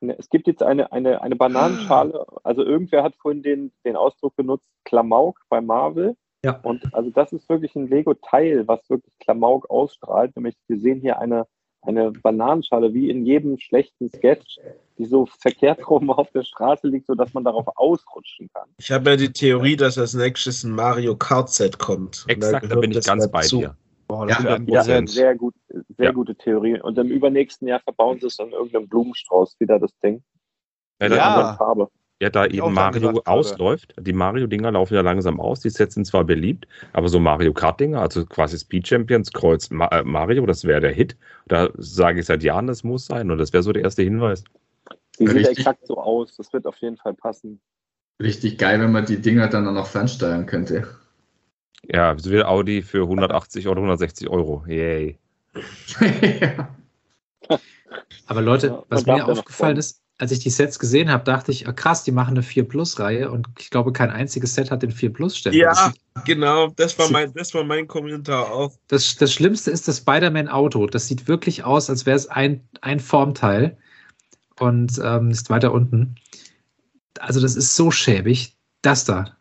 Ne, 0.00 0.16
Es 0.18 0.30
gibt 0.30 0.46
jetzt 0.46 0.62
eine, 0.62 0.92
eine, 0.92 1.22
eine 1.22 1.36
Bananenschale, 1.36 2.26
also 2.42 2.64
irgendwer 2.64 3.02
hat 3.02 3.16
vorhin 3.16 3.42
den, 3.42 3.72
den 3.84 3.96
Ausdruck 3.96 4.36
benutzt, 4.36 4.68
Klamauk 4.84 5.40
bei 5.48 5.60
Marvel. 5.60 6.16
Ja. 6.44 6.58
Und 6.62 6.94
also 6.94 7.10
das 7.10 7.32
ist 7.32 7.48
wirklich 7.48 7.74
ein 7.76 7.88
Lego-Teil, 7.88 8.66
was 8.66 8.88
wirklich 8.88 9.12
Klamauk 9.18 9.68
ausstrahlt. 9.68 10.34
Nämlich, 10.36 10.56
wir 10.68 10.78
sehen 10.78 11.00
hier 11.00 11.18
eine, 11.18 11.46
eine 11.82 12.12
Bananenschale, 12.12 12.94
wie 12.94 13.10
in 13.10 13.26
jedem 13.26 13.58
schlechten 13.58 14.10
Sketch, 14.10 14.58
die 14.96 15.04
so 15.04 15.26
verkehrt 15.26 15.88
rum 15.88 16.10
auf 16.10 16.30
der 16.30 16.44
Straße 16.44 16.88
liegt, 16.88 17.06
sodass 17.06 17.34
man 17.34 17.44
darauf 17.44 17.66
ausrutschen 17.76 18.48
kann. 18.54 18.68
Ich 18.78 18.90
habe 18.90 19.10
ja 19.10 19.16
die 19.16 19.32
Theorie, 19.32 19.76
dass 19.76 19.98
als 19.98 20.14
nächstes 20.14 20.64
ein 20.64 20.72
Mario 20.72 21.14
Kart 21.16 21.50
Set 21.50 21.78
kommt. 21.78 22.24
Exakt, 22.28 22.64
da 22.64 22.68
gehört 22.68 22.80
bin 22.80 22.92
ich 22.92 23.04
ganz 23.04 23.30
bei 23.30 23.42
dir. 23.42 23.76
Boah, 24.10 24.28
Ja, 24.28 24.42
das 24.42 24.60
ja, 24.66 24.82
Ja, 24.92 25.06
sehr 25.06 25.34
gut, 25.36 25.54
sehr 25.68 26.06
Ja. 26.06 26.10
gute 26.10 26.34
Theorie. 26.34 26.80
Und 26.80 26.98
im 26.98 27.08
übernächsten 27.08 27.68
Jahr 27.68 27.80
verbauen 27.80 28.18
sie 28.18 28.26
es 28.26 28.38
in 28.40 28.50
irgendeinem 28.50 28.88
Blumenstrauß 28.88 29.54
wieder, 29.60 29.78
das 29.78 29.96
Ding. 30.00 30.22
Ja, 31.00 31.06
Ja. 31.08 31.54
Farbe. 31.54 31.88
ja, 32.20 32.28
da 32.28 32.44
ich 32.44 32.54
eben 32.54 32.74
Mario 32.74 33.08
gedacht 33.12 33.26
ausläuft. 33.28 33.94
Die 34.00 34.12
Mario-Dinger 34.12 34.72
laufen 34.72 34.94
ja 34.94 35.00
langsam 35.00 35.40
aus. 35.40 35.60
Die 35.60 35.70
Sets 35.70 35.94
sind 35.94 36.06
zwar 36.06 36.24
beliebt, 36.24 36.66
aber 36.92 37.08
so 37.08 37.20
Mario 37.20 37.52
Kart-Dinger, 37.52 38.00
also 38.00 38.26
quasi 38.26 38.58
Speed 38.58 38.88
Champions, 38.88 39.32
Kreuz 39.32 39.70
Ma 39.70 39.86
äh, 39.86 40.02
Mario, 40.02 40.44
das 40.44 40.64
wäre 40.64 40.80
der 40.80 40.92
Hit. 40.92 41.16
Da 41.46 41.70
sage 41.76 42.20
ich 42.20 42.26
seit 42.26 42.42
Jahren, 42.42 42.66
das 42.66 42.82
muss 42.82 43.06
sein. 43.06 43.30
Und 43.30 43.38
das 43.38 43.52
wäre 43.52 43.62
so 43.62 43.72
der 43.72 43.84
erste 43.84 44.02
Hinweis. 44.02 44.42
Die 45.18 45.26
sieht 45.26 45.36
Richtig. 45.36 45.58
exakt 45.58 45.86
so 45.86 45.98
aus. 45.98 46.36
Das 46.36 46.52
wird 46.52 46.66
auf 46.66 46.76
jeden 46.78 46.96
Fall 46.96 47.14
passen. 47.14 47.60
Richtig 48.20 48.58
geil, 48.58 48.80
wenn 48.80 48.92
man 48.92 49.06
die 49.06 49.20
Dinger 49.20 49.48
dann 49.48 49.66
auch 49.68 49.72
noch 49.72 49.86
fernsteuern 49.86 50.46
könnte. 50.46 50.86
Ja, 51.88 52.16
so 52.18 52.30
will 52.30 52.42
Audi 52.44 52.82
für 52.82 53.02
180 53.02 53.66
oder 53.66 53.78
160 53.78 54.28
Euro. 54.28 54.64
Yay. 54.66 55.18
ja. 56.40 56.68
aber 58.26 58.42
Leute, 58.42 58.84
was 58.88 59.06
mir 59.06 59.26
aufgefallen 59.26 59.76
ist, 59.76 60.00
als 60.20 60.32
ich 60.32 60.40
die 60.40 60.50
Sets 60.50 60.78
gesehen 60.78 61.10
habe, 61.10 61.24
dachte 61.24 61.50
ich, 61.50 61.66
ah, 61.66 61.72
krass, 61.72 62.04
die 62.04 62.12
machen 62.12 62.32
eine 62.32 62.42
4 62.42 62.68
Plus-Reihe 62.68 63.30
und 63.30 63.48
ich 63.58 63.70
glaube, 63.70 63.92
kein 63.92 64.10
einziges 64.10 64.54
Set 64.54 64.70
hat 64.70 64.82
den 64.82 64.90
4 64.90 65.12
Plus-Ständer. 65.12 65.58
Das 65.58 65.78
Ja, 65.78 65.86
sieht 65.86 66.26
genau, 66.26 66.68
das 66.76 66.98
war 66.98 67.10
mein, 67.10 67.32
das 67.32 67.54
war 67.54 67.64
mein 67.64 67.88
Kommentar 67.88 68.52
auch. 68.52 68.76
Das, 68.88 69.16
das 69.16 69.32
Schlimmste 69.32 69.70
ist 69.70 69.88
das 69.88 69.98
Spider-Man-Auto. 69.98 70.86
Das 70.86 71.06
sieht 71.06 71.26
wirklich 71.26 71.64
aus, 71.64 71.88
als 71.88 72.04
wäre 72.04 72.16
es 72.16 72.28
ein, 72.28 72.68
ein 72.82 73.00
Formteil 73.00 73.78
und 74.58 75.00
ähm, 75.02 75.30
ist 75.30 75.48
weiter 75.48 75.72
unten. 75.72 76.16
Also, 77.18 77.40
das 77.40 77.56
ist 77.56 77.74
so 77.74 77.90
schäbig. 77.90 78.56
Das 78.82 79.04
da. 79.04 79.36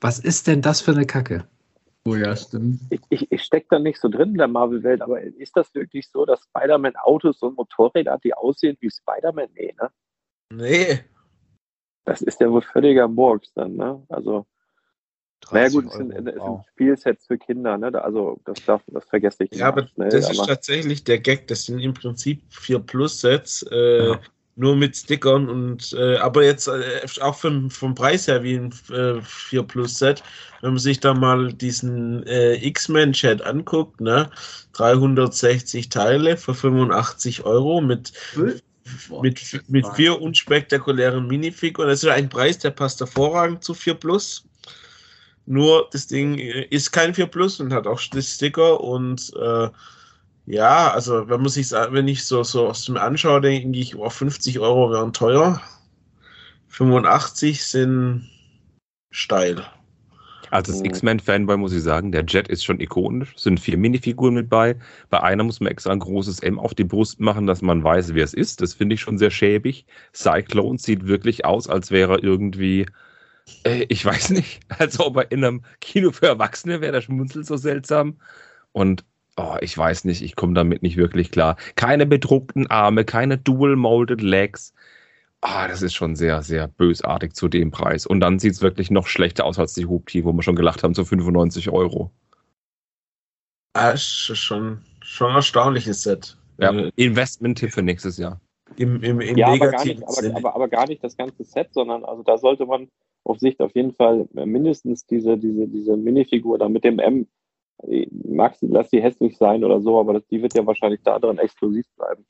Was 0.00 0.18
ist 0.18 0.48
denn 0.48 0.60
das 0.60 0.80
für 0.80 0.90
eine 0.90 1.06
Kacke? 1.06 1.46
Oh 2.06 2.14
ja, 2.14 2.36
stimmt. 2.36 2.80
Ich, 2.90 3.00
ich, 3.10 3.32
ich 3.32 3.42
stecke 3.42 3.66
da 3.70 3.78
nicht 3.78 4.00
so 4.00 4.08
drin 4.08 4.30
in 4.30 4.38
der 4.38 4.48
Marvel-Welt, 4.48 5.02
aber 5.02 5.20
ist 5.20 5.56
das 5.56 5.74
wirklich 5.74 6.08
so, 6.08 6.24
dass 6.24 6.40
Spider-Man-Autos 6.44 7.42
und 7.42 7.56
Motorräder 7.56 8.12
hat, 8.12 8.24
die 8.24 8.32
aussehen 8.34 8.76
wie 8.80 8.90
Spider-Man? 8.90 9.48
Nee, 9.54 9.74
ne? 9.80 9.90
Nee. 10.52 11.00
Das 12.04 12.22
ist 12.22 12.40
ja 12.40 12.50
wohl 12.50 12.62
völliger 12.62 13.08
Murks 13.08 13.52
dann, 13.54 13.74
ne? 13.76 14.00
Also, 14.08 14.46
naja 15.50 15.68
30 15.68 15.74
gut, 15.74 15.86
es 15.86 15.92
sind, 15.94 16.12
Euro. 16.12 16.18
es 16.18 16.24
sind 16.24 16.38
Wow. 16.40 16.66
Spielsets 16.70 17.26
für 17.26 17.38
Kinder, 17.38 17.76
ne? 17.78 18.02
Also, 18.02 18.40
das 18.44 18.64
darf, 18.64 18.82
das 18.86 19.04
vergesse 19.06 19.44
ich 19.44 19.50
Ja, 19.58 19.68
aber 19.68 19.86
schnell. 19.88 20.08
das 20.10 20.30
ist 20.30 20.38
aber- 20.38 20.48
tatsächlich 20.48 21.02
der 21.04 21.18
Gag. 21.18 21.48
Das 21.48 21.64
sind 21.64 21.80
im 21.80 21.94
Prinzip 21.94 22.42
vier 22.48 22.78
Plus-Sets, 22.78 23.64
äh, 23.72 24.08
Ja. 24.10 24.20
Nur 24.56 24.74
mit 24.74 24.96
Stickern 24.96 25.48
und 25.48 25.92
äh, 25.92 26.16
aber 26.16 26.42
jetzt 26.42 26.66
äh, 26.66 27.06
auch 27.20 27.36
von, 27.36 27.70
vom 27.70 27.94
Preis 27.94 28.26
her 28.26 28.42
wie 28.42 28.56
ein 28.56 28.74
äh, 28.90 29.20
4 29.20 29.62
Plus-Set. 29.62 30.22
Wenn 30.62 30.70
man 30.70 30.78
sich 30.78 30.98
da 30.98 31.12
mal 31.12 31.52
diesen 31.52 32.26
äh, 32.26 32.54
X-Men-Chat 32.66 33.42
anguckt, 33.42 34.00
ne? 34.00 34.30
360 34.72 35.90
Teile 35.90 36.38
für 36.38 36.54
85 36.54 37.44
Euro 37.44 37.82
mit, 37.82 38.12
mit, 39.20 39.62
mit 39.68 39.86
vier 39.94 40.20
unspektakulären 40.20 41.26
Minifiguren. 41.26 41.90
Das 41.90 42.02
ist 42.02 42.08
ein 42.08 42.28
Preis, 42.28 42.58
der 42.58 42.70
passt 42.70 43.00
hervorragend 43.00 43.62
zu 43.62 43.74
4 43.74 43.94
Plus. 43.94 44.44
Nur 45.44 45.88
das 45.92 46.06
Ding 46.06 46.38
äh, 46.38 46.66
ist 46.70 46.92
kein 46.92 47.14
4 47.14 47.26
Plus 47.26 47.60
und 47.60 47.74
hat 47.74 47.86
auch 47.86 48.00
Sticker 48.00 48.80
und 48.80 49.32
äh, 49.36 49.68
ja, 50.46 50.90
also 50.92 51.28
wenn 51.28 51.40
man 51.40 51.48
sich 51.50 51.70
wenn 51.72 52.08
ich 52.08 52.24
so, 52.24 52.42
so 52.42 52.68
aus 52.68 52.84
dem 52.86 52.96
anschaue, 52.96 53.40
denke 53.40 53.78
ich, 53.78 53.96
oh, 53.96 54.08
50 54.10 54.58
Euro 54.60 54.90
wären 54.90 55.12
teuer. 55.12 55.60
85 56.68 57.64
sind 57.64 58.28
steil. 59.10 59.64
Also 60.50 60.72
als 60.72 60.82
Mhm. 60.82 60.84
X-Men-Fanboy 60.84 61.56
muss 61.56 61.72
ich 61.72 61.82
sagen, 61.82 62.12
der 62.12 62.24
Jet 62.24 62.48
ist 62.48 62.64
schon 62.64 62.80
ikonisch. 62.80 63.34
Es 63.36 63.42
sind 63.42 63.58
vier 63.60 63.76
Minifiguren 63.76 64.34
mit 64.34 64.48
bei. 64.48 64.76
Bei 65.10 65.22
einer 65.22 65.42
muss 65.44 65.60
man 65.60 65.70
extra 65.72 65.92
ein 65.92 65.98
großes 65.98 66.40
M 66.40 66.58
auf 66.58 66.74
die 66.74 66.84
Brust 66.84 67.20
machen, 67.20 67.46
dass 67.46 67.62
man 67.62 67.82
weiß, 67.82 68.14
wer 68.14 68.24
es 68.24 68.34
ist. 68.34 68.60
Das 68.60 68.74
finde 68.74 68.94
ich 68.94 69.00
schon 69.00 69.18
sehr 69.18 69.30
schäbig. 69.30 69.86
Cyclone 70.14 70.78
sieht 70.78 71.06
wirklich 71.06 71.44
aus, 71.44 71.68
als 71.68 71.90
wäre 71.90 72.14
er 72.14 72.24
irgendwie, 72.24 72.86
äh, 73.64 73.86
ich 73.88 74.04
weiß 74.04 74.30
nicht, 74.30 74.60
als 74.78 75.00
ob 75.00 75.16
er 75.16 75.30
in 75.32 75.44
einem 75.44 75.64
Kino 75.80 76.12
für 76.12 76.26
Erwachsene 76.26 76.80
wäre. 76.80 76.92
Der 76.92 77.02
schmunzelt 77.02 77.46
so 77.46 77.56
seltsam. 77.56 78.20
Und 78.72 79.04
oh, 79.36 79.56
ich 79.60 79.76
weiß 79.76 80.04
nicht, 80.04 80.22
ich 80.22 80.36
komme 80.36 80.54
damit 80.54 80.82
nicht 80.82 80.96
wirklich 80.96 81.30
klar. 81.30 81.56
Keine 81.74 82.06
bedruckten 82.06 82.66
Arme, 82.68 83.04
keine 83.04 83.38
dual-molded 83.38 84.22
Legs. 84.22 84.72
Ah, 85.42 85.68
das 85.68 85.82
ist 85.82 85.94
schon 85.94 86.16
sehr, 86.16 86.42
sehr 86.42 86.66
bösartig 86.66 87.34
zu 87.34 87.48
dem 87.48 87.70
Preis. 87.70 88.06
Und 88.06 88.20
dann 88.20 88.38
sieht 88.38 88.52
es 88.52 88.62
wirklich 88.62 88.90
noch 88.90 89.06
schlechter 89.06 89.44
aus 89.44 89.58
als 89.58 89.74
die 89.74 89.86
Hubti, 89.86 90.24
wo 90.24 90.32
wir 90.32 90.42
schon 90.42 90.56
gelacht 90.56 90.82
haben, 90.82 90.94
zu 90.94 91.04
95 91.04 91.70
Euro. 91.70 92.10
Ah, 93.74 93.90
ist 93.90 94.36
schon, 94.36 94.80
schon 95.02 95.30
ein 95.30 95.36
erstaunliches 95.36 96.02
Set. 96.02 96.36
Ja, 96.58 96.72
Äh, 96.72 96.90
Investment-Tipp 96.96 97.72
für 97.72 97.82
nächstes 97.82 98.16
Jahr. 98.16 98.40
Im, 98.76 99.02
im, 99.02 99.20
im 99.20 99.36
ja, 99.36 99.48
aber 99.48 99.70
gar, 99.70 99.84
nicht, 99.84 100.02
aber, 100.02 100.36
aber, 100.36 100.54
aber 100.54 100.68
gar 100.68 100.88
nicht 100.88 101.04
das 101.04 101.16
ganze 101.16 101.44
Set, 101.44 101.68
sondern 101.72 102.04
also 102.04 102.22
da 102.22 102.38
sollte 102.38 102.66
man 102.66 102.88
auf 103.24 103.38
Sicht 103.38 103.60
auf 103.60 103.74
jeden 103.74 103.92
Fall 103.94 104.26
mindestens 104.32 105.06
diese, 105.06 105.36
diese, 105.36 105.68
diese 105.68 105.96
Minifigur 105.96 106.58
da 106.58 106.68
mit 106.68 106.84
dem 106.84 106.98
M, 106.98 107.26
mag 108.24 108.56
sie, 108.56 108.66
lass 108.66 108.90
sie 108.90 109.02
hässlich 109.02 109.36
sein 109.36 109.64
oder 109.64 109.80
so, 109.80 109.98
aber 109.98 110.14
das, 110.14 110.26
die 110.28 110.42
wird 110.42 110.54
ja 110.54 110.66
wahrscheinlich 110.66 111.00
da 111.02 111.18
drin 111.18 111.38
exklusiv 111.38 111.86
bleiben. 111.96 112.24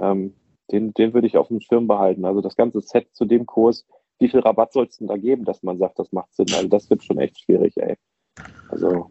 Ähm, 0.00 0.34
den, 0.70 0.92
den 0.94 1.14
würde 1.14 1.26
ich 1.26 1.36
auf 1.36 1.48
dem 1.48 1.60
Schirm 1.60 1.86
behalten. 1.86 2.24
Also 2.24 2.40
das 2.40 2.56
ganze 2.56 2.80
Set 2.80 3.08
zu 3.12 3.24
dem 3.24 3.46
Kurs, 3.46 3.86
wie 4.18 4.28
viel 4.28 4.40
Rabatt 4.40 4.72
soll 4.72 4.86
es 4.86 4.96
denn 4.96 5.06
da 5.06 5.16
geben, 5.16 5.44
dass 5.44 5.62
man 5.62 5.78
sagt, 5.78 5.98
das 5.98 6.10
macht 6.12 6.34
Sinn? 6.34 6.46
Also 6.54 6.68
das 6.68 6.90
wird 6.90 7.04
schon 7.04 7.18
echt 7.18 7.38
schwierig, 7.40 7.76
ey. 7.76 7.94
Also. 8.68 9.10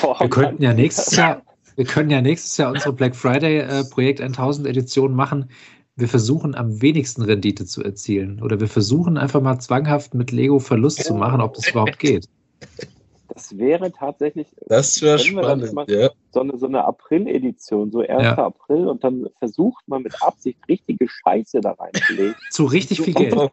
Boah, 0.00 0.18
Wir 0.20 0.28
könnten 0.28 0.62
ja 0.62 0.74
nächstes 0.74 1.16
Jahr, 1.16 1.42
wir 1.76 1.84
können 1.84 2.10
ja 2.10 2.20
nächstes 2.20 2.56
Jahr 2.56 2.72
unsere 2.72 2.92
Black 2.92 3.14
Friday 3.14 3.58
äh, 3.58 3.84
Projekt 3.84 4.20
1000 4.20 4.66
Edition 4.66 5.14
machen. 5.14 5.50
Wir 5.96 6.08
versuchen 6.08 6.56
am 6.56 6.82
wenigsten 6.82 7.22
Rendite 7.22 7.64
zu 7.66 7.84
erzielen. 7.84 8.42
Oder 8.42 8.58
wir 8.58 8.66
versuchen 8.66 9.16
einfach 9.16 9.40
mal 9.40 9.60
zwanghaft 9.60 10.14
mit 10.14 10.32
Lego 10.32 10.58
Verlust 10.58 11.04
zu 11.04 11.14
machen, 11.14 11.40
ob 11.40 11.54
das 11.54 11.68
überhaupt 11.68 12.00
geht. 12.00 12.26
das 13.34 13.58
wäre 13.58 13.92
tatsächlich. 13.92 14.46
Das 14.68 15.02
wäre 15.02 15.18
Können 15.18 15.36
wir 15.36 15.42
dann 15.42 15.66
spannend, 15.66 15.74
mal- 15.74 15.90
ja. 15.90 16.10
So 16.30 16.40
eine, 16.40 16.56
so 16.56 16.66
eine 16.66 16.84
April-Edition, 16.84 17.90
so 17.90 18.00
1. 18.00 18.22
Ja. 18.22 18.38
April, 18.38 18.86
und 18.88 19.02
dann 19.04 19.28
versucht 19.38 19.86
man 19.86 20.02
mit 20.02 20.14
Absicht 20.22 20.58
richtige 20.68 21.08
Scheiße 21.08 21.60
da 21.60 21.72
reinzulegen. 21.72 22.34
Zu 22.50 22.64
richtig 22.64 23.00
viel 23.02 23.14
Geld. 23.14 23.34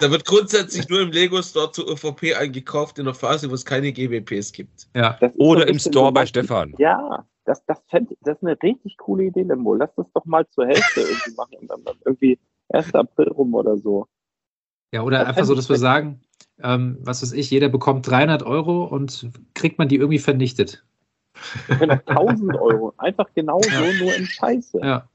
Da 0.00 0.10
wird 0.10 0.24
grundsätzlich 0.24 0.88
nur 0.88 1.00
im 1.00 1.12
Lego 1.12 1.40
Store 1.40 1.70
zur 1.70 1.88
ÖVP 1.88 2.36
eingekauft 2.36 2.98
in 2.98 3.06
einer 3.06 3.14
Phase, 3.14 3.48
wo 3.48 3.54
es 3.54 3.64
keine 3.64 3.92
GWPs 3.92 4.50
gibt. 4.52 4.88
Ja. 4.94 5.16
Oder 5.36 5.68
im 5.68 5.78
Store 5.78 6.10
bei 6.10 6.26
Stefan. 6.26 6.74
Ja, 6.78 7.24
das, 7.44 7.64
das, 7.66 7.80
fänd, 7.88 8.10
das 8.22 8.36
ist 8.38 8.42
eine 8.42 8.60
richtig 8.60 8.96
coole 8.96 9.24
Idee, 9.24 9.42
Lembo. 9.42 9.74
Lass 9.74 9.94
das 9.96 10.06
doch 10.12 10.24
mal 10.24 10.46
zur 10.48 10.66
Hälfte 10.66 11.00
irgendwie 11.00 11.34
machen 11.36 11.54
und 11.60 11.70
dann, 11.70 11.84
dann 11.84 11.96
irgendwie 12.04 12.38
1. 12.70 12.92
April 12.94 13.28
rum 13.28 13.54
oder 13.54 13.78
so. 13.78 14.06
Ja, 14.92 15.02
oder 15.02 15.20
Das 15.20 15.28
einfach 15.28 15.44
so, 15.44 15.54
dass 15.54 15.68
wir 15.68 15.76
sagen, 15.76 16.20
ähm, 16.62 16.98
was 17.00 17.22
weiß 17.22 17.32
ich, 17.32 17.50
jeder 17.50 17.68
bekommt 17.68 18.08
300 18.08 18.42
Euro 18.44 18.84
und 18.84 19.28
kriegt 19.54 19.78
man 19.78 19.88
die 19.88 19.96
irgendwie 19.96 20.18
vernichtet. 20.18 20.84
Wir 21.66 21.76
können 21.76 22.00
auch 22.06 22.26
1000 22.26 22.54
Euro. 22.56 22.94
Einfach 22.96 23.26
genau 23.34 23.60
so, 23.60 23.70
Ja. 23.70 23.80
nur 23.98 24.14
in 24.14 24.26
Scheiße. 24.26 24.78
Ja. 24.80 25.08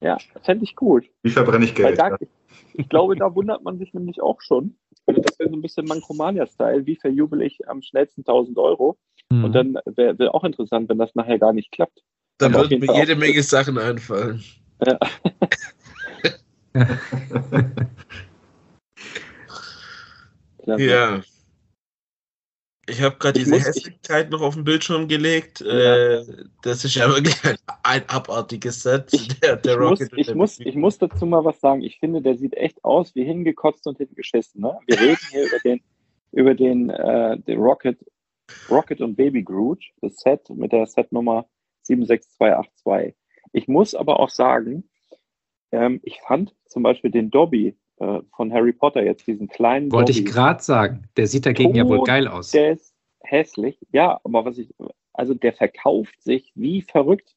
Ja, 0.00 0.18
fände 0.42 0.64
ich 0.64 0.74
gut. 0.74 1.04
Wie 1.22 1.30
verbrenne 1.30 1.64
ich 1.64 1.74
Geld? 1.74 1.98
da, 1.98 2.16
ich, 2.18 2.28
ich 2.74 2.88
glaube, 2.88 3.14
da 3.14 3.32
wundert 3.34 3.62
man 3.62 3.78
sich 3.78 3.94
nämlich 3.94 4.20
auch 4.20 4.40
schon. 4.40 4.74
Also 5.06 5.20
das 5.20 5.38
wäre 5.38 5.50
so 5.50 5.56
ein 5.56 5.62
bisschen 5.62 5.86
Mankomania-Style. 5.86 6.86
Wie 6.86 6.96
verjubel 6.96 7.42
ich 7.42 7.68
am 7.68 7.82
schnellsten 7.82 8.22
1000 8.22 8.58
Euro? 8.58 8.96
Mhm. 9.30 9.44
Und 9.44 9.52
dann 9.52 9.78
wäre 9.84 10.18
wär 10.18 10.34
auch 10.34 10.42
interessant, 10.44 10.88
wenn 10.88 10.98
das 10.98 11.14
nachher 11.14 11.38
gar 11.38 11.52
nicht 11.52 11.70
klappt. 11.70 12.02
Da 12.38 12.46
Aber 12.46 12.62
auf 12.62 12.70
würden 12.70 12.80
mir 12.80 12.96
jede 12.96 13.14
Menge 13.14 13.42
Sachen 13.42 13.78
einfallen. 13.78 14.42
Ja. 14.84 14.98
Klasse. 20.62 20.82
Ja. 20.84 21.22
Ich 22.88 23.00
habe 23.00 23.16
gerade 23.16 23.38
Ich 23.38 23.44
diese 23.44 23.56
muss- 23.56 23.60
ich- 23.68 23.76
Hässlichkeit 23.86 24.30
noch 24.30 24.40
auf 24.40 24.54
den 24.54 24.64
Bildschirm 24.64 25.06
gelegt. 25.06 25.60
Ja. 25.60 26.16
Äh, 26.18 26.24
das 26.62 26.84
ist 26.84 26.96
ja 26.96 27.08
wirklich 27.08 27.36
ein, 27.44 27.56
ein 27.84 28.08
abartiges 28.08 28.82
Set. 28.82 29.08
Ich- 29.12 29.28
der, 29.40 29.56
der 29.56 29.74
Ich 29.74 29.78
muss, 29.78 30.00
Rocket 30.00 30.12
und 30.12 30.18
ich, 30.18 30.34
muss, 30.34 30.60
ich 30.60 30.74
muss 30.74 30.98
dazu 30.98 31.24
mal 31.26 31.44
was 31.44 31.60
sagen. 31.60 31.82
Ich 31.82 31.98
finde, 32.00 32.20
der 32.22 32.36
sieht 32.36 32.54
echt 32.54 32.82
aus 32.84 33.14
wie 33.14 33.24
hingekotzt 33.24 33.86
und 33.86 33.98
hingeschissen. 33.98 34.60
Ne? 34.60 34.76
Wir 34.86 35.00
reden 35.00 35.18
hier 35.30 35.46
über 35.46 35.58
den, 35.60 35.80
über 36.32 36.54
den, 36.54 36.90
äh, 36.90 37.38
den 37.38 37.60
Rocket, 37.60 37.98
Rocket 38.68 39.00
und 39.00 39.14
Baby 39.14 39.44
Groot, 39.44 39.82
das 40.00 40.16
Set 40.16 40.50
mit 40.50 40.72
der 40.72 40.86
Setnummer 40.86 41.46
76282. 41.82 43.14
Ich 43.52 43.68
muss 43.68 43.94
aber 43.94 44.18
auch 44.18 44.28
sagen, 44.30 44.88
ähm, 45.70 46.00
ich 46.02 46.20
fand 46.26 46.54
zum 46.66 46.82
Beispiel 46.82 47.10
den 47.12 47.30
Dobby 47.30 47.76
äh, 48.02 48.20
von 48.34 48.52
Harry 48.52 48.72
Potter 48.72 49.02
jetzt, 49.04 49.26
diesen 49.26 49.48
kleinen 49.48 49.92
Wollte 49.92 50.12
ich 50.12 50.18
Dobby, 50.24 50.30
gerade 50.32 50.62
sagen. 50.62 51.08
Der 51.16 51.26
sieht 51.26 51.46
dagegen 51.46 51.74
ja 51.74 51.86
wohl 51.88 51.98
Tot, 51.98 52.06
geil 52.08 52.26
aus. 52.28 52.50
der 52.50 52.72
ist 52.72 52.94
hässlich. 53.22 53.78
Ja, 53.92 54.20
aber 54.24 54.44
was 54.44 54.58
ich, 54.58 54.74
also 55.12 55.34
der 55.34 55.52
verkauft 55.52 56.20
sich 56.22 56.52
wie 56.54 56.82
verrückt. 56.82 57.34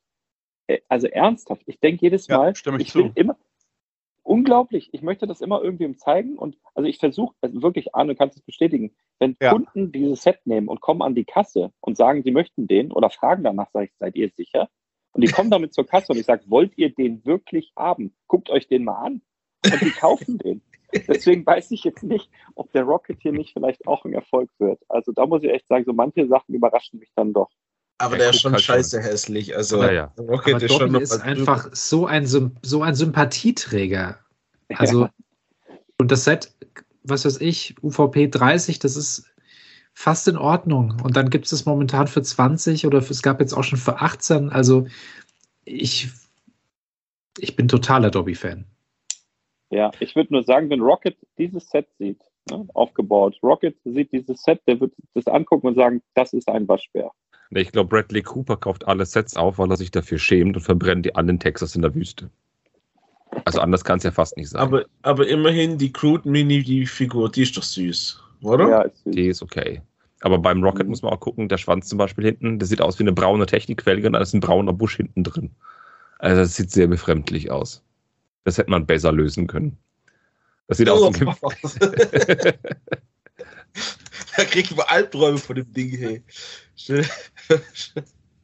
Äh, 0.68 0.80
Also 0.90 1.08
ernsthaft. 1.08 1.62
Ich 1.68 1.80
denke 1.80 2.02
jedes 2.02 2.28
Ja, 2.28 2.38
Mal, 2.38 2.56
stimme 2.56 2.78
ich 2.82 2.88
ich 2.88 2.92
zu. 2.94 3.12
immer, 3.16 3.38
unglaublich. 4.24 4.90
Ich 4.94 5.02
möchte 5.04 5.28
das 5.28 5.42
immer 5.42 5.62
irgendwem 5.62 5.98
zeigen 5.98 6.38
und 6.38 6.58
also 6.74 6.88
ich 6.90 6.98
versuche, 6.98 7.36
also 7.42 7.62
wirklich, 7.62 7.94
Arne, 7.94 8.14
du 8.14 8.18
kannst 8.18 8.38
es 8.38 8.44
bestätigen, 8.44 8.92
wenn 9.20 9.36
Ja. 9.42 9.52
Kunden 9.52 9.92
dieses 9.92 10.24
Set 10.24 10.40
nehmen 10.46 10.68
und 10.68 10.82
kommen 10.82 11.02
an 11.04 11.14
die 11.16 11.26
Kasse 11.26 11.72
und 11.82 11.96
sagen, 11.98 12.24
sie 12.24 12.32
möchten 12.32 12.68
den 12.68 12.92
oder 12.92 13.10
fragen 13.12 13.44
danach, 13.44 13.70
sage 13.72 13.86
ich, 13.86 13.92
seid 14.00 14.16
ihr 14.16 14.30
sicher? 14.32 14.70
Und 15.12 15.22
die 15.24 15.32
kommen 15.32 15.50
damit 15.52 15.74
zur 15.74 15.86
Kasse 15.86 16.12
und 16.12 16.18
ich 16.18 16.26
sage, 16.26 16.44
wollt 16.48 16.78
ihr 16.78 16.94
den 16.94 17.24
wirklich 17.26 17.72
haben? 17.78 18.14
Guckt 18.28 18.50
euch 18.50 18.68
den 18.68 18.84
mal 18.84 18.96
an. 19.02 19.22
Und 19.72 19.82
die 19.82 19.92
kaufen 19.92 20.38
den. 20.38 20.62
Deswegen 21.08 21.46
weiß 21.46 21.72
ich 21.72 21.84
jetzt 21.84 22.04
nicht, 22.04 22.30
ob 22.56 22.72
der 22.72 22.84
Rocket 22.84 23.18
hier 23.22 23.34
nicht 23.34 23.52
vielleicht 23.54 23.86
auch 23.88 24.06
ein 24.06 24.14
Erfolg 24.14 24.50
wird. 24.60 24.80
Also 24.88 25.12
da 25.12 25.26
muss 25.26 25.44
ich 25.44 25.50
echt 25.52 25.68
sagen, 25.68 25.84
so 25.86 25.94
manche 25.94 26.28
Sachen 26.28 26.56
überraschen 26.56 27.00
mich 27.00 27.10
dann 27.16 27.34
doch. 27.34 27.50
Aber 27.98 28.12
Der 28.18 28.26
der 28.28 28.30
ist 28.34 28.42
schon 28.42 28.54
halt 28.54 28.62
schon. 28.64 28.76
scheiße 28.76 29.02
hässlich. 29.02 29.56
Also 29.56 29.82
Ja, 29.84 29.92
ja. 29.92 30.14
der 30.18 30.26
Rocket 30.26 30.56
Aber 30.56 30.64
ist 30.66 30.74
schon 30.74 30.96
ist 30.96 31.20
einfach 31.22 31.70
so 31.74 32.06
ein, 32.06 32.26
so 32.26 32.82
ein 32.82 32.96
Sympathieträger. 32.96 34.20
Also, 34.76 35.04
Ja. 35.06 35.12
und 36.00 36.12
das 36.12 36.24
Set, 36.24 36.54
was 37.04 37.26
weiß 37.26 37.42
ich, 37.42 37.76
UVP 37.84 38.28
30, 38.28 38.80
das 38.80 38.96
ist 38.96 39.26
fast 39.94 40.28
in 40.28 40.38
Ordnung. 40.38 40.98
Und 41.04 41.16
dann 41.18 41.30
gibt 41.30 41.46
es 41.46 41.52
es 41.52 41.66
momentan 41.66 42.08
für 42.08 42.22
20 42.22 42.86
oder 42.86 43.02
für, 43.02 43.12
es 43.14 43.22
gab 43.22 43.40
jetzt 43.40 43.54
auch 43.54 43.64
schon 43.64 43.80
für 43.80 44.02
18. 44.02 44.50
Also, 44.50 44.88
ich, 45.66 46.10
ich 47.38 47.56
bin 47.56 47.68
totaler 47.68 48.12
Dobby-Fan. 48.12 48.66
Ja, 49.72 49.92
ich 50.00 50.16
würde 50.16 50.34
nur 50.34 50.44
sagen, 50.44 50.70
wenn 50.70 50.82
Rocket 50.82 51.18
dieses 51.38 51.70
Set 51.70 51.88
sieht, 51.98 52.20
ne, 52.50 52.68
aufgebaut, 52.74 53.38
Rocket 53.44 53.76
sieht 53.84 54.12
dieses 54.12 54.42
Set, 54.44 54.62
der 54.68 54.80
wird 54.80 54.94
das 55.14 55.28
angucken 55.28 55.68
und 55.68 55.76
sagen, 55.76 56.02
das 56.14 56.34
ist 56.34 56.48
ein 56.50 56.68
Waschbär. 56.68 57.12
Ich 57.52 57.72
glaube, 57.72 57.90
Bradley 57.90 58.22
Cooper 58.22 58.58
kauft 58.58 58.88
alle 58.88 59.06
Sets 59.06 59.36
auf, 59.38 59.58
weil 59.60 59.70
er 59.72 59.78
sich 59.78 59.92
dafür 59.92 60.18
schämt 60.18 60.56
und 60.58 60.62
verbrennt 60.64 61.06
die 61.06 61.16
alle 61.16 61.30
in 61.32 61.40
Texas 61.40 61.76
in 61.76 61.82
der 61.82 61.94
Wüste. 61.96 62.30
Also 63.46 63.60
anders 63.60 63.84
kann 63.84 63.98
es 63.98 64.04
ja 64.04 64.12
fast 64.12 64.38
nicht 64.38 64.50
sein. 64.50 64.62
Aber, 64.62 64.86
aber 65.04 65.28
immerhin 65.28 65.78
die 65.78 65.92
Crude 65.92 66.28
Mini, 66.30 66.64
die 66.64 66.86
Figur, 66.86 67.30
die 67.30 67.44
ist 67.44 67.56
doch 67.58 67.64
süß, 67.64 68.22
oder? 68.44 68.70
Ja, 68.70 68.82
ist 68.84 69.04
süß. 69.04 69.16
die 69.16 69.28
ist 69.28 69.42
okay. 69.42 69.82
Aber 70.22 70.38
beim 70.40 70.64
Rocket 70.64 70.86
Mhm. 70.86 70.90
muss 70.90 71.02
man 71.02 71.14
auch 71.14 71.20
gucken, 71.20 71.50
der 71.50 71.58
Schwanz 71.58 71.88
zum 71.88 71.98
Beispiel 71.98 72.26
hinten, 72.26 72.58
der 72.60 72.68
sieht 72.68 72.82
aus 72.82 72.98
wie 72.98 73.04
eine 73.04 73.12
braune 73.14 73.46
Technikquelle 73.46 74.06
und 74.08 74.14
da 74.14 74.20
ist 74.20 74.34
ein 74.34 74.40
brauner 74.40 74.74
Busch 74.74 74.96
hinten 74.98 75.24
drin. 75.24 75.52
Also 76.18 76.42
das 76.42 76.56
sieht 76.56 76.72
sehr 76.72 76.88
befremdlich 76.88 77.52
aus. 77.52 77.84
Das 78.46 78.58
hätte 78.58 78.70
man 78.70 78.86
besser 78.86 79.12
lösen 79.12 79.48
können. 79.48 79.78
Das 80.68 80.78
sieht 80.78 80.88
aus 80.90 81.20
wie 81.20 81.26
Oh. 81.26 81.52
da 84.38 84.46
kriegt 84.46 84.76
man 84.76 84.86
Albträume 84.88 85.38
von 85.38 85.58
dem 85.58 85.74
Ding, 85.74 85.98
hey. 85.98 86.24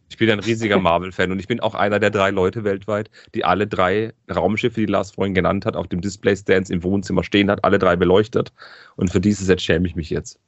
Ich 0.10 0.18
bin 0.18 0.30
ein 0.30 0.40
riesiger 0.40 0.80
Marvel-Fan 0.82 1.32
und 1.32 1.40
ich 1.40 1.48
bin 1.48 1.60
auch 1.62 1.76
einer 1.76 2.00
der 2.00 2.10
drei 2.10 2.32
Leute 2.32 2.64
weltweit, 2.64 3.10
die 3.34 3.46
alle 3.46 3.68
drei 3.68 4.14
Raumschiffe, 4.30 4.82
die 4.82 4.88
Lars 4.88 5.12
vorhin 5.12 5.34
genannt 5.34 5.66
hat, 5.66 5.76
auf 5.76 5.88
dem 5.88 6.02
Display-Stands 6.02 6.70
im 6.70 6.84
Wohnzimmer 6.84 7.24
stehen 7.24 7.50
hat, 7.50 7.64
alle 7.64 7.80
drei 7.80 7.96
beleuchtet. 7.96 8.52
Und 8.96 9.12
für 9.12 9.22
dieses 9.22 9.46
Set 9.48 9.62
schäme 9.62 9.88
ich 9.88 9.96
mich 9.96 10.10
jetzt. 10.10 10.40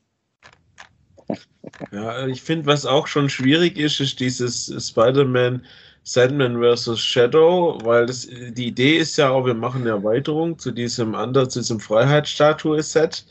Ja, 1.91 2.27
ich 2.27 2.41
finde, 2.41 2.65
was 2.65 2.85
auch 2.85 3.07
schon 3.07 3.29
schwierig 3.29 3.77
ist, 3.77 3.99
ist 3.99 4.19
dieses 4.19 4.73
Spider-Man 4.89 5.63
Sandman 6.03 6.61
vs. 6.61 6.99
Shadow, 6.99 7.77
weil 7.83 8.05
das, 8.05 8.27
die 8.27 8.67
Idee 8.67 8.97
ist 8.97 9.17
ja 9.17 9.29
auch, 9.29 9.45
wir 9.45 9.53
machen 9.53 9.81
eine 9.81 9.91
Erweiterung 9.91 10.59
zu 10.59 10.71
diesem 10.71 11.15
anderen, 11.15 11.49
zu 11.49 11.59
diesem 11.59 11.79
Freiheitsstatue-Set, 11.79 13.25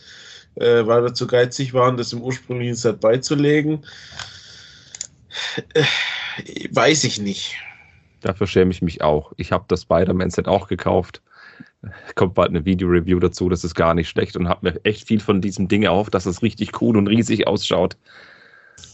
äh, 0.56 0.86
weil 0.86 1.04
wir 1.04 1.14
zu 1.14 1.26
geizig 1.26 1.74
waren, 1.74 1.96
das 1.96 2.12
im 2.12 2.22
ursprünglichen 2.22 2.74
Set 2.74 3.00
beizulegen. 3.00 3.84
Äh, 5.74 5.84
weiß 6.70 7.04
ich 7.04 7.20
nicht. 7.20 7.54
Dafür 8.22 8.46
schäme 8.46 8.70
ich 8.70 8.80
mich 8.80 9.02
auch. 9.02 9.32
Ich 9.36 9.52
habe 9.52 9.64
das 9.68 9.82
Spider-Man-Set 9.82 10.48
auch 10.48 10.68
gekauft. 10.68 11.20
Kommt 12.14 12.34
bald 12.34 12.50
eine 12.50 12.64
Video-Review 12.64 13.18
dazu, 13.18 13.48
das 13.48 13.64
ist 13.64 13.74
gar 13.74 13.92
nicht 13.94 14.08
schlecht 14.08 14.36
und 14.36 14.48
habe 14.48 14.70
mir 14.70 14.80
echt 14.84 15.08
viel 15.08 15.20
von 15.20 15.40
diesem 15.40 15.68
Ding 15.68 15.82
erhofft, 15.82 16.14
dass 16.14 16.26
es 16.26 16.42
richtig 16.42 16.80
cool 16.80 16.96
und 16.96 17.08
riesig 17.08 17.46
ausschaut. 17.46 17.96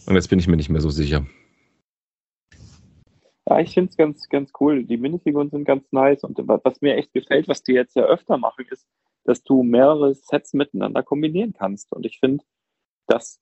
Und 0.06 0.14
jetzt 0.14 0.30
bin 0.30 0.38
ich 0.38 0.48
mir 0.48 0.56
nicht 0.56 0.70
mehr 0.70 0.80
so 0.80 0.90
sicher. 0.90 1.26
Ja, 3.48 3.60
ich 3.60 3.72
finde 3.74 3.90
es 3.90 3.96
ganz, 3.96 4.28
ganz 4.28 4.52
cool. 4.60 4.84
Die 4.84 4.96
Minifiguren 4.98 5.48
sind 5.50 5.64
ganz 5.64 5.90
nice 5.92 6.22
und 6.24 6.36
wa- 6.46 6.60
was 6.62 6.80
mir 6.80 6.96
echt 6.96 7.12
gefällt, 7.12 7.48
was 7.48 7.62
die 7.62 7.72
jetzt 7.72 7.96
ja 7.96 8.04
öfter 8.04 8.36
machen, 8.36 8.66
ist, 8.70 8.86
dass 9.24 9.42
du 9.42 9.62
mehrere 9.62 10.14
Sets 10.14 10.52
miteinander 10.54 11.02
kombinieren 11.02 11.52
kannst. 11.52 11.92
Und 11.92 12.04
ich 12.04 12.18
finde, 12.18 12.44
das, 13.06 13.40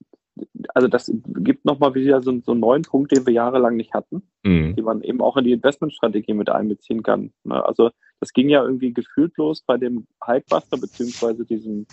also 0.74 0.87
das 0.87 1.11
gibt 1.27 1.65
nochmal 1.65 1.95
wieder 1.95 2.23
so, 2.23 2.39
so 2.41 2.53
einen 2.53 2.61
neuen 2.61 2.83
Punkt, 2.83 3.11
den 3.12 3.27
wir 3.27 3.33
jahrelang 3.33 3.77
nicht 3.77 3.95
hatten, 3.95 4.28
Mhm. 4.45 4.77
die 4.77 4.83
man 4.83 5.03
eben 5.03 5.20
auch 5.20 5.37
in 5.37 5.45
die 5.45 5.53
Investmentstrategie 5.53 6.35
mit 6.35 6.51
einbeziehen 6.51 7.03
kann. 7.03 7.33
Ne? 7.45 7.65
Also 7.65 7.91
das 8.20 8.33
ging 8.33 8.49
ja 8.49 8.62
irgendwie 8.62 8.93
gefühlt 8.93 9.37
los 9.39 9.62
bei 9.62 9.77
dem 9.77 10.07
Hypebuster 10.24 10.77
beziehungsweise 10.78 11.45
diesem 11.45 11.87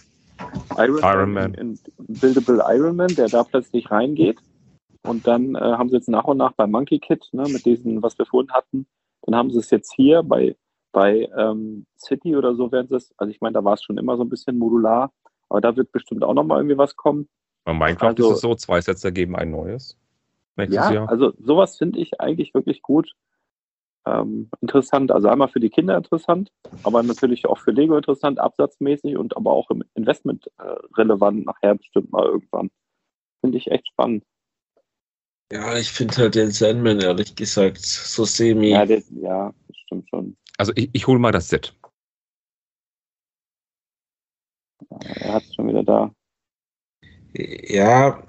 Iron, 0.78 1.00
Iron 1.00 1.34
Man. 1.34 1.80
Buildable 1.98 2.64
Iron 2.68 2.96
Man, 2.96 3.16
der 3.16 3.28
da 3.30 3.44
plötzlich 3.44 3.90
reingeht. 3.90 4.40
Und 5.04 5.28
dann 5.28 5.56
äh, 5.56 5.60
haben 5.60 5.90
sie 5.90 5.96
jetzt 5.98 6.10
nach 6.10 6.24
und 6.26 6.38
nach 6.38 6.54
bei 6.54 6.66
Monkey 6.66 7.00
Kid, 7.00 7.28
ne, 7.34 7.44
mit 7.50 7.66
diesen, 7.66 8.02
was 8.02 8.18
wir 8.18 8.26
vorhin 8.26 8.52
hatten, 8.52 8.88
dann 9.24 9.36
haben 9.36 9.52
sie 9.52 9.60
es 9.60 9.70
jetzt 9.70 9.94
hier 9.94 10.24
bei, 10.24 10.56
bei 10.92 11.30
ähm, 11.38 11.86
City 11.98 12.36
oder 12.36 12.56
so 12.56 12.72
werden 12.72 12.88
sie 12.88 12.96
es, 12.96 13.14
also 13.18 13.30
ich 13.32 13.42
meine, 13.42 13.54
da 13.54 13.64
war 13.64 13.74
es 13.74 13.84
schon 13.84 13.98
immer 13.98 14.16
so 14.18 14.24
ein 14.24 14.30
bisschen 14.30 14.58
modular, 14.58 15.12
aber 15.50 15.62
da 15.62 15.76
wird 15.76 15.92
bestimmt 15.92 16.24
auch 16.24 16.34
nochmal 16.34 16.60
irgendwie 16.60 16.78
was 16.78 16.96
kommen. 16.96 17.28
Bei 17.66 17.74
Minecraft 17.74 18.08
Also- 18.10 18.30
ist 18.30 18.36
es 18.36 18.42
so, 18.42 18.56
zwei 18.56 18.82
Sets 18.82 19.04
ergeben 19.04 19.36
ein 19.36 19.52
neues. 19.52 19.98
Nächstes 20.56 20.76
Ja, 20.76 20.92
Jahr. 20.92 21.10
also 21.10 21.34
sowas 21.40 21.78
finde 21.78 22.00
ich 22.00 22.22
eigentlich 22.22 22.54
wirklich 22.54 22.82
gut. 22.82 23.12
Ähm, 24.06 24.50
interessant, 24.62 25.12
also 25.12 25.30
einmal 25.30 25.48
für 25.48 25.62
die 25.62 25.70
Kinder 25.70 25.96
interessant, 25.96 26.52
aber 26.84 27.02
natürlich 27.04 27.46
auch 27.46 27.58
für 27.58 27.72
Lego 27.72 27.96
interessant, 27.96 28.38
absatzmäßig 28.38 29.18
und 29.18 29.36
aber 29.38 29.52
auch 29.52 29.70
im 29.70 29.82
Investment 29.96 30.48
äh, 30.58 30.76
relevant 30.98 31.46
nachher 31.46 31.76
bestimmt 31.76 32.12
mal 32.12 32.26
irgendwann. 32.26 32.70
Finde 33.40 33.58
ich 33.58 33.72
echt 33.72 33.88
spannend. 33.88 34.26
Ja, 35.54 35.78
ich 35.78 35.92
finde 35.92 36.16
halt 36.18 36.34
den 36.34 36.50
Sandman, 36.50 37.00
ehrlich 37.00 37.36
gesagt, 37.36 37.78
so 37.78 38.26
semi. 38.26 38.70
Ja, 38.70 38.88
der, 38.88 39.04
ja, 39.22 39.54
das 39.68 39.78
stimmt 39.86 40.10
schon. 40.10 40.36
Also 40.58 40.74
ich, 40.76 40.90
ich 40.94 41.06
hole 41.06 41.20
mal 41.20 41.32
das 41.32 41.50
Set. 41.50 41.76
Er 44.90 45.34
hat 45.34 45.44
es 45.44 45.54
schon 45.54 45.68
wieder 45.68 45.84
da. 45.84 46.12
Ja, 47.36 48.24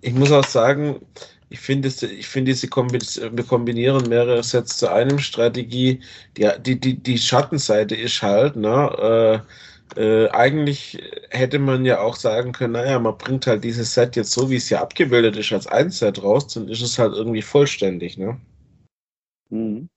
ich 0.00 0.14
muss 0.14 0.32
auch 0.32 0.44
sagen, 0.44 1.04
ich 1.50 1.60
finde, 1.60 1.88
ich 1.88 2.26
finde, 2.26 2.54
sie 2.54 2.68
kombinieren 2.68 4.08
mehrere 4.08 4.42
Sets 4.42 4.78
zu 4.78 4.90
einem 4.90 5.18
Strategie. 5.18 6.00
Die, 6.38 6.48
die, 6.64 6.80
die, 6.80 6.96
die 6.96 7.18
Schattenseite 7.18 7.94
ist 7.94 8.22
halt, 8.22 8.56
ne, 8.56 9.44
äh, 9.44 9.52
äh, 9.96 10.28
eigentlich 10.30 10.98
hätte 11.30 11.58
man 11.58 11.84
ja 11.84 12.00
auch 12.00 12.16
sagen 12.16 12.52
können, 12.52 12.74
naja, 12.74 12.98
man 12.98 13.18
bringt 13.18 13.46
halt 13.46 13.64
dieses 13.64 13.94
Set 13.94 14.16
jetzt 14.16 14.32
so, 14.32 14.50
wie 14.50 14.56
es 14.56 14.70
ja 14.70 14.80
abgebildet 14.80 15.36
ist, 15.36 15.52
als 15.52 15.66
ein 15.66 15.90
Set 15.90 16.22
raus, 16.22 16.48
dann 16.48 16.68
ist 16.68 16.82
es 16.82 16.98
halt 16.98 17.14
irgendwie 17.14 17.42
vollständig, 17.42 18.16
ne? 18.16 18.40
Mhm. 19.50 19.88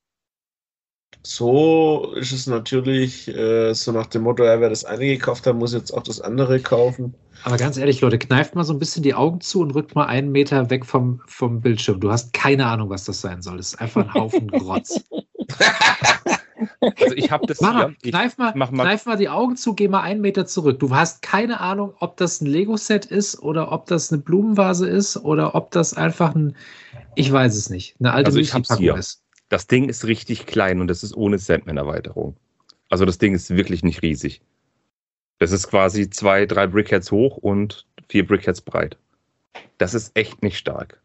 So 1.26 2.14
ist 2.16 2.34
es 2.34 2.48
natürlich 2.48 3.30
äh, 3.30 3.74
so 3.74 3.92
nach 3.94 4.08
dem 4.08 4.24
Motto, 4.24 4.44
ja, 4.44 4.60
wer 4.60 4.70
das 4.70 4.84
eine 4.84 5.06
gekauft 5.06 5.48
hat, 5.48 5.56
muss 5.56 5.74
jetzt 5.74 5.92
auch 5.92 6.04
das 6.04 6.20
andere 6.20 6.60
kaufen. 6.60 7.16
Aber 7.44 7.58
ganz 7.58 7.78
ehrlich, 7.78 8.02
Leute, 8.02 8.18
kneift 8.18 8.56
mal 8.56 8.64
so 8.64 8.74
ein 8.74 8.80
bisschen 8.80 9.04
die 9.04 9.14
Augen 9.14 9.40
zu 9.40 9.62
und 9.62 9.72
rückt 9.72 9.96
mal 9.96 10.06
einen 10.06 10.32
Meter 10.32 10.70
weg 10.70 10.86
vom, 10.86 11.22
vom 11.28 11.62
Bildschirm. 11.62 12.00
Du 12.00 12.12
hast 12.12 12.34
keine 12.34 12.66
Ahnung, 12.66 12.90
was 12.90 13.06
das 13.06 13.22
sein 13.22 13.42
soll. 13.42 13.58
Das 13.58 13.68
ist 13.68 13.82
einfach 13.82 14.02
ein 14.02 14.14
Haufen 14.14 14.48
Grotz. 14.48 15.02
Also 16.82 17.16
ich 17.16 17.32
habe 17.32 17.46
das 17.48 17.62
mach 17.62 17.74
mal, 17.74 17.96
kneif, 18.02 18.38
mal, 18.38 18.54
mach 18.56 18.72
mal. 18.72 18.84
kneif 18.84 19.06
mal 19.06 19.18
die 19.18 19.30
Augen 19.30 19.56
zu, 19.56 19.74
geh 19.74 19.88
mal 19.88 20.02
einen 20.02 20.22
Meter 20.22 20.46
zurück. 20.46 20.80
Du 20.80 20.96
hast 20.96 21.22
keine 21.22 21.60
Ahnung, 21.60 21.94
ob 22.00 22.18
das 22.18 22.42
ein 22.42 22.46
Lego-Set 22.46 23.06
ist 23.06 23.42
oder 23.42 23.72
ob 23.72 23.88
das 23.88 24.12
eine 24.12 24.22
Blumenvase 24.22 24.88
ist 24.88 25.18
oder 25.18 25.56
ob 25.56 25.72
das 25.72 25.94
einfach 25.94 26.36
ein, 26.36 26.56
ich 27.16 27.32
weiß 27.32 27.56
es 27.56 27.70
nicht, 27.70 27.96
eine 28.00 28.14
alte 28.14 28.28
also 28.28 28.40
ich 28.40 28.54
hab's 28.54 28.78
hier. 28.78 28.96
ist. 28.96 29.22
Das 29.50 29.68
Ding 29.68 29.90
ist 29.90 30.06
richtig 30.06 30.46
klein 30.46 30.82
und 30.82 30.88
das 30.88 31.04
ist 31.04 31.16
ohne 31.16 31.38
Sandman-Erweiterung. 31.38 32.36
Also 32.90 33.06
das 33.06 33.18
Ding 33.18 33.34
ist 33.36 33.56
wirklich 33.56 33.84
nicht 33.84 34.02
riesig. 34.02 34.42
Das 35.40 35.52
ist 35.52 35.68
quasi 35.68 36.10
zwei, 36.10 36.46
drei 36.46 36.68
Brickheads 36.68 37.12
hoch 37.12 37.38
und 37.38 37.86
vier 38.08 38.26
Brickheads 38.26 38.62
breit. 38.62 38.98
Das 39.78 39.94
ist 39.94 40.12
echt 40.16 40.42
nicht 40.44 40.58
stark. 40.58 41.02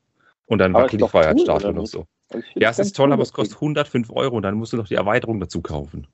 Und 0.47 0.59
dann 0.59 0.73
wackelt 0.75 1.03
die 1.03 1.09
Freiheitsstatue 1.09 1.71
cool, 1.71 1.75
noch 1.75 1.87
so. 1.87 2.07
Ja, 2.55 2.71
es 2.71 2.79
ist 2.79 2.97
toll, 2.97 3.13
aber 3.13 3.23
es 3.23 3.33
kostet 3.33 3.57
105 3.57 4.11
Euro 4.11 4.37
und 4.37 4.43
dann 4.43 4.55
musst 4.55 4.73
du 4.73 4.77
noch 4.77 4.89
die 4.89 4.95
Erweiterung 4.95 5.41
dazu 5.41 5.63
kaufen. 5.63 6.07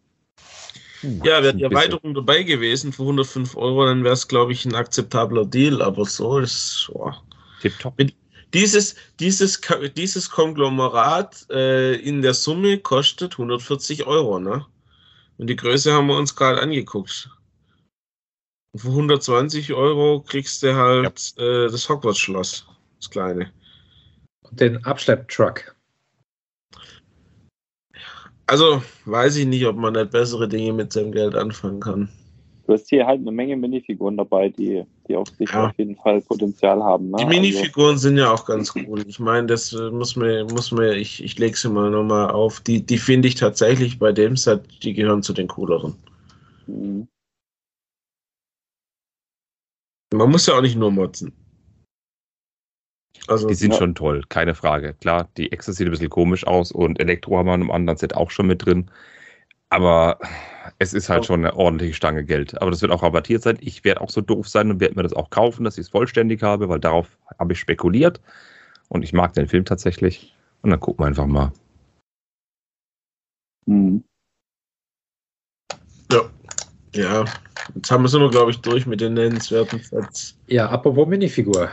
Ja, 1.03 1.43
wäre 1.43 1.55
die 1.55 1.65
Erweiterung 1.65 2.15
dabei 2.15 2.43
gewesen 2.43 2.93
für 2.93 3.03
105 3.03 3.57
Euro, 3.57 3.85
dann 3.85 4.05
wäre 4.05 4.15
es, 4.15 4.27
glaube 4.27 4.53
ich, 4.53 4.65
ein 4.65 4.75
akzeptabler 4.75 5.45
Deal, 5.45 5.83
aber 5.83 6.07
so 6.07 6.39
ist. 6.39 6.91
Oh. 6.95 7.13
Tipptopp. 7.61 8.01
Dieses, 8.55 8.95
dieses, 9.19 9.61
dieses 9.97 10.31
Konglomerat 10.31 11.47
äh, 11.51 11.97
in 11.97 12.23
der 12.23 12.35
Summe 12.35 12.79
kostet 12.79 13.33
140 13.33 14.07
Euro, 14.07 14.39
ne? 14.39 14.65
Und 15.39 15.49
die 15.49 15.57
Größe 15.57 15.93
haben 15.93 16.07
wir 16.07 16.17
uns 16.17 16.37
gerade 16.37 16.61
angeguckt. 16.61 17.29
Und 18.73 18.81
für 18.81 18.89
120 18.89 19.73
Euro 19.75 20.21
kriegst 20.21 20.63
du 20.63 20.75
halt 20.75 21.35
ja. 21.37 21.45
äh, 21.45 21.71
das 21.71 21.89
Hogwarts-Schloss, 21.89 22.67
das 23.01 23.11
kleine. 23.11 23.53
Und 24.43 24.61
den 24.61 24.85
Abschlepptruck. 24.85 25.74
Also, 28.47 28.83
weiß 29.07 29.37
ich 29.37 29.47
nicht, 29.47 29.65
ob 29.67 29.77
man 29.77 29.95
nicht 29.95 30.11
bessere 30.11 30.49
Dinge 30.49 30.73
mit 30.73 30.93
seinem 30.93 31.13
Geld 31.13 31.35
anfangen 31.35 31.81
kann. 31.81 32.09
Du 32.67 32.73
hast 32.73 32.89
hier 32.89 33.07
halt 33.07 33.21
eine 33.21 33.31
Menge 33.31 33.57
Minifiguren 33.57 34.17
dabei, 34.17 34.49
die, 34.49 34.85
die 35.07 35.17
auf 35.17 35.29
sich 35.29 35.51
ja. 35.51 35.69
auf 35.69 35.73
jeden 35.77 35.97
Fall 35.97 36.21
Potenzial 36.23 36.83
haben. 36.83 37.11
Ne? 37.11 37.19
Die 37.21 37.27
Minifiguren 37.27 37.93
also, 37.93 38.09
sind 38.09 38.17
ja 38.17 38.33
auch 38.33 38.47
ganz 38.47 38.75
cool. 38.75 39.05
Ich 39.07 39.19
meine, 39.19 39.47
das 39.47 39.73
äh, 39.73 39.91
muss 39.91 40.17
mir, 40.17 40.45
muss 40.45 40.73
mir, 40.73 40.95
ich, 40.95 41.23
ich 41.23 41.39
lege 41.39 41.57
sie 41.57 41.69
mal 41.69 41.91
nochmal 41.91 42.31
auf. 42.31 42.61
Die, 42.61 42.85
die 42.85 42.97
finde 42.97 43.29
ich 43.29 43.35
tatsächlich 43.35 43.99
bei 43.99 44.13
dem 44.13 44.37
Set, 44.37 44.63
die 44.83 44.95
gehören 44.95 45.23
zu 45.23 45.35
den 45.35 45.49
cooleren. 45.49 45.95
Mhm. 46.67 47.07
Man 50.15 50.31
muss 50.31 50.47
ja 50.47 50.57
auch 50.57 50.63
nicht 50.63 50.77
nur 50.77 50.91
motzen. 50.91 51.33
Also, 53.27 53.49
die 53.49 53.55
sind 53.55 53.73
ja. 53.73 53.79
schon 53.79 53.95
toll, 53.95 54.23
keine 54.29 54.55
Frage. 54.55 54.95
Klar, 54.95 55.29
die 55.37 55.51
Exa 55.51 55.73
sieht 55.73 55.87
ein 55.87 55.91
bisschen 55.91 56.11
komisch 56.11 56.47
aus 56.47 56.73
und 56.73 57.01
Elektro 57.01 57.39
haben 57.39 57.47
wir 57.47 57.55
in 57.55 57.63
einem 57.63 57.71
anderen 57.71 57.97
Set 57.97 58.15
auch 58.15 58.31
schon 58.31 58.47
mit 58.47 58.65
drin. 58.65 58.91
Aber 59.71 60.19
es 60.79 60.93
ist 60.95 61.09
halt 61.09 61.25
schon 61.25 61.41
eine 61.41 61.57
ordentliche 61.57 61.95
Stange 61.95 62.25
Geld. 62.25 62.61
Aber 62.61 62.71
das 62.71 62.83
wird 62.83 62.93
auch 62.93 63.03
rabattiert 63.03 63.43
sein. 63.43 63.59
Ich 63.61 63.83
werde 63.85 64.01
auch 64.03 64.11
so 64.11 64.21
doof 64.21 64.49
sein 64.49 64.71
und 64.71 64.81
werde 64.81 64.95
mir 64.95 65.03
das 65.03 65.15
auch 65.15 65.31
kaufen, 65.31 65.65
dass 65.65 65.79
ich 65.79 65.87
es 65.87 65.89
vollständig 65.89 66.43
habe, 66.43 66.69
weil 66.69 66.81
darauf 66.81 67.19
habe 67.39 67.55
ich 67.55 67.59
spekuliert. 67.59 68.21
Und 68.89 69.03
ich 69.03 69.13
mag 69.13 69.33
den 69.33 69.49
Film 69.49 69.65
tatsächlich. 69.65 70.35
Und 70.63 70.71
dann 70.71 70.81
gucken 70.81 71.03
wir 71.03 71.09
einfach 71.09 71.27
mal. 71.27 71.53
Mhm. 73.67 74.05
Ja. 76.13 76.21
Ja. 76.95 77.25
Jetzt 77.75 77.91
haben 77.91 78.03
wir 78.03 78.07
es 78.07 78.15
immer, 78.15 78.31
glaube 78.31 78.51
ich, 78.51 78.61
durch 78.61 78.87
mit 78.87 79.01
den 79.01 79.15
nennenswerten 79.15 79.81
Sets. 79.81 80.39
Ja, 80.47 80.69
apropos 80.69 81.09
Minifigur. 81.09 81.71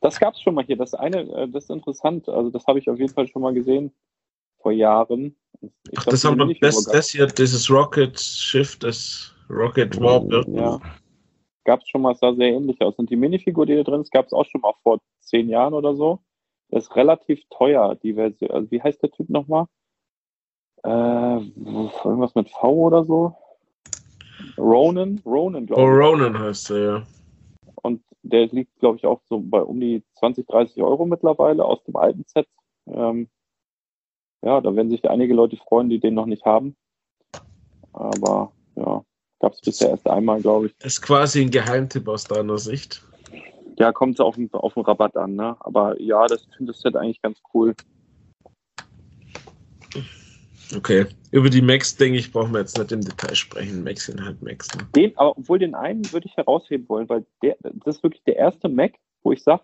Das 0.00 0.20
gab 0.20 0.34
es 0.34 0.40
schon 0.40 0.54
mal 0.54 0.64
hier. 0.64 0.76
Das 0.76 0.94
eine, 0.94 1.22
äh, 1.22 1.48
das 1.48 1.64
ist 1.64 1.70
interessant. 1.70 2.28
Also, 2.28 2.50
das 2.50 2.66
habe 2.66 2.78
ich 2.78 2.88
auf 2.88 2.98
jeden 2.98 3.12
Fall 3.12 3.28
schon 3.28 3.42
mal 3.42 3.54
gesehen 3.54 3.92
vor 4.60 4.72
Jahren. 4.72 5.36
Ach, 5.96 6.04
das 6.04 6.24
haben 6.24 6.38
wir 6.38 6.54
das, 6.60 6.84
das 6.84 7.10
hier, 7.10 7.26
dieses 7.26 7.70
Rocket 7.70 8.18
Shift, 8.18 8.84
das 8.84 9.34
Rocket 9.50 10.00
Warp. 10.00 10.46
Ja. 10.48 10.80
Gab 11.64 11.80
es 11.80 11.88
schon 11.88 12.02
mal, 12.02 12.14
sah 12.14 12.34
sehr 12.34 12.48
ähnlich 12.48 12.80
aus. 12.80 12.94
Und 12.96 13.10
die 13.10 13.16
Minifigur, 13.16 13.66
die 13.66 13.76
da 13.76 13.82
drin 13.82 14.00
ist, 14.00 14.12
gab 14.12 14.26
es 14.26 14.32
auch 14.32 14.46
schon 14.46 14.60
mal 14.60 14.72
vor 14.82 14.98
zehn 15.20 15.48
Jahren 15.48 15.74
oder 15.74 15.94
so. 15.94 16.20
Das 16.70 16.84
ist 16.84 16.96
relativ 16.96 17.40
teuer, 17.50 17.96
die 17.96 18.14
Version. 18.14 18.50
Also, 18.50 18.70
wie 18.70 18.82
heißt 18.82 19.02
der 19.02 19.10
Typ 19.10 19.28
nochmal? 19.28 19.66
Äh, 20.84 20.88
irgendwas 20.88 22.34
mit 22.34 22.50
V 22.50 22.72
oder 22.72 23.04
so? 23.04 23.34
Ronan? 24.56 25.20
Ronan, 25.26 25.66
glaube 25.66 25.82
ich. 25.82 25.88
Oh, 25.88 25.90
Ronan 25.90 26.38
heißt 26.38 26.70
er, 26.70 26.78
ja. 26.78 27.02
Der 28.30 28.46
liegt, 28.46 28.78
glaube 28.78 28.98
ich, 28.98 29.06
auch 29.06 29.20
so 29.28 29.40
bei 29.40 29.60
um 29.60 29.80
die 29.80 30.02
20, 30.18 30.46
30 30.46 30.82
Euro 30.82 31.06
mittlerweile 31.06 31.64
aus 31.64 31.82
dem 31.84 31.96
alten 31.96 32.24
Set. 32.26 32.46
Ähm, 32.86 33.28
ja, 34.42 34.60
da 34.60 34.74
werden 34.76 34.90
sich 34.90 35.08
einige 35.08 35.34
Leute 35.34 35.56
freuen, 35.56 35.88
die 35.88 35.98
den 35.98 36.14
noch 36.14 36.26
nicht 36.26 36.44
haben. 36.44 36.76
Aber 37.92 38.52
ja, 38.76 39.02
gab 39.40 39.52
es 39.52 39.60
bisher 39.60 39.90
erst 39.90 40.08
einmal, 40.08 40.40
glaube 40.40 40.66
ich. 40.66 40.76
Das 40.78 40.94
ist 40.94 41.02
quasi 41.02 41.42
ein 41.42 41.50
Geheimtipp 41.50 42.06
aus 42.06 42.24
deiner 42.24 42.58
Sicht. 42.58 43.02
Ja, 43.78 43.92
kommt 43.92 44.14
es 44.14 44.20
auf, 44.20 44.36
auf 44.52 44.74
den 44.74 44.82
Rabatt 44.82 45.16
an, 45.16 45.34
ne? 45.34 45.56
Aber 45.60 46.00
ja, 46.00 46.26
das 46.26 46.44
finde 46.56 46.72
das 46.72 46.80
Set 46.80 46.96
eigentlich 46.96 47.22
ganz 47.22 47.40
cool. 47.54 47.74
Okay. 50.76 51.06
Über 51.30 51.50
die 51.50 51.62
Max, 51.62 51.96
denke 51.96 52.18
ich, 52.18 52.32
brauchen 52.32 52.52
wir 52.52 52.60
jetzt 52.60 52.78
nicht 52.78 52.92
im 52.92 53.00
Detail 53.00 53.34
sprechen. 53.34 53.84
Max 53.84 54.06
sind 54.06 54.22
halt 54.22 54.42
Max. 54.42 54.68
Ne? 54.74 54.86
Den, 54.94 55.16
aber 55.16 55.36
obwohl 55.38 55.58
den 55.58 55.74
einen 55.74 56.10
würde 56.12 56.26
ich 56.26 56.36
herausheben 56.36 56.88
wollen, 56.88 57.08
weil 57.08 57.24
der, 57.42 57.56
das 57.60 57.96
ist 57.96 58.02
wirklich 58.02 58.22
der 58.24 58.36
erste 58.36 58.68
Mac, 58.68 58.92
wo 59.22 59.32
ich 59.32 59.42
sage, 59.42 59.62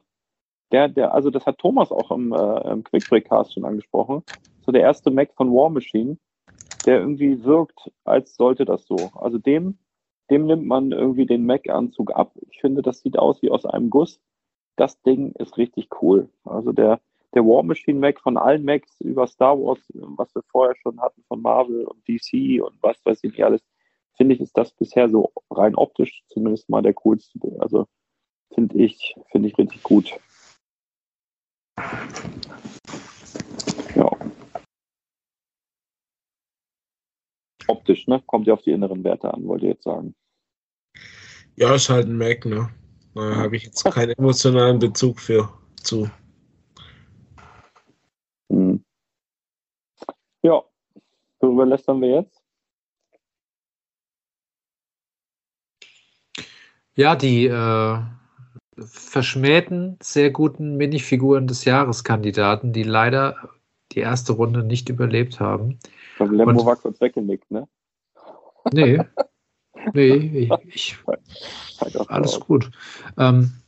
der, 0.72 0.88
der, 0.88 1.14
also 1.14 1.30
das 1.30 1.44
hat 1.46 1.58
Thomas 1.58 1.90
auch 1.90 2.10
im, 2.10 2.32
äh, 2.32 2.70
im 2.72 2.84
Quickbreak-Cast 2.84 3.54
schon 3.54 3.64
angesprochen 3.64 4.22
so 4.64 4.72
der 4.72 4.82
erste 4.82 5.10
Mac 5.10 5.32
von 5.34 5.50
War 5.50 5.70
Machine, 5.70 6.16
der 6.86 7.00
irgendwie 7.00 7.44
wirkt, 7.44 7.90
als 8.04 8.36
sollte 8.36 8.64
das 8.64 8.86
so. 8.86 8.96
Also 9.14 9.38
dem, 9.38 9.78
dem 10.30 10.46
nimmt 10.46 10.66
man 10.66 10.92
irgendwie 10.92 11.26
den 11.26 11.44
Mac-Anzug 11.46 12.12
ab. 12.14 12.32
Ich 12.50 12.60
finde, 12.60 12.82
das 12.82 13.00
sieht 13.00 13.18
aus 13.18 13.42
wie 13.42 13.50
aus 13.50 13.66
einem 13.66 13.90
Guss. 13.90 14.20
Das 14.76 15.00
Ding 15.02 15.32
ist 15.32 15.58
richtig 15.58 15.88
cool. 16.02 16.28
Also 16.44 16.72
der, 16.72 17.00
der 17.34 17.44
War 17.44 17.62
Machine 17.62 17.98
Mac 17.98 18.20
von 18.20 18.36
allen 18.36 18.64
Macs 18.64 19.00
über 19.00 19.26
Star 19.26 19.58
Wars, 19.58 19.80
was 19.92 20.34
wir 20.34 20.42
vorher 20.50 20.76
schon 20.76 21.00
hatten 21.00 21.22
von 21.26 21.42
Marvel 21.42 21.84
und 21.84 22.06
DC 22.08 22.62
und 22.62 22.80
was 22.82 22.96
weiß 23.04 23.18
ich 23.22 23.32
nicht 23.32 23.44
alles, 23.44 23.62
finde 24.16 24.34
ich, 24.34 24.40
ist 24.40 24.56
das 24.56 24.72
bisher 24.72 25.08
so 25.08 25.32
rein 25.50 25.74
optisch 25.74 26.22
zumindest 26.28 26.68
mal 26.68 26.82
der 26.82 26.94
coolste. 26.94 27.38
Also 27.58 27.86
finde 28.52 28.78
ich, 28.78 29.14
finde 29.30 29.48
ich 29.48 29.58
richtig 29.58 29.82
gut. 29.82 30.12
Ja. 33.96 34.10
Optisch, 37.66 38.06
ne? 38.06 38.22
Kommt 38.26 38.46
ja 38.46 38.54
auf 38.54 38.62
die 38.62 38.70
inneren 38.70 39.02
Werte 39.02 39.32
an, 39.32 39.46
wollt 39.46 39.62
ihr 39.62 39.70
jetzt 39.70 39.84
sagen. 39.84 40.14
Ja, 41.56 41.74
ist 41.74 41.88
halt 41.88 42.06
ein 42.06 42.16
Mac, 42.16 42.44
ne? 42.44 42.68
Da 43.14 43.36
habe 43.36 43.56
ich 43.56 43.64
jetzt 43.64 43.84
keinen 43.84 44.10
emotionalen 44.10 44.78
Bezug 44.78 45.20
für 45.20 45.48
zu. 45.76 46.08
Ja, 50.44 50.62
worüber 51.40 51.64
lästern 51.64 52.02
wir 52.02 52.10
jetzt? 52.10 52.42
Ja, 56.96 57.16
die 57.16 57.46
äh, 57.46 57.98
verschmähten, 58.76 59.96
sehr 60.02 60.30
guten 60.30 60.76
Minifiguren 60.76 61.46
des 61.46 61.64
Jahreskandidaten, 61.64 62.74
die 62.74 62.82
leider 62.82 63.48
die 63.92 64.00
erste 64.00 64.34
Runde 64.34 64.62
nicht 64.62 64.90
überlebt 64.90 65.40
haben. 65.40 65.78
Von 66.18 66.34
Lembo 66.34 66.66
war 66.66 66.76
kurz 66.76 67.00
weggenickt, 67.00 67.50
ne? 67.50 67.66
Nee. 68.70 69.00
Nee, 69.94 70.50
ich, 70.66 70.98
alles 72.08 72.38
gut. 72.40 72.70
Ähm, 73.18 73.63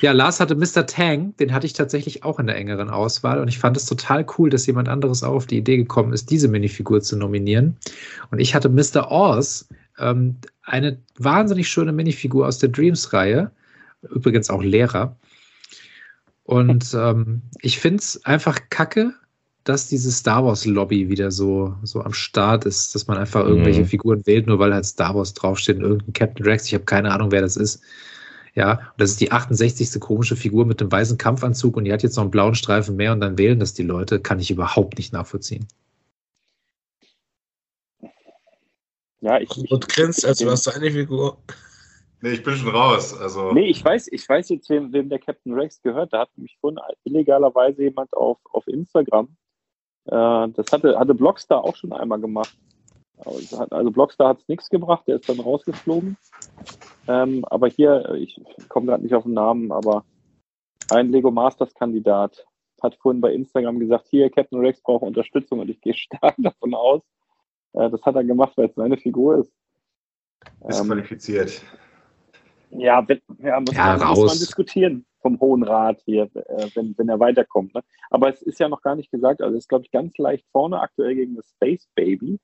ja, 0.00 0.12
Lars 0.12 0.40
hatte 0.40 0.54
Mr. 0.54 0.86
Tang, 0.86 1.36
den 1.38 1.52
hatte 1.52 1.66
ich 1.66 1.72
tatsächlich 1.72 2.24
auch 2.24 2.38
in 2.38 2.46
der 2.46 2.56
engeren 2.56 2.90
Auswahl 2.90 3.40
und 3.40 3.48
ich 3.48 3.58
fand 3.58 3.76
es 3.76 3.86
total 3.86 4.26
cool, 4.38 4.50
dass 4.50 4.66
jemand 4.66 4.88
anderes 4.88 5.22
auch 5.22 5.34
auf 5.34 5.46
die 5.46 5.58
Idee 5.58 5.76
gekommen 5.76 6.12
ist, 6.12 6.30
diese 6.30 6.48
Minifigur 6.48 7.00
zu 7.00 7.16
nominieren. 7.16 7.76
Und 8.30 8.38
ich 8.38 8.54
hatte 8.54 8.68
Mr. 8.68 9.10
Oz, 9.10 9.68
ähm, 9.98 10.36
eine 10.62 10.98
wahnsinnig 11.18 11.68
schöne 11.68 11.92
Minifigur 11.92 12.46
aus 12.46 12.58
der 12.58 12.68
Dreams-Reihe, 12.68 13.50
übrigens 14.02 14.50
auch 14.50 14.62
Lehrer. 14.62 15.16
Und 16.44 16.94
ähm, 16.94 17.42
ich 17.60 17.78
finde 17.78 17.98
es 17.98 18.24
einfach 18.24 18.58
kacke, 18.70 19.14
dass 19.64 19.86
diese 19.86 20.10
Star 20.10 20.44
Wars 20.44 20.64
Lobby 20.64 21.10
wieder 21.10 21.30
so, 21.30 21.74
so 21.82 22.02
am 22.02 22.14
Start 22.14 22.64
ist, 22.64 22.94
dass 22.94 23.06
man 23.06 23.18
einfach 23.18 23.44
irgendwelche 23.44 23.82
Mhm. 23.82 23.86
Figuren 23.86 24.26
wählt, 24.26 24.46
nur 24.46 24.58
weil 24.58 24.72
halt 24.72 24.86
Star 24.86 25.14
Wars 25.14 25.34
draufsteht, 25.34 25.76
und 25.76 25.82
irgendein 25.82 26.12
Captain 26.14 26.46
Rex. 26.46 26.66
Ich 26.66 26.74
habe 26.74 26.84
keine 26.84 27.12
Ahnung, 27.12 27.30
wer 27.32 27.42
das 27.42 27.56
ist. 27.58 27.82
Ja, 28.58 28.72
und 28.72 29.00
das 29.00 29.10
ist 29.10 29.20
die 29.20 29.30
68. 29.30 30.00
komische 30.00 30.34
Figur 30.34 30.66
mit 30.66 30.80
dem 30.80 30.90
weißen 30.90 31.16
Kampfanzug 31.16 31.76
und 31.76 31.84
die 31.84 31.92
hat 31.92 32.02
jetzt 32.02 32.16
noch 32.16 32.22
einen 32.24 32.32
blauen 32.32 32.56
Streifen 32.56 32.96
mehr 32.96 33.12
und 33.12 33.20
dann 33.20 33.38
wählen 33.38 33.60
das 33.60 33.72
die 33.72 33.84
Leute. 33.84 34.18
Kann 34.20 34.40
ich 34.40 34.50
überhaupt 34.50 34.98
nicht 34.98 35.12
nachvollziehen. 35.12 35.68
Ja, 39.20 39.38
ich, 39.38 39.50
ich, 39.56 39.70
Und 39.70 39.88
grinst, 39.88 40.24
als 40.26 40.38
den- 40.38 40.48
war 40.48 40.56
seine 40.56 40.90
Figur. 40.90 41.38
Nee, 42.20 42.30
ich 42.30 42.42
bin 42.42 42.56
schon 42.56 42.70
raus. 42.74 43.16
Also, 43.16 43.52
Nee, 43.52 43.68
ich 43.68 43.84
weiß, 43.84 44.08
ich 44.10 44.28
weiß 44.28 44.48
jetzt, 44.48 44.68
wem, 44.70 44.92
wem 44.92 45.08
der 45.08 45.20
Captain 45.20 45.54
Rex 45.54 45.80
gehört. 45.80 46.12
Da 46.12 46.22
hat 46.22 46.30
mich 46.36 46.56
vorhin 46.60 46.80
illegalerweise 47.04 47.82
jemand 47.84 48.12
auf, 48.12 48.38
auf 48.52 48.66
Instagram. 48.66 49.28
Äh, 50.06 50.10
das 50.10 50.66
hatte, 50.72 50.98
hatte 50.98 51.14
Blockstar 51.14 51.62
auch 51.62 51.76
schon 51.76 51.92
einmal 51.92 52.20
gemacht. 52.20 52.56
Also, 53.18 53.58
also 53.70 53.90
Blockstar 53.92 54.30
hat 54.30 54.40
es 54.40 54.48
nichts 54.48 54.68
gebracht, 54.68 55.04
der 55.06 55.16
ist 55.20 55.28
dann 55.28 55.38
rausgeflogen. 55.38 56.16
Ähm, 57.08 57.44
aber 57.46 57.68
hier, 57.68 58.14
ich 58.14 58.38
komme 58.68 58.86
gerade 58.86 59.02
nicht 59.02 59.14
auf 59.14 59.24
den 59.24 59.32
Namen, 59.32 59.72
aber 59.72 60.04
ein 60.90 61.10
Lego 61.10 61.30
Masters 61.30 61.74
Kandidat 61.74 62.46
hat 62.82 62.94
vorhin 62.96 63.20
bei 63.20 63.32
Instagram 63.32 63.78
gesagt, 63.78 64.06
hier, 64.08 64.30
Captain 64.30 64.60
Rex 64.60 64.80
braucht 64.82 65.02
Unterstützung 65.02 65.60
und 65.60 65.70
ich 65.70 65.80
gehe 65.80 65.94
stark 65.96 66.34
davon 66.38 66.74
aus. 66.74 67.02
Äh, 67.72 67.90
das 67.90 68.02
hat 68.02 68.14
er 68.14 68.24
gemacht, 68.24 68.52
weil 68.56 68.66
es 68.66 68.74
seine 68.74 68.98
Figur 68.98 69.38
ist. 69.38 69.52
ist 70.68 70.80
Ähm, 70.80 70.86
qualifiziert. 70.86 71.62
ja, 72.70 73.06
wenn, 73.08 73.20
ja, 73.38 73.58
muss, 73.58 73.74
Ja, 73.74 73.96
man, 73.96 74.08
muss 74.08 74.26
man 74.26 74.38
diskutieren 74.38 75.06
vom 75.20 75.40
Hohen 75.40 75.62
Rat 75.62 76.00
hier, 76.04 76.24
äh, 76.34 76.68
wenn, 76.74 76.96
wenn 76.98 77.08
er 77.08 77.18
weiterkommt. 77.18 77.74
Ne? 77.74 77.82
Aber 78.10 78.28
es 78.28 78.42
ist 78.42 78.60
ja 78.60 78.68
noch 78.68 78.82
gar 78.82 78.94
nicht 78.94 79.10
gesagt, 79.10 79.40
also 79.40 79.56
es 79.56 79.64
ist, 79.64 79.68
glaube 79.68 79.84
ich, 79.84 79.90
ganz 79.90 80.16
leicht 80.18 80.46
vorne 80.52 80.80
aktuell 80.80 81.14
gegen 81.14 81.36
das 81.36 81.48
Space 81.50 81.88
Baby. 81.94 82.38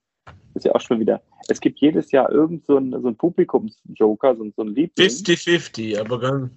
Ist 0.55 0.64
ja 0.64 0.74
auch 0.74 0.81
schon 0.81 1.01
wieder. 1.01 1.20
Es 1.48 1.60
gibt 1.60 1.81
jedes 1.81 2.10
Jahr 2.12 2.31
irgend 2.31 2.64
so 2.64 2.76
ein, 2.78 2.93
so 3.02 3.09
ein 3.09 3.16
Publikumsjoker, 3.16 4.36
so, 4.36 4.44
ein- 4.44 4.52
so 4.56 4.62
ein 4.62 4.68
Liebling. 4.68 5.09
50-50, 5.09 5.98
aber 5.98 6.18
ganz 6.20 6.51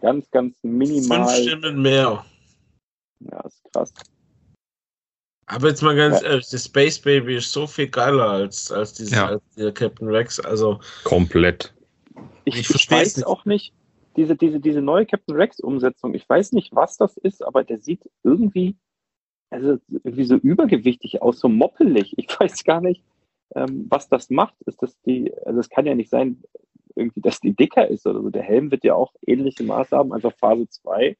Ganz, 0.00 0.30
ganz 0.30 0.54
minimal. 0.62 1.26
fünf 1.26 1.42
Stimmen 1.42 1.82
mehr. 1.82 2.24
Ja, 3.20 3.40
ist 3.42 3.62
krass. 3.72 3.92
Aber 5.46 5.68
jetzt 5.68 5.82
mal 5.82 5.94
ganz 5.94 6.22
Ja. 6.22 6.28
ehrlich, 6.28 6.48
das 6.48 6.64
Space 6.64 6.98
Baby 6.98 7.36
ist 7.36 7.52
so 7.52 7.66
viel 7.66 7.88
geiler 7.88 8.30
als, 8.30 8.72
als, 8.72 8.94
dieses, 8.94 9.12
Ja. 9.12 9.26
als 9.26 9.42
der 9.56 9.72
Captain 9.72 10.08
Rex. 10.08 10.40
Also, 10.40 10.80
Komplett. 11.04 11.74
Ich, 12.46 12.56
Ich 12.56 12.70
ich, 12.70 12.90
weiß 12.90 13.18
nicht. 13.18 13.26
auch 13.26 13.44
nicht, 13.44 13.74
diese, 14.16 14.36
diese, 14.36 14.58
diese 14.58 14.80
neue 14.80 15.04
Captain 15.04 15.36
Rex-Umsetzung, 15.36 16.14
ich 16.14 16.26
weiß 16.26 16.52
nicht, 16.52 16.74
was 16.74 16.96
das 16.96 17.16
ist, 17.18 17.42
aber 17.44 17.62
der 17.64 17.78
sieht 17.80 18.08
irgendwie, 18.22 18.76
also 19.50 19.78
irgendwie 19.90 20.24
so 20.24 20.36
übergewichtig 20.36 21.22
aus, 21.22 21.40
so 21.40 21.48
moppelig. 21.48 22.14
Ich 22.16 22.26
weiß 22.40 22.64
gar 22.64 22.80
nicht, 22.80 23.02
ähm, 23.54 23.86
was 23.88 24.08
das 24.08 24.30
macht. 24.30 24.54
Ist 24.66 24.82
das 24.82 24.98
die, 25.02 25.32
also 25.44 25.60
es 25.60 25.68
kann 25.68 25.86
ja 25.86 25.94
nicht 25.94 26.10
sein, 26.10 26.42
irgendwie, 26.94 27.20
dass 27.20 27.40
die 27.40 27.54
dicker 27.54 27.86
ist 27.88 28.06
oder 28.06 28.20
so. 28.22 28.30
Der 28.30 28.42
Helm 28.42 28.70
wird 28.70 28.84
ja 28.84 28.94
auch 28.94 29.12
ähnliche 29.26 29.62
Maße 29.64 29.96
haben, 29.96 30.12
also 30.12 30.30
Phase 30.30 30.68
2. 30.68 31.16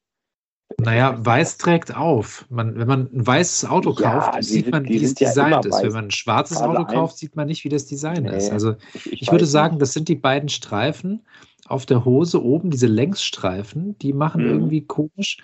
Naja, 0.79 1.17
weiß 1.19 1.57
trägt 1.57 1.95
auf. 1.97 2.45
Man, 2.49 2.77
wenn 2.77 2.87
man 2.87 3.09
ein 3.13 3.27
weißes 3.27 3.69
Auto 3.69 3.93
Ja, 3.99 4.11
kauft, 4.19 4.43
sieht 4.43 4.63
sind- 4.65 4.71
man, 4.71 4.87
wie 4.87 5.03
es 5.03 5.19
ja 5.19 5.27
designt 5.27 5.65
immer 5.65 5.75
ist. 5.75 5.83
Wenn 5.83 5.91
man 5.91 6.05
ein 6.05 6.11
schwarzes 6.11 6.59
Phase 6.59 6.69
Auto 6.69 6.85
kauft, 6.85 7.17
sieht 7.17 7.35
man 7.35 7.47
nicht, 7.47 7.65
wie 7.65 7.69
das 7.69 7.85
Design 7.87 8.23
Nee, 8.23 8.37
ist. 8.37 8.51
Also 8.51 8.75
Ich, 8.93 9.21
ich 9.21 9.31
würde 9.31 9.45
sagen, 9.45 9.75
nicht. 9.75 9.81
das 9.81 9.93
sind 9.93 10.07
die 10.07 10.15
beiden 10.15 10.47
Streifen 10.47 11.25
auf 11.67 11.85
der 11.85 12.05
Hose 12.05 12.41
oben, 12.41 12.69
diese 12.71 12.87
Längsstreifen, 12.87 13.97
die 13.99 14.13
machen 14.13 14.43
Mhm. 14.43 14.49
irgendwie 14.49 14.81
komisch. 14.85 15.37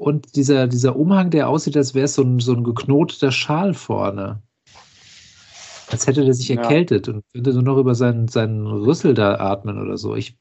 Und 0.00 0.34
dieser, 0.34 0.66
dieser 0.66 0.96
Umhang, 0.96 1.28
der 1.28 1.50
aussieht, 1.50 1.76
als 1.76 1.94
wäre 1.94 2.06
es 2.06 2.14
so 2.14 2.22
ein, 2.22 2.40
so 2.40 2.54
ein 2.54 2.64
geknoteter 2.64 3.30
Schal 3.30 3.74
vorne. 3.74 4.40
Als 5.90 6.06
hätte 6.06 6.24
der 6.24 6.32
sich 6.32 6.48
Ja. 6.48 6.62
erkältet 6.62 7.06
und 7.08 7.22
könnte 7.34 7.52
nur 7.52 7.62
noch 7.62 7.76
über 7.76 7.94
seinen, 7.94 8.26
seinen 8.28 8.66
Rüssel 8.66 9.12
da 9.12 9.34
atmen 9.34 9.78
oder 9.78 9.98
so. 9.98 10.16
Ich, 10.16 10.38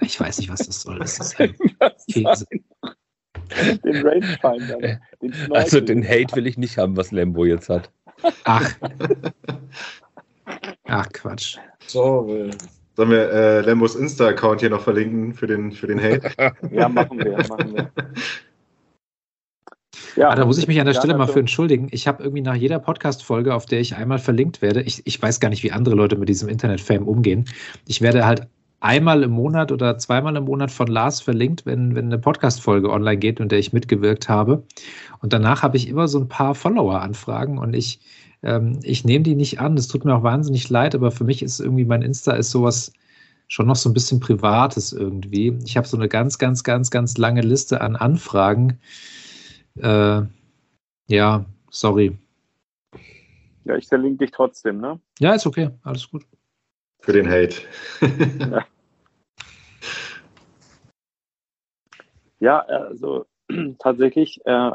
ich 0.00 0.18
weiß 0.18 0.38
nicht, 0.38 0.50
was 0.50 0.60
das 0.66 0.80
soll. 0.80 0.98
Das 0.98 1.18
ist 1.18 1.36
ein 1.40 1.54
Käse. 2.10 2.46
den 3.84 4.06
Rangefinder. 4.06 4.98
Den 5.20 5.52
Also 5.52 5.82
den 5.82 6.02
Hate 6.02 6.34
will 6.34 6.46
ich 6.46 6.56
nicht 6.56 6.78
haben, 6.78 6.96
was 6.96 7.12
Lambo 7.12 7.44
jetzt 7.44 7.68
hat. 7.68 7.92
Ach. 8.44 8.72
Ach, 10.84 11.08
Quatsch. 11.12 11.58
so, 11.86 12.34
äh, 12.34 12.50
Sollen 12.96 13.10
wir 13.10 13.30
äh, 13.30 13.60
Lambos 13.60 13.94
Insta-Account 13.94 14.60
hier 14.60 14.70
noch 14.70 14.80
verlinken 14.80 15.34
für 15.34 15.46
den, 15.46 15.72
für 15.72 15.86
den 15.86 16.02
Hate? 16.02 16.30
Ja, 16.72 16.88
machen 16.88 17.18
wir, 17.18 17.36
machen 17.46 17.74
wir. 17.74 17.90
Ja, 20.16 20.30
Ah, 20.30 20.34
da 20.34 20.44
muss 20.46 20.58
ich 20.58 20.66
mich 20.66 20.80
an 20.80 20.86
der 20.86 20.94
Stelle 20.94 21.16
mal 21.16 21.26
für 21.26 21.40
entschuldigen. 21.40 21.88
Ich 21.90 22.06
habe 22.08 22.22
irgendwie 22.22 22.42
nach 22.42 22.54
jeder 22.54 22.78
Podcast-Folge, 22.78 23.54
auf 23.54 23.66
der 23.66 23.80
ich 23.80 23.96
einmal 23.96 24.18
verlinkt 24.18 24.62
werde, 24.62 24.82
ich, 24.82 25.02
ich 25.06 25.20
weiß 25.20 25.40
gar 25.40 25.48
nicht, 25.50 25.62
wie 25.62 25.72
andere 25.72 25.94
Leute 25.94 26.16
mit 26.16 26.28
diesem 26.28 26.48
Internet-Fame 26.48 27.06
umgehen. 27.06 27.44
Ich 27.86 28.00
werde 28.00 28.24
halt 28.26 28.46
einmal 28.80 29.22
im 29.22 29.30
Monat 29.30 29.72
oder 29.72 29.98
zweimal 29.98 30.36
im 30.36 30.44
Monat 30.44 30.70
von 30.70 30.86
Lars 30.86 31.20
verlinkt, 31.20 31.66
wenn, 31.66 31.94
wenn 31.94 32.06
eine 32.06 32.18
Podcast-Folge 32.18 32.90
online 32.90 33.18
geht, 33.18 33.40
in 33.40 33.48
der 33.48 33.58
ich 33.58 33.72
mitgewirkt 33.72 34.28
habe. 34.28 34.64
Und 35.20 35.32
danach 35.32 35.62
habe 35.62 35.76
ich 35.76 35.88
immer 35.88 36.08
so 36.08 36.18
ein 36.20 36.28
paar 36.28 36.54
Follower-Anfragen 36.54 37.58
und 37.58 37.74
ich, 37.74 38.00
ähm, 38.42 38.78
ich 38.82 39.04
nehme 39.04 39.24
die 39.24 39.34
nicht 39.34 39.60
an. 39.60 39.76
Es 39.76 39.88
tut 39.88 40.04
mir 40.04 40.14
auch 40.14 40.22
wahnsinnig 40.22 40.68
leid, 40.68 40.94
aber 40.94 41.10
für 41.10 41.24
mich 41.24 41.42
ist 41.42 41.60
irgendwie 41.60 41.84
mein 41.84 42.02
Insta 42.02 42.32
ist 42.32 42.50
sowas 42.50 42.92
schon 43.48 43.66
noch 43.66 43.76
so 43.76 43.88
ein 43.88 43.94
bisschen 43.94 44.20
Privates 44.20 44.92
irgendwie. 44.92 45.56
Ich 45.64 45.76
habe 45.76 45.86
so 45.86 45.96
eine 45.96 46.08
ganz, 46.08 46.38
ganz, 46.38 46.64
ganz, 46.64 46.90
ganz 46.90 47.16
lange 47.16 47.42
Liste 47.42 47.80
an 47.80 47.96
Anfragen. 47.96 48.78
Äh, 49.80 50.22
ja, 51.08 51.44
sorry. 51.70 52.18
Ja, 53.64 53.76
ich 53.76 53.88
verlinke 53.88 54.24
dich 54.24 54.30
trotzdem, 54.30 54.80
ne? 54.80 55.00
Ja, 55.18 55.34
ist 55.34 55.46
okay, 55.46 55.70
alles 55.82 56.10
gut. 56.10 56.24
Für 57.00 57.12
den 57.12 57.28
Hate. 57.28 57.56
Ja, 62.38 62.60
also 62.60 63.26
tatsächlich 63.78 64.40
äh, 64.44 64.70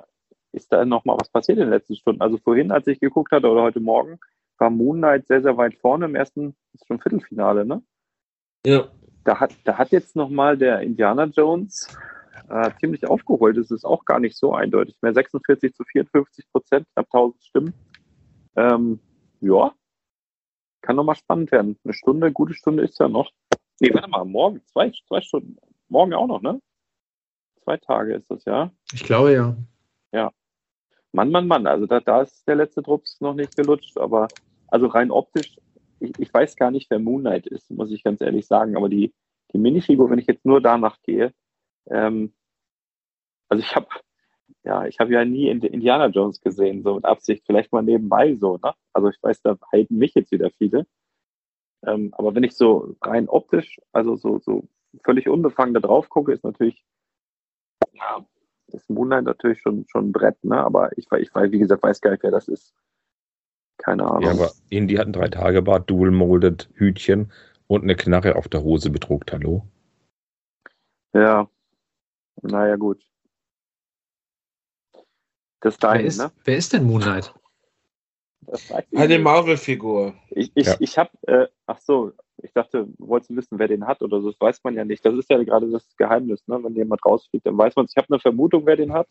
ist 0.51 0.71
da 0.71 0.83
noch 0.85 1.05
mal 1.05 1.17
was 1.19 1.29
passiert 1.29 1.57
in 1.57 1.65
den 1.65 1.73
letzten 1.73 1.95
Stunden. 1.95 2.21
Also 2.21 2.37
vorhin, 2.37 2.71
als 2.71 2.87
ich 2.87 2.99
geguckt 2.99 3.31
hatte 3.31 3.47
oder 3.47 3.61
heute 3.61 3.79
Morgen, 3.79 4.19
war 4.57 4.69
Moon 4.69 4.97
Knight 4.97 5.27
sehr, 5.27 5.41
sehr 5.41 5.57
weit 5.57 5.75
vorne 5.75 6.05
im 6.05 6.15
ersten, 6.15 6.55
ist 6.73 6.87
schon 6.87 6.99
Viertelfinale, 6.99 7.65
ne? 7.65 7.81
ja. 8.65 8.87
Da 9.23 9.39
hat, 9.39 9.51
da 9.65 9.77
hat 9.77 9.91
jetzt 9.91 10.15
noch 10.15 10.29
mal 10.29 10.57
der 10.57 10.81
Indiana 10.81 11.25
Jones 11.25 11.95
äh, 12.51 12.71
ziemlich 12.79 13.07
aufgeholt. 13.07 13.57
Es 13.57 13.71
ist 13.71 13.85
auch 13.85 14.05
gar 14.05 14.19
nicht 14.19 14.37
so 14.37 14.53
eindeutig 14.53 14.97
mehr. 15.01 15.13
46 15.13 15.73
zu 15.73 15.83
54 15.83 16.45
Prozent, 16.51 16.87
knapp 16.93 17.07
1000 17.07 17.43
Stimmen. 17.43 17.73
Ähm, 18.55 18.99
ja, 19.39 19.73
kann 20.81 20.95
noch 20.95 21.03
mal 21.03 21.15
spannend 21.15 21.51
werden. 21.51 21.77
Eine 21.83 21.93
Stunde, 21.93 22.31
gute 22.31 22.53
Stunde 22.53 22.83
ist 22.83 22.99
ja 22.99 23.07
noch. 23.07 23.31
Nee, 23.79 23.93
warte 23.93 24.09
mal, 24.09 24.25
morgen, 24.25 24.61
zwei, 24.65 24.91
zwei 25.07 25.21
Stunden. 25.21 25.57
Morgen 25.87 26.13
auch 26.13 26.27
noch, 26.27 26.41
ne? 26.41 26.61
Zwei 27.63 27.77
Tage 27.77 28.15
ist 28.15 28.29
das, 28.29 28.45
ja. 28.45 28.71
Ich 28.93 29.03
glaube 29.03 29.33
ja. 29.33 29.55
Mann, 31.13 31.29
Mann, 31.29 31.47
Mann, 31.47 31.67
also 31.67 31.85
da, 31.85 31.99
da 31.99 32.21
ist 32.21 32.47
der 32.47 32.55
letzte 32.55 32.81
Drops 32.81 33.19
noch 33.19 33.33
nicht 33.33 33.55
gelutscht, 33.55 33.97
aber 33.97 34.27
also 34.67 34.87
rein 34.87 35.11
optisch, 35.11 35.57
ich, 35.99 36.11
ich 36.17 36.33
weiß 36.33 36.55
gar 36.55 36.71
nicht, 36.71 36.89
wer 36.89 36.99
Moon 36.99 37.21
Knight 37.21 37.47
ist, 37.47 37.69
muss 37.69 37.91
ich 37.91 38.03
ganz 38.03 38.21
ehrlich 38.21 38.47
sagen, 38.47 38.77
aber 38.77 38.87
die, 38.87 39.13
die 39.53 39.57
Minifigur, 39.57 40.09
wenn 40.09 40.19
ich 40.19 40.27
jetzt 40.27 40.45
nur 40.45 40.61
danach 40.61 41.01
gehe, 41.01 41.33
ähm, 41.89 42.33
also 43.51 43.61
ich 43.63 43.75
habe 43.75 43.87
ja, 44.63 44.85
ich 44.85 44.99
habe 44.99 45.11
ja 45.11 45.25
nie 45.25 45.49
Indi- 45.51 45.67
Indiana 45.67 46.07
Jones 46.07 46.39
gesehen, 46.39 46.83
so 46.83 46.95
mit 46.95 47.05
Absicht, 47.05 47.43
vielleicht 47.45 47.71
mal 47.71 47.81
nebenbei 47.81 48.35
so, 48.35 48.57
ne? 48.57 48.73
Also 48.93 49.09
ich 49.09 49.21
weiß, 49.21 49.41
da 49.41 49.57
halten 49.71 49.97
mich 49.97 50.13
jetzt 50.13 50.31
wieder 50.31 50.51
viele. 50.51 50.87
Ähm, 51.85 52.13
aber 52.13 52.35
wenn 52.35 52.43
ich 52.43 52.55
so 52.55 52.95
rein 53.01 53.27
optisch, 53.27 53.81
also 53.91 54.15
so, 54.15 54.39
so 54.39 54.67
völlig 55.03 55.27
unbefangen 55.27 55.73
da 55.73 55.79
drauf 55.79 56.09
gucke, 56.09 56.31
ist 56.31 56.43
natürlich, 56.43 56.85
ja, 57.91 58.23
ist 58.67 58.89
Moonlight 58.89 59.25
natürlich 59.25 59.59
schon, 59.61 59.85
schon 59.87 60.09
ein 60.09 60.11
Brett, 60.11 60.43
ne? 60.43 60.57
Aber 60.57 60.95
ich, 60.97 61.07
ich 61.11 61.33
weiß, 61.33 61.51
wie 61.51 61.59
gesagt, 61.59 61.83
weiß 61.83 61.99
gar 61.99 62.11
nicht, 62.11 62.23
wer 62.23 62.31
das 62.31 62.47
ist. 62.47 62.73
Keine 63.77 64.05
Ahnung. 64.05 64.21
Ja, 64.21 64.31
aber 64.31 64.51
Indy 64.69 64.95
hat 64.95 65.07
ein 65.07 65.13
drei 65.13 65.27
Tage 65.27 65.63
Bart, 65.63 65.89
Dual 65.89 66.11
Molded 66.11 66.69
Hütchen 66.75 67.31
und 67.67 67.81
eine 67.81 67.95
Knarre 67.95 68.35
auf 68.35 68.47
der 68.47 68.61
Hose 68.61 68.91
bedruckt. 68.91 69.33
Hallo? 69.33 69.65
Ja. 71.13 71.49
Naja, 72.43 72.75
gut. 72.75 73.03
Das 75.61 75.75
ist 75.75 75.83
Wer 75.83 76.01
ist, 76.03 76.17
ne? 76.17 76.31
wer 76.43 76.57
ist 76.57 76.73
denn 76.73 76.83
Moon 76.85 77.01
Knight? 77.01 77.33
Das 78.41 78.69
weiß 78.69 78.83
ich 78.89 78.97
Eine. 78.99 79.19
Marvel-Figur. 79.19 80.13
Ich, 80.31 80.51
ich, 80.55 80.65
Ja. 80.67 80.75
ich 80.79 80.97
habe, 80.97 81.11
äh, 81.27 81.47
ach 81.67 81.79
so, 81.79 82.11
ich 82.41 82.51
dachte, 82.53 82.87
wolltest 82.97 83.29
du 83.29 83.35
wissen, 83.35 83.59
wer 83.59 83.67
den 83.67 83.85
hat 83.85 84.01
oder 84.01 84.19
so? 84.21 84.31
Das 84.31 84.41
weiß 84.41 84.63
man 84.63 84.75
ja 84.75 84.83
nicht. 84.83 85.05
Das 85.05 85.13
ist 85.13 85.29
ja 85.29 85.41
gerade 85.43 85.69
das 85.69 85.95
Geheimnis, 85.95 86.45
ne? 86.47 86.61
Wenn 86.63 86.73
jemand 86.75 87.05
rausfliegt, 87.05 87.45
dann 87.45 87.57
weiß 87.57 87.75
man 87.75 87.85
es. 87.85 87.91
Ich 87.91 87.97
habe 87.97 88.07
eine 88.09 88.19
Vermutung, 88.19 88.65
wer 88.65 88.75
den 88.75 88.91
hat. 88.93 89.07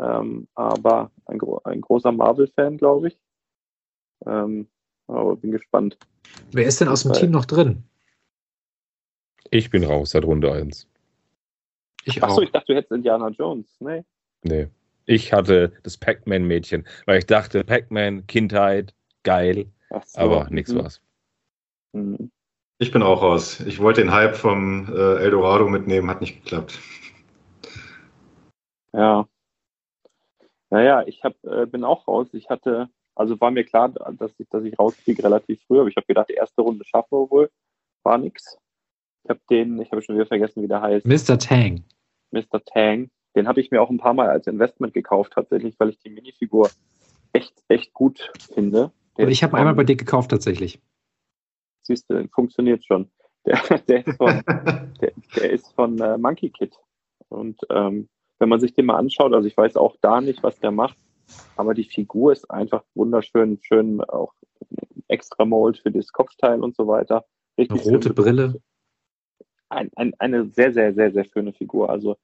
Ähm, 0.00 0.48
aber 0.56 1.12
ein, 1.26 1.38
gro 1.38 1.60
ein 1.64 1.80
großer 1.80 2.10
Marvel-Fan, 2.10 2.78
glaube 2.78 3.08
ich. 3.08 3.18
Ähm, 4.26 4.66
aber 5.06 5.36
bin 5.36 5.52
gespannt. 5.52 5.96
Wer 6.50 6.66
ist 6.66 6.80
denn 6.80 6.88
aus 6.88 7.02
dem 7.04 7.12
Weil- 7.12 7.20
Team 7.20 7.30
noch 7.30 7.44
drin? 7.44 7.84
Ich 9.50 9.70
bin 9.70 9.84
raus 9.84 10.10
seit 10.10 10.24
Runde 10.24 10.50
1. 10.52 10.88
Ich 12.04 12.20
Achso, 12.22 12.40
ich 12.40 12.50
dachte, 12.50 12.72
du 12.72 12.74
hättest 12.76 12.90
Indiana 12.92 13.28
Jones. 13.28 13.68
Nee. 13.78 14.02
Nee. 14.42 14.68
Ich 15.06 15.32
hatte 15.32 15.72
das 15.82 15.96
Pac-Man-Mädchen, 15.96 16.86
weil 17.06 17.18
ich 17.18 17.26
dachte, 17.26 17.64
Pac-Man, 17.64 18.26
Kindheit, 18.26 18.94
geil, 19.24 19.66
so. 20.04 20.20
aber 20.20 20.48
nichts 20.50 20.72
Mhm. 20.72 20.78
war's. 20.78 21.00
Mhm. 21.92 22.30
Ich 22.78 22.90
bin 22.90 23.02
auch 23.02 23.22
raus. 23.22 23.60
Ich 23.60 23.78
wollte 23.78 24.00
den 24.00 24.12
Hype 24.12 24.34
vom 24.34 24.92
äh, 24.92 25.16
Eldorado 25.22 25.68
mitnehmen, 25.68 26.10
hat 26.10 26.20
nicht 26.20 26.42
geklappt. 26.42 26.80
Ja. 28.92 29.26
Naja, 30.70 31.04
ich 31.06 31.22
hab, 31.22 31.34
äh, 31.44 31.66
bin 31.66 31.84
auch 31.84 32.08
raus. 32.08 32.28
Ich 32.32 32.48
hatte, 32.48 32.88
also 33.14 33.40
war 33.40 33.50
mir 33.50 33.64
klar, 33.64 33.90
dass 33.90 34.32
ich, 34.38 34.48
dass 34.48 34.64
ich 34.64 34.78
rauskriege 34.78 35.22
relativ 35.22 35.62
früh, 35.66 35.78
aber 35.78 35.88
ich 35.88 35.96
habe 35.96 36.06
gedacht, 36.06 36.28
die 36.28 36.34
erste 36.34 36.62
Runde 36.62 36.84
schaffen 36.84 37.12
wir 37.12 37.30
wohl. 37.30 37.50
War 38.02 38.18
nix. 38.18 38.56
Ich 39.24 39.30
habe 39.30 39.40
den, 39.48 39.80
ich 39.80 39.92
habe 39.92 40.02
schon 40.02 40.16
wieder 40.16 40.26
vergessen, 40.26 40.62
wie 40.62 40.68
der 40.68 40.82
heißt, 40.82 41.06
Mr. 41.06 41.38
Tang. 41.38 41.84
Mr. 42.32 42.64
Tang. 42.64 43.10
Den 43.34 43.48
habe 43.48 43.60
ich 43.60 43.70
mir 43.70 43.80
auch 43.80 43.90
ein 43.90 43.98
paar 43.98 44.14
Mal 44.14 44.28
als 44.28 44.46
Investment 44.46 44.92
gekauft, 44.94 45.32
tatsächlich, 45.34 45.78
weil 45.78 45.90
ich 45.90 45.98
die 45.98 46.10
Minifigur 46.10 46.70
echt, 47.32 47.54
echt 47.68 47.92
gut 47.94 48.30
finde. 48.54 48.92
Der 49.16 49.28
ich 49.28 49.42
habe 49.42 49.56
einmal 49.56 49.74
bei 49.74 49.84
dir 49.84 49.96
gekauft 49.96 50.30
tatsächlich. 50.30 50.80
Siehst 51.82 52.08
du, 52.10 52.28
funktioniert 52.28 52.84
schon. 52.84 53.10
Der, 53.46 53.58
der 53.88 54.06
ist 54.06 54.16
von, 54.16 54.42
der, 55.00 55.12
der 55.36 55.50
ist 55.50 55.72
von 55.74 55.98
äh, 55.98 56.18
Monkey 56.18 56.50
Kid. 56.50 56.76
Und 57.28 57.58
ähm, 57.70 58.08
wenn 58.38 58.48
man 58.48 58.60
sich 58.60 58.74
den 58.74 58.86
mal 58.86 58.96
anschaut, 58.96 59.32
also 59.32 59.48
ich 59.48 59.56
weiß 59.56 59.76
auch 59.76 59.96
da 60.00 60.20
nicht, 60.20 60.42
was 60.42 60.58
der 60.60 60.70
macht, 60.70 60.98
aber 61.56 61.74
die 61.74 61.84
Figur 61.84 62.32
ist 62.32 62.50
einfach 62.50 62.84
wunderschön, 62.94 63.58
schön 63.62 64.00
auch 64.02 64.34
extra 65.08 65.44
Mold 65.44 65.78
für 65.78 65.90
das 65.90 66.12
Kopfteil 66.12 66.60
und 66.62 66.74
so 66.74 66.86
weiter. 66.86 67.24
Eine 67.56 67.68
Richtig 67.68 67.82
schön 67.82 67.94
rote 67.94 68.08
gedruckt. 68.08 68.28
Brille. 68.28 68.60
Ein, 69.68 69.90
ein, 69.96 70.12
eine 70.18 70.46
sehr, 70.50 70.72
sehr, 70.72 70.92
sehr, 70.92 71.12
sehr 71.12 71.24
schöne 71.24 71.52
Figur. 71.52 71.88
Also 71.88 72.16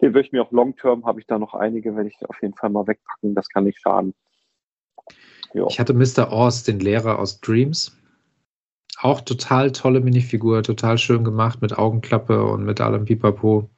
den 0.00 0.14
würde 0.14 0.26
ich 0.26 0.32
mir 0.32 0.42
auch 0.42 0.50
long-term, 0.52 1.04
habe 1.06 1.20
ich 1.20 1.26
da 1.26 1.38
noch 1.38 1.54
einige, 1.54 1.94
werde 1.96 2.08
ich 2.08 2.16
auf 2.28 2.40
jeden 2.42 2.54
Fall 2.54 2.70
mal 2.70 2.86
wegpacken. 2.86 3.34
Das 3.34 3.48
kann 3.48 3.64
nicht 3.64 3.80
schaden. 3.80 4.14
Jo. 5.52 5.66
Ich 5.68 5.78
hatte 5.80 5.94
Mr. 5.94 6.32
Oz, 6.32 6.62
den 6.62 6.80
Lehrer 6.80 7.18
aus 7.18 7.40
Dreams. 7.40 7.96
Auch 9.00 9.20
total 9.20 9.72
tolle 9.72 10.00
Minifigur, 10.00 10.62
total 10.62 10.98
schön 10.98 11.24
gemacht 11.24 11.62
mit 11.62 11.76
Augenklappe 11.76 12.44
und 12.44 12.64
mit 12.64 12.80
allem 12.80 13.04
Pipapo. 13.04 13.68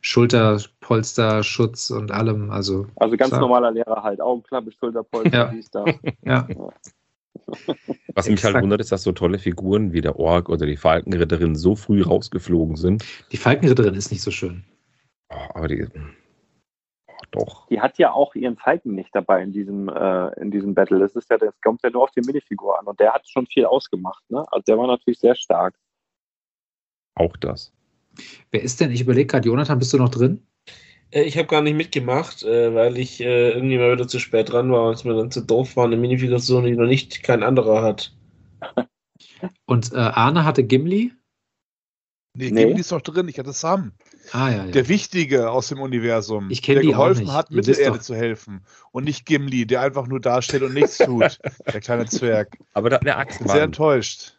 Schulterpolster, 0.00 1.42
Schutz 1.42 1.90
und 1.90 2.12
allem. 2.12 2.50
Also, 2.50 2.86
Also 2.96 3.16
ganz 3.16 3.30
sah- 3.30 3.40
normaler 3.40 3.72
Lehrer 3.72 4.02
halt. 4.02 4.20
Augenklappe, 4.20 4.70
Schulterpolster, 4.72 5.36
Ja. 5.36 5.44
dies, 5.46 5.70
da. 5.70 5.84
Ja, 6.24 6.46
Was 8.14 8.28
mich 8.28 8.42
halt 8.44 8.60
wundert, 8.62 8.80
ist, 8.80 8.92
dass 8.92 9.02
so 9.02 9.12
tolle 9.12 9.38
Figuren 9.38 9.92
wie 9.92 10.00
der 10.00 10.18
Ork 10.18 10.48
oder 10.48 10.66
die 10.66 10.76
Falkenritterin 10.76 11.54
so 11.56 11.74
früh 11.76 12.02
rausgeflogen 12.02 12.76
sind. 12.76 13.04
die 13.32 13.36
Falkenritterin 13.36 13.94
ist 13.94 14.10
nicht 14.10 14.22
so 14.22 14.30
schön. 14.30 14.64
Oh, 15.30 15.48
aber 15.54 15.68
die. 15.68 15.86
Oh, 17.08 17.12
doch. 17.30 17.66
Die 17.68 17.80
hat 17.80 17.98
ja 17.98 18.12
auch 18.12 18.34
ihren 18.34 18.56
Falken 18.56 18.94
nicht 18.94 19.14
dabei 19.14 19.42
in 19.42 19.52
diesem, 19.52 19.88
äh, 19.88 20.28
in 20.40 20.50
diesem 20.50 20.74
Battle. 20.74 20.98
Das 20.98 21.16
ist 21.16 21.30
ja, 21.30 21.38
das 21.38 21.54
kommt 21.62 21.82
ja 21.82 21.90
nur 21.90 22.04
auf 22.04 22.10
die 22.12 22.20
Minifigur 22.20 22.78
an. 22.78 22.86
Und 22.86 23.00
der 23.00 23.12
hat 23.12 23.28
schon 23.28 23.46
viel 23.46 23.64
ausgemacht, 23.64 24.22
ne? 24.30 24.44
Also 24.52 24.62
der 24.64 24.78
war 24.78 24.86
natürlich 24.86 25.18
sehr 25.18 25.34
stark. 25.34 25.74
Auch 27.14 27.36
das. 27.38 27.72
Wer 28.50 28.62
ist 28.62 28.80
denn? 28.80 28.90
Ich 28.90 29.00
überlege 29.00 29.26
gerade, 29.26 29.48
Jonathan, 29.48 29.78
bist 29.78 29.92
du 29.92 29.98
noch 29.98 30.10
drin? 30.10 30.46
Äh, 31.10 31.22
Ich 31.22 31.36
habe 31.36 31.48
gar 31.48 31.62
nicht 31.62 31.74
mitgemacht, 31.76 32.42
äh, 32.42 32.74
weil 32.74 32.96
ich 32.98 33.20
äh, 33.20 33.50
irgendwie 33.50 33.78
mal 33.78 33.92
wieder 33.92 34.08
zu 34.08 34.18
spät 34.18 34.52
dran 34.52 34.70
war 34.70 34.88
und 34.88 34.94
es 34.94 35.04
mir 35.04 35.14
dann 35.14 35.30
zu 35.30 35.40
doof 35.40 35.76
war, 35.76 35.84
eine 35.86 35.96
Minifigur 35.96 36.38
zu 36.38 36.46
suchen, 36.46 36.66
die 36.66 36.76
noch 36.76 36.86
nicht 36.86 37.22
kein 37.22 37.42
anderer 37.42 37.82
hat. 37.82 38.14
Und 39.66 39.92
äh, 39.92 39.96
Arne 39.96 40.44
hatte 40.44 40.64
Gimli. 40.64 41.12
Nee, 42.36 42.50
Nee. 42.50 42.64
Gimli 42.66 42.80
ist 42.80 42.90
noch 42.92 43.02
drin. 43.02 43.28
Ich 43.28 43.38
hatte 43.38 43.52
Sam. 43.52 43.92
Ah, 44.32 44.50
ja, 44.50 44.64
ja. 44.64 44.70
Der 44.70 44.88
Wichtige 44.88 45.50
aus 45.50 45.68
dem 45.68 45.80
Universum. 45.80 46.48
Ich 46.50 46.62
der 46.62 46.80
geholfen 46.80 47.32
hat, 47.32 47.50
Mittelerde 47.50 48.00
zu 48.00 48.14
helfen. 48.14 48.64
Und 48.92 49.04
nicht 49.04 49.26
Gimli, 49.26 49.66
der 49.66 49.82
einfach 49.82 50.06
nur 50.06 50.20
dasteht 50.20 50.62
und 50.62 50.74
nichts 50.74 50.98
tut. 50.98 51.38
der 51.72 51.80
kleine 51.80 52.06
Zwerg. 52.06 52.56
Aber 52.74 52.90
da, 52.90 52.98
der 52.98 53.18
Axt 53.18 53.40
Ich 53.40 53.46
bin 53.46 53.52
sehr 53.52 53.62
enttäuscht. 53.62 54.34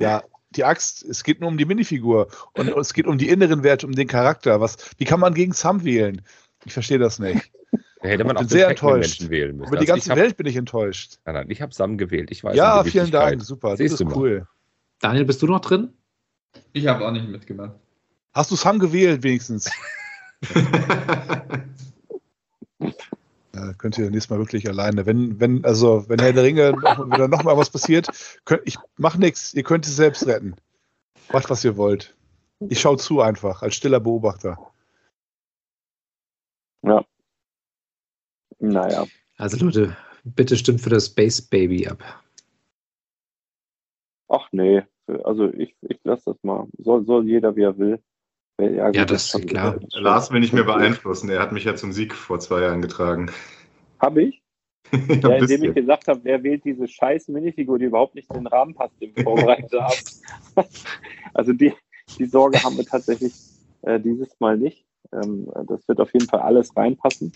Ja, 0.00 0.22
die 0.50 0.64
Axt, 0.64 1.04
es 1.04 1.24
geht 1.24 1.40
nur 1.40 1.48
um 1.48 1.58
die 1.58 1.64
Minifigur. 1.64 2.28
Und 2.54 2.68
es 2.76 2.94
geht 2.94 3.06
um 3.06 3.18
die 3.18 3.28
inneren 3.28 3.62
Werte, 3.62 3.86
um 3.86 3.92
den 3.92 4.08
Charakter. 4.08 4.60
Was, 4.60 4.76
wie 4.98 5.04
kann 5.04 5.20
man 5.20 5.34
gegen 5.34 5.52
Sam 5.52 5.84
wählen? 5.84 6.22
Ich 6.64 6.72
verstehe 6.72 6.98
das 6.98 7.18
nicht. 7.18 7.50
Da 8.00 8.08
hätte 8.08 8.24
man 8.24 8.36
bin 8.36 8.44
auch 8.44 8.48
sehr 8.48 8.66
den 8.66 8.70
enttäuscht. 8.70 8.80
Pac-Man-Menschen 8.80 9.30
wählen 9.30 9.56
müssen. 9.56 9.68
Über 9.68 9.76
die 9.76 9.90
Also 9.90 9.92
ganze 9.94 10.10
hab, 10.10 10.18
Welt 10.18 10.36
bin 10.36 10.46
ich 10.46 10.56
enttäuscht. 10.56 11.18
Nein, 11.24 11.34
nein, 11.34 11.50
ich 11.50 11.60
habe 11.60 11.74
Sam 11.74 11.98
gewählt. 11.98 12.30
Ich 12.30 12.44
weiß 12.44 12.56
ja, 12.56 12.82
vielen. 12.84 13.10
Dank. 13.10 13.42
Super. 13.42 13.70
Das 13.70 13.78
Siehst 13.78 13.94
ist 13.94 14.00
du 14.00 14.04
mal. 14.06 14.16
cool. 14.16 14.46
Daniel, 15.00 15.24
bist 15.24 15.42
du 15.42 15.46
noch 15.46 15.60
drin? 15.60 15.92
Ich 16.72 16.86
habe 16.86 17.06
auch 17.06 17.10
nicht 17.12 17.28
mitgemacht. 17.28 17.72
Hast 18.38 18.52
du 18.52 18.54
Sam 18.54 18.78
gewählt, 18.78 19.24
wenigstens? 19.24 19.68
Ja, 23.54 23.72
könnt 23.72 23.98
ihr 23.98 24.08
nächstes 24.08 24.30
Mal 24.30 24.38
wirklich 24.38 24.68
alleine. 24.68 25.04
Wenn, 25.04 25.40
wenn, 25.40 25.64
also, 25.64 26.08
wenn 26.08 26.20
Herr 26.20 26.32
der 26.32 26.44
Ringe 26.44 26.70
noch, 26.70 27.00
wenn 27.00 27.18
da 27.18 27.26
noch 27.26 27.42
mal 27.42 27.56
was 27.56 27.70
passiert, 27.70 28.06
könnt, 28.44 28.62
ich 28.66 28.76
mach 28.98 29.16
nichts. 29.16 29.52
Ihr 29.52 29.64
könnt 29.64 29.84
es 29.84 29.96
selbst 29.96 30.24
retten. 30.28 30.54
Macht, 31.32 31.50
was 31.50 31.64
ihr 31.64 31.76
wollt. 31.76 32.14
Ich 32.60 32.80
schaue 32.80 32.98
zu 32.98 33.20
einfach, 33.20 33.62
als 33.62 33.74
stiller 33.74 33.98
Beobachter. 33.98 34.56
Ja. 36.82 37.04
Naja. 38.60 39.06
Also 39.38 39.56
Leute, 39.64 39.96
bitte 40.22 40.56
stimmt 40.56 40.80
für 40.80 40.90
das 40.90 41.06
Space 41.06 41.42
Baby 41.42 41.88
ab. 41.88 42.22
Ach 44.28 44.48
nee. 44.52 44.84
Also 45.24 45.52
ich, 45.52 45.74
ich 45.80 45.98
lasse 46.04 46.26
das 46.26 46.36
mal. 46.44 46.68
Soll, 46.78 47.04
soll 47.04 47.26
jeder, 47.26 47.56
wie 47.56 47.62
er 47.62 47.76
will. 47.76 48.00
Ja, 48.60 48.90
Ja, 48.90 49.04
das 49.04 49.34
ist 49.34 49.46
klar. 49.46 49.78
Lars 49.92 50.30
will 50.32 50.40
nicht 50.40 50.52
mehr 50.52 50.64
beeinflussen. 50.64 51.30
Er 51.30 51.40
hat 51.40 51.52
mich 51.52 51.64
ja 51.64 51.76
zum 51.76 51.92
Sieg 51.92 52.14
vor 52.14 52.40
zwei 52.40 52.62
Jahren 52.62 52.82
getragen. 52.82 53.30
Habe 54.00 54.24
ich? 54.24 54.42
ja, 54.92 55.30
Ja, 55.30 55.36
indem 55.36 55.64
ich 55.64 55.74
gesagt 55.74 56.08
habe, 56.08 56.20
wer 56.24 56.42
wählt 56.42 56.64
diese 56.64 56.88
scheiß 56.88 57.28
Minifigur, 57.28 57.78
die 57.78 57.84
überhaupt 57.84 58.14
nicht 58.14 58.28
in 58.30 58.36
den 58.36 58.46
Rahmen 58.46 58.74
passt, 58.74 59.00
den 59.00 59.14
wir 59.14 59.22
vorbereitet 59.22 59.72
haben. 59.72 59.96
also 61.34 61.52
die, 61.52 61.72
die 62.18 62.26
Sorge 62.26 62.62
haben 62.62 62.76
wir 62.76 62.84
tatsächlich 62.84 63.32
äh, 63.82 64.00
dieses 64.00 64.38
Mal 64.40 64.56
nicht. 64.56 64.84
Ähm, 65.12 65.48
das 65.66 65.86
wird 65.86 66.00
auf 66.00 66.12
jeden 66.12 66.28
Fall 66.28 66.40
alles 66.40 66.76
reinpassen. 66.76 67.32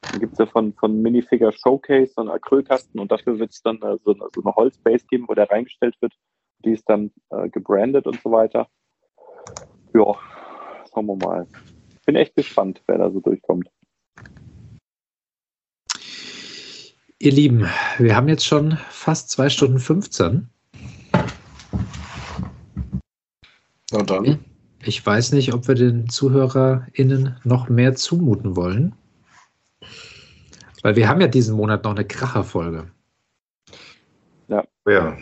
Dann 0.00 0.20
gibt 0.20 0.32
es 0.32 0.38
ja 0.38 0.46
von, 0.46 0.72
von 0.74 1.02
Minifigure 1.02 1.52
Showcase 1.52 2.12
so 2.14 2.20
einen 2.20 2.30
Acrylkasten 2.30 3.00
und 3.00 3.10
dafür 3.12 3.38
wird 3.38 3.50
es 3.50 3.62
dann 3.62 3.76
äh, 3.82 3.98
so, 4.04 4.12
eine, 4.12 4.28
so 4.34 4.42
eine 4.42 4.54
Holzbase 4.54 5.06
geben, 5.06 5.26
wo 5.28 5.34
der 5.34 5.50
reingestellt 5.50 5.96
wird. 6.00 6.14
Die 6.64 6.72
ist 6.72 6.88
dann 6.88 7.12
äh, 7.30 7.48
gebrandet 7.48 8.06
und 8.06 8.20
so 8.20 8.32
weiter. 8.32 8.68
Ja, 9.94 10.16
schauen 10.92 11.06
wir 11.06 11.16
mal. 11.16 11.46
Bin 12.06 12.16
echt 12.16 12.34
gespannt, 12.36 12.82
wer 12.86 12.98
da 12.98 13.10
so 13.10 13.20
durchkommt. 13.20 13.68
Ihr 17.20 17.32
Lieben, 17.32 17.68
wir 17.98 18.14
haben 18.14 18.28
jetzt 18.28 18.46
schon 18.46 18.78
fast 18.90 19.30
zwei 19.30 19.48
Stunden 19.48 19.78
15. 19.78 20.48
Na 23.90 24.02
dann. 24.02 24.38
Ich 24.84 25.04
weiß 25.04 25.32
nicht, 25.32 25.52
ob 25.52 25.66
wir 25.66 25.74
den 25.74 26.08
ZuhörerInnen 26.08 27.40
noch 27.42 27.68
mehr 27.68 27.94
zumuten 27.94 28.54
wollen. 28.54 28.94
Weil 30.82 30.94
wir 30.94 31.08
haben 31.08 31.20
ja 31.20 31.26
diesen 31.26 31.56
Monat 31.56 31.84
noch 31.84 31.90
eine 31.90 32.04
Kracherfolge. 32.04 32.90
Ja. 34.86 35.16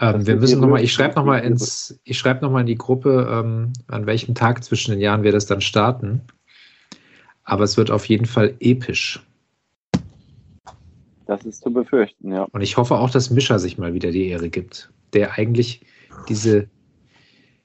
Ähm, 0.00 0.26
wir 0.26 0.36
müssen 0.36 0.60
nochmal, 0.60 0.82
ich 0.82 0.92
schreibe 0.92 1.14
nochmal 1.14 1.44
ins, 1.44 2.00
ich 2.04 2.18
schreibe 2.18 2.44
nochmal 2.44 2.62
in 2.62 2.66
die 2.66 2.74
Gruppe, 2.74 3.28
ähm, 3.30 3.72
an 3.86 4.06
welchem 4.06 4.34
Tag 4.34 4.64
zwischen 4.64 4.90
den 4.90 5.00
Jahren 5.00 5.22
wir 5.22 5.32
das 5.32 5.46
dann 5.46 5.60
starten. 5.60 6.22
Aber 7.44 7.64
es 7.64 7.76
wird 7.76 7.90
auf 7.90 8.06
jeden 8.06 8.26
Fall 8.26 8.54
episch. 8.60 9.24
Das 11.26 11.44
ist 11.44 11.62
zu 11.62 11.72
befürchten, 11.72 12.32
ja. 12.32 12.46
Und 12.52 12.60
ich 12.60 12.76
hoffe 12.76 12.96
auch, 12.96 13.10
dass 13.10 13.30
Mischa 13.30 13.58
sich 13.58 13.78
mal 13.78 13.94
wieder 13.94 14.10
die 14.10 14.28
Ehre 14.28 14.50
gibt, 14.50 14.90
der 15.12 15.38
eigentlich 15.38 15.86
diese, 16.28 16.68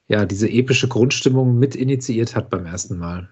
ja, 0.08 0.24
diese 0.24 0.48
epische 0.48 0.88
Grundstimmung 0.88 1.58
mit 1.58 1.74
initiiert 1.74 2.36
hat 2.36 2.48
beim 2.50 2.66
ersten 2.66 2.98
Mal. 2.98 3.28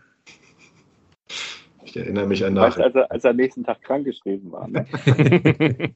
Ich 1.89 1.97
erinnere 1.97 2.26
mich 2.26 2.44
an 2.44 2.55
Weißt, 2.55 2.78
nach. 2.78 2.84
als, 2.84 2.94
er, 2.94 3.10
als 3.10 3.25
er 3.25 3.33
nächsten 3.33 3.65
Tag 3.65 3.81
krankgeschrieben 3.83 4.52
war. 4.52 4.68
Ne? 4.68 4.84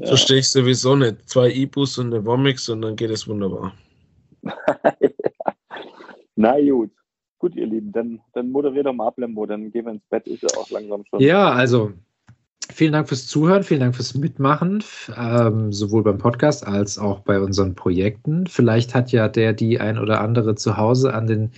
Ja. 0.00 0.06
Verstehe 0.08 0.38
ich 0.38 0.48
sowieso 0.48 0.96
nicht. 0.96 1.28
Zwei 1.28 1.50
Ibus 1.50 1.98
und 1.98 2.12
eine 2.12 2.24
Vomix 2.24 2.68
und 2.68 2.82
dann 2.82 2.96
geht 2.96 3.10
es 3.10 3.28
wunderbar. 3.28 3.72
Na 6.36 6.60
gut. 6.60 6.90
Gut, 7.38 7.56
ihr 7.56 7.66
Lieben, 7.66 7.92
dann, 7.92 8.20
dann 8.34 8.50
moderier 8.50 8.84
doch 8.84 8.92
mal 8.92 9.08
ab, 9.08 9.18
Lembo, 9.18 9.46
dann 9.46 9.70
gehen 9.72 9.84
wir 9.84 9.92
ins 9.92 10.04
Bett, 10.08 10.26
ist 10.28 10.42
ja 10.42 10.48
auch 10.56 10.70
langsam 10.70 11.04
schon. 11.04 11.20
Ja, 11.20 11.50
also 11.50 11.92
vielen 12.72 12.92
Dank 12.92 13.08
fürs 13.08 13.26
Zuhören, 13.26 13.64
vielen 13.64 13.80
Dank 13.80 13.96
fürs 13.96 14.14
Mitmachen, 14.14 14.84
ähm, 15.16 15.72
sowohl 15.72 16.04
beim 16.04 16.18
Podcast 16.18 16.64
als 16.66 16.98
auch 16.98 17.20
bei 17.20 17.40
unseren 17.40 17.74
Projekten. 17.74 18.46
Vielleicht 18.46 18.94
hat 18.94 19.10
ja 19.10 19.28
der, 19.28 19.52
die 19.52 19.80
ein 19.80 19.98
oder 19.98 20.20
andere 20.20 20.54
zu 20.54 20.76
Hause 20.76 21.14
an 21.14 21.26
den 21.26 21.50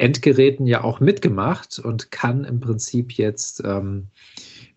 Endgeräten 0.00 0.66
ja 0.66 0.82
auch 0.82 1.00
mitgemacht 1.00 1.78
und 1.78 2.10
kann 2.10 2.44
im 2.44 2.60
Prinzip 2.60 3.12
jetzt 3.12 3.62
ähm, 3.64 4.08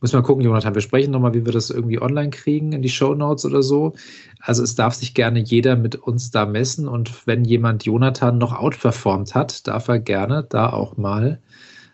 Muss 0.01 0.11
mal 0.11 0.21
gucken, 0.21 0.43
Jonathan. 0.43 0.75
Wir 0.75 0.81
sprechen 0.81 1.11
nochmal, 1.11 1.33
wie 1.33 1.45
wir 1.45 1.53
das 1.53 1.69
irgendwie 1.69 2.01
online 2.01 2.29
kriegen 2.29 2.73
in 2.73 2.81
die 2.81 2.89
Show 2.89 3.15
Notes 3.15 3.45
oder 3.45 3.63
so. 3.63 3.93
Also 4.41 4.61
es 4.61 4.75
darf 4.75 4.93
sich 4.95 5.13
gerne 5.13 5.39
jeder 5.39 5.77
mit 5.77 5.95
uns 5.95 6.29
da 6.31 6.45
messen 6.45 6.87
und 6.89 7.25
wenn 7.25 7.45
jemand 7.45 7.85
Jonathan 7.85 8.37
noch 8.37 8.53
outperformt 8.53 9.33
hat, 9.33 9.65
darf 9.67 9.87
er 9.87 9.99
gerne 9.99 10.45
da 10.49 10.71
auch 10.71 10.97
mal 10.97 11.41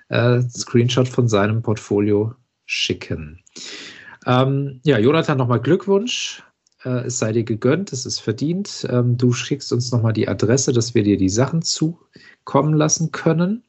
äh, 0.09 0.41
Screenshot 0.41 1.07
von 1.07 1.27
seinem 1.27 1.61
Portfolio 1.61 2.33
schicken. 2.65 3.41
Ähm, 4.25 4.81
ja, 4.83 4.97
Jonathan, 4.97 5.37
nochmal 5.37 5.61
Glückwunsch. 5.61 6.43
Äh, 6.83 7.05
es 7.05 7.19
sei 7.19 7.31
dir 7.31 7.43
gegönnt, 7.43 7.93
es 7.93 8.05
ist 8.05 8.19
verdient. 8.19 8.87
Ähm, 8.89 9.17
du 9.17 9.33
schickst 9.33 9.71
uns 9.73 9.91
nochmal 9.91 10.13
die 10.13 10.27
Adresse, 10.27 10.73
dass 10.73 10.95
wir 10.95 11.03
dir 11.03 11.17
die 11.17 11.29
Sachen 11.29 11.61
zukommen 12.49 12.73
lassen 12.73 13.11
können. 13.11 13.63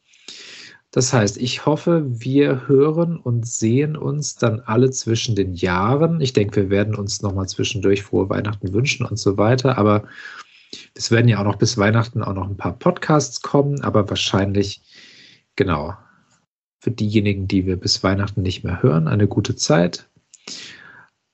Das 0.90 1.12
heißt, 1.12 1.36
ich 1.36 1.66
hoffe, 1.66 2.02
wir 2.06 2.66
hören 2.66 3.18
und 3.18 3.46
sehen 3.46 3.94
uns 3.94 4.36
dann 4.36 4.60
alle 4.60 4.90
zwischen 4.90 5.36
den 5.36 5.54
Jahren. 5.54 6.20
Ich 6.20 6.32
denke, 6.32 6.62
wir 6.62 6.70
werden 6.70 6.94
uns 6.94 7.20
nochmal 7.20 7.46
zwischendurch 7.46 8.02
frohe 8.02 8.28
Weihnachten 8.30 8.72
wünschen 8.72 9.04
und 9.04 9.18
so 9.18 9.36
weiter. 9.36 9.76
Aber 9.76 10.04
es 10.94 11.10
werden 11.10 11.28
ja 11.28 11.38
auch 11.38 11.44
noch 11.44 11.56
bis 11.56 11.76
Weihnachten 11.76 12.22
auch 12.22 12.32
noch 12.32 12.48
ein 12.48 12.56
paar 12.56 12.72
Podcasts 12.72 13.42
kommen, 13.42 13.82
aber 13.82 14.08
wahrscheinlich, 14.08 14.82
genau, 15.56 15.94
für 16.80 16.90
diejenigen, 16.90 17.46
die 17.46 17.66
wir 17.66 17.76
bis 17.76 18.02
Weihnachten 18.02 18.42
nicht 18.42 18.64
mehr 18.64 18.82
hören, 18.82 19.06
eine 19.06 19.28
gute 19.28 19.54
Zeit. 19.54 20.08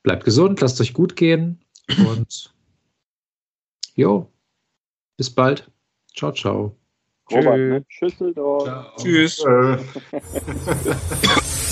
Bleibt 0.02 0.24
gesund, 0.24 0.60
lasst 0.60 0.80
euch 0.80 0.92
gut 0.92 1.14
gehen 1.16 1.60
und 2.10 2.52
jo, 3.94 4.30
bis 5.16 5.30
bald. 5.30 5.70
Ciao, 6.14 6.32
ciao. 6.32 6.76
Robert, 7.30 7.58
ne? 7.58 7.84
Schüsseldorf. 7.88 8.96
Tschüss. 8.96 9.44